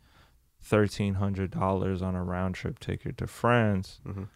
thirteen 0.61 1.15
hundred 1.15 1.51
dollars 1.51 2.01
on 2.03 2.15
a 2.15 2.23
round 2.25 2.55
trip 2.55 2.79
ticket 2.79 3.17
to 3.19 3.27
France 3.27 4.01
Mhm. 4.07 4.29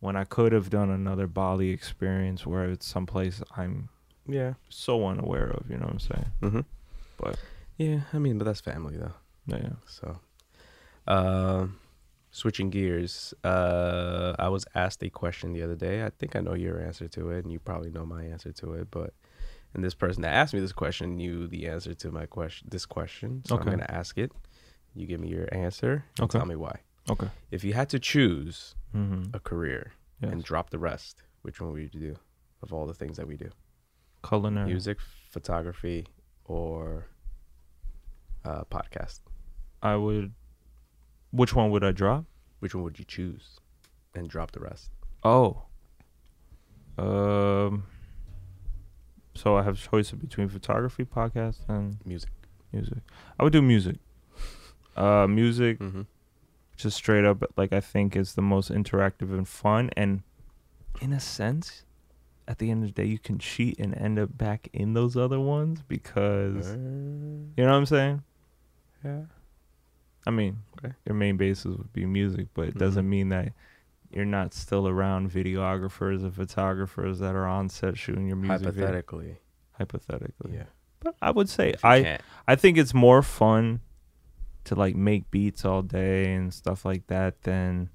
when 0.00 0.16
I 0.16 0.24
could 0.24 0.52
have 0.52 0.68
done 0.70 0.90
another 0.90 1.26
Bali 1.26 1.70
experience 1.70 2.46
where 2.46 2.64
it's 2.70 2.86
someplace 2.86 3.42
I'm 3.56 3.88
Yeah. 4.26 4.54
so 4.68 5.06
unaware 5.06 5.48
of. 5.50 5.70
You 5.70 5.76
know 5.78 5.84
what 5.86 5.92
I'm 5.92 5.98
saying? 6.00 6.26
Mm-hmm. 6.42 6.60
But- 7.18 7.38
yeah, 7.78 8.00
I 8.12 8.18
mean, 8.18 8.38
but 8.38 8.44
that's 8.44 8.60
family 8.60 8.96
though. 8.96 9.14
Yeah. 9.46 9.70
So, 9.88 10.18
um, 11.06 11.78
switching 12.30 12.70
gears, 12.70 13.34
uh, 13.44 14.34
I 14.38 14.48
was 14.48 14.64
asked 14.74 15.02
a 15.02 15.10
question 15.10 15.52
the 15.52 15.62
other 15.62 15.74
day. 15.74 16.04
I 16.04 16.10
think 16.10 16.36
I 16.36 16.40
know 16.40 16.54
your 16.54 16.80
answer 16.80 17.08
to 17.08 17.30
it, 17.30 17.44
and 17.44 17.52
you 17.52 17.58
probably 17.58 17.90
know 17.90 18.06
my 18.06 18.22
answer 18.24 18.52
to 18.52 18.74
it. 18.74 18.88
But, 18.90 19.14
and 19.74 19.82
this 19.82 19.94
person 19.94 20.22
that 20.22 20.32
asked 20.32 20.54
me 20.54 20.60
this 20.60 20.72
question 20.72 21.16
knew 21.16 21.46
the 21.48 21.66
answer 21.66 21.94
to 21.94 22.10
my 22.12 22.26
question. 22.26 22.68
This 22.70 22.86
question, 22.86 23.42
so 23.46 23.56
Okay. 23.56 23.64
I'm 23.64 23.70
gonna 23.70 23.86
ask 23.90 24.16
it. 24.18 24.30
You 24.94 25.06
give 25.06 25.20
me 25.20 25.28
your 25.28 25.48
answer. 25.52 26.04
And 26.18 26.24
Okay. 26.24 26.38
Tell 26.38 26.46
me 26.46 26.56
why. 26.56 26.80
Okay. 27.10 27.28
If 27.50 27.64
you 27.64 27.72
had 27.74 27.88
to 27.90 27.98
choose 27.98 28.74
Mm-hmm. 28.94 29.34
a 29.34 29.40
career 29.40 29.92
Yes. 30.20 30.30
and 30.32 30.44
drop 30.44 30.68
the 30.68 30.78
rest, 30.78 31.22
which 31.40 31.60
one 31.62 31.72
would 31.72 31.80
you 31.94 32.00
do? 32.00 32.16
Of 32.62 32.72
all 32.74 32.86
the 32.86 32.92
things 32.94 33.16
that 33.16 33.26
we 33.26 33.36
do, 33.38 33.48
Culinary. 34.26 34.66
music, 34.66 34.98
photography, 35.30 36.06
or 36.44 37.06
uh, 38.44 38.64
podcast. 38.70 39.20
I 39.82 39.96
would. 39.96 40.32
Which 41.30 41.54
one 41.54 41.70
would 41.70 41.82
I 41.84 41.92
drop? 41.92 42.24
Which 42.60 42.74
one 42.74 42.84
would 42.84 42.98
you 42.98 43.04
choose 43.04 43.58
and 44.14 44.28
drop 44.28 44.52
the 44.52 44.60
rest? 44.60 44.90
Oh. 45.24 45.62
Um. 46.98 47.84
So 49.34 49.56
I 49.56 49.62
have 49.62 49.78
choices 49.80 50.12
between 50.18 50.48
photography, 50.48 51.04
podcast, 51.06 51.60
and 51.68 51.96
Music. 52.04 52.30
music. 52.70 52.98
I 53.40 53.44
would 53.44 53.52
do 53.52 53.62
music. 53.62 53.96
Uh, 54.94 55.26
music, 55.26 55.78
Mm-hmm. 55.78 56.02
just 56.76 56.98
straight 56.98 57.24
up, 57.24 57.42
like 57.56 57.72
I 57.72 57.80
think 57.80 58.14
is 58.14 58.34
the 58.34 58.42
most 58.42 58.70
interactive 58.70 59.32
and 59.32 59.48
fun, 59.48 59.88
and 59.96 60.22
in 61.00 61.14
a 61.14 61.18
sense, 61.20 61.84
at 62.52 62.58
the 62.58 62.70
end 62.70 62.84
of 62.84 62.90
the 62.94 63.02
day, 63.02 63.08
you 63.08 63.18
can 63.18 63.38
cheat 63.38 63.78
and 63.80 63.94
end 63.96 64.18
up 64.18 64.36
back 64.36 64.68
in 64.74 64.92
those 64.92 65.16
other 65.16 65.40
ones 65.40 65.82
because 65.88 66.70
you 66.76 66.76
know 67.56 67.70
what 67.70 67.76
I'm 67.76 67.86
saying. 67.86 68.22
yeah. 69.04 69.22
I 70.26 70.30
mean, 70.30 70.58
Okay. 70.78 70.94
your 71.06 71.14
main 71.16 71.36
basis 71.36 71.76
would 71.76 71.92
be 71.92 72.04
music, 72.06 72.48
but 72.54 72.68
it 72.68 72.76
doesn't 72.78 73.06
Mhm. 73.06 73.08
mean 73.08 73.28
that 73.30 73.54
you're 74.12 74.24
not 74.26 74.52
still 74.54 74.86
around 74.86 75.30
videographers 75.30 76.22
and 76.22 76.32
photographers 76.34 77.18
that 77.20 77.34
are 77.34 77.46
on 77.46 77.68
set 77.70 77.96
shooting 77.98 78.28
your 78.28 78.36
music. 78.36 78.60
video. 78.60 78.82
Hypothetically. 78.82 79.38
Hypothetically. 79.72 80.54
Yeah. 80.54 80.66
But 81.00 81.16
I 81.22 81.30
would 81.32 81.48
say 81.48 81.74
I 81.82 82.02
can't. 82.02 82.22
I 82.46 82.54
think 82.54 82.76
it's 82.78 82.94
more 82.94 83.22
fun 83.22 83.80
to 84.64 84.74
like 84.76 84.94
make 84.94 85.30
beats 85.30 85.64
all 85.64 85.82
day 85.82 86.34
and 86.34 86.52
stuff 86.54 86.84
like 86.84 87.06
that 87.08 87.42
than 87.42 87.88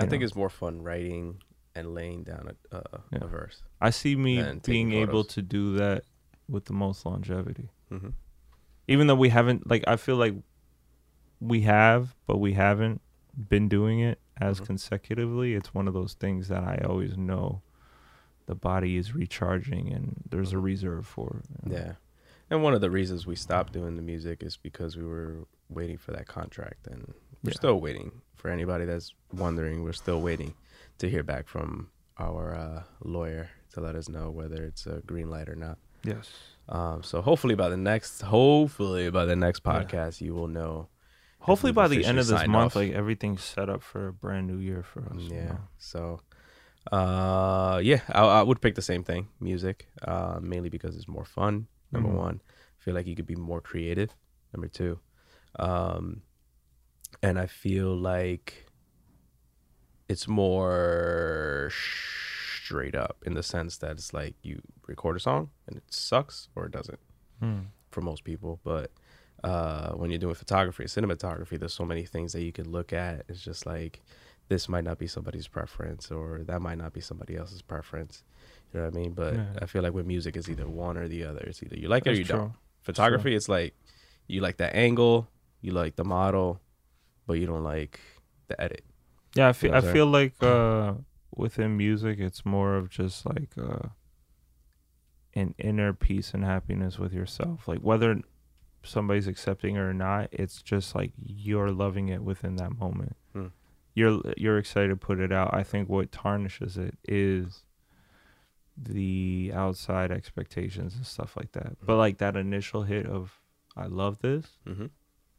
I 0.00 0.04
you 0.04 0.10
think 0.10 0.22
it's 0.22 0.34
more 0.36 0.48
fun 0.48 0.80
writing 0.82 1.42
and 1.74 1.94
laying 1.94 2.22
down 2.22 2.54
a, 2.72 2.76
uh, 2.76 2.98
Yeah. 3.12 3.18
a 3.22 3.26
verse. 3.26 3.62
I 3.80 3.90
see 3.90 4.16
me 4.16 4.42
being 4.64 4.92
able 4.92 5.24
to 5.24 5.42
do 5.42 5.74
that 5.76 6.04
with 6.48 6.66
the 6.66 6.72
most 6.72 7.04
longevity. 7.04 7.70
Mm-hmm. 7.90 8.10
Even 8.86 9.06
though 9.06 9.14
we 9.14 9.30
haven't 9.30 9.68
like 9.68 9.84
I 9.86 9.96
feel 9.96 10.16
like 10.16 10.34
we 11.40 11.62
have, 11.62 12.14
but 12.26 12.38
we 12.38 12.52
haven't 12.52 13.00
been 13.48 13.68
doing 13.68 14.00
it 14.00 14.20
as 14.40 14.60
Mhm. 14.60 14.66
consecutively. 14.66 15.54
It's 15.54 15.74
one 15.74 15.88
of 15.88 15.94
those 15.94 16.14
things 16.14 16.48
that 16.48 16.62
I 16.62 16.82
always 16.84 17.16
know 17.16 17.62
the 18.46 18.54
body 18.54 18.96
is 18.96 19.14
recharging 19.14 19.92
and 19.92 20.22
there's 20.28 20.52
a 20.52 20.56
Mhm. 20.56 20.62
reserve 20.64 21.06
for 21.06 21.42
you 21.64 21.70
know? 21.70 21.76
Yeah. 21.76 21.92
And 22.50 22.62
one 22.62 22.74
of 22.74 22.80
the 22.82 22.90
reasons 22.90 23.26
we 23.26 23.36
stopped 23.36 23.72
doing 23.72 23.96
the 23.96 24.02
music 24.02 24.42
is 24.42 24.56
because 24.56 24.96
we 24.96 25.04
were 25.04 25.46
waiting 25.70 25.96
for 25.96 26.12
that 26.12 26.26
contract. 26.28 26.86
And 26.86 27.14
we're 27.42 27.50
Yeah. 27.50 27.54
still 27.56 27.80
waiting. 27.80 28.20
For 28.34 28.50
anybody 28.50 28.84
that's 28.84 29.14
wondering, 29.32 29.82
we're 29.82 29.92
still 29.92 30.20
waiting 30.20 30.54
to 30.98 31.08
hear 31.10 31.22
back 31.22 31.48
from 31.48 31.88
our 32.18 32.54
uh, 32.54 32.82
lawyer 33.02 33.50
to 33.72 33.80
let 33.80 33.94
us 33.96 34.08
know 34.08 34.30
whether 34.30 34.62
it's 34.64 34.86
a 34.86 35.02
green 35.06 35.28
light 35.30 35.48
or 35.48 35.56
not. 35.56 35.78
Yes. 36.04 36.30
Um, 36.68 37.02
so 37.02 37.20
hopefully 37.20 37.54
by 37.54 37.68
the 37.68 37.76
next, 37.76 38.22
hopefully 38.22 39.10
by 39.10 39.24
the 39.24 39.36
next 39.36 39.62
Yeah. 39.64 39.72
podcast, 39.82 40.20
you 40.20 40.34
will 40.34 40.48
know. 40.48 40.88
Hopefully 41.40 41.72
by 41.72 41.88
the 41.88 42.04
end 42.06 42.18
of 42.18 42.26
this 42.26 42.46
month, 42.46 42.72
off. 42.72 42.76
like 42.76 42.92
everything's 42.92 43.42
set 43.42 43.68
up 43.68 43.82
for 43.82 44.08
a 44.08 44.12
brand 44.12 44.46
new 44.46 44.56
year 44.58 44.82
for 44.82 45.00
us. 45.10 45.20
you 45.20 45.34
Yeah. 45.34 45.44
know? 45.46 45.58
So, 45.78 46.20
uh, 46.92 47.80
yeah, 47.82 48.00
I, 48.08 48.22
I 48.24 48.42
would 48.42 48.60
pick 48.62 48.74
the 48.76 48.82
same 48.82 49.04
thing, 49.04 49.28
music, 49.40 49.88
uh, 50.02 50.38
mainly 50.40 50.68
because 50.70 50.96
it's 50.96 51.08
more 51.08 51.24
fun. 51.24 51.66
Number 51.92 52.08
Mhm. 52.10 52.16
one, 52.16 52.40
I 52.46 52.82
feel 52.84 52.94
like 52.94 53.06
you 53.06 53.14
could 53.16 53.26
be 53.26 53.36
more 53.36 53.60
creative. 53.60 54.14
Number 54.54 54.68
two, 54.68 55.00
um, 55.58 56.22
and 57.22 57.38
I 57.38 57.46
feel 57.46 57.94
like 57.96 58.63
it's 60.14 60.28
more 60.28 61.70
straight 62.62 62.94
up 62.94 63.16
in 63.26 63.34
the 63.34 63.42
sense 63.42 63.76
that 63.78 63.92
it's 63.92 64.12
like 64.14 64.34
you 64.42 64.60
record 64.86 65.16
a 65.16 65.20
song 65.20 65.50
and 65.66 65.76
it 65.76 65.84
sucks 65.90 66.48
or 66.54 66.66
it 66.66 66.72
doesn't 66.72 66.98
Hmm. 67.40 67.60
for 67.90 68.00
most 68.00 68.22
people. 68.24 68.60
But 68.64 68.90
uh, 69.42 69.90
when 70.00 70.10
you're 70.10 70.18
doing 70.26 70.34
photography 70.36 70.84
and 70.84 70.90
cinematography, 70.96 71.58
there's 71.58 71.74
so 71.74 71.84
many 71.84 72.04
things 72.04 72.32
that 72.32 72.42
you 72.42 72.52
can 72.52 72.70
look 72.70 72.92
at. 72.92 73.24
It's 73.28 73.42
just 73.42 73.66
like 73.66 74.00
this 74.48 74.68
might 74.68 74.84
not 74.84 74.98
be 74.98 75.06
somebody's 75.06 75.48
preference, 75.48 76.10
or 76.10 76.42
that 76.44 76.60
might 76.62 76.78
not 76.78 76.92
be 76.92 77.00
somebody 77.00 77.34
else's 77.36 77.62
preference. 77.62 78.22
You 78.72 78.80
know 78.80 78.86
what 78.86 78.94
I 78.94 79.00
mean? 79.00 79.12
But 79.12 79.34
Yeah. 79.34 79.46
I 79.62 79.66
feel 79.66 79.82
like 79.82 79.94
with 79.94 80.06
music, 80.06 80.36
it's 80.36 80.48
either 80.48 80.68
one 80.68 80.96
or 80.96 81.08
the 81.08 81.24
other. 81.24 81.40
It's 81.40 81.62
either 81.62 81.76
you 81.76 81.88
like 81.88 82.06
it 82.06 82.10
or 82.10 82.14
you 82.22 82.24
true. 82.24 82.38
don't. 82.38 82.52
Photography, 82.82 83.34
it's 83.34 83.48
like 83.48 83.74
you 84.28 84.40
like 84.46 84.58
that 84.58 84.74
angle, 84.76 85.26
you 85.60 85.72
like 85.72 85.96
the 85.96 86.04
model, 86.04 86.60
but 87.26 87.34
you 87.40 87.46
don't 87.46 87.64
like 87.64 87.98
the 88.48 88.56
edit. 88.60 88.84
Yeah, 89.34 89.48
I 89.48 89.52
feel 89.52 89.72
know 89.72 89.78
I 89.78 89.80
feel 89.92 90.06
like 90.06 90.34
uh 90.42 90.94
within 91.34 91.76
music, 91.76 92.18
it's 92.20 92.44
more 92.44 92.76
of 92.76 92.88
just 92.90 93.26
like 93.26 93.50
uh, 93.58 93.88
an 95.34 95.54
inner 95.58 95.92
peace 95.92 96.32
and 96.32 96.44
happiness 96.44 96.98
with 96.98 97.12
yourself. 97.12 97.66
Like 97.66 97.80
whether 97.80 98.20
somebody's 98.84 99.26
accepting 99.26 99.76
it 99.76 99.80
or 99.80 99.94
not, 99.94 100.28
it's 100.32 100.62
just 100.62 100.94
like 100.94 101.12
you're 101.16 101.70
loving 101.72 102.08
it 102.08 102.22
within 102.22 102.56
that 102.56 102.76
moment. 102.78 103.16
Hmm. 103.32 103.46
You're 103.94 104.20
you're 104.36 104.58
excited 104.58 104.88
to 104.90 104.96
put 104.96 105.18
it 105.20 105.32
out. 105.32 105.52
I 105.54 105.62
think 105.64 105.88
what 105.88 106.12
tarnishes 106.12 106.76
it 106.76 106.96
is 107.08 107.64
the 108.76 109.52
outside 109.54 110.10
expectations 110.10 110.96
and 110.96 111.06
stuff 111.06 111.36
like 111.36 111.52
that. 111.52 111.76
But 111.84 111.96
like 111.96 112.18
that 112.18 112.36
initial 112.36 112.82
hit 112.82 113.06
of 113.06 113.40
I 113.76 113.86
love 113.86 114.20
this, 114.20 114.46
Mm-hmm. 114.68 114.86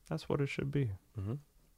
that's 0.10 0.28
what 0.30 0.42
it 0.42 0.48
should 0.48 0.72
be. 0.72 0.92
Mm-hmm. 1.20 1.34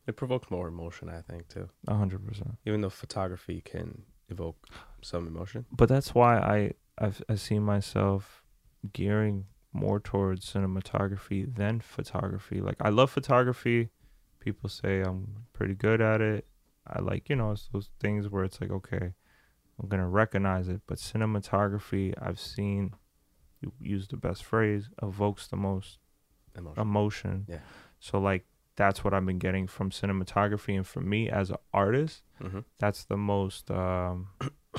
It 0.08 0.16
provokes 0.16 0.49
more 0.49 0.68
emotion, 0.68 1.10
I 1.10 1.22
think, 1.22 1.47
too. 1.49 1.70
A 1.88 1.95
hundred 1.95 2.26
percent. 2.26 2.58
Even 2.66 2.82
though 2.82 2.89
photography 2.89 3.62
can 3.62 4.03
evoke 4.30 4.68
some 5.01 5.28
emotion. 5.28 5.66
but 5.72 5.89
that's 5.89 6.14
why 6.16 6.38
I 6.38 6.72
I've, 6.97 7.22
I 7.30 7.36
see 7.36 7.60
myself 7.60 8.43
gearing 8.93 9.45
more 9.74 9.99
towards 9.99 10.51
cinematography 10.51 11.53
than 11.55 11.80
photography. 11.82 12.62
Like 12.62 12.78
I 12.82 12.89
love 12.89 13.12
photography. 13.12 13.89
People 14.39 14.70
say 14.70 15.01
I'm 15.01 15.45
pretty 15.53 15.76
good 15.76 16.01
at 16.01 16.22
it. 16.22 16.45
I 16.88 17.01
like 17.01 17.30
you 17.30 17.36
know 17.36 17.51
it's 17.51 17.68
those 17.74 17.89
things 17.99 18.30
where 18.30 18.43
it's 18.45 18.60
like 18.62 18.72
okay, 18.72 19.14
I'm 19.82 19.89
gonna 19.89 20.08
recognize 20.10 20.68
it. 20.70 20.82
But 20.88 20.97
cinematography, 20.99 22.14
I've 22.22 22.39
seen 22.39 22.93
you 23.62 23.74
use 23.80 24.08
the 24.08 24.18
best 24.18 24.43
phrase 24.43 24.89
evokes 25.03 25.47
the 25.47 25.58
most 25.58 25.99
Emotion. 26.58 26.82
emotion. 26.82 27.45
Yeah. 27.47 27.60
So 27.99 28.20
like 28.20 28.45
that's 28.78 29.04
what 29.04 29.14
I've 29.14 29.26
been 29.26 29.40
getting 29.40 29.68
from 29.68 29.90
cinematography, 29.90 30.76
and 30.76 30.88
for 30.88 31.02
me 31.02 31.30
as 31.30 31.50
an 31.50 31.58
artist, 31.74 32.24
mm-hmm. 32.42 32.60
that's 32.80 33.04
the 33.06 33.18
most 33.18 33.70
um, 33.70 34.30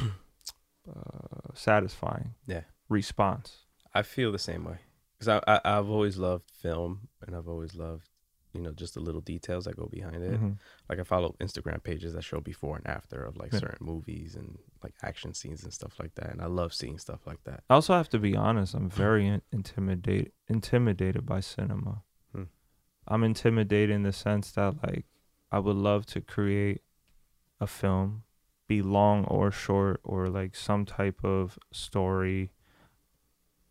uh, 0.88 1.52
satisfying 1.54 2.34
Yeah. 2.46 2.62
response. 2.88 3.64
I 3.94 4.02
feel 4.02 4.32
the 4.32 4.38
same 4.38 4.64
way 4.64 4.78
because 5.18 5.28
I, 5.28 5.42
I 5.52 5.60
I've 5.78 5.88
always 5.90 6.16
loved 6.18 6.50
film 6.50 7.08
and 7.26 7.34
I've 7.34 7.48
always 7.48 7.74
loved 7.74 8.08
you 8.54 8.60
know 8.62 8.72
just 8.72 8.94
the 8.94 9.00
little 9.00 9.20
details 9.20 9.64
that 9.64 9.76
go 9.76 9.86
behind 9.86 10.22
it. 10.22 10.40
Mhm. 10.40 10.58
Like 10.88 10.98
I 11.00 11.02
follow 11.02 11.34
Instagram 11.40 11.82
pages 11.82 12.12
that 12.14 12.22
show 12.22 12.40
before 12.40 12.76
and 12.76 12.86
after 12.86 13.22
of 13.24 13.36
like 13.36 13.52
Yeah. 13.52 13.58
certain 13.60 13.86
movies 13.86 14.36
and 14.36 14.58
like 14.82 14.94
action 15.02 15.34
scenes 15.34 15.64
and 15.64 15.72
stuff 15.72 15.98
like 15.98 16.14
that, 16.14 16.30
and 16.30 16.40
I 16.40 16.46
love 16.46 16.72
seeing 16.72 16.98
stuff 16.98 17.26
like 17.26 17.42
that. 17.44 17.64
I 17.68 17.74
also 17.74 17.94
have 17.94 18.08
to 18.10 18.18
be 18.18 18.36
honest. 18.36 18.74
I'm 18.74 18.88
very 18.88 19.26
in- 19.26 19.42
intimidated 19.52 20.32
intimidated 20.48 21.26
by 21.26 21.40
cinema. 21.40 22.04
Hmm. 23.08 23.14
I'm 23.14 23.24
intimidated 23.24 23.90
in 23.90 24.02
the 24.02 24.12
sense 24.12 24.52
that 24.52 24.76
like 24.86 25.06
I 25.50 25.58
would 25.58 25.76
love 25.76 26.06
to 26.06 26.20
create 26.20 26.82
a 27.60 27.66
film, 27.66 28.22
be 28.66 28.82
long 28.82 29.24
or 29.24 29.50
short 29.50 30.00
or 30.04 30.28
like 30.28 30.54
some 30.54 30.84
type 30.84 31.24
of 31.24 31.58
story. 31.72 32.52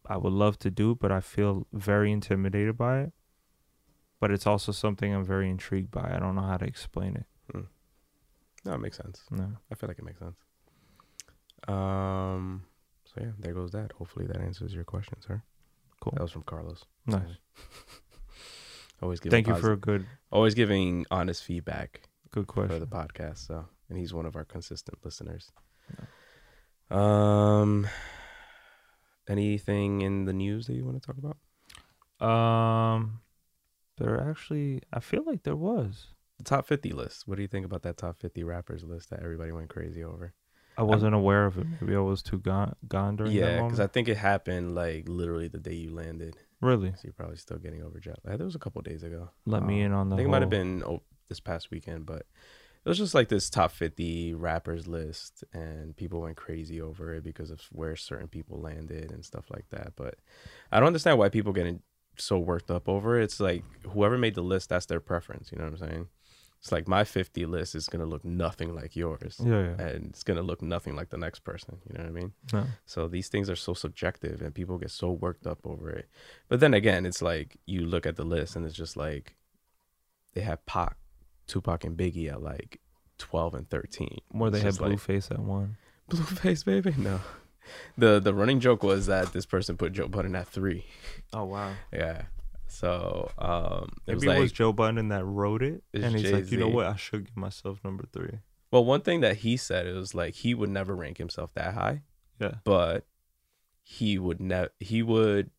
I 0.10 0.18
would 0.18 0.34
love 0.34 0.58
to 0.60 0.72
do, 0.72 0.96
but 0.96 1.12
I 1.12 1.20
feel 1.20 1.68
very 1.74 2.12
intimidated 2.12 2.78
by 2.78 3.02
it. 3.02 3.14
But 4.20 4.32
it's 4.32 4.48
also 4.48 4.72
something 4.72 5.14
I'm 5.14 5.26
very 5.26 5.50
intrigued 5.50 5.92
by. 5.92 6.14
I 6.16 6.20
don't 6.20 6.36
know 6.36 6.42
how 6.42 6.58
to 6.58 6.66
explain 6.66 7.16
it. 7.18 7.26
No, 8.68 8.74
it 8.74 8.80
makes 8.80 8.98
sense. 8.98 9.24
No. 9.32 9.48
I 9.72 9.76
feel 9.76 9.88
like 9.88 9.98
it 9.98 10.06
makes 10.06 10.20
sense. 10.20 10.36
Um. 11.68 12.64
So 13.06 13.22
yeah, 13.22 13.32
there 13.40 13.54
goes 13.54 13.72
that. 13.72 13.94
Hopefully 13.94 14.28
that 14.28 14.42
answers 14.42 14.74
your 14.74 14.84
question, 14.84 15.22
sir. 15.26 15.42
Cool. 16.02 16.14
That 16.16 16.24
was 16.24 16.32
from 16.32 16.44
Carlos. 16.44 16.84
Nice. 17.06 17.38
always 19.02 19.20
giving 19.20 19.44
Thank 19.44 19.48
you 19.48 19.62
for 19.62 19.74
a 19.74 19.78
good 19.78 20.06
always 20.32 20.54
giving 20.54 21.06
honest 21.12 21.44
feedback 21.44 22.02
good 22.32 22.48
question 22.48 22.70
for 22.70 22.80
the 22.80 22.88
podcast. 22.88 23.48
So, 23.48 23.66
and 23.90 23.98
he's 23.98 24.14
one 24.14 24.26
of 24.26 24.36
our 24.36 24.46
consistent 24.46 25.00
listeners. 25.04 25.52
Um, 26.90 27.88
anything 29.28 30.02
in 30.02 30.26
the 30.26 30.34
news 30.34 30.68
that 30.68 30.74
you 30.74 30.86
want 30.86 31.02
to 31.02 31.06
talk 31.06 31.18
about? 31.18 31.38
Um, 32.26 33.22
there 33.98 34.30
actually, 34.30 34.82
I 34.92 35.00
feel 35.00 35.24
like 35.26 35.44
there 35.44 35.56
was. 35.56 36.08
The 36.38 36.44
top 36.44 36.68
fifty 36.68 36.92
list. 36.92 37.28
What 37.28 37.36
do 37.36 37.42
you 37.42 37.48
think 37.48 37.66
about 37.66 37.82
that 37.84 37.98
top 37.98 38.20
fifty 38.20 38.44
rappers 38.44 38.84
list 38.84 39.10
that 39.10 39.22
everybody 39.22 39.52
went 39.52 39.70
crazy 39.70 40.04
over? 40.04 40.34
I 40.78 40.84
wasn't 40.84 41.16
aware 41.16 41.48
of 41.48 41.58
it. 41.58 41.66
Maybe 41.82 41.96
I 41.96 42.00
was 42.00 42.22
too 42.22 42.38
gone, 42.38 42.76
gone 42.88 43.16
during 43.16 43.34
that 43.34 43.40
yeah, 43.40 43.64
because 43.64 43.80
I 43.80 43.88
think 43.88 44.08
it 44.08 44.18
happened 44.18 44.76
like 44.76 45.10
literally 45.10 45.48
the 45.48 45.58
day 45.58 45.74
you 45.74 45.92
landed. 45.92 46.38
Really 46.62 46.92
So 46.92 47.02
you're 47.04 47.14
probably 47.14 47.38
still 47.38 47.58
getting 47.58 47.84
over 47.84 48.00
jet 48.00 48.20
lag. 48.24 48.38
There 48.38 48.46
was 48.46 48.56
a 48.56 48.60
couple 48.60 48.82
days 48.82 49.04
ago. 49.04 49.30
let 49.46 49.64
me 49.64 49.82
Um, 49.82 49.86
in 49.86 49.92
on 49.94 50.10
the. 50.10 50.16
I 50.16 50.18
think 50.18 50.28
it 50.28 50.32
might 50.32 50.42
have 50.42 50.50
been 50.50 50.84
oh, 50.84 51.02
this 51.30 51.40
past 51.40 51.72
weekend, 51.72 52.06
but 52.06 52.26
it 52.88 52.90
was 52.90 52.98
just 52.98 53.14
like 53.14 53.28
this 53.28 53.50
top 53.50 53.72
50 53.72 54.34
rappers 54.34 54.88
list, 54.88 55.44
and 55.52 55.96
people 55.96 56.22
went 56.22 56.38
crazy 56.38 56.80
over 56.80 57.16
it 57.16 57.24
because 57.24 57.52
of 57.52 57.62
where 57.72 57.96
certain 57.96 58.28
people 58.28 58.62
landed 58.62 59.12
and 59.12 59.26
stuff 59.26 59.46
like 59.50 59.66
that. 59.72 59.94
But 59.96 60.16
I 60.72 60.80
don't 60.80 60.88
understand 60.88 61.18
why 61.18 61.30
people 61.30 61.52
getting 61.52 61.82
so 62.18 62.40
worked 62.40 62.72
up 62.72 62.88
over 62.88 63.20
it. 63.20 63.26
It's 63.26 63.40
like 63.40 63.64
whoever 63.90 64.18
made 64.18 64.36
the 64.36 64.42
list, 64.42 64.70
that's 64.70 64.86
their 64.86 65.00
preference. 65.00 65.52
You 65.52 65.58
know 65.58 65.66
what 65.66 65.82
I'm 65.82 65.90
saying? 65.90 66.08
It's 66.60 66.72
like 66.72 66.88
my 66.88 67.04
50 67.04 67.46
list 67.46 67.76
is 67.76 67.88
gonna 67.88 68.06
look 68.06 68.26
nothing 68.26 68.74
like 68.74 68.96
yours, 68.96 69.40
Yeah, 69.44 69.62
yeah. 69.78 69.86
and 69.88 70.08
it's 70.10 70.24
gonna 70.24 70.42
look 70.42 70.62
nothing 70.62 70.96
like 70.96 71.10
the 71.10 71.18
next 71.18 71.40
person. 71.44 71.78
You 71.88 71.98
know 71.98 72.04
what 72.06 72.10
I 72.10 72.14
mean? 72.20 72.34
No. 72.52 72.66
So 72.86 73.08
these 73.08 73.30
things 73.30 73.50
are 73.50 73.56
so 73.56 73.74
subjective 73.74 74.42
and 74.42 74.54
people 74.56 74.78
get 74.78 74.92
so 74.92 75.12
worked 75.12 75.46
up 75.46 75.60
over 75.66 75.90
it. 75.92 76.10
But 76.50 76.60
then 76.60 76.74
again, 76.74 77.06
it's 77.06 77.22
like 77.22 77.58
you 77.66 77.86
look 77.86 78.06
at 78.06 78.16
the 78.16 78.26
list 78.26 78.56
and 78.56 78.66
it's 78.66 78.76
just 78.76 78.98
like 78.98 79.36
they 80.34 80.42
have 80.42 80.66
Pac, 80.66 80.98
Tupac, 81.48 81.84
and 81.84 81.96
Biggie 81.98 82.30
at 82.32 82.42
like 82.42 82.80
12 83.20 83.54
and 83.54 83.70
13. 83.70 84.18
Where 84.30 84.50
they 84.50 84.60
had 84.60 84.68
just 84.70 84.82
like, 84.82 84.92
Blueface 84.94 85.32
at 85.32 85.40
one. 85.40 85.78
Blueface, 86.10 86.66
baby? 86.66 86.94
No. 86.98 87.20
The 87.98 88.20
the 88.20 88.34
running 88.34 88.60
joke 88.62 88.82
was 88.82 89.08
that 89.08 89.34
this 89.34 89.46
person 89.46 89.76
put 89.78 89.92
Joe 89.94 90.08
Budden 90.08 90.36
at 90.36 90.48
three. 90.48 90.86
Oh 91.34 91.44
wow. 91.46 91.74
Yeah. 91.92 92.24
So 92.78 93.32
um 93.40 93.90
it 94.06 94.14
was 94.16 94.24
Maybe 94.24 94.28
like 94.28 94.38
it 94.38 94.42
was 94.42 94.52
Joe 94.52 94.72
Budden 94.74 95.10
that 95.10 95.26
wrote 95.26 95.64
it, 95.64 95.84
and 95.94 96.16
he's 96.16 96.32
like, 96.32 96.52
you 96.52 96.58
know 96.60 96.68
what? 96.68 96.86
I 96.86 96.96
should 96.96 97.26
give 97.26 97.38
myself 97.38 97.80
number 97.84 98.06
three. 98.14 98.40
well 98.72 98.86
one 98.86 99.02
thing 99.02 99.22
that 99.22 99.38
he 99.38 99.58
said 99.58 99.88
it 99.88 99.94
was 99.96 100.14
like 100.14 100.36
he 100.36 100.54
would 100.54 100.70
never 100.70 100.96
rank 100.96 101.18
himself 101.18 101.54
that 101.56 101.74
high. 101.74 102.02
Yeah. 102.40 102.56
but 102.64 103.08
he 103.82 104.20
would 104.20 104.40
never 104.40 104.70
he 104.80 105.02
would 105.02 105.50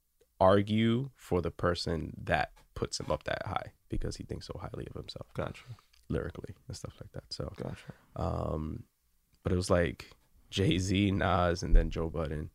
argue 0.40 1.10
for 1.16 1.40
the 1.42 1.50
person 1.50 2.12
that 2.22 2.52
puts 2.74 3.00
him 3.00 3.10
up 3.10 3.24
that 3.24 3.42
high 3.44 3.72
because 3.88 4.14
he 4.16 4.22
thinks 4.24 4.46
so 4.46 4.56
highly 4.60 4.86
of 4.88 4.94
himself 4.94 5.26
Gotcha. 5.34 5.64
lyrically 6.08 6.54
and 6.68 6.76
stuff 6.76 6.94
like 7.00 7.10
that. 7.12 7.24
So, 7.30 7.52
Gotcha. 7.56 7.92
um, 8.14 8.84
but 9.42 9.52
it 9.52 9.56
was 9.56 9.70
like 9.70 10.12
Jay 10.50 10.78
Z, 10.78 11.10
Nas, 11.10 11.64
and 11.64 11.74
then 11.74 11.90
Joe 11.90 12.08
Budden, 12.10 12.50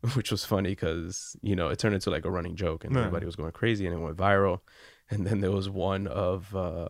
which 0.14 0.30
was 0.30 0.44
funny 0.44 0.70
because 0.70 1.36
you 1.42 1.56
know 1.56 1.68
it 1.68 1.78
turned 1.78 1.94
into 1.94 2.10
like 2.10 2.24
a 2.24 2.30
running 2.30 2.54
joke 2.56 2.84
and 2.84 2.94
Yeah. 2.94 3.00
everybody 3.00 3.26
was 3.26 3.36
going 3.36 3.52
crazy 3.52 3.86
and 3.86 3.94
it 3.94 3.98
went 3.98 4.16
viral. 4.16 4.60
And 5.10 5.26
then 5.26 5.40
there 5.40 5.50
was 5.50 5.68
one 5.70 6.06
of 6.06 6.54
uh, 6.54 6.88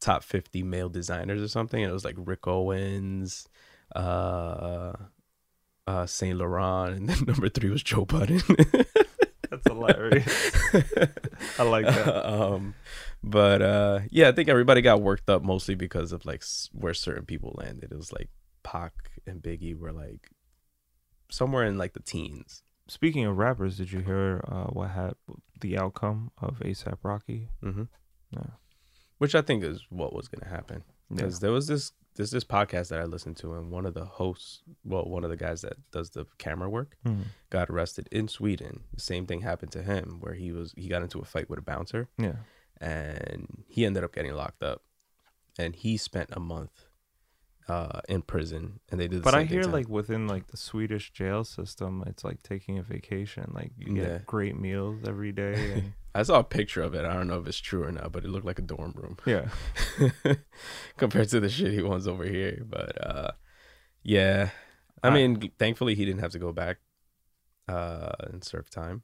top 0.00 0.24
fifty 0.24 0.62
male 0.62 0.88
designers 0.88 1.42
or 1.42 1.48
something, 1.48 1.82
and 1.82 1.90
it 1.90 1.92
was 1.92 2.04
like 2.04 2.16
Rick 2.18 2.46
Owens, 2.46 3.46
uh, 3.94 4.92
uh, 5.86 6.06
Saint 6.06 6.38
Laurent, 6.38 6.96
and 6.96 7.08
then 7.08 7.24
number 7.26 7.48
three 7.48 7.70
was 7.70 7.82
Joe 7.82 8.04
Budden. 8.04 8.40
That's 9.50 9.66
hilarious. 9.66 10.26
I 11.58 11.62
like 11.64 11.84
that. 11.84 12.24
um, 12.26 12.74
but 13.22 13.60
uh, 13.60 14.00
yeah, 14.10 14.28
I 14.28 14.32
think 14.32 14.48
everybody 14.48 14.80
got 14.80 15.02
worked 15.02 15.28
up 15.28 15.42
mostly 15.42 15.74
because 15.74 16.12
of 16.12 16.24
like 16.24 16.42
where 16.72 16.94
certain 16.94 17.26
people 17.26 17.54
landed. 17.58 17.92
It 17.92 17.96
was 17.98 18.12
like 18.14 18.30
Pac 18.62 18.92
and 19.26 19.42
Biggie 19.42 19.78
were 19.78 19.92
like 19.92 20.30
somewhere 21.32 21.64
in 21.64 21.78
like 21.78 21.94
the 21.94 22.00
teens. 22.00 22.62
Speaking 22.88 23.24
of 23.24 23.38
rappers, 23.38 23.76
did 23.78 23.90
you 23.92 24.00
hear 24.00 24.44
uh, 24.48 24.64
what 24.64 24.90
had 24.90 25.14
the 25.60 25.78
outcome 25.78 26.30
of 26.38 26.58
ASAP 26.60 26.98
Rocky? 27.02 27.48
Mm-hmm. 27.62 27.84
Yeah. 28.32 28.50
Which 29.18 29.34
I 29.34 29.40
think 29.42 29.62
is 29.64 29.86
what 29.88 30.12
was 30.12 30.28
gonna 30.28 30.48
happen 30.50 30.82
Yeah. 31.10 31.16
because 31.16 31.40
there 31.40 31.52
was 31.52 31.66
this 31.68 31.92
there's 32.14 32.30
this 32.30 32.44
podcast 32.44 32.88
that 32.88 33.00
I 33.00 33.04
listened 33.04 33.38
to 33.38 33.54
and 33.54 33.70
one 33.70 33.86
of 33.86 33.94
the 33.94 34.04
hosts, 34.04 34.62
well, 34.84 35.06
one 35.06 35.24
of 35.24 35.30
the 35.30 35.36
guys 35.36 35.62
that 35.62 35.78
does 35.92 36.10
the 36.10 36.26
camera 36.36 36.68
work, 36.68 36.98
Mhm. 37.06 37.24
got 37.48 37.70
arrested 37.70 38.06
in 38.12 38.28
Sweden. 38.28 38.84
The 38.92 39.00
same 39.00 39.24
thing 39.26 39.40
happened 39.40 39.72
to 39.72 39.82
him 39.82 40.18
where 40.20 40.34
he 40.34 40.52
was 40.52 40.74
he 40.76 40.88
got 40.88 41.02
into 41.02 41.20
a 41.20 41.24
fight 41.24 41.48
with 41.48 41.58
a 41.58 41.62
bouncer 41.62 42.08
Yeah. 42.18 42.36
and 42.80 43.64
he 43.68 43.86
ended 43.86 44.04
up 44.04 44.12
getting 44.12 44.34
locked 44.34 44.62
up 44.62 44.82
and 45.58 45.74
he 45.76 45.96
spent 45.96 46.28
a 46.32 46.40
month 46.40 46.86
uh 47.68 48.00
in 48.08 48.22
prison 48.22 48.80
and 48.90 49.00
they 49.00 49.06
did 49.08 49.20
the 49.20 49.22
But 49.22 49.34
I 49.34 49.44
hear 49.44 49.62
like 49.64 49.88
within 49.88 50.26
like 50.26 50.48
the 50.48 50.56
Swedish 50.56 51.12
jail 51.12 51.44
system, 51.44 52.02
it's 52.06 52.24
like 52.24 52.42
taking 52.42 52.78
a 52.78 52.82
vacation. 52.82 53.52
Like 53.54 53.72
you 53.78 53.94
get 53.94 54.08
Yeah. 54.10 54.18
great 54.26 54.58
meals 54.58 55.00
every 55.06 55.32
day. 55.32 55.54
And, 55.74 55.92
I 56.14 56.22
saw 56.24 56.40
a 56.40 56.44
picture 56.44 56.82
of 56.82 56.92
it. 56.94 57.06
I 57.06 57.14
don't 57.14 57.26
know 57.26 57.38
if 57.40 57.46
it's 57.46 57.58
true 57.58 57.84
or 57.84 57.90
not, 57.92 58.12
but 58.12 58.22
it 58.24 58.28
looked 58.28 58.44
like 58.44 58.58
a 58.58 58.62
dorm 58.62 58.92
room 58.96 59.16
yeah. 59.24 59.48
compared 60.96 61.28
to 61.30 61.40
the 61.40 61.46
shitty 61.46 61.86
ones 61.86 62.06
over 62.06 62.24
here. 62.24 62.62
But 62.68 63.06
uh 63.06 63.30
yeah. 64.02 64.50
I 65.02 65.08
I- 65.08 65.10
mean, 65.14 65.50
thankfully 65.58 65.94
he 65.94 66.04
didn't 66.04 66.20
have 66.20 66.32
to 66.32 66.38
go 66.38 66.52
back 66.52 66.78
uh 67.68 68.12
and 68.20 68.42
serve 68.44 68.68
time. 68.70 69.02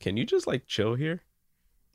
Can 0.00 0.16
you 0.16 0.24
just 0.24 0.46
like 0.46 0.66
chill 0.66 0.94
here? 0.94 1.22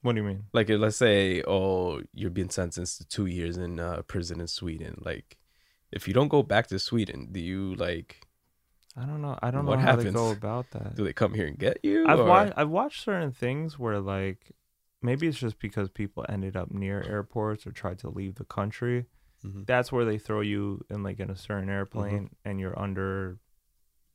What 0.01 0.13
do 0.15 0.21
you 0.21 0.27
mean? 0.27 0.45
Like, 0.51 0.67
let's 0.69 0.97
say, 0.97 1.43
oh, 1.47 2.01
you're 2.11 2.31
being 2.31 2.49
sentenced 2.49 2.97
to 2.97 3.07
two 3.07 3.27
years 3.27 3.55
in 3.57 3.79
uh, 3.79 4.01
prison 4.07 4.41
in 4.41 4.47
Sweden. 4.47 4.99
Like, 5.05 5.37
if 5.91 6.07
you 6.07 6.13
don't 6.13 6.27
go 6.29 6.43
back 6.43 6.67
to 6.67 6.79
Sweden, 6.79 7.29
do 7.31 7.39
you 7.39 7.75
like? 7.75 8.21
I 8.97 9.05
don't 9.05 9.21
know. 9.21 9.37
I 9.41 9.51
don't 9.51 9.65
What 9.65 9.79
know 9.79 9.85
how 9.85 9.95
to 9.95 9.97
happens? 10.03 10.13
go 10.15 10.31
about 10.39 10.71
that. 10.71 10.95
Do 10.95 11.03
they 11.03 11.13
come 11.13 11.33
here 11.33 11.47
and 11.47 11.57
get 11.57 11.79
you? 11.83 12.05
I've 12.07 12.19
watched 12.19 12.53
I've 12.57 12.69
watched 12.69 13.03
certain 13.03 13.31
things 13.31 13.79
where 13.79 13.99
like 13.99 14.51
maybe 15.01 15.27
it's 15.27 15.39
just 15.39 15.59
because 15.59 15.89
people 15.89 16.25
ended 16.29 16.55
up 16.55 16.71
near 16.71 17.01
airports 17.07 17.65
or 17.65 17.71
tried 17.71 17.99
to 17.99 18.09
leave 18.09 18.35
the 18.35 18.45
country. 18.45 19.05
Mhm. 19.45 19.65
That's 19.65 19.91
where 19.91 20.05
they 20.05 20.17
throw 20.19 20.41
you 20.41 20.85
in 20.89 21.03
like 21.03 21.19
in 21.19 21.29
a 21.29 21.35
certain 21.35 21.69
airplane 21.69 22.29
and 22.45 22.59
you're 22.59 22.77
under 22.79 23.39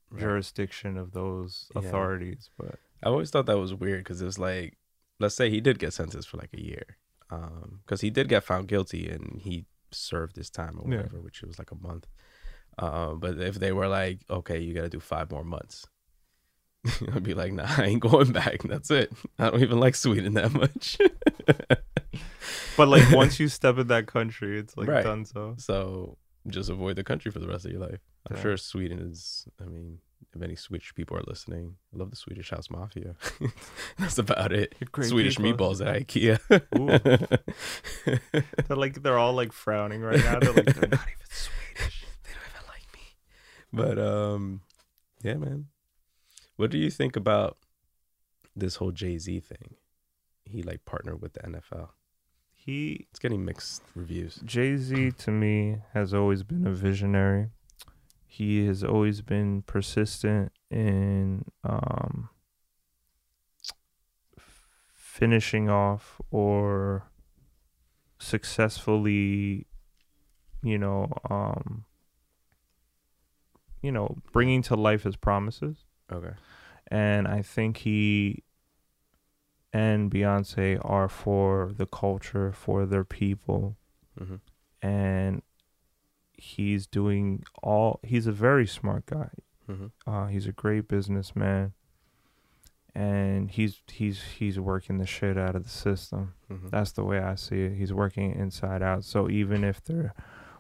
Right. 0.09 0.21
jurisdiction 0.21 0.97
of 0.97 1.11
those 1.13 1.69
Yeah. 1.75 1.81
authorities. 1.81 2.51
But 2.57 2.79
I 3.03 3.09
always 3.09 3.31
thought 3.31 3.47
that 3.47 3.59
was 3.59 3.75
weird 3.75 4.05
because 4.05 4.23
it's 4.23 4.39
like, 4.39 4.79
let's 5.19 5.35
say 5.35 5.51
he 5.51 5.61
did 5.61 5.81
get 5.81 5.93
sentenced 5.95 6.29
for 6.29 6.37
like 6.37 6.55
a 6.55 6.63
year, 6.63 6.97
because 7.29 8.03
he 8.03 8.11
did 8.11 8.29
get 8.29 8.45
found 8.45 8.69
guilty 8.69 9.09
and 9.09 9.41
he 9.41 9.67
served 9.97 10.37
this 10.37 10.51
time 10.51 10.79
or 10.81 10.91
Yeah. 10.91 10.99
whatever, 10.99 11.21
which 11.21 11.43
was 11.43 11.59
like 11.59 11.71
a 11.71 11.77
month. 11.77 12.07
Um, 12.79 13.21
but 13.21 13.39
if 13.39 13.57
they 13.57 13.73
were 13.73 13.89
like, 13.89 14.21
okay, 14.29 14.59
you 14.61 14.75
got 14.75 14.83
to 14.83 14.89
do 14.89 15.01
five 15.01 15.31
more 15.31 15.45
months, 15.45 15.87
I'd 17.13 17.23
be 17.23 17.35
like, 17.35 17.53
nah, 17.53 17.67
I 17.79 17.85
ain't 17.87 18.01
going 18.01 18.33
back. 18.33 18.63
That's 18.63 18.91
it. 18.91 19.13
I 19.39 19.51
don't 19.51 19.63
even 19.63 19.81
like 19.81 19.95
Sweden 19.95 20.35
that 20.35 20.53
much. 20.53 20.99
but 22.77 22.89
like 22.89 23.11
once 23.13 23.41
you 23.41 23.49
step 23.49 23.79
in 23.79 23.87
that 23.89 24.07
country, 24.07 24.59
it's 24.59 24.77
like 24.77 24.89
Right. 24.89 25.05
done 25.05 25.25
so. 25.25 25.55
so 25.59 26.19
just 26.49 26.71
avoid 26.71 26.97
the 26.97 27.05
country 27.05 27.31
for 27.33 27.39
the 27.41 27.49
rest 27.49 27.65
of 27.65 27.73
your 27.73 27.81
life. 27.81 28.01
I'm 28.31 28.37
Yeah. 28.37 28.43
sure 28.43 28.57
Sweden 28.57 28.99
is. 29.01 29.49
I 29.61 29.65
mean, 29.65 29.99
if 30.37 30.43
any 30.43 30.57
Swedish 30.57 30.95
people 30.95 31.17
are 31.17 31.23
listening, 31.27 31.77
I 31.95 31.99
love 31.99 32.11
the 32.11 32.17
Swedish 32.17 32.51
House 32.51 32.71
Mafia. 32.71 33.15
That's 33.99 34.19
about 34.19 34.53
it. 34.53 34.75
Great 34.93 35.09
Swedish 35.09 35.37
people. 35.37 35.71
meatballs 35.75 35.85
at 35.85 36.07
IKEA. 36.07 36.39
They're 38.69 38.77
like 38.77 39.03
they're 39.03 39.19
all 39.19 39.33
like 39.33 39.53
frowning 39.53 40.03
right 40.03 40.23
now. 40.23 40.39
They're 40.39 40.53
like 40.53 40.67
they're 40.67 40.89
not 40.89 41.01
even 41.01 41.27
Swedish. 41.31 42.05
they 42.25 42.33
don't 42.33 42.43
even 42.55 42.67
like 42.69 42.87
me. 42.93 43.01
But 43.73 43.99
um, 43.99 44.61
yeah, 45.23 45.35
man. 45.35 45.67
What 46.57 46.71
do 46.71 46.79
you 46.79 46.91
think 46.91 47.17
about 47.17 47.57
this 48.55 48.77
whole 48.77 48.93
Jay 48.93 49.19
Z 49.19 49.41
thing? 49.41 49.75
He 50.45 50.63
like 50.63 50.85
partnered 50.85 51.21
with 51.21 51.33
the 51.35 51.41
NFL. 51.41 51.89
He 52.53 53.07
It's 53.11 53.19
getting 53.19 53.45
mixed 53.45 53.83
reviews. 53.95 54.41
Jay 54.45 54.77
Z 54.77 55.13
to 55.19 55.31
me 55.31 55.79
has 55.93 56.15
always 56.15 56.43
been 56.43 56.67
a 56.67 56.73
visionary. 56.73 57.49
He 58.27 58.67
has 58.67 58.85
always 58.85 59.23
been 59.23 59.63
persistent 59.63 60.53
in 60.71 61.45
um, 61.65 62.29
finishing 64.93 65.71
off 65.71 66.21
or 66.31 67.09
successfully, 68.19 69.67
you 70.63 70.79
know, 70.79 71.11
um, 71.31 71.85
you 73.81 73.93
know, 73.93 74.19
bringing 74.33 74.63
to 74.63 74.77
life 74.77 75.05
his 75.05 75.17
promises. 75.17 75.85
Okay. 76.13 76.35
and 76.89 77.27
I 77.27 77.43
think 77.43 77.79
he 77.79 78.45
and 79.73 80.11
Beyonce 80.11 80.81
are 80.85 81.09
for 81.09 81.73
the 81.77 81.87
culture, 81.87 82.53
for 82.53 82.87
their 82.87 83.05
people, 83.05 83.77
hmm 84.19 84.37
and 84.83 85.43
he's 86.37 86.87
doing 86.87 87.43
all. 87.63 88.01
He's 88.03 88.27
a 88.27 88.33
very 88.33 88.67
smart 88.67 89.07
guy. 89.07 89.31
hmm 89.67 89.87
Uh, 90.07 90.27
he's 90.27 90.47
a 90.47 90.53
great 90.53 90.87
businessman, 90.89 91.73
and 92.95 93.51
he's 93.51 93.83
he's 93.91 94.23
he's 94.39 94.59
working 94.59 94.99
the 94.99 95.07
shit 95.07 95.37
out 95.37 95.55
of 95.57 95.63
the 95.65 95.69
system. 95.69 96.35
hmm 96.49 96.69
That's 96.69 96.93
the 96.93 97.05
way 97.05 97.19
I 97.21 97.35
see 97.35 97.63
it. 97.63 97.75
He's 97.75 97.93
working 97.93 98.35
inside 98.35 98.83
out. 98.83 99.05
So 99.05 99.29
even 99.29 99.65
if 99.65 99.83
there 99.85 100.15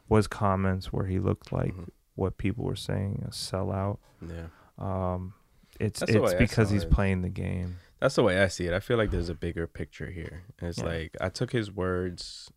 was 0.08 0.26
comments 0.26 0.92
where 0.92 1.06
he 1.06 1.18
looked 1.18 1.52
like 1.52 1.74
Mhm. 1.74 1.88
what 2.14 2.38
people 2.38 2.64
were 2.64 2.76
saying, 2.76 3.22
a 3.26 3.30
sellout, 3.30 3.98
Yeah. 4.20 4.48
um, 4.78 5.34
it's 5.80 6.00
That's 6.00 6.12
it's 6.12 6.34
because 6.34 6.70
he's 6.70 6.84
it. 6.84 6.90
playing 6.90 7.22
the 7.22 7.28
game. 7.28 7.76
That's 8.00 8.14
the 8.14 8.22
way 8.22 8.40
I 8.42 8.48
see 8.48 8.66
it. 8.66 8.72
I 8.74 8.80
feel 8.80 8.96
like 8.98 9.10
there's 9.10 9.28
a 9.30 9.34
bigger 9.34 9.66
picture 9.66 10.10
here. 10.10 10.44
And 10.58 10.68
It's 10.68 10.78
Yeah. 10.78 10.84
like 10.84 11.16
I 11.20 11.28
took 11.30 11.52
his 11.52 11.70
words 11.72 12.50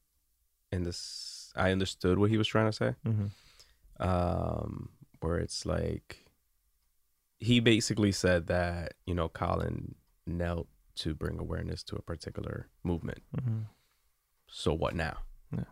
in 0.72 0.84
this 0.84 0.98
I 1.56 1.72
understood 1.72 2.18
what 2.20 2.30
he 2.30 2.38
was 2.38 2.48
trying 2.48 2.68
to 2.68 2.74
say. 2.74 2.96
Mm-hmm. 3.06 3.28
Um 4.08 4.90
where 5.22 5.38
it's 5.38 5.66
like 5.66 6.26
he 7.40 7.60
basically 7.60 8.12
said 8.12 8.48
that, 8.48 8.94
you 9.06 9.14
know, 9.14 9.30
Colin 9.30 9.96
knelt 10.26 10.68
to 10.98 11.14
bring 11.14 11.40
awareness 11.40 11.84
to 11.84 11.96
a 11.96 12.02
particular 12.02 12.68
movement. 12.84 13.20
Mm-hmm. 13.38 13.60
So 14.48 14.74
what 14.74 14.96
now? 14.96 15.20
Yeah. 15.56 15.64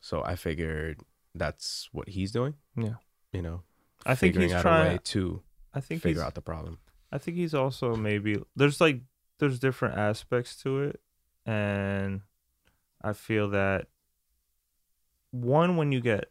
So 0.00 0.22
I 0.24 0.36
figured 0.36 1.00
that's 1.34 1.88
what 1.92 2.08
he's 2.08 2.32
doing, 2.32 2.54
Yeah, 2.76 2.94
you 3.32 3.42
know. 3.42 3.62
I 4.06 4.14
think 4.14 4.36
he's 4.36 4.52
out 4.52 4.62
trying. 4.62 4.98
to 4.98 5.42
I 5.74 5.80
think 5.80 6.00
figure 6.02 6.22
out 6.22 6.34
the 6.34 6.40
problem. 6.40 6.78
I 7.12 7.18
think 7.18 7.36
he's 7.36 7.54
also 7.54 7.94
maybe 7.94 8.42
there's 8.56 8.80
like 8.80 9.00
there's 9.38 9.58
different 9.58 9.98
aspects 9.98 10.56
to 10.62 10.82
it, 10.84 11.00
and 11.44 12.22
I 13.02 13.12
feel 13.12 13.50
that 13.50 13.88
one 15.30 15.76
when 15.76 15.92
you 15.92 16.00
get 16.00 16.30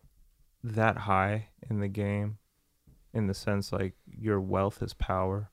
that 0.63 0.97
high 0.97 1.49
in 1.69 1.79
the 1.79 1.87
game, 1.87 2.37
in 3.13 3.27
the 3.27 3.33
sense 3.33 3.71
like 3.71 3.93
your 4.05 4.39
wealth 4.39 4.81
is 4.81 4.93
power, 4.93 5.51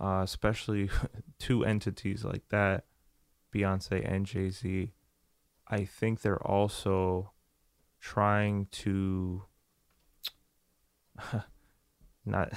uh, 0.00 0.20
especially 0.22 0.90
two 1.38 1.64
entities 1.64 2.24
like 2.24 2.48
that, 2.48 2.84
Beyonce 3.54 4.02
and 4.10 4.26
Jay 4.26 4.50
Z. 4.50 4.92
I 5.68 5.84
think 5.84 6.20
they're 6.20 6.42
also 6.46 7.32
trying 8.00 8.66
to 8.72 9.44
not 12.24 12.52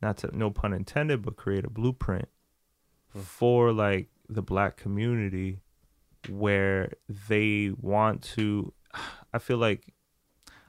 not 0.00 0.16
to 0.18 0.36
no 0.36 0.50
pun 0.50 0.72
intended, 0.72 1.22
but 1.22 1.36
create 1.36 1.64
a 1.64 1.70
blueprint 1.70 2.28
Hmm. 3.12 3.20
for 3.20 3.72
like 3.72 4.08
the 4.28 4.42
black 4.42 4.76
community 4.76 5.60
where 6.28 6.92
they 7.28 7.70
want 7.78 8.22
to 8.22 8.72
I 9.32 9.38
feel 9.38 9.58
like 9.58 9.92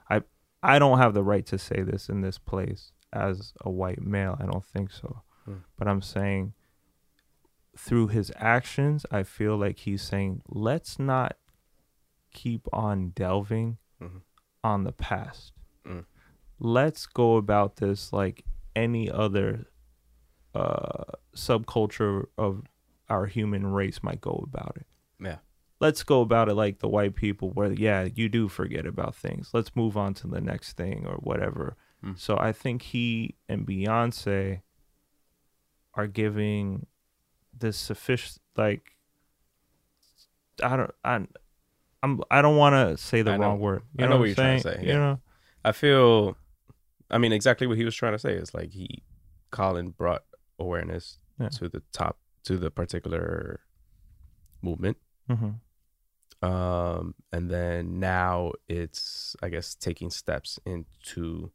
I 0.08 0.22
I 0.62 0.78
don't 0.78 0.98
have 0.98 1.14
the 1.14 1.22
right 1.22 1.44
to 1.46 1.58
say 1.58 1.82
this 1.82 2.08
in 2.08 2.20
this 2.22 2.38
place 2.38 2.92
as 3.12 3.52
a 3.60 3.70
white 3.70 4.00
male. 4.02 4.36
I 4.40 4.46
don't 4.46 4.64
think 4.64 4.90
so. 4.90 5.22
Hmm. 5.44 5.58
But 5.78 5.88
I'm 5.88 6.02
saying 6.02 6.54
through 7.76 8.08
his 8.08 8.32
actions, 8.36 9.04
I 9.10 9.22
feel 9.24 9.56
like 9.56 9.78
he's 9.80 10.02
saying 10.02 10.42
let's 10.48 10.98
not 10.98 11.36
keep 12.32 12.66
on 12.72 13.10
delving 13.10 13.78
Mhm. 14.00 14.22
on 14.62 14.84
the 14.84 14.92
past. 14.92 15.52
Mm. 15.84 16.04
Let's 16.58 17.06
go 17.06 17.36
about 17.36 17.76
this 17.76 18.12
like 18.12 18.44
any 18.76 19.10
other 19.10 19.66
uh 20.54 21.04
subculture 21.36 22.26
of 22.38 22.62
our 23.08 23.26
human 23.26 23.66
race 23.66 24.02
might 24.02 24.20
go 24.20 24.44
about 24.46 24.76
it. 24.76 24.86
Yeah. 25.20 25.38
Let's 25.84 26.02
go 26.02 26.22
about 26.22 26.48
it 26.48 26.54
like 26.54 26.78
the 26.78 26.88
white 26.88 27.14
people 27.14 27.50
where 27.50 27.70
yeah, 27.70 28.08
you 28.14 28.30
do 28.30 28.48
forget 28.48 28.86
about 28.86 29.14
things. 29.14 29.50
Let's 29.52 29.76
move 29.76 29.98
on 29.98 30.14
to 30.14 30.26
the 30.26 30.40
next 30.40 30.78
thing 30.78 31.04
or 31.06 31.16
whatever. 31.16 31.76
Mm. 32.02 32.18
So 32.18 32.38
I 32.38 32.52
think 32.52 32.80
he 32.80 33.34
and 33.50 33.66
Beyonce 33.66 34.62
are 35.92 36.06
giving 36.06 36.86
this 37.56 37.76
sufficient 37.76 38.40
like 38.56 38.92
I 40.62 40.76
don't 40.76 40.90
I 41.04 41.26
I'm 42.02 42.22
I 42.30 42.40
don't 42.40 42.56
want 42.56 42.72
to 42.74 42.96
say 42.96 43.20
the 43.20 43.32
I 43.32 43.36
know. 43.36 43.42
wrong 43.42 43.60
word. 43.60 43.82
You 43.94 44.04
I 44.04 44.08
know 44.08 44.14
know, 44.14 44.18
what 44.20 44.24
you're 44.26 44.34
trying 44.36 44.56
to 44.56 44.62
saying? 44.62 44.80
say, 44.80 44.86
You 44.86 44.94
know, 44.94 45.18
I 45.64 45.72
feel, 45.72 46.36
I 47.10 47.18
mean, 47.18 47.32
exactly 47.32 47.66
what 47.66 47.76
he 47.76 47.84
was 47.84 47.94
trying 47.94 48.12
to 48.12 48.18
say 48.18 48.32
is 48.32 48.54
like 48.54 48.70
he, 48.70 49.02
Colin 49.50 49.90
brought 49.90 50.24
awareness 50.58 51.18
Yeah. 51.38 51.48
to 51.50 51.68
the 51.68 51.82
top, 51.92 52.18
to 52.44 52.56
the 52.56 52.70
particular 52.70 53.60
movement. 54.62 54.96
hmm 55.28 55.50
Um, 56.44 57.14
and 57.32 57.50
then 57.50 57.98
now 58.00 58.52
it's, 58.68 59.36
I 59.42 59.48
guess, 59.48 59.74
taking 59.74 60.10
steps 60.10 60.58
into 60.66 61.50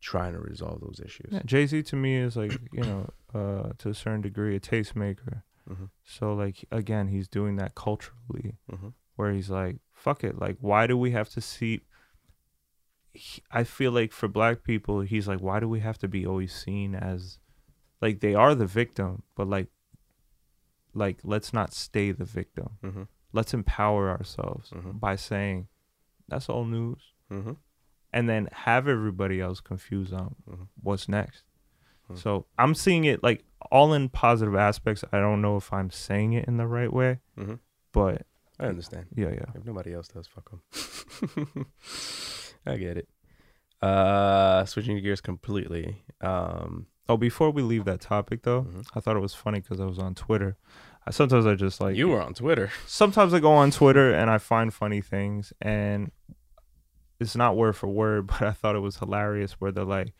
trying 0.00 0.34
to 0.34 0.40
resolve 0.40 0.80
those 0.80 1.00
issues. 1.04 1.30
Yeah, 1.32 1.42
Jay 1.46 1.66
Z 1.66 1.82
to 1.84 1.96
me 1.96 2.16
is 2.16 2.36
like 2.36 2.52
you 2.72 2.82
know, 2.82 3.10
uh, 3.32 3.72
to 3.78 3.88
a 3.90 3.94
certain 3.94 4.20
degree, 4.20 4.54
a 4.56 4.60
tastemaker. 4.60 5.42
Mhm. 5.68 5.88
So 6.04 6.34
like 6.34 6.64
again, 6.70 7.08
he's 7.08 7.28
doing 7.28 7.56
that 7.56 7.74
culturally, 7.74 8.58
Mhm. 8.70 8.92
where 9.16 9.32
he's 9.32 9.48
like, 9.50 9.76
"Fuck 9.92 10.22
it!" 10.24 10.38
Like, 10.38 10.58
why 10.60 10.86
do 10.86 10.96
we 10.98 11.12
have 11.12 11.30
to 11.30 11.40
see? 11.40 11.80
He- 13.12 13.42
I 13.50 13.64
feel 13.64 13.92
like 13.92 14.12
for 14.12 14.28
black 14.28 14.62
people, 14.64 15.00
he's 15.02 15.28
like, 15.28 15.40
why 15.40 15.60
do 15.60 15.68
we 15.68 15.80
have 15.80 15.98
to 15.98 16.08
be 16.08 16.26
always 16.26 16.52
seen 16.52 16.94
as, 16.94 17.38
like 18.02 18.20
they 18.20 18.34
are 18.34 18.54
the 18.56 18.66
victim, 18.66 19.22
but 19.36 19.46
like, 19.48 19.68
like 20.92 21.18
let's 21.24 21.52
not 21.52 21.72
stay 21.72 22.10
the 22.12 22.24
victim. 22.24 22.70
Mhm. 22.82 23.08
Let's 23.34 23.52
empower 23.52 24.08
ourselves 24.10 24.70
Mhm. 24.70 24.98
by 25.00 25.16
saying, 25.16 25.68
that's 26.28 26.48
all 26.48 26.64
news, 26.64 27.12
Mhm. 27.30 27.56
and 28.12 28.28
then 28.28 28.48
have 28.52 28.88
everybody 28.88 29.40
else 29.40 29.60
confused 29.60 30.12
on 30.14 30.36
Mhm. 30.48 30.68
what's 30.80 31.08
next. 31.08 31.44
Hmm. 32.06 32.14
So 32.16 32.46
I'm 32.58 32.74
seeing 32.74 33.04
it 33.04 33.22
like 33.22 33.44
all 33.70 33.92
in 33.92 34.08
positive 34.08 34.54
aspects. 34.54 35.04
I 35.12 35.18
don't 35.18 35.42
know 35.42 35.56
if 35.56 35.72
I'm 35.72 35.90
saying 35.90 36.32
it 36.34 36.46
in 36.46 36.56
the 36.58 36.66
right 36.66 36.92
way, 36.92 37.20
Mhm. 37.36 37.58
but 37.92 38.26
I 38.60 38.66
understand. 38.66 39.08
yeah, 39.16 39.30
yeah. 39.30 39.50
If 39.54 39.64
nobody 39.64 39.92
else 39.92 40.08
does, 40.08 40.26
fuck 40.28 40.50
them. 40.50 40.62
I 42.66 42.76
get 42.76 42.96
it. 42.98 43.08
Uh, 43.82 44.64
switching 44.64 44.98
gears 45.02 45.20
completely. 45.20 46.04
Um, 46.20 46.86
Oh, 47.06 47.18
before 47.18 47.50
we 47.50 47.60
leave 47.60 47.84
that 47.84 48.00
topic 48.00 48.44
though, 48.44 48.62
Mhm. 48.62 48.86
I 48.94 49.00
thought 49.00 49.14
it 49.16 49.20
was 49.20 49.34
funny 49.34 49.60
because 49.60 49.78
I 49.78 49.84
was 49.84 49.98
on 49.98 50.14
Twitter. 50.14 50.56
I, 51.06 51.10
sometimes 51.10 51.46
I 51.46 51.54
just 51.54 51.80
like 51.80 51.96
you 51.96 52.08
were 52.08 52.22
on 52.22 52.34
Twitter. 52.34 52.70
sometimes 52.86 53.34
I 53.34 53.40
go 53.40 53.52
on 53.52 53.70
Twitter 53.70 54.12
and 54.12 54.30
I 54.30 54.38
find 54.38 54.72
funny 54.72 55.00
things 55.00 55.52
and 55.60 56.10
it's 57.20 57.36
not 57.36 57.56
word 57.56 57.76
for 57.76 57.88
word, 57.88 58.26
but 58.28 58.42
I 58.42 58.52
thought 58.52 58.76
it 58.76 58.80
was 58.80 58.96
hilarious 58.96 59.52
where 59.52 59.72
they're 59.72 59.84
like, 59.84 60.12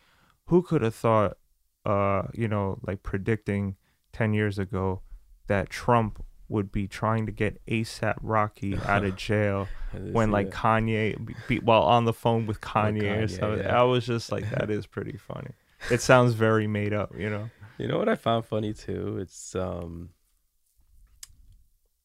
who 0.46 0.62
could 0.62 0.82
have 0.82 0.94
thought 0.94 1.36
uh, 1.84 2.22
you 2.32 2.48
know, 2.48 2.78
like 2.86 3.02
predicting 3.02 3.76
ten 4.12 4.32
years 4.32 4.58
ago 4.58 5.02
that 5.48 5.68
Trump 5.68 6.24
would 6.48 6.70
be 6.70 6.86
trying 6.86 7.26
to 7.26 7.32
get 7.32 7.64
ASAP 7.66 8.16
Rocky 8.22 8.78
out 8.86 9.04
of 9.04 9.16
jail 9.16 9.68
when 9.92 10.30
like 10.30 10.50
that. 10.50 10.56
Kanye 10.56 11.34
be, 11.48 11.58
while 11.58 11.82
on 11.82 12.04
the 12.04 12.12
phone 12.12 12.46
with 12.46 12.60
Kanye, 12.60 13.02
or 13.02 13.26
Kanye, 13.26 13.30
something. 13.30 13.58
yeah. 13.60 13.80
I 13.80 13.82
was 13.82 14.06
just 14.06 14.30
like, 14.30 14.48
that 14.50 14.70
is 14.70 14.86
pretty 14.86 15.16
funny. 15.16 15.50
It 15.90 16.00
sounds 16.00 16.34
very 16.34 16.66
made 16.66 16.94
up, 16.94 17.12
you 17.16 17.28
know. 17.28 17.50
You 17.78 17.88
know 17.88 17.98
what 17.98 18.08
I 18.08 18.14
found 18.14 18.46
funny 18.46 18.72
too? 18.72 19.18
It's 19.20 19.54
um 19.54 20.10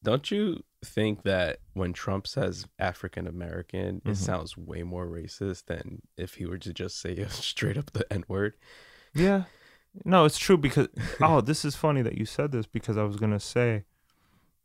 don't 0.02 0.30
you 0.30 0.62
think 0.84 1.22
that 1.24 1.58
when 1.74 1.92
Trump 1.92 2.26
says 2.26 2.66
African 2.78 3.26
American, 3.26 4.00
Mhm. 4.00 4.12
it 4.12 4.16
sounds 4.16 4.56
way 4.56 4.82
more 4.82 5.06
racist 5.06 5.66
than 5.66 6.02
if 6.16 6.34
he 6.34 6.46
were 6.46 6.58
to 6.58 6.72
just 6.72 7.00
say 7.00 7.24
straight 7.28 7.76
up 7.76 7.92
the 7.92 8.10
N 8.12 8.24
word? 8.28 8.54
Yeah. 9.14 9.44
No, 10.04 10.24
it's 10.24 10.38
true 10.38 10.56
because 10.56 10.88
oh, 11.20 11.40
this 11.40 11.64
is 11.64 11.76
funny 11.76 12.02
that 12.02 12.16
you 12.16 12.24
said 12.24 12.52
this 12.52 12.66
because 12.66 12.96
I 12.96 13.02
was 13.02 13.16
gonna 13.16 13.40
say 13.40 13.84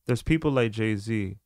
there's 0.06 0.22
people 0.24 0.52
like 0.52 0.72
Jay 0.72 0.96
Z 0.96 1.38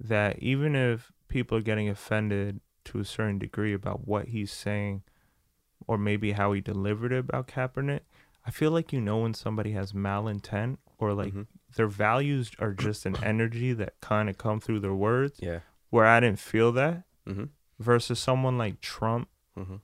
that 0.00 0.38
even 0.40 0.74
if 0.74 1.12
people 1.28 1.56
are 1.56 1.62
getting 1.62 1.88
offended 1.88 2.60
to 2.86 2.98
a 2.98 3.04
certain 3.04 3.38
degree 3.38 3.72
about 3.72 4.06
what 4.06 4.28
he's 4.28 4.50
saying 4.52 5.02
or 5.86 5.96
maybe 5.96 6.32
how 6.32 6.52
he 6.52 6.60
delivered 6.60 7.12
it 7.12 7.18
about 7.18 7.46
Kaepernick, 7.46 8.00
I 8.44 8.50
feel 8.50 8.70
like 8.72 8.92
you 8.92 9.00
know 9.00 9.18
when 9.18 9.34
somebody 9.34 9.72
has 9.72 9.92
malintent 9.92 10.78
or 10.98 11.14
like 11.14 11.32
Mhm. 11.34 11.46
Their 11.76 11.88
values 11.88 12.50
are 12.58 12.72
just 12.72 13.06
an 13.06 13.16
energy 13.22 13.72
that 13.74 13.94
kind 14.00 14.28
of 14.28 14.36
come 14.38 14.60
through 14.60 14.80
their 14.80 14.94
words 14.94 15.38
Yeah. 15.42 15.60
where 15.90 16.06
I 16.06 16.20
didn't 16.20 16.38
feel 16.40 16.72
that 16.72 17.04
Mm-hmm. 17.28 17.44
versus 17.78 18.18
someone 18.18 18.56
like 18.58 18.80
Trump 18.80 19.28
Mm-hmm. 19.58 19.76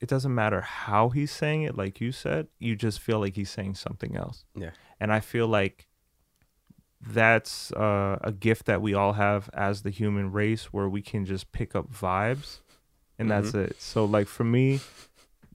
it 0.00 0.08
doesn't 0.08 0.34
matter 0.34 0.60
how 0.60 1.08
he's 1.10 1.32
saying 1.32 1.62
it, 1.62 1.76
like 1.76 2.00
you 2.00 2.12
said, 2.12 2.48
you 2.58 2.76
just 2.76 3.00
feel 3.00 3.18
like 3.20 3.34
he's 3.36 3.50
saying 3.50 3.74
something 3.76 4.14
else. 4.16 4.44
Yeah. 4.54 4.70
And 5.00 5.12
I 5.12 5.20
feel 5.20 5.46
like 5.48 5.88
that's 7.00 7.72
uh, 7.72 8.18
a 8.22 8.32
gift 8.32 8.66
that 8.66 8.80
we 8.82 8.94
all 8.94 9.12
have 9.14 9.50
as 9.52 9.82
the 9.82 9.90
human 9.90 10.32
race 10.32 10.72
where 10.72 10.88
we 10.88 11.02
can 11.02 11.24
just 11.24 11.52
pick 11.52 11.74
up 11.76 11.92
vibes 11.92 12.60
and 13.18 13.30
that's 13.30 13.54
it. 13.54 13.80
So, 13.80 14.04
like, 14.04 14.26
for 14.28 14.44
me, 14.44 14.80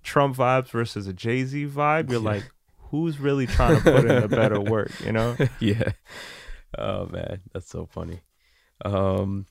Trump 0.02 0.36
vibes 0.36 0.70
versus 0.70 1.06
a 1.08 1.14
Jay 1.14 1.44
Z 1.46 1.68
vibe, 1.68 2.10
you're 2.10 2.20
Yeah. 2.22 2.30
like, 2.30 2.52
who's 2.92 3.20
really 3.20 3.48
trying 3.48 3.78
to 3.78 3.82
put 3.84 4.06
in 4.06 4.24
a 4.24 4.28
better 4.28 4.60
work, 4.62 4.92
you 5.04 5.12
know? 5.12 5.36
yeah. 5.60 5.92
Oh 6.78 7.08
man, 7.08 7.42
that's 7.54 7.70
so 7.70 7.86
funny. 7.86 8.22
Um 8.86 9.48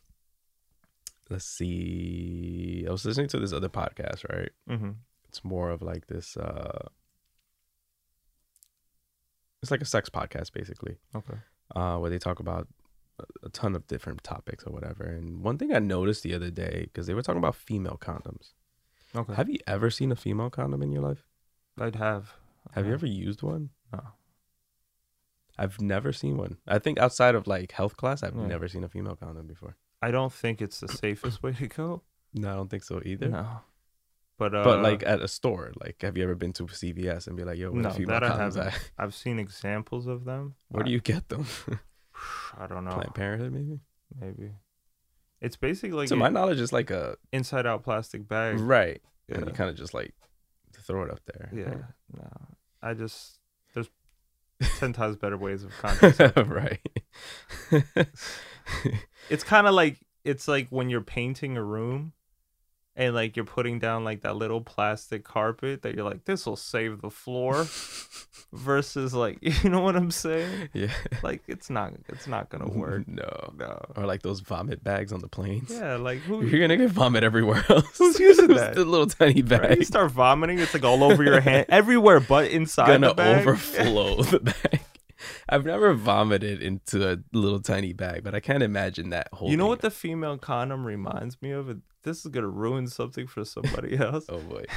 let's 1.28 1.44
see. 1.44 2.84
I 2.88 2.90
was 2.92 3.04
listening 3.04 3.28
to 3.28 3.38
this 3.38 3.52
other 3.52 3.68
podcast, 3.68 4.24
right? 4.32 4.50
hmm 4.68 4.90
It's 5.28 5.42
more 5.44 5.70
of 5.70 5.82
like 5.82 6.06
this 6.06 6.36
uh 6.36 6.86
it's 9.62 9.70
like 9.70 9.82
a 9.82 9.86
sex 9.86 10.08
podcast 10.08 10.52
basically. 10.52 10.96
Okay. 11.14 11.38
uh, 11.76 11.96
where 11.98 12.10
they 12.10 12.18
talk 12.18 12.40
about 12.40 12.66
a- 13.18 13.46
a 13.46 13.48
ton 13.50 13.76
of 13.76 13.86
different 13.86 14.24
topics 14.24 14.64
or 14.64 14.72
whatever. 14.72 15.04
And 15.04 15.42
one 15.42 15.58
thing 15.58 15.74
I 15.74 15.78
noticed 15.78 16.22
the 16.22 16.34
other 16.34 16.50
day, 16.50 16.84
because 16.86 17.06
they 17.06 17.14
were 17.14 17.22
talking 17.22 17.38
about 17.38 17.54
female 17.54 17.98
condoms. 18.00 18.54
Okay. 19.14 19.34
Have 19.34 19.48
you 19.50 19.58
ever 19.66 19.90
seen 19.90 20.10
a 20.10 20.16
female 20.16 20.50
condom 20.50 20.82
in 20.82 20.90
your 20.92 21.02
life? 21.02 21.26
I'd 21.78 21.96
have. 21.96 22.32
Have 22.72 22.86
you 22.86 22.92
ever 22.92 23.06
used 23.06 23.42
one? 23.42 23.70
No. 23.92 24.00
I've 25.58 25.80
never 25.80 26.12
seen 26.12 26.36
one. 26.36 26.56
I 26.66 26.78
think 26.78 26.98
outside 26.98 27.34
of 27.34 27.46
like 27.46 27.72
health 27.72 27.96
class, 27.96 28.22
I've 28.22 28.34
Yeah. 28.36 28.46
never 28.46 28.68
seen 28.68 28.84
a 28.84 28.88
female 28.88 29.16
condom 29.16 29.46
before. 29.46 29.76
I 30.02 30.10
don't 30.10 30.32
think 30.32 30.62
it's 30.62 30.80
the 30.80 30.88
safest 30.88 31.42
way 31.42 31.52
to 31.52 31.66
go. 31.68 32.02
No, 32.32 32.50
I 32.50 32.54
don't 32.54 32.70
think 32.70 32.84
so 32.84 33.02
either. 33.04 33.28
No. 33.28 33.60
But, 34.38 34.54
uh, 34.54 34.64
But 34.64 34.80
like 34.82 35.02
at 35.04 35.20
a 35.20 35.28
store, 35.28 35.72
like 35.80 36.00
have 36.00 36.16
you 36.16 36.22
ever 36.22 36.34
been 36.34 36.54
to 36.54 36.64
CVS 36.64 37.26
and 37.26 37.36
be 37.36 37.44
like, 37.44 37.58
"Yo, 37.58 37.70
where 37.72 37.82
no, 37.82 37.88
the 37.90 37.94
female 37.96 38.20
that 38.20 38.24
I 38.24 38.28
condoms 38.30 38.54
haven't. 38.56 38.66
at? 38.74 38.90
I've 38.98 39.14
seen 39.14 39.38
examples 39.38 40.06
of 40.06 40.24
them. 40.24 40.54
Where 40.68 40.82
do 40.84 40.90
you 40.90 41.00
get 41.00 41.28
them? 41.28 41.44
I 42.56 42.66
don't 42.66 42.84
know. 42.84 42.92
Planned 42.92 43.14
Parenthood, 43.14 43.52
maybe. 43.52 43.80
Maybe. 44.18 44.52
It's 45.42 45.56
basically 45.56 45.92
like 45.96 46.08
to 46.08 46.16
my 46.16 46.28
knowledge, 46.30 46.60
it's 46.60 46.72
like 46.72 46.90
a 46.90 47.16
inside 47.32 47.66
out 47.66 47.82
plastic 47.82 48.26
bag. 48.28 48.58
right, 48.60 49.02
Yeah. 49.28 49.38
and 49.38 49.46
you 49.46 49.52
kind 49.52 49.68
of 49.68 49.76
just 49.76 49.92
like 49.92 50.14
throw 50.90 51.04
it 51.04 51.10
up 51.10 51.20
there. 51.26 51.50
Yeah. 51.54 51.74
No. 52.16 52.30
I 52.82 52.94
just 52.94 53.38
there's 53.74 53.88
ten 54.78 54.92
times 54.92 55.16
better 55.16 55.36
ways 55.36 55.64
of 55.64 55.72
contraception. 55.78 56.48
right. 56.50 56.80
it's 59.30 59.44
kind 59.44 59.66
of 59.66 59.74
like 59.74 59.98
it's 60.24 60.48
like 60.48 60.68
when 60.70 60.90
you're 60.90 61.00
painting 61.00 61.56
a 61.56 61.62
room 61.62 62.12
and 63.00 63.14
like 63.14 63.34
you're 63.34 63.46
putting 63.46 63.78
down 63.78 64.04
like 64.04 64.20
that 64.20 64.36
little 64.36 64.60
plastic 64.60 65.24
carpet 65.24 65.80
that 65.82 65.94
you're 65.94 66.04
like 66.04 66.26
this 66.26 66.44
will 66.44 66.54
save 66.54 67.00
the 67.00 67.10
floor 67.10 67.66
versus 68.52 69.14
like 69.14 69.38
you 69.64 69.70
know 69.70 69.80
what 69.80 69.96
I'm 69.96 70.10
saying? 70.10 70.68
yeah. 70.74 70.92
Like 71.22 71.42
it's 71.48 71.70
not 71.70 71.94
it's 72.08 72.26
not 72.26 72.50
going 72.50 72.64
to 72.70 72.78
work. 72.78 73.08
No. 73.08 73.52
No. 73.56 73.80
Or 73.96 74.04
like 74.06 74.22
those 74.22 74.40
vomit 74.40 74.84
bags 74.84 75.12
on 75.12 75.20
the 75.20 75.28
planes. 75.28 75.70
Yeah, 75.70 75.96
like 75.96 76.18
who 76.18 76.44
You're 76.44 76.60
gonna 76.60 76.76
get 76.76 76.90
vomit 76.90 77.24
everywhere 77.24 77.64
else. 77.68 77.98
Who's 77.98 78.18
using 78.20 78.48
that? 78.48 78.74
The 78.74 78.84
little 78.84 79.06
tiny 79.06 79.42
right? 79.42 79.62
bag 79.62 79.78
You 79.78 79.84
start 79.84 80.10
vomiting, 80.10 80.58
it's 80.58 80.74
like 80.74 80.84
all 80.84 81.02
over 81.02 81.22
your 81.24 81.40
hand, 81.40 81.66
everywhere 81.70 82.20
but 82.20 82.50
inside 82.50 82.86
gonna 82.86 83.08
the 83.08 83.14
bag. 83.14 83.40
overflow 83.46 84.22
the 84.22 84.40
bag. 84.40 84.80
I've 85.48 85.64
never 85.66 85.92
vomited 85.94 86.62
into 86.62 87.12
a 87.12 87.18
little 87.32 87.60
tiny 87.60 87.92
bag, 87.92 88.22
but 88.24 88.34
I 88.34 88.40
can't 88.40 88.62
imagine 88.62 89.10
that 89.10 89.28
whole. 89.32 89.50
You 89.50 89.56
know 89.56 89.66
what 89.66 89.80
the 89.80 89.90
female 89.90 90.38
condom 90.38 90.84
reminds 90.86 91.40
me 91.42 91.50
of? 91.50 91.68
It- 91.70 91.78
This 92.02 92.24
is 92.24 92.30
gonna 92.30 92.48
ruin 92.48 92.86
something 92.86 93.26
for 93.26 93.44
somebody 93.44 93.96
else. 93.98 94.26
Oh 94.28 94.38
boy. 94.38 94.64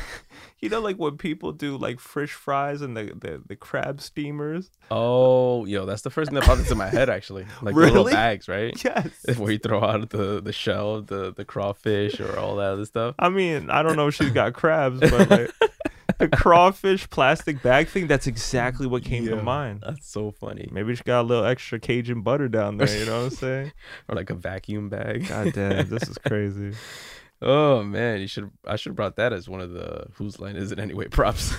You 0.60 0.70
know, 0.70 0.80
like 0.80 0.96
when 0.96 1.18
people 1.18 1.52
do 1.52 1.76
like 1.76 2.00
fish 2.00 2.32
fries 2.32 2.82
and 2.82 2.96
the 2.96 3.12
the, 3.20 3.42
the 3.46 3.56
crab 3.58 4.00
steamers. 4.00 4.72
Oh, 4.90 5.66
yo, 5.66 5.86
that's 5.86 6.04
the 6.04 6.10
first 6.10 6.30
thing 6.32 6.40
that 6.40 6.46
popped 6.46 6.62
into 6.62 6.76
my 6.76 6.88
head 6.88 7.10
actually. 7.10 7.46
Like 7.62 7.76
the 7.76 7.82
little 7.82 8.06
bags, 8.06 8.48
right? 8.48 8.74
Yes. 8.84 9.10
Where 9.38 9.52
you 9.52 9.58
throw 9.58 9.84
out 9.84 10.10
the 10.10 10.42
the 10.42 10.54
shell, 10.54 11.02
the 11.02 11.34
the 11.34 11.44
crawfish, 11.44 12.20
or 12.22 12.40
all 12.40 12.56
that 12.58 12.72
other 12.74 12.86
stuff. 12.86 13.16
I 13.20 13.28
mean, 13.28 13.70
I 13.70 13.84
don't 13.84 13.98
know 13.98 14.08
if 14.08 14.16
she's 14.16 14.32
got 14.32 14.54
crabs, 14.54 15.02
but 15.02 15.30
like 15.30 15.52
the 16.32 16.38
crawfish 16.38 17.10
plastic 17.10 17.62
bag 17.62 17.88
thing. 17.88 18.08
That's 18.08 18.28
exactly 18.28 18.88
what 18.88 19.04
came 19.04 19.24
Yeah. 19.26 19.36
to 19.36 19.44
mind. 19.44 19.84
That's 19.86 20.08
so 20.08 20.32
funny. 20.32 20.68
Maybe 20.72 20.96
she 20.96 21.04
got 21.04 21.22
a 21.22 21.24
little 21.24 21.46
extra 21.46 21.80
Cajun 21.80 22.22
butter 22.22 22.48
down 22.48 22.78
there. 22.78 22.88
You 22.98 23.06
know 23.06 23.20
what 23.20 23.26
I'm 23.26 23.30
saying? 23.32 23.72
Or 24.10 24.16
like 24.16 24.30
a 24.30 24.36
vacuum 24.36 24.90
bag. 24.90 25.28
God 25.28 25.54
damn, 25.54 25.88
this 25.90 26.08
is 26.10 26.18
crazy. 26.18 26.74
Oh 27.46 27.84
man, 27.84 28.22
you 28.22 28.28
should. 28.28 28.50
I 28.66 28.78
should 28.78 28.92
have 28.92 28.96
brought 28.96 29.18
that 29.18 29.34
as 29.34 29.50
one 29.50 29.60
of 29.60 29.72
the 29.74 30.06
whose 30.14 30.40
line 30.40 30.56
is 30.56 30.72
it 30.72 30.80
anyway 30.80 31.08
props. 31.10 31.54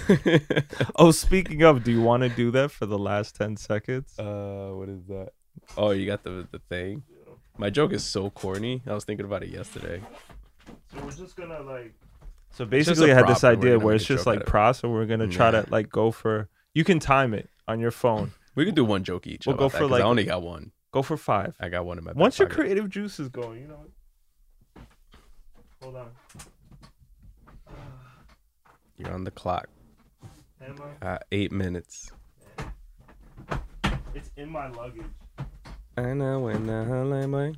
Oh, 0.96 1.10
speaking 1.10 1.62
of, 1.62 1.84
do 1.84 1.92
you 1.92 2.00
want 2.00 2.22
to 2.22 2.30
do 2.30 2.50
that 2.52 2.70
for 2.70 2.86
the 2.86 2.96
last 2.98 3.36
ten 3.36 3.58
seconds? 3.58 4.18
uh, 4.18 4.70
what 4.72 4.88
is 4.88 5.04
that? 5.08 5.32
Oh, 5.76 5.90
you 5.90 6.06
got 6.06 6.22
the 6.22 6.48
the 6.50 6.58
thing. 6.70 7.02
My 7.58 7.68
joke 7.68 7.92
is 7.92 8.02
so 8.02 8.30
corny. 8.30 8.80
I 8.86 8.94
was 8.94 9.04
thinking 9.04 9.26
about 9.26 9.42
it 9.42 9.50
yesterday. 9.50 10.00
So 10.90 11.04
we're 11.04 11.10
just 11.10 11.36
gonna 11.36 11.60
like. 11.60 11.92
So 12.54 12.64
basically, 12.64 13.10
I 13.10 13.14
had 13.14 13.26
this 13.26 13.40
prop 13.40 13.52
and 13.54 13.62
we're 13.62 13.68
idea 13.68 13.78
where 13.84 13.94
it's 13.96 14.04
just 14.04 14.26
like 14.26 14.46
pros, 14.46 14.82
and 14.84 14.92
we're 14.92 15.06
gonna 15.06 15.28
try 15.28 15.50
to 15.50 15.66
like 15.70 15.90
go 15.90 16.10
for. 16.10 16.48
You 16.72 16.84
can 16.84 16.98
time 17.00 17.34
it 17.34 17.48
on 17.68 17.80
your 17.80 17.90
phone. 17.90 18.32
We 18.54 18.64
can 18.64 18.74
do 18.74 18.84
one 18.84 19.02
joke 19.04 19.26
each. 19.26 19.46
We'll 19.46 19.56
go 19.56 19.68
for, 19.68 19.86
like- 19.86 20.02
I 20.02 20.04
only 20.04 20.24
got 20.24 20.42
one. 20.42 20.70
Go 20.92 21.02
for 21.02 21.16
five. 21.16 21.56
I 21.58 21.68
got 21.68 21.84
one 21.84 21.98
in 21.98 22.04
my. 22.04 22.12
back 22.12 22.20
Once 22.20 22.38
your 22.38 22.46
pocket. 22.48 22.60
creative 22.60 22.88
juice 22.88 23.18
is 23.18 23.28
going, 23.28 23.60
you 23.62 23.66
know. 23.66 23.80
Hold 25.82 25.96
on. 25.96 26.10
You're 28.96 29.10
on 29.12 29.24
the 29.24 29.30
clock. 29.32 29.68
Am 30.64 30.76
I? 31.02 31.06
Uh, 31.06 31.18
eight 31.32 31.50
minutes. 31.50 32.12
It's 34.14 34.30
in 34.36 34.48
my 34.48 34.68
luggage. 34.70 35.02
I 35.96 36.12
know 36.14 36.40
when 36.40 36.66
the 36.66 36.84
hell 36.84 37.12
am 37.12 37.34
I? 37.34 37.46
You 37.48 37.54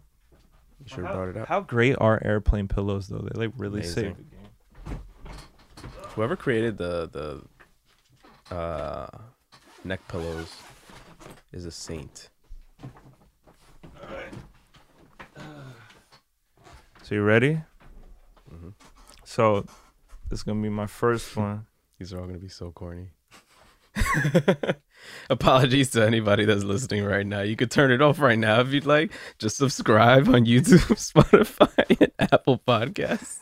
should 0.87 1.05
have 1.05 1.15
brought 1.15 1.29
it 1.29 1.37
up. 1.37 1.49
How 1.49 1.61
great 1.61 1.97
are 2.01 2.21
airplane 2.25 2.69
pillows 2.69 3.09
though? 3.09 3.19
They 3.19 3.39
like 3.47 3.53
really 3.59 3.81
Amazing. 3.81 3.95
save 4.05 4.17
the 4.17 4.23
game. 4.23 4.36
Whoever 6.17 6.35
created 6.35 6.79
the 6.79 7.43
the 8.51 8.55
uh, 8.55 9.07
neck 9.85 10.01
pillows 10.09 10.51
is 11.53 11.67
a 11.67 11.71
saint. 11.71 12.31
So 17.03 17.15
you 17.15 17.23
ready? 17.23 17.61
Mhm. 18.51 18.73
So 19.25 19.67
this 20.31 20.41
is 20.41 20.43
gonna 20.43 20.63
be 20.63 20.71
my 20.71 20.87
first 20.87 21.37
one. 21.37 21.67
These 21.99 22.15
are 22.15 22.21
all 22.21 22.27
gonna 22.27 22.39
be 22.39 22.49
so 22.49 22.71
corny. 22.73 23.11
Apologies 25.31 25.91
to 25.91 26.05
anybody 26.07 26.47
that's 26.47 26.65
listening 26.65 27.05
right 27.05 27.27
now. 27.27 27.43
You 27.43 27.57
could 27.57 27.71
turn 27.71 27.91
it 27.93 28.01
off 28.01 28.21
right 28.21 28.39
now 28.39 28.61
if 28.61 28.73
you'd 28.73 28.87
like. 28.87 29.13
Just 29.39 29.59
subscribe 29.59 30.29
on 30.29 30.47
YouTube, 30.47 30.81
Spotify, 31.13 32.01
and 32.01 32.13
Apple 32.19 32.59
Podcasts. 32.67 33.41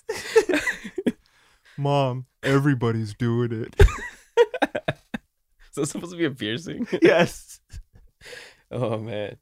Mom, 1.77 2.27
everybody's 2.43 3.15
doing 3.15 3.53
it. 3.53 3.75
Is 3.81 3.87
So 5.73 5.83
it's 5.83 5.91
supposed 5.91 6.13
to 6.13 6.19
be 6.19 6.25
a 6.25 6.31
piercing. 6.31 6.87
yes. 7.03 7.61
oh 8.71 8.99
man. 8.99 9.37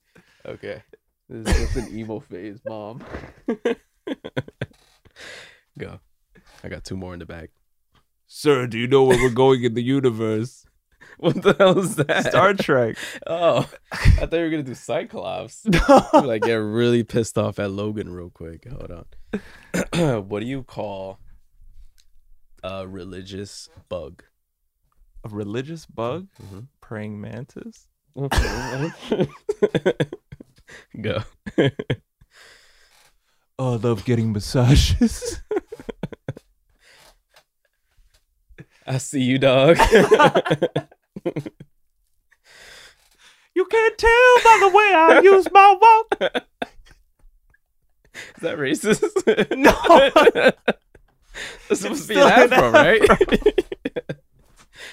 Okay. 0.46 0.82
This 1.28 1.46
is 1.54 1.74
just 1.74 1.76
an 1.88 1.96
evil 1.96 2.20
phase, 2.20 2.58
mom. 2.66 3.04
Go. 5.78 6.00
I 6.64 6.68
got 6.68 6.84
two 6.84 6.96
more 6.96 7.12
in 7.12 7.20
the 7.20 7.26
bag. 7.26 7.50
Sir, 8.26 8.66
do 8.66 8.78
you 8.78 8.86
know 8.86 9.04
where 9.04 9.18
we're 9.18 9.30
going 9.30 9.62
in 9.62 9.74
the 9.74 9.82
universe? 9.82 10.64
What 11.18 11.42
the 11.42 11.54
hell 11.58 11.78
is 11.78 11.96
that? 11.96 12.26
Star 12.26 12.54
Trek. 12.54 12.96
Oh, 13.26 13.68
I 13.92 14.26
thought 14.26 14.32
you 14.32 14.40
were 14.40 14.50
gonna 14.50 14.62
do 14.62 14.74
Cyclops. 14.74 15.64
no. 15.66 16.08
like 16.14 16.42
get 16.42 16.54
really 16.54 17.04
pissed 17.04 17.36
off 17.36 17.58
at 17.58 17.70
Logan 17.70 18.10
real 18.10 18.30
quick. 18.30 18.66
Hold 18.68 18.90
on. 18.90 20.22
what 20.28 20.40
do 20.40 20.46
you 20.46 20.62
call 20.62 21.18
a 22.62 22.86
religious 22.86 23.68
bug? 23.88 24.22
A 25.24 25.28
religious 25.28 25.86
bug? 25.86 26.28
Mhm. 26.42 26.66
Praying 26.80 27.20
mantis? 27.20 27.88
Go. 31.00 31.22
Oh, 33.58 33.74
I 33.74 33.76
love 33.76 34.04
getting 34.06 34.32
massages. 34.32 35.42
I 38.86 38.96
see 38.98 39.20
you, 39.22 39.38
dog. 39.38 39.76
you 43.54 43.64
can't 43.66 43.98
tell 43.98 44.34
by 44.42 44.58
the 44.60 44.68
way 44.74 44.92
I 44.94 45.20
use 45.22 45.46
my 45.52 45.76
walk. 45.80 46.16
Is 48.14 48.40
that 48.40 48.56
racist? 48.58 49.02
No. 49.56 49.72
That's 51.68 51.80
supposed 51.80 52.02
to 52.02 52.08
be 52.14 52.20
an 52.20 52.28
afro, 52.28 52.70
right? 52.70 53.00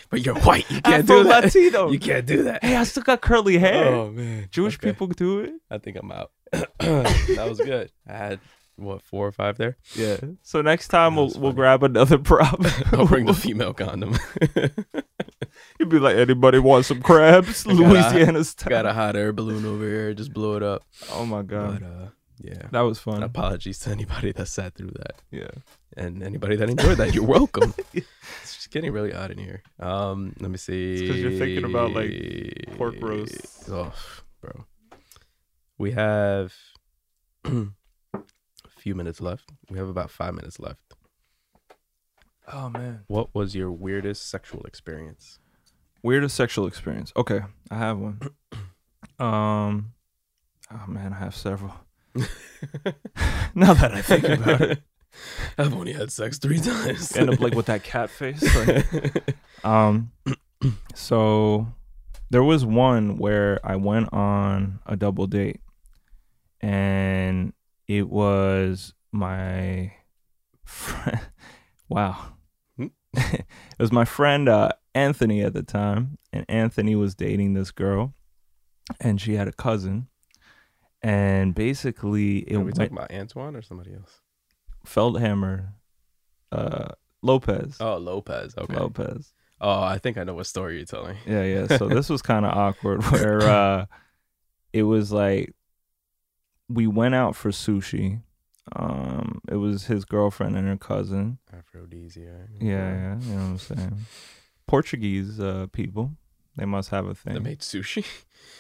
but 0.10 0.26
you're 0.26 0.36
white. 0.40 0.70
You 0.72 0.82
can't 0.82 1.04
Afro 1.04 1.24
do 1.24 1.30
that. 1.30 1.44
Latino. 1.46 1.90
You 1.92 2.00
can't 2.00 2.26
do 2.26 2.44
that. 2.44 2.64
Hey, 2.64 2.76
I 2.76 2.84
still 2.84 3.04
got 3.04 3.22
curly 3.22 3.58
hair. 3.58 3.88
Oh 3.94 4.10
man, 4.12 4.48
Jewish 4.52 4.76
Okay. 4.76 4.92
people 4.92 5.08
do 5.08 5.40
it. 5.40 5.54
I 5.70 5.78
think 5.78 5.98
I'm 5.98 6.12
out. 6.12 6.32
that 6.52 7.46
was 7.48 7.60
good. 7.60 7.92
I 8.08 8.14
had 8.14 8.40
what 8.76 9.02
four 9.02 9.28
or 9.28 9.32
five 9.32 9.58
there. 9.58 9.78
Yeah. 9.96 10.18
So 10.42 10.62
next 10.62 10.88
time 10.88 11.16
we'll 11.16 11.26
was 11.26 11.38
we'll 11.38 11.54
grab 11.54 11.84
another 11.84 12.18
prop. 12.30 12.60
I'll 12.94 13.06
bring 13.08 13.26
the 13.26 13.34
female 13.34 13.74
condom. 13.74 14.18
You'd 15.80 15.90
be 15.90 16.00
like, 16.00 16.16
anybody 16.18 16.60
want 16.60 16.86
some 16.86 17.02
crabs? 17.02 17.66
I 17.66 17.72
got 17.74 17.80
a- 17.80 17.84
Louisiana 17.84 18.44
style. 18.44 18.70
Got 18.70 18.86
a 18.86 18.94
hot 18.94 19.16
air 19.16 19.32
balloon 19.34 19.66
over 19.66 19.84
here. 19.86 20.14
Just 20.14 20.34
blow 20.34 20.56
it 20.56 20.64
up. 20.64 20.84
oh 21.14 21.26
my 21.26 21.42
god, 21.42 21.80
But 21.82 21.86
uh, 21.86 22.08
yeah. 22.40 22.68
that 22.72 22.82
was 22.82 23.00
fun. 23.00 23.24
apologies 23.24 23.80
to 23.80 23.90
anybody 23.92 24.32
that 24.34 24.48
sat 24.48 24.76
through 24.76 24.92
that, 24.96 25.22
Yeah. 25.32 25.48
And 26.00 26.24
anybody 26.24 26.56
that 26.56 26.70
enjoyed 26.70 26.98
that. 26.98 27.14
You're 27.14 27.26
welcome. 27.26 27.74
it's 27.94 28.56
just 28.56 28.72
getting 28.72 28.92
really 28.92 29.14
odd 29.14 29.32
in 29.32 29.38
here. 29.38 29.62
Um, 29.80 30.34
let 30.40 30.50
me 30.50 30.58
see. 30.58 31.02
Because 31.02 31.18
you're 31.18 31.32
thinking 31.32 31.66
about, 31.66 31.92
like, 31.92 32.66
pork 32.78 32.96
roast. 33.02 33.70
Oh, 33.70 33.94
bro. 34.42 34.66
We 35.78 35.92
have 35.92 36.54
a 37.46 37.70
few 38.70 38.96
minutes 38.96 39.22
left. 39.22 39.52
We 39.70 39.78
have 39.78 39.90
about 39.90 40.10
five 40.10 40.34
minutes 40.34 40.60
left. 40.60 40.96
Oh 42.52 42.70
man. 42.70 43.02
What 43.08 43.34
was 43.36 43.56
your 43.56 43.72
weirdest 43.72 44.28
sexual 44.28 44.64
experience? 44.64 45.40
Weirdest 46.02 46.36
sexual 46.36 46.66
experience. 46.66 47.14
Okay, 47.16 47.42
I 47.70 47.78
have 47.78 47.98
one. 47.98 48.20
Um. 49.20 49.92
Oh 50.72 50.86
man, 50.88 51.12
I 51.12 51.18
have 51.18 51.36
several. 51.36 51.74
now 53.54 53.74
that 53.74 53.92
I 53.94 54.02
think 54.02 54.24
about 54.24 54.62
it, 54.62 54.82
I've 55.58 55.74
only 55.74 55.94
had 55.94 56.12
sex 56.12 56.38
three 56.38 56.60
times. 56.62 57.16
end 57.16 57.30
up 57.30 57.40
like 57.40 57.56
with 57.56 57.66
that 57.68 57.84
cat 57.84 58.10
face. 58.10 58.44
like- 58.56 59.36
um. 59.64 60.12
So 60.94 61.68
there 62.30 62.44
was 62.44 62.66
one 62.66 63.18
where 63.18 63.60
I 63.64 63.76
went 63.78 64.12
on 64.14 64.80
a 64.86 64.96
double 64.96 65.26
date, 65.28 65.62
and 66.62 67.54
it 67.88 68.10
was 68.10 68.94
my 69.12 69.94
friend. 70.64 71.20
Wow. 71.92 72.34
Hmm? 72.78 72.88
it 73.16 73.46
was 73.80 73.92
my 73.92 74.06
friend 74.06 74.48
uh, 74.48 74.74
Anthony 74.94 75.42
at 75.42 75.56
the 75.56 75.64
time, 75.64 76.20
and 76.32 76.46
Anthony 76.48 76.96
was 76.96 77.16
dating 77.16 77.56
this 77.56 77.72
girl, 77.72 78.14
and 79.00 79.20
she 79.20 79.34
had 79.34 79.48
a 79.48 79.52
cousin, 79.52 80.08
and 81.02 81.56
basically 81.56 82.42
it 82.42 82.58
Are 82.58 82.60
we 82.60 82.66
went 82.66 82.76
talking 82.76 82.94
about 82.96 83.12
Antoine 83.12 83.56
or 83.56 83.64
somebody 83.64 83.96
else? 83.96 84.20
Feldhammer, 84.86 85.70
uh, 86.52 86.90
Lopez, 87.22 87.78
Oh, 87.80 87.98
Lopez. 87.98 88.54
Okay. 88.58 88.76
Lopez. 88.76 89.34
Oh, 89.62 89.82
I 89.82 89.98
think 89.98 90.18
I 90.18 90.24
know 90.24 90.36
what 90.36 90.48
story 90.48 90.78
you're 90.78 90.86
telling. 90.86 91.18
Yeah, 91.26 91.44
yeah. 91.44 91.78
So 91.78 91.88
this 91.88 92.10
was 92.10 92.22
kind 92.32 92.46
of 92.46 92.58
awkward 92.58 93.04
where 93.06 93.42
uh 93.42 93.86
it 94.72 94.84
was 94.84 95.12
like 95.12 95.54
we 96.70 96.88
went 96.88 97.16
out 97.16 97.36
for 97.36 97.50
sushi. 97.50 98.22
Um 98.74 99.42
it 99.50 99.58
was 99.58 99.86
his 99.86 100.06
girlfriend 100.06 100.56
and 100.56 100.68
her 100.68 100.78
cousin. 100.78 101.40
Aphrodisiac. 101.52 102.50
Yeah, 102.62 102.70
yeah, 102.70 103.20
you 103.20 103.34
know 103.34 103.36
what 103.36 103.44
I'm 103.44 103.58
saying. 103.58 103.98
Portuguese 104.66 105.40
uh 105.40 105.68
people. 105.74 106.12
They 106.56 106.66
must 106.66 106.90
have 106.90 107.06
a 107.06 107.16
thing. 107.16 107.36
They 107.36 107.40
made 107.40 107.60
sushi. 107.60 108.06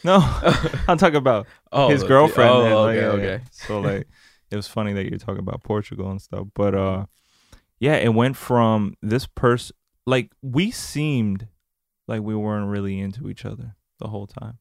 No, 0.04 0.20
I'm 0.88 0.98
talking 0.98 1.16
about 1.18 1.48
oh, 1.72 1.90
his 1.90 2.04
girlfriend. 2.04 2.50
Oh, 2.50 2.66
and, 2.66 2.76
like, 2.76 2.98
okay, 2.98 3.00
yeah, 3.00 3.08
okay. 3.08 3.44
yeah. 3.44 3.50
So 3.52 3.80
like 3.80 4.08
it 4.52 4.56
was 4.56 4.68
funny 4.68 4.94
that 4.94 5.08
you're 5.10 5.20
talking 5.20 5.40
about 5.40 5.64
Portugal 5.64 6.10
and 6.10 6.22
stuff. 6.22 6.48
But 6.54 6.76
uh 6.76 7.06
yeah, 7.80 7.96
it 7.96 8.14
went 8.14 8.36
from 8.38 8.96
this 9.02 9.26
person 9.26 9.76
like 10.06 10.32
we 10.42 10.72
seemed 10.72 11.48
like 12.08 12.22
we 12.22 12.36
weren't 12.36 12.68
really 12.70 13.00
into 13.00 13.30
each 13.30 13.46
other 13.46 13.76
the 14.00 14.08
whole 14.08 14.28
time. 14.28 14.58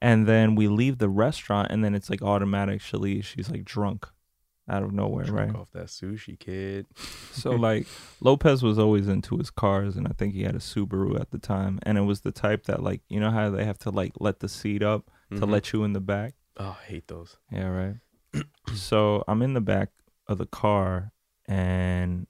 And 0.00 0.26
then 0.28 0.54
we 0.54 0.68
leave 0.68 0.98
the 0.98 1.08
restaurant 1.08 1.68
and 1.70 1.82
then 1.84 1.94
it's 1.94 2.08
like 2.10 2.22
automatic 2.22 2.80
she's 2.80 3.50
like 3.50 3.64
drunk 3.64 4.06
out 4.70 4.82
of 4.82 4.92
nowhere, 4.92 5.24
Drunk 5.24 5.52
right? 5.54 5.60
off 5.60 5.70
that 5.72 5.86
sushi, 5.86 6.38
kid. 6.38 6.86
So 7.32 7.50
like 7.52 7.86
Lopez 8.20 8.62
was 8.64 8.78
always 8.78 9.06
into 9.08 9.38
his 9.38 9.50
cars 9.50 9.96
and 9.96 10.06
I 10.08 10.10
think 10.18 10.34
he 10.34 10.42
had 10.42 10.54
a 10.56 10.58
Subaru 10.60 11.20
at 11.20 11.30
the 11.30 11.38
time. 11.38 11.78
And 11.84 11.96
it 11.96 12.02
was 12.02 12.20
the 12.22 12.32
type 12.32 12.64
that 12.64 12.82
like 12.82 13.00
you 13.08 13.18
know 13.20 13.30
how 13.30 13.48
they 13.50 13.64
have 13.64 13.78
to 13.80 13.90
like 13.90 14.12
let 14.20 14.40
the 14.40 14.48
seat 14.48 14.82
up 14.82 15.10
to 15.30 15.40
Mhm. 15.46 15.50
let 15.50 15.72
you 15.72 15.84
in 15.84 15.92
the 15.92 16.00
back? 16.00 16.34
Oh, 16.56 16.76
I 16.80 16.84
hate 16.86 17.06
those. 17.08 17.36
Yeah, 17.52 17.68
right. 17.68 17.96
So 18.74 19.24
I'm 19.28 19.42
in 19.42 19.54
the 19.54 19.60
back 19.60 19.90
of 20.26 20.38
the 20.38 20.46
car 20.46 21.12
and 21.46 22.26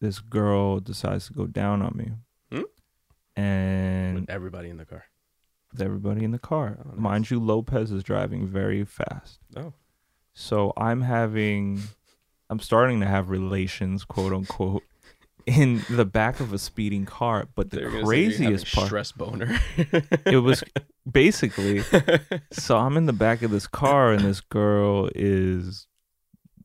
this 0.00 0.18
girl 0.20 0.80
decides 0.80 1.26
to 1.28 1.32
go 1.32 1.46
down 1.46 1.82
on 1.82 1.92
me. 1.96 2.12
Hmm? 2.52 3.40
And 3.40 4.20
With 4.20 4.30
everybody 4.30 4.68
in 4.70 4.76
the 4.76 4.84
car. 4.84 5.04
with 5.72 5.80
everybody 5.82 6.24
in 6.24 6.30
the 6.30 6.38
car. 6.38 6.78
Oh, 6.84 6.90
nice. 6.90 6.98
Mind 6.98 7.30
you, 7.30 7.40
Lopez 7.40 7.90
is 7.90 8.02
driving 8.02 8.46
very 8.46 8.84
fast. 8.84 9.40
Oh. 9.56 9.72
So 10.34 10.72
I'm 10.76 11.00
having 11.02 11.82
I'm 12.50 12.60
starting 12.60 13.00
to 13.00 13.06
have 13.06 13.30
relations, 13.30 14.04
quote 14.04 14.32
unquote, 14.32 14.82
in 15.46 15.82
the 15.88 16.04
back 16.04 16.40
of 16.40 16.52
a 16.52 16.58
speeding 16.58 17.06
car. 17.06 17.46
But 17.54 17.70
the 17.70 17.76
They're 17.78 17.90
gonna 17.90 18.06
say 18.06 18.20
you're 18.22 18.30
having 18.32 18.46
craziest 18.46 18.74
part 18.74 18.86
stress 18.88 19.12
boner. 19.12 19.58
it 20.26 20.42
was 20.42 20.62
basically 21.10 21.82
so 22.52 22.76
I'm 22.78 22.96
in 22.96 23.06
the 23.06 23.12
back 23.12 23.42
of 23.42 23.50
this 23.50 23.66
car 23.66 24.12
and 24.12 24.24
this 24.24 24.40
girl 24.40 25.08
is 25.14 25.86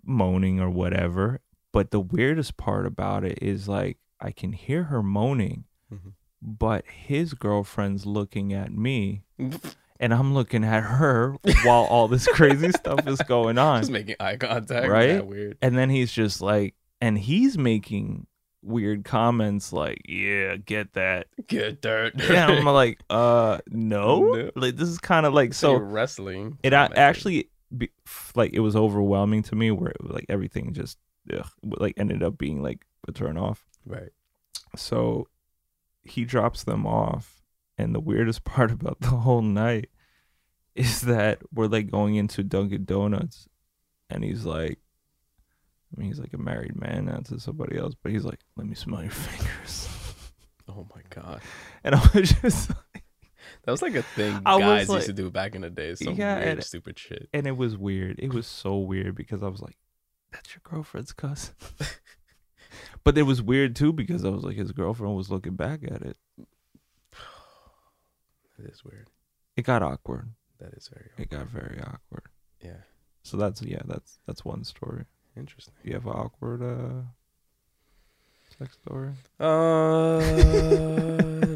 moaning 0.03 0.59
or 0.59 0.69
whatever. 0.69 1.41
But 1.73 1.91
the 1.91 1.99
weirdest 1.99 2.57
part 2.57 2.85
about 2.85 3.23
it 3.23 3.39
is 3.41 3.67
like 3.67 3.97
I 4.19 4.31
can 4.31 4.51
hear 4.53 4.83
her 4.85 5.01
moaning, 5.01 5.65
Mhm. 5.91 6.13
but 6.41 6.85
his 6.87 7.33
girlfriend's 7.33 8.05
looking 8.05 8.51
at 8.53 8.71
me 8.71 9.23
and 9.99 10.13
I'm 10.13 10.33
looking 10.33 10.63
at 10.63 10.81
her 10.83 11.35
while 11.63 11.83
all 11.83 12.07
this 12.07 12.27
crazy 12.27 12.71
stuff 12.71 13.07
is 13.07 13.21
going 13.21 13.57
on. 13.57 13.81
Just 13.81 13.91
making 13.91 14.15
eye 14.19 14.37
contact. 14.37 14.87
Right? 14.89 15.09
Yeah, 15.11 15.21
weird. 15.21 15.57
And 15.61 15.77
then 15.77 15.89
he's 15.89 16.11
just 16.11 16.41
like 16.41 16.73
and 16.99 17.17
he's 17.17 17.57
making 17.57 18.27
weird 18.63 19.03
comments 19.03 19.73
like, 19.73 20.01
Yeah, 20.07 20.55
get 20.57 20.93
that. 20.93 21.27
Get 21.47 21.81
dirt. 21.81 22.13
And 22.21 22.37
I'm 22.37 22.65
like, 22.73 22.99
uh 23.09 23.59
no. 23.67 24.33
No. 24.33 24.51
Like 24.55 24.75
this 24.75 24.89
is 24.89 24.97
kind 24.97 25.25
of 25.25 25.33
like 25.33 25.53
so 25.53 25.75
so 25.75 25.83
wrestling. 25.83 26.57
it 26.63 26.71
commenting. 26.71 26.97
actually 26.97 27.49
be, 27.75 27.89
like 28.35 28.53
it 28.53 28.59
was 28.59 28.75
overwhelming 28.75 29.43
to 29.43 29.55
me 29.55 29.71
where 29.71 29.91
it 29.91 29.97
like 30.03 30.25
everything 30.29 30.73
just 30.73 30.97
ugh, 31.33 31.47
like 31.63 31.93
ended 31.97 32.21
up 32.23 32.37
being 32.37 32.61
like 32.61 32.85
a 33.07 33.11
turn 33.11 33.37
off 33.37 33.65
right. 33.85 34.09
so 34.75 35.27
he 36.03 36.25
drops 36.25 36.63
them 36.63 36.85
off 36.85 37.41
and 37.77 37.95
the 37.95 37.99
weirdest 37.99 38.43
part 38.43 38.71
about 38.71 38.99
the 38.99 39.07
whole 39.09 39.41
night 39.41 39.89
is 40.75 41.01
that 41.01 41.39
we're 41.53 41.67
like 41.67 41.89
going 41.89 42.15
into 42.15 42.43
dunkin 42.43 42.83
donuts 42.85 43.47
and 44.09 44.23
he's 44.23 44.45
like 44.45 44.79
i 45.95 45.99
mean 45.99 46.07
he's 46.07 46.19
like 46.19 46.33
a 46.33 46.37
married 46.37 46.75
man 46.79 47.05
now 47.05 47.17
to 47.17 47.39
somebody 47.39 47.77
else 47.77 47.93
but 48.01 48.11
he's 48.11 48.25
like 48.25 48.39
let 48.55 48.65
me 48.67 48.75
smell 48.75 49.01
your 49.01 49.11
fingers 49.11 49.87
Oh 50.69 50.87
my 50.95 51.01
god. 51.09 51.41
and 51.83 51.95
i 51.95 52.09
was 52.13 52.31
just 52.41 52.71
That 53.63 53.71
was 53.71 53.81
like 53.81 53.95
a 53.95 54.01
thing 54.03 54.39
I 54.45 54.59
guys 54.59 54.87
like- 54.89 54.97
used 54.97 55.07
to 55.07 55.13
do 55.13 55.29
back 55.29 55.53
in 55.55 55.61
the 55.61 55.69
day. 55.69 55.93
Some 55.95 56.13
Yeah, 56.15 56.35
weird, 56.37 56.47
and- 56.47 56.63
stupid 56.63 56.97
shit. 56.97 57.27
and 57.33 57.45
it 57.45 57.57
was 57.57 57.77
weird. 57.77 58.17
It 58.19 58.33
was 58.33 58.47
so 58.47 58.77
weird 58.77 59.13
because 59.15 59.43
I 59.43 59.47
was 59.49 59.61
like, 59.61 59.77
"That's 60.31 60.53
your 60.55 60.61
girlfriend's 60.63 61.11
cousin," 61.11 61.53
But 63.03 63.17
it 63.17 63.23
was 63.23 63.41
weird 63.41 63.75
too 63.75 63.91
because 63.93 64.23
I 64.25 64.29
was 64.29 64.43
like 64.43 64.55
his 64.55 64.71
girlfriend 64.71 65.15
was 65.15 65.29
looking 65.29 65.55
back 65.55 65.81
at 65.83 66.01
it. 66.01 66.17
It 68.59 68.65
is 68.71 68.83
weird. 68.83 69.09
It 69.57 69.63
got 69.63 69.81
awkward. 69.83 70.31
That 70.59 70.73
is 70.73 70.87
very 70.87 71.09
Awkward. 71.13 71.23
It 71.23 71.29
got 71.29 71.47
very 71.47 71.79
awkward. 71.81 72.27
yeah. 72.63 72.81
So 73.23 73.37
that's 73.37 73.61
yeah, 73.61 73.81
that's 73.85 74.19
that's 74.25 74.45
one 74.45 74.63
story. 74.63 75.05
Interesting. 75.37 75.73
You 75.83 75.93
have 75.93 76.05
an 76.05 76.13
awkward 76.13 76.61
uh 76.61 77.03
sex 78.57 78.77
story? 78.85 79.11
Uh, 79.39 80.19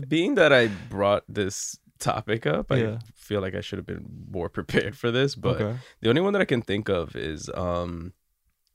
being 0.07 0.35
that 0.35 0.51
I 0.53 0.67
brought 0.89 1.23
this 1.27 1.77
topic 1.99 2.45
up, 2.45 2.71
I 2.71 2.99
feel 3.15 3.41
like 3.41 3.55
I 3.55 3.61
should 3.61 3.77
have 3.77 3.85
been 3.85 4.05
more 4.29 4.49
prepared 4.49 4.97
for 4.97 5.11
this. 5.11 5.35
But 5.35 5.61
okay. 5.61 5.79
the 6.01 6.09
only 6.09 6.21
one 6.21 6.33
that 6.33 6.41
I 6.41 6.45
can 6.45 6.61
think 6.61 6.89
of 6.89 7.15
is 7.15 7.49
um, 7.53 8.13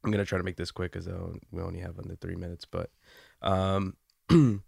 I'm 0.05 0.11
gonna 0.11 0.25
try 0.25 0.39
to 0.39 0.45
make 0.45 0.57
this 0.57 0.71
quick 0.71 0.93
because 0.93 1.09
we 1.51 1.63
only 1.63 1.81
have 1.81 1.99
under 1.99 2.17
three 2.17 2.37
minutes. 2.37 2.65
But 2.65 2.91
um, 3.43 3.97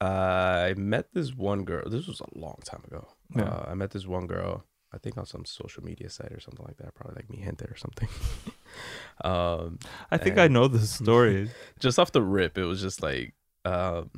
I 0.00 0.74
met 0.76 1.12
this 1.12 1.34
one 1.34 1.64
girl. 1.64 1.88
This 1.88 2.06
was 2.06 2.20
a 2.20 2.38
long 2.38 2.58
time 2.64 2.82
ago. 2.86 3.08
Yeah. 3.34 3.44
Uh, 3.44 3.66
I 3.70 3.74
met 3.74 3.90
this 3.90 4.06
one 4.06 4.26
girl. 4.26 4.64
I 4.92 4.98
think 4.98 5.18
on 5.18 5.26
some 5.26 5.44
social 5.44 5.84
media 5.84 6.08
site 6.08 6.32
or 6.32 6.40
something 6.40 6.64
like 6.64 6.76
that. 6.78 6.94
Probably 6.94 7.16
like 7.16 7.28
MiGente 7.28 7.70
or 7.70 7.76
something. 7.76 8.08
um, 9.24 9.78
I 10.10 10.16
think 10.16 10.38
I 10.38 10.48
know 10.48 10.68
the 10.68 10.78
story. 10.86 11.50
just 11.78 11.98
off 11.98 12.12
the 12.12 12.22
rip, 12.22 12.56
it 12.58 12.64
was 12.64 12.80
just 12.80 13.02
like 13.02 13.34
um 13.64 14.10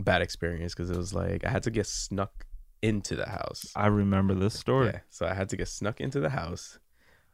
bad 0.00 0.22
experience 0.22 0.74
because 0.74 0.90
it 0.90 0.96
was 0.96 1.12
like 1.12 1.44
I 1.44 1.50
had 1.50 1.64
to 1.64 1.70
get 1.70 1.86
snuck 1.86 2.46
into 2.80 3.16
the 3.16 3.28
house. 3.28 3.66
I 3.74 3.88
remember 3.88 4.34
this 4.34 4.54
story. 4.54 4.86
Yeah, 4.86 5.00
so 5.10 5.26
I 5.26 5.34
had 5.34 5.48
to 5.50 5.56
get 5.56 5.68
snuck 5.68 6.00
into 6.00 6.20
the 6.20 6.30
house. 6.30 6.78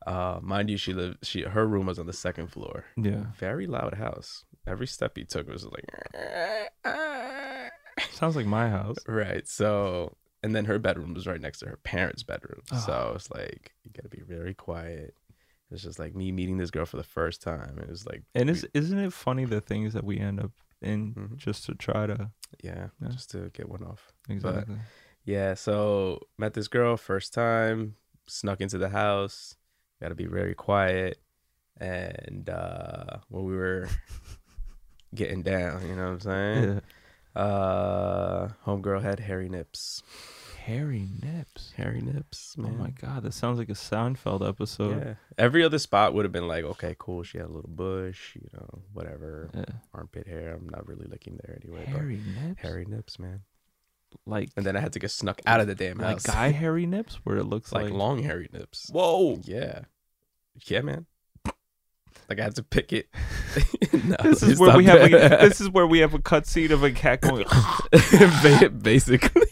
Uh, 0.07 0.39
mind 0.43 0.70
you, 0.70 0.77
she 0.77 0.93
lived. 0.93 1.19
She 1.23 1.43
her 1.43 1.66
room 1.66 1.86
was 1.86 1.99
on 1.99 2.07
the 2.07 2.12
second 2.12 2.49
floor. 2.49 2.85
Yeah. 2.97 3.27
Very 3.39 3.66
loud 3.66 3.95
house. 3.95 4.45
Every 4.66 4.86
step 4.86 5.16
he 5.16 5.24
took 5.24 5.49
was 5.49 5.66
like, 5.66 5.85
Sounds 8.12 8.36
like 8.36 8.47
my 8.47 8.70
house. 8.70 8.97
right. 9.07 9.47
So, 9.47 10.16
and 10.45 10.55
then 10.55 10.66
her 10.66 10.79
bedroom 10.79 11.15
was 11.15 11.27
right 11.27 11.41
next 11.41 11.59
to 11.61 11.66
her 11.66 11.79
parents' 11.79 12.23
bedroom. 12.23 12.61
So 12.85 13.11
Oh. 13.11 13.15
it's 13.16 13.31
like 13.31 13.73
you 13.83 13.91
gotta 13.93 14.09
be 14.09 14.23
very 14.23 14.55
quiet. 14.55 15.16
It's 15.71 15.83
just 15.83 15.99
like 15.99 16.15
me 16.15 16.31
meeting 16.31 16.59
this 16.59 16.71
girl 16.71 16.85
for 16.87 16.99
the 16.99 17.03
first 17.19 17.43
time. 17.43 17.79
It 17.81 17.89
was 17.89 18.07
like, 18.07 18.23
And 18.35 18.49
is 18.51 18.65
isn't 18.75 18.99
it 18.99 19.12
funny 19.12 19.45
the 19.47 19.61
things 19.61 19.93
that 19.95 20.05
we 20.05 20.19
end 20.21 20.39
up 20.41 20.53
in 20.83 21.15
Mhm. 21.15 21.37
just 21.37 21.65
to 21.66 21.75
try 21.75 22.07
to 22.07 22.31
yeah, 22.62 22.89
Yeah. 23.01 23.09
just 23.09 23.31
to 23.31 23.51
get 23.51 23.69
one 23.69 23.83
off. 23.83 24.12
exactly. 24.29 24.77
Yeah, 25.25 25.55
so 25.55 26.21
met 26.39 26.53
this 26.55 26.69
girl 26.69 26.97
first 26.99 27.33
time, 27.33 27.97
snuck 28.29 28.61
into 28.61 28.77
the 28.79 28.91
house, 28.91 29.57
got 30.01 30.09
to 30.11 30.15
be 30.15 30.27
very 30.27 30.55
quiet. 30.55 31.19
And 31.79 32.49
uh 32.49 33.19
when 33.29 33.45
we 33.45 33.57
were 33.57 33.89
getting 35.15 35.43
down, 35.43 35.87
you 35.89 35.97
know 35.97 36.05
what 36.05 36.12
I'm 36.12 36.21
saying? 36.21 36.65
yeah. 36.75 36.81
Uh 37.35 38.48
homegirl 38.66 39.02
had 39.02 39.20
hairy 39.20 39.48
nips. 39.48 40.02
Hairy 40.65 41.09
nips. 41.23 41.73
Hairy 41.77 42.01
nips, 42.01 42.56
Oh 42.59 42.62
my 42.62 42.89
god, 42.90 43.23
that 43.24 43.35
sounds 43.35 43.59
like 43.59 43.69
a 43.69 43.73
Seinfeld 43.74 44.48
episode. 44.48 44.98
yeah. 44.98 45.15
Every 45.36 45.62
other 45.62 45.78
spot 45.78 46.15
would 46.15 46.24
have 46.24 46.32
been 46.32 46.48
like, 46.48 46.65
okay, 46.65 46.97
cool. 46.98 47.23
She 47.23 47.36
had 47.36 47.48
a 47.48 47.52
little 47.52 47.69
bush, 47.69 48.35
you 48.35 48.48
know, 48.55 48.82
whatever. 48.94 49.51
Yeah. 49.55 49.65
Armpit 49.93 50.27
hair. 50.27 50.55
I'm 50.55 50.69
not 50.70 50.89
really 50.89 51.06
looking 51.06 51.39
there 51.44 51.59
anyway. 51.62 51.85
Hairy 51.85 52.16
but 52.16 52.43
nips. 52.48 52.62
hairy 52.62 52.85
nips, 52.86 53.19
man. 53.19 53.40
Like 54.24 54.51
And 54.56 54.65
then 54.65 54.74
I 54.74 54.81
had 54.81 54.94
to 54.94 54.98
get 55.01 55.11
snuck 55.11 55.43
out 55.44 55.61
of 55.61 55.66
the 55.66 55.74
damn 55.74 55.98
house. 55.98 56.27
like 56.27 56.35
guy 56.35 56.48
hairy 56.62 56.86
nips 56.86 57.16
where 57.24 57.36
it 57.36 57.44
looks 57.44 57.70
like 57.73 57.85
like, 57.85 57.93
long 57.93 58.23
hairy 58.23 58.48
nips. 58.52 58.89
Whoa. 58.90 59.40
Yeah. 59.44 59.81
Yeah, 60.66 60.81
man. 60.81 61.05
Like 62.29 62.41
I 62.41 62.45
had 62.45 62.57
to 62.57 62.63
pick 62.63 62.93
it. 62.93 63.09
No, 64.05 64.17
This 64.23 64.43
is 64.43 64.59
where 64.59 64.71
not 64.71 64.77
we 64.79 64.85
have 64.87 65.03
a, 65.03 65.09
this 65.49 65.61
is 65.61 65.71
where 65.71 65.87
we 65.87 66.01
have 66.01 66.13
a 66.15 66.19
cutscene 66.19 66.71
of 66.73 66.83
a 66.83 66.91
cat 66.91 67.21
going 67.21 67.47
Ba- 68.43 68.71
basically. 68.71 69.47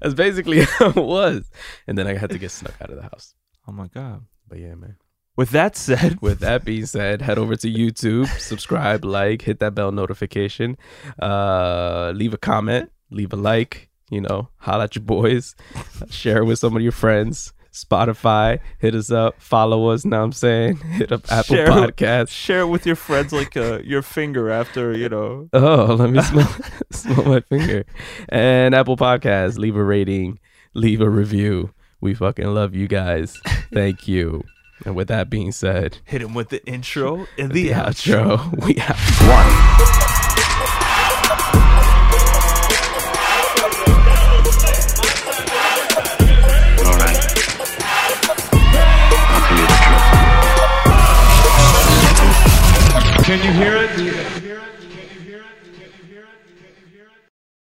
That's 0.00 0.14
basically 0.14 0.60
how 0.62 0.90
it 0.90 0.96
was. 0.96 1.50
And 1.86 1.96
then 1.98 2.06
I 2.06 2.14
had 2.16 2.30
to 2.30 2.38
get 2.38 2.50
snuck 2.50 2.74
out 2.80 2.90
of 2.90 2.96
the 2.96 3.02
house. 3.02 3.34
Oh 3.66 3.72
my 3.72 3.88
god. 3.88 4.26
But 4.48 4.58
yeah, 4.58 4.74
man. 4.74 4.96
With 5.36 5.50
that 5.50 5.76
said, 5.76 6.20
With 6.20 6.38
that 6.40 6.64
being 6.64 6.86
said, 6.86 7.22
head 7.22 7.38
over 7.38 7.56
to 7.56 7.68
YouTube, 7.68 8.28
subscribe, 8.38 9.04
like, 9.04 9.42
hit 9.42 9.58
that 9.58 9.74
bell 9.74 9.90
notification, 9.90 10.76
uh, 11.20 12.12
leave 12.14 12.32
a 12.34 12.38
comment, 12.38 12.92
leave 13.10 13.32
a 13.32 13.36
like, 13.36 13.88
you 14.10 14.20
know, 14.20 14.50
holla 14.58 14.84
at 14.84 14.94
your 14.94 15.04
boys, 15.04 15.56
share 16.08 16.38
it 16.38 16.44
with 16.44 16.60
some 16.60 16.76
of 16.76 16.82
your 16.82 16.92
friends. 16.92 17.52
Spotify, 17.74 18.60
hit 18.78 18.94
us 18.94 19.10
up, 19.10 19.40
follow 19.40 19.88
us. 19.90 20.04
Now 20.04 20.22
I'm 20.22 20.30
saying, 20.32 20.76
hit 20.92 21.10
up 21.10 21.22
Apple 21.30 21.56
Share- 21.56 21.66
Podcasts. 21.66 22.28
share 22.28 22.60
it 22.60 22.68
with 22.68 22.86
your 22.86 22.94
friends 22.96 23.32
like 23.32 23.56
uh, 23.56 23.80
your 23.82 24.00
finger 24.00 24.48
after, 24.48 24.96
you 24.96 25.08
know. 25.08 25.48
Oh, 25.52 25.96
let 25.98 26.10
me 26.10 26.22
smell, 26.30 26.56
smell 26.92 27.24
my 27.24 27.40
finger. 27.40 27.84
And 28.28 28.74
Apple 28.76 28.96
Podcasts, 28.96 29.58
leave 29.58 29.74
a 29.76 29.82
rating, 29.82 30.38
leave 30.72 31.00
a 31.00 31.10
review. 31.10 31.72
We 32.00 32.14
fucking 32.14 32.46
love 32.46 32.74
you 32.76 32.86
guys. 32.86 33.36
Thank 33.72 34.06
you. 34.06 34.44
And 34.84 34.94
with 34.94 35.08
that 35.08 35.28
being 35.30 35.50
said, 35.50 35.98
Hit 36.04 36.20
him 36.22 36.34
with 36.34 36.50
the 36.50 36.64
intro 36.66 37.26
and 37.38 37.50
the 37.50 37.68
the 37.68 37.74
outro. 37.74 38.36
outro. 38.38 38.64
We 38.66 38.78
out. 38.78 38.96
One. 39.98 40.03